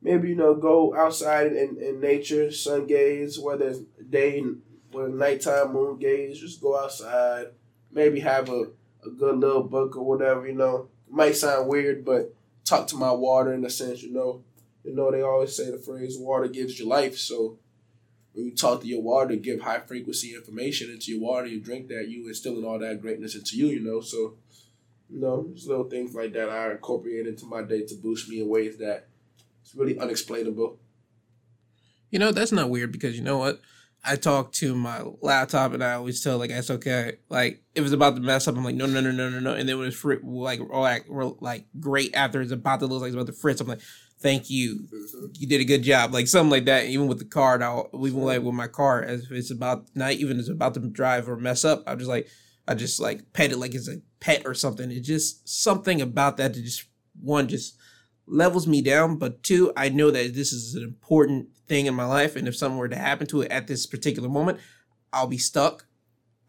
maybe 0.02 0.30
you 0.30 0.36
know 0.36 0.56
go 0.56 0.96
outside 0.96 1.54
in, 1.54 1.78
in 1.82 2.00
nature, 2.00 2.52
sun 2.52 2.88
gaze, 2.88 3.40
whether 3.40 3.70
it's 3.70 3.80
day, 4.10 4.44
whether 4.92 5.10
nighttime, 5.10 5.74
moon 5.74 5.98
gaze. 5.98 6.40
Just 6.40 6.62
go 6.62 6.80
outside. 6.80 7.48
Maybe 7.92 8.22
have 8.22 8.50
a, 8.50 8.68
a 9.06 9.10
good 9.18 9.38
little 9.40 9.64
book 9.64 9.98
or 9.98 10.06
whatever. 10.06 10.48
You 10.48 10.54
know, 10.56 10.90
it 11.08 11.14
might 11.14 11.36
sound 11.36 11.68
weird, 11.68 12.06
but 12.06 12.34
talk 12.64 12.88
to 12.88 12.96
my 12.96 13.12
water 13.12 13.54
in 13.54 13.66
a 13.66 13.70
sense. 13.70 14.02
You 14.02 14.14
know, 14.14 14.44
you 14.84 14.96
know 14.96 15.12
they 15.12 15.22
always 15.22 15.56
say 15.56 15.70
the 15.70 15.78
phrase 15.78 16.18
"water 16.18 16.48
gives 16.48 16.80
you 16.80 16.88
life." 16.88 17.18
So 17.18 17.58
when 18.34 18.46
you 18.46 18.56
talk 18.56 18.82
to 18.82 18.88
your 18.88 19.02
water, 19.02 19.30
to 19.30 19.38
give 19.38 19.62
high 19.62 19.80
frequency 19.80 20.34
information 20.34 20.90
into 20.90 21.12
your 21.12 21.22
water, 21.22 21.48
you 21.48 21.60
drink 21.60 21.90
that, 21.90 22.08
you 22.08 22.28
instilling 22.28 22.64
all 22.64 22.80
that 22.80 23.02
greatness 23.02 23.36
into 23.36 23.58
you. 23.58 23.68
You 23.68 23.82
know, 23.82 24.02
so 24.02 24.36
you 25.10 25.20
know, 25.20 25.50
just 25.54 25.68
little 25.68 25.90
things 25.90 26.16
like 26.16 26.34
that 26.34 26.50
I 26.50 26.72
incorporate 26.72 27.28
into 27.28 27.46
my 27.46 27.62
day 27.62 27.86
to 27.86 27.96
boost 27.96 28.30
me 28.30 28.42
in 28.42 28.48
ways 28.48 28.78
that 28.78 29.08
it's 29.62 29.76
really 29.76 30.00
unexplainable. 30.00 30.80
You 32.10 32.20
know, 32.20 32.32
that's 32.32 32.52
not 32.52 32.70
weird 32.70 32.92
because 32.92 33.18
you 33.18 33.24
know 33.24 33.38
what? 33.38 33.62
I 34.04 34.16
talk 34.16 34.52
to 34.54 34.74
my 34.74 35.04
laptop 35.22 35.74
and 35.74 35.84
I 35.84 35.94
always 35.94 36.24
tell 36.24 36.38
like 36.38 36.50
it's 36.50 36.72
okay. 36.72 37.18
Like 37.30 37.62
if 37.76 37.84
it's 37.84 37.94
about 37.94 38.16
to 38.16 38.22
mess 38.22 38.48
up, 38.48 38.58
I'm 38.58 38.64
like 38.64 38.76
no 38.76 38.88
no 38.88 39.00
no 39.00 39.12
no 39.12 39.30
no 39.30 39.40
no. 39.40 39.54
And 39.54 39.70
then 39.70 39.78
when 39.78 39.88
it's 39.88 39.98
fr- 39.98 40.16
like 40.24 40.60
like 40.60 41.06
like 41.10 41.68
great 41.80 42.16
after 42.16 42.42
it's 42.42 42.52
about 42.52 42.80
to 42.80 42.88
look 42.88 43.02
like 43.02 43.10
it's 43.10 43.16
about 43.16 43.28
to 43.28 43.34
fritz, 43.34 43.62
I'm 43.62 43.68
like 43.68 43.82
thank 44.22 44.50
you, 44.50 44.88
Mm-hmm. 44.92 45.26
you 45.34 45.48
did 45.48 45.62
a 45.62 45.66
good 45.66 45.84
job. 45.84 46.14
Like 46.14 46.28
something 46.28 46.52
like 46.52 46.66
that. 46.66 46.86
Even 46.86 47.08
with 47.08 47.20
the 47.20 47.26
car, 47.26 47.58
now 47.58 47.88
even 47.94 48.22
like 48.22 48.42
with 48.42 48.54
my 48.54 48.68
car, 48.68 49.02
as 49.04 49.24
if 49.24 49.32
it's 49.32 49.52
about 49.52 49.86
not 49.96 50.14
even 50.14 50.40
it's 50.40 50.50
about 50.50 50.74
to 50.76 50.80
drive 50.80 51.28
or 51.30 51.38
mess 51.38 51.66
up, 51.66 51.84
I'm 51.88 51.98
just 51.98 52.10
like 52.10 52.28
I 52.68 52.76
just 52.76 53.00
like 53.00 53.34
pet 53.34 53.52
it 53.52 53.58
like 53.58 53.76
it's 53.76 53.90
a 53.90 54.02
pet 54.20 54.44
or 54.46 54.54
something. 54.54 54.92
It's 54.92 55.08
just 55.08 55.48
something 55.50 56.02
about 56.02 56.38
that 56.38 56.54
that 56.54 56.62
just 56.64 56.86
one 57.22 57.48
just 57.48 57.78
levels 58.28 58.68
me 58.68 58.82
down, 58.82 59.18
but 59.18 59.44
two, 59.44 59.74
I 59.76 59.90
know 59.90 60.12
that 60.12 60.34
this 60.34 60.54
is 60.54 60.76
an 60.76 60.84
important 60.84 61.50
thing 61.68 61.86
in 61.86 61.96
my 61.96 62.06
life, 62.06 62.36
and 62.36 62.48
if 62.48 62.56
something 62.56 62.78
were 62.78 62.88
to 62.88 62.96
happen 62.96 63.28
to 63.28 63.42
it 63.42 63.52
at 63.52 63.68
this 63.68 63.86
particular 63.86 64.30
moment, 64.30 64.60
I'll 65.12 65.28
be 65.28 65.38
stuck. 65.38 65.88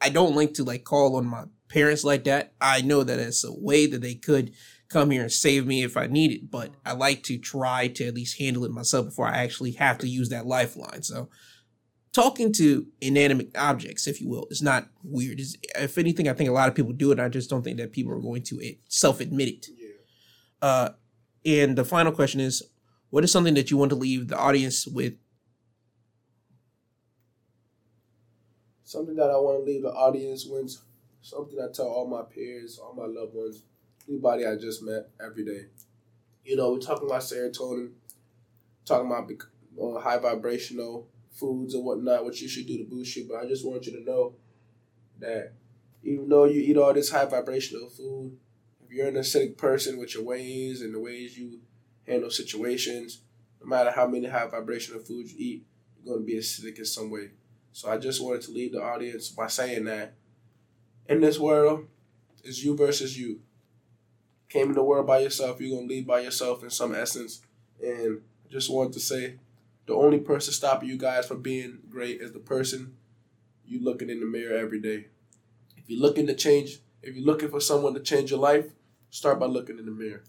I 0.00 0.08
don't 0.08 0.36
like 0.36 0.54
to 0.54 0.64
like 0.64 0.84
call 0.84 1.16
on 1.16 1.26
my 1.26 1.44
parents 1.68 2.04
like 2.04 2.24
that. 2.24 2.52
I 2.60 2.82
know 2.82 3.02
that 3.02 3.18
it's 3.18 3.44
a 3.44 3.52
way 3.52 3.86
that 3.86 4.00
they 4.02 4.14
could 4.14 4.52
come 4.92 5.10
here 5.10 5.22
and 5.22 5.32
save 5.32 5.66
me 5.66 5.82
if 5.82 5.96
I 5.96 6.06
need 6.06 6.32
it, 6.32 6.50
but 6.50 6.70
I 6.84 6.92
like 6.92 7.22
to 7.24 7.38
try 7.38 7.88
to 7.88 8.06
at 8.06 8.14
least 8.14 8.38
handle 8.38 8.64
it 8.64 8.70
myself 8.70 9.06
before 9.06 9.26
I 9.26 9.38
actually 9.38 9.72
have 9.72 9.98
to 9.98 10.08
use 10.08 10.28
that 10.28 10.46
lifeline. 10.46 11.02
So 11.02 11.28
talking 12.12 12.52
to 12.54 12.86
inanimate 13.00 13.56
objects, 13.56 14.06
if 14.06 14.20
you 14.20 14.28
will, 14.28 14.46
is 14.50 14.62
not 14.62 14.88
weird. 15.02 15.40
It's, 15.40 15.56
if 15.76 15.98
anything, 15.98 16.28
I 16.28 16.34
think 16.34 16.50
a 16.50 16.52
lot 16.52 16.68
of 16.68 16.74
people 16.74 16.92
do 16.92 17.10
it. 17.10 17.18
I 17.18 17.28
just 17.28 17.50
don't 17.50 17.62
think 17.62 17.78
that 17.78 17.92
people 17.92 18.12
are 18.12 18.20
going 18.20 18.42
to 18.44 18.60
eh, 18.62 18.74
self-admit 18.88 19.48
it. 19.48 19.66
Yeah. 19.76 19.88
Uh, 20.60 20.88
and 21.44 21.76
the 21.76 21.84
final 21.84 22.12
question 22.12 22.40
is, 22.40 22.62
what 23.10 23.24
is 23.24 23.32
something 23.32 23.54
that 23.54 23.70
you 23.70 23.76
want 23.76 23.90
to 23.90 23.96
leave 23.96 24.28
the 24.28 24.38
audience 24.38 24.86
with? 24.86 25.14
Something 28.84 29.16
that 29.16 29.30
I 29.30 29.36
want 29.36 29.60
to 29.60 29.64
leave 29.64 29.82
the 29.82 29.92
audience 29.92 30.46
with, 30.46 30.76
something 31.22 31.58
I 31.58 31.72
tell 31.72 31.86
all 31.86 32.06
my 32.06 32.22
peers, 32.22 32.78
all 32.78 32.94
my 32.94 33.06
loved 33.06 33.34
ones, 33.34 33.62
anybody 34.08 34.46
I 34.46 34.56
just 34.56 34.82
met 34.82 35.08
every 35.24 35.44
day. 35.44 35.66
You 36.44 36.56
know, 36.56 36.72
we're 36.72 36.80
talking 36.80 37.06
about 37.06 37.22
serotonin, 37.22 37.92
talking 38.84 39.06
about 39.06 39.30
uh, 39.80 40.00
high 40.00 40.18
vibrational 40.18 41.08
foods 41.30 41.74
and 41.74 41.84
whatnot, 41.84 42.24
what 42.24 42.40
you 42.40 42.48
should 42.48 42.66
do 42.66 42.78
to 42.78 42.84
boost 42.84 43.16
you. 43.16 43.26
But 43.28 43.44
I 43.44 43.48
just 43.48 43.66
want 43.66 43.86
you 43.86 43.92
to 43.92 44.04
know 44.04 44.34
that 45.18 45.52
even 46.02 46.28
though 46.28 46.44
you 46.44 46.60
eat 46.60 46.76
all 46.76 46.92
this 46.92 47.10
high 47.10 47.24
vibrational 47.24 47.88
food, 47.88 48.36
if 48.84 48.90
you're 48.90 49.08
an 49.08 49.14
acidic 49.14 49.56
person 49.56 49.98
with 49.98 50.14
your 50.14 50.24
ways 50.24 50.82
and 50.82 50.94
the 50.94 51.00
ways 51.00 51.38
you 51.38 51.60
handle 52.06 52.30
situations, 52.30 53.22
no 53.60 53.68
matter 53.68 53.90
how 53.90 54.06
many 54.06 54.26
high 54.26 54.46
vibrational 54.46 55.00
foods 55.00 55.32
you 55.32 55.38
eat, 55.38 55.66
you're 55.96 56.14
going 56.14 56.26
to 56.26 56.32
be 56.32 56.38
acidic 56.38 56.78
in 56.78 56.84
some 56.84 57.10
way. 57.10 57.30
So 57.72 57.90
I 57.90 57.98
just 57.98 58.22
wanted 58.22 58.42
to 58.42 58.50
leave 58.50 58.72
the 58.72 58.82
audience 58.82 59.30
by 59.30 59.46
saying 59.46 59.84
that 59.84 60.14
in 61.08 61.20
this 61.20 61.38
world, 61.38 61.86
it's 62.44 62.62
you 62.62 62.76
versus 62.76 63.18
you. 63.18 63.40
Came 64.52 64.68
in 64.68 64.74
the 64.74 64.84
world 64.84 65.06
by 65.06 65.20
yourself, 65.20 65.62
you're 65.62 65.74
gonna 65.74 65.88
leave 65.88 66.06
by 66.06 66.20
yourself 66.20 66.62
in 66.62 66.68
some 66.68 66.94
essence. 66.94 67.40
And 67.82 68.20
I 68.44 68.52
just 68.52 68.70
wanted 68.70 68.92
to 68.92 69.00
say 69.00 69.38
the 69.86 69.94
only 69.94 70.18
person 70.18 70.52
stopping 70.52 70.90
you 70.90 70.98
guys 70.98 71.26
from 71.26 71.40
being 71.40 71.78
great 71.88 72.20
is 72.20 72.32
the 72.32 72.38
person 72.38 72.94
you 73.64 73.82
looking 73.82 74.10
in 74.10 74.20
the 74.20 74.26
mirror 74.26 74.54
every 74.54 74.78
day. 74.78 75.06
If 75.78 75.84
you're 75.86 76.02
looking 76.02 76.26
to 76.26 76.34
change, 76.34 76.80
if 77.02 77.16
you're 77.16 77.24
looking 77.24 77.48
for 77.48 77.60
someone 77.60 77.94
to 77.94 78.00
change 78.00 78.30
your 78.30 78.40
life, 78.40 78.66
start 79.08 79.40
by 79.40 79.46
looking 79.46 79.78
in 79.78 79.86
the 79.86 79.90
mirror. 79.90 80.22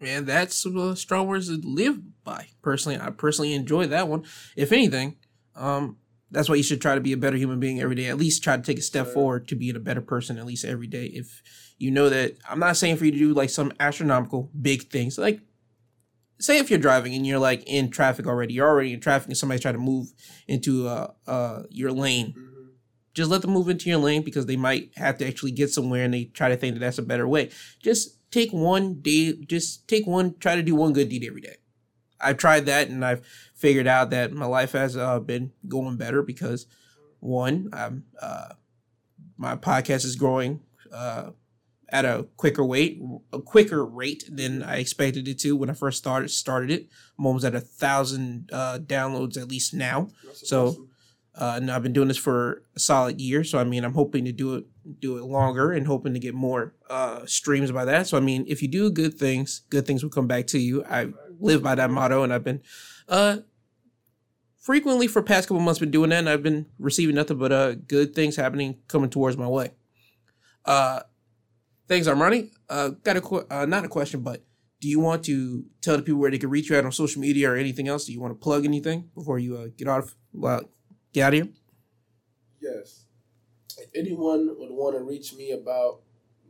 Man, 0.00 0.24
that's 0.24 0.64
uh, 0.64 0.94
strong 0.94 1.26
words 1.26 1.48
to 1.48 1.60
live 1.62 2.24
by. 2.24 2.48
Personally, 2.62 2.98
I 2.98 3.10
personally 3.10 3.52
enjoy 3.52 3.86
that 3.88 4.08
one. 4.08 4.24
If 4.56 4.72
anything, 4.72 5.16
um, 5.54 5.98
that's 6.30 6.48
why 6.48 6.56
you 6.56 6.62
should 6.62 6.80
try 6.80 6.94
to 6.94 7.00
be 7.00 7.12
a 7.12 7.16
better 7.16 7.36
human 7.36 7.60
being 7.60 7.80
every 7.80 7.94
day. 7.94 8.06
At 8.06 8.18
least 8.18 8.42
try 8.42 8.56
to 8.56 8.62
take 8.62 8.78
a 8.78 8.82
step 8.82 9.06
forward 9.06 9.46
to 9.48 9.54
being 9.54 9.76
a 9.76 9.80
better 9.80 10.00
person 10.00 10.38
at 10.38 10.46
least 10.46 10.64
every 10.64 10.86
day. 10.86 11.06
If 11.06 11.42
you 11.78 11.90
know 11.90 12.08
that, 12.08 12.36
I'm 12.48 12.58
not 12.58 12.76
saying 12.76 12.96
for 12.96 13.04
you 13.04 13.12
to 13.12 13.18
do 13.18 13.34
like 13.34 13.50
some 13.50 13.72
astronomical 13.78 14.50
big 14.60 14.90
things. 14.90 15.18
Like, 15.18 15.40
say 16.40 16.58
if 16.58 16.68
you're 16.68 16.78
driving 16.78 17.14
and 17.14 17.26
you're 17.26 17.38
like 17.38 17.62
in 17.66 17.90
traffic 17.90 18.26
already, 18.26 18.54
you're 18.54 18.68
already 18.68 18.92
in 18.92 19.00
traffic, 19.00 19.28
and 19.28 19.36
somebody's 19.36 19.62
trying 19.62 19.74
to 19.74 19.80
move 19.80 20.12
into 20.48 20.88
uh 20.88 21.12
uh 21.26 21.62
your 21.70 21.92
lane. 21.92 22.34
Mm-hmm. 22.36 22.52
Just 23.14 23.30
let 23.30 23.40
them 23.40 23.52
move 23.52 23.68
into 23.68 23.88
your 23.88 23.98
lane 23.98 24.22
because 24.22 24.46
they 24.46 24.56
might 24.56 24.90
have 24.96 25.16
to 25.18 25.26
actually 25.26 25.52
get 25.52 25.70
somewhere 25.70 26.04
and 26.04 26.12
they 26.12 26.24
try 26.24 26.50
to 26.50 26.56
think 26.56 26.74
that 26.74 26.80
that's 26.80 26.98
a 26.98 27.02
better 27.02 27.26
way. 27.26 27.50
Just 27.82 28.30
take 28.30 28.50
one 28.50 29.00
day, 29.00 29.32
just 29.46 29.88
take 29.88 30.06
one, 30.06 30.34
try 30.38 30.54
to 30.54 30.62
do 30.62 30.74
one 30.74 30.92
good 30.92 31.08
deed 31.08 31.24
every 31.24 31.40
day. 31.40 31.56
I've 32.20 32.36
tried 32.38 32.66
that 32.66 32.88
and 32.88 33.04
I've 33.04 33.24
figured 33.54 33.86
out 33.86 34.10
that 34.10 34.32
my 34.32 34.46
life 34.46 34.72
has 34.72 34.96
uh, 34.96 35.18
been 35.20 35.52
going 35.68 35.96
better 35.96 36.22
because 36.22 36.66
one, 37.20 37.70
I'm, 37.72 38.04
uh, 38.20 38.50
my 39.36 39.56
podcast 39.56 40.04
is 40.04 40.16
growing 40.16 40.60
uh, 40.92 41.30
at 41.90 42.04
a 42.04 42.26
quicker 42.36 42.64
rate, 42.64 43.00
a 43.32 43.40
quicker 43.40 43.84
rate 43.84 44.24
than 44.30 44.62
I 44.62 44.76
expected 44.78 45.28
it 45.28 45.38
to 45.40 45.56
when 45.56 45.70
I 45.70 45.74
first 45.74 45.98
started 45.98 46.30
started 46.30 46.70
it. 46.70 46.88
I'm 47.18 47.26
almost 47.26 47.44
at 47.44 47.54
a 47.54 47.60
thousand 47.60 48.50
uh, 48.52 48.78
downloads 48.82 49.36
at 49.36 49.48
least 49.48 49.74
now. 49.74 50.08
That's 50.24 50.48
So- 50.48 50.66
awesome. 50.68 50.90
Uh, 51.38 51.52
and 51.56 51.70
I've 51.70 51.82
been 51.82 51.92
doing 51.92 52.08
this 52.08 52.16
for 52.16 52.62
a 52.76 52.80
solid 52.80 53.20
year, 53.20 53.44
so 53.44 53.58
I 53.58 53.64
mean, 53.64 53.84
I'm 53.84 53.92
hoping 53.92 54.24
to 54.24 54.32
do 54.32 54.54
it 54.54 54.64
do 55.00 55.18
it 55.18 55.24
longer 55.24 55.70
and 55.70 55.86
hoping 55.86 56.14
to 56.14 56.18
get 56.18 56.32
more 56.32 56.72
uh, 56.88 57.26
streams 57.26 57.70
by 57.70 57.84
that. 57.84 58.06
So 58.06 58.16
I 58.16 58.20
mean, 58.20 58.46
if 58.48 58.62
you 58.62 58.68
do 58.68 58.90
good 58.90 59.18
things, 59.18 59.60
good 59.68 59.86
things 59.86 60.02
will 60.02 60.08
come 60.08 60.26
back 60.26 60.46
to 60.46 60.58
you. 60.58 60.82
I 60.86 61.08
live 61.40 61.62
by 61.62 61.74
that 61.74 61.90
motto, 61.90 62.22
and 62.22 62.32
I've 62.32 62.44
been 62.44 62.62
uh, 63.08 63.38
frequently 64.58 65.06
for 65.06 65.22
past 65.22 65.48
couple 65.48 65.60
months 65.60 65.80
been 65.80 65.90
doing 65.90 66.10
that, 66.10 66.18
and 66.18 66.28
I've 66.28 66.42
been 66.42 66.66
receiving 66.78 67.14
nothing 67.14 67.38
but 67.38 67.52
uh, 67.52 67.74
good 67.74 68.14
things 68.14 68.36
happening 68.36 68.78
coming 68.88 69.10
towards 69.10 69.36
my 69.36 69.46
way. 69.46 69.70
Uh, 70.64 71.00
thanks, 71.88 72.08
Armani. 72.08 72.50
Uh, 72.68 72.88
got 72.88 73.16
a 73.16 73.20
qu- 73.20 73.46
uh, 73.50 73.66
not 73.66 73.84
a 73.84 73.88
question, 73.88 74.20
but 74.20 74.44
do 74.80 74.88
you 74.88 75.00
want 75.00 75.24
to 75.24 75.64
tell 75.80 75.96
the 75.96 76.02
people 76.02 76.20
where 76.20 76.30
they 76.30 76.38
can 76.38 76.50
reach 76.50 76.68
you 76.68 76.76
at 76.76 76.84
on 76.84 76.92
social 76.92 77.20
media 77.20 77.50
or 77.50 77.56
anything 77.56 77.88
else? 77.88 78.06
Do 78.06 78.12
you 78.12 78.20
want 78.20 78.32
to 78.32 78.42
plug 78.42 78.64
anything 78.64 79.10
before 79.14 79.38
you 79.38 79.56
uh, 79.56 79.68
get 79.76 79.88
off? 79.88 80.16
Well, 80.32 80.62
get 81.12 81.22
out 81.22 81.34
of 81.34 81.44
here. 81.44 81.48
Yes. 82.60 83.04
If 83.78 83.88
anyone 83.94 84.48
would 84.58 84.70
want 84.70 84.96
to 84.96 85.02
reach 85.02 85.34
me 85.34 85.52
about 85.52 86.00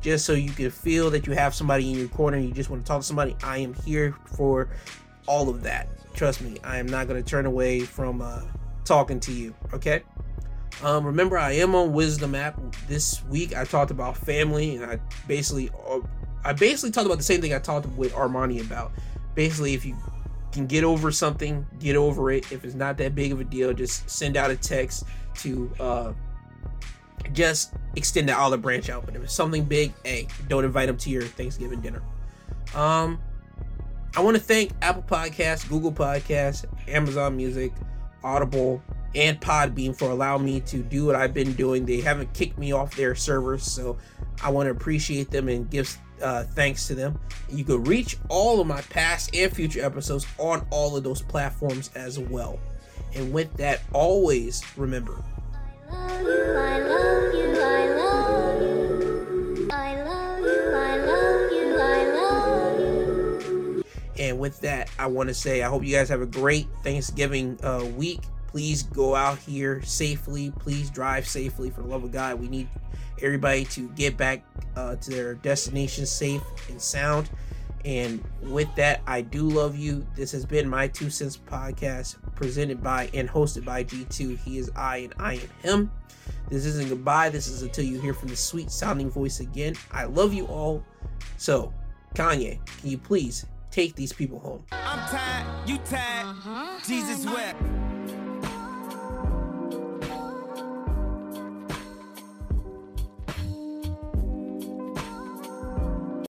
just 0.00 0.24
so 0.24 0.32
you 0.32 0.50
can 0.50 0.70
feel 0.70 1.10
that 1.10 1.26
you 1.26 1.34
have 1.34 1.54
somebody 1.54 1.90
in 1.90 1.98
your 1.98 2.08
corner 2.08 2.38
you 2.38 2.52
just 2.52 2.70
want 2.70 2.82
to 2.82 2.88
talk 2.88 3.02
to 3.02 3.06
somebody, 3.06 3.36
I 3.42 3.58
am 3.58 3.74
here 3.74 4.16
for 4.24 4.70
all 5.26 5.48
of 5.48 5.62
that. 5.62 5.88
Trust 6.14 6.42
me, 6.42 6.58
I 6.64 6.78
am 6.78 6.86
not 6.86 7.08
going 7.08 7.22
to 7.22 7.28
turn 7.28 7.46
away 7.46 7.80
from 7.80 8.20
uh, 8.20 8.42
talking 8.84 9.20
to 9.20 9.32
you. 9.32 9.54
Okay. 9.72 10.02
Um, 10.82 11.04
remember, 11.04 11.36
I 11.36 11.52
am 11.52 11.74
on 11.74 11.92
Wisdom 11.92 12.34
app 12.34 12.58
this 12.88 13.22
week. 13.24 13.56
I 13.56 13.64
talked 13.64 13.90
about 13.90 14.16
family, 14.16 14.76
and 14.76 14.84
I 14.84 14.98
basically, 15.26 15.70
uh, 15.88 16.00
I 16.44 16.52
basically 16.52 16.90
talked 16.90 17.06
about 17.06 17.18
the 17.18 17.24
same 17.24 17.40
thing 17.40 17.52
I 17.52 17.58
talked 17.58 17.86
with 17.96 18.12
Armani 18.12 18.64
about. 18.64 18.92
Basically, 19.34 19.74
if 19.74 19.84
you 19.84 19.96
can 20.52 20.66
get 20.66 20.84
over 20.84 21.12
something, 21.12 21.66
get 21.78 21.96
over 21.96 22.30
it. 22.30 22.50
If 22.50 22.64
it's 22.64 22.74
not 22.74 22.96
that 22.98 23.14
big 23.14 23.32
of 23.32 23.40
a 23.40 23.44
deal, 23.44 23.72
just 23.72 24.08
send 24.08 24.36
out 24.36 24.50
a 24.50 24.56
text 24.56 25.04
to 25.36 25.70
uh, 25.78 26.12
just 27.32 27.74
extend 27.96 28.28
the 28.28 28.36
olive 28.36 28.62
branch 28.62 28.88
out. 28.88 29.04
But 29.04 29.16
if 29.16 29.22
it's 29.22 29.34
something 29.34 29.64
big, 29.64 29.92
hey, 30.04 30.28
don't 30.48 30.64
invite 30.64 30.88
them 30.88 30.96
to 30.96 31.10
your 31.10 31.22
Thanksgiving 31.22 31.80
dinner. 31.80 32.02
Um, 32.74 33.20
I 34.16 34.20
want 34.20 34.36
to 34.36 34.42
thank 34.42 34.72
Apple 34.82 35.04
Podcasts, 35.04 35.68
Google 35.68 35.92
Podcasts, 35.92 36.64
Amazon 36.88 37.36
Music, 37.36 37.72
Audible, 38.24 38.82
and 39.14 39.40
Podbean 39.40 39.96
for 39.96 40.10
allowing 40.10 40.44
me 40.44 40.60
to 40.60 40.82
do 40.82 41.06
what 41.06 41.14
I've 41.14 41.32
been 41.32 41.52
doing. 41.52 41.86
They 41.86 42.00
haven't 42.00 42.32
kicked 42.32 42.58
me 42.58 42.72
off 42.72 42.96
their 42.96 43.14
servers, 43.14 43.62
so 43.62 43.98
I 44.42 44.50
want 44.50 44.66
to 44.66 44.70
appreciate 44.72 45.30
them 45.30 45.48
and 45.48 45.70
give 45.70 45.96
uh, 46.22 46.44
thanks 46.44 46.86
to 46.88 46.94
them. 46.94 47.18
You 47.48 47.64
can 47.64 47.84
reach 47.84 48.16
all 48.28 48.60
of 48.60 48.66
my 48.66 48.80
past 48.82 49.34
and 49.34 49.52
future 49.52 49.84
episodes 49.84 50.26
on 50.38 50.66
all 50.70 50.96
of 50.96 51.04
those 51.04 51.22
platforms 51.22 51.90
as 51.94 52.18
well. 52.18 52.58
And 53.14 53.32
with 53.32 53.56
that, 53.56 53.80
always 53.92 54.62
remember. 54.76 55.22
I 55.90 56.20
love 56.20 56.26
you, 56.26 56.54
I 56.54 56.78
love 56.78 57.34
you, 57.34 57.60
I 57.60 57.86
love 57.96 58.62
you. 58.62 58.69
And 64.20 64.38
with 64.38 64.60
that, 64.60 64.90
I 64.98 65.06
want 65.06 65.30
to 65.30 65.34
say 65.34 65.62
I 65.62 65.68
hope 65.68 65.82
you 65.82 65.96
guys 65.96 66.10
have 66.10 66.20
a 66.20 66.26
great 66.26 66.68
Thanksgiving 66.84 67.58
uh, 67.64 67.86
week. 67.96 68.20
Please 68.48 68.82
go 68.82 69.14
out 69.14 69.38
here 69.38 69.80
safely. 69.82 70.52
Please 70.58 70.90
drive 70.90 71.26
safely. 71.26 71.70
For 71.70 71.80
the 71.80 71.88
love 71.88 72.04
of 72.04 72.12
god 72.12 72.38
we 72.38 72.48
need 72.48 72.68
everybody 73.22 73.64
to 73.64 73.88
get 73.90 74.18
back 74.18 74.44
uh, 74.76 74.96
to 74.96 75.10
their 75.10 75.34
destination 75.34 76.04
safe 76.04 76.42
and 76.68 76.80
sound. 76.80 77.30
And 77.86 78.22
with 78.42 78.68
that 78.74 79.00
i 79.06 79.22
do 79.22 79.48
love 79.48 79.74
you. 79.74 80.06
This 80.14 80.32
has 80.32 80.44
been 80.44 80.68
my 80.68 80.88
two 80.88 81.08
cents 81.08 81.38
podcast 81.38 82.16
presented 82.34 82.82
by 82.82 83.08
and 83.14 83.26
hosted 83.26 83.64
by 83.64 83.84
g2 83.84 84.38
he 84.38 84.58
is 84.58 84.70
i 84.76 84.98
and 84.98 85.14
i 85.18 85.34
am 85.34 85.48
him. 85.62 85.90
This 86.50 86.66
isn't 86.66 86.90
goodbye. 86.90 87.30
This 87.30 87.48
is 87.48 87.62
until 87.62 87.84
you 87.86 87.98
hear 87.98 88.12
from 88.12 88.28
the 88.28 88.36
sweet 88.36 88.70
sounding 88.70 89.08
voice 89.08 89.40
again. 89.40 89.76
I 89.90 90.04
love 90.04 90.34
you 90.34 90.44
all. 90.44 90.84
So 91.38 91.72
kanye 92.14 92.58
can 92.80 92.90
you 92.90 92.98
please 92.98 93.46
take 93.70 93.94
these 93.94 94.12
people 94.12 94.38
home. 94.38 94.64
I'm 94.72 95.08
tired, 95.08 95.68
you 95.68 95.78
tired, 95.78 96.26
uh-huh. 96.26 96.80
Jesus 96.86 97.24
wept. 97.26 97.62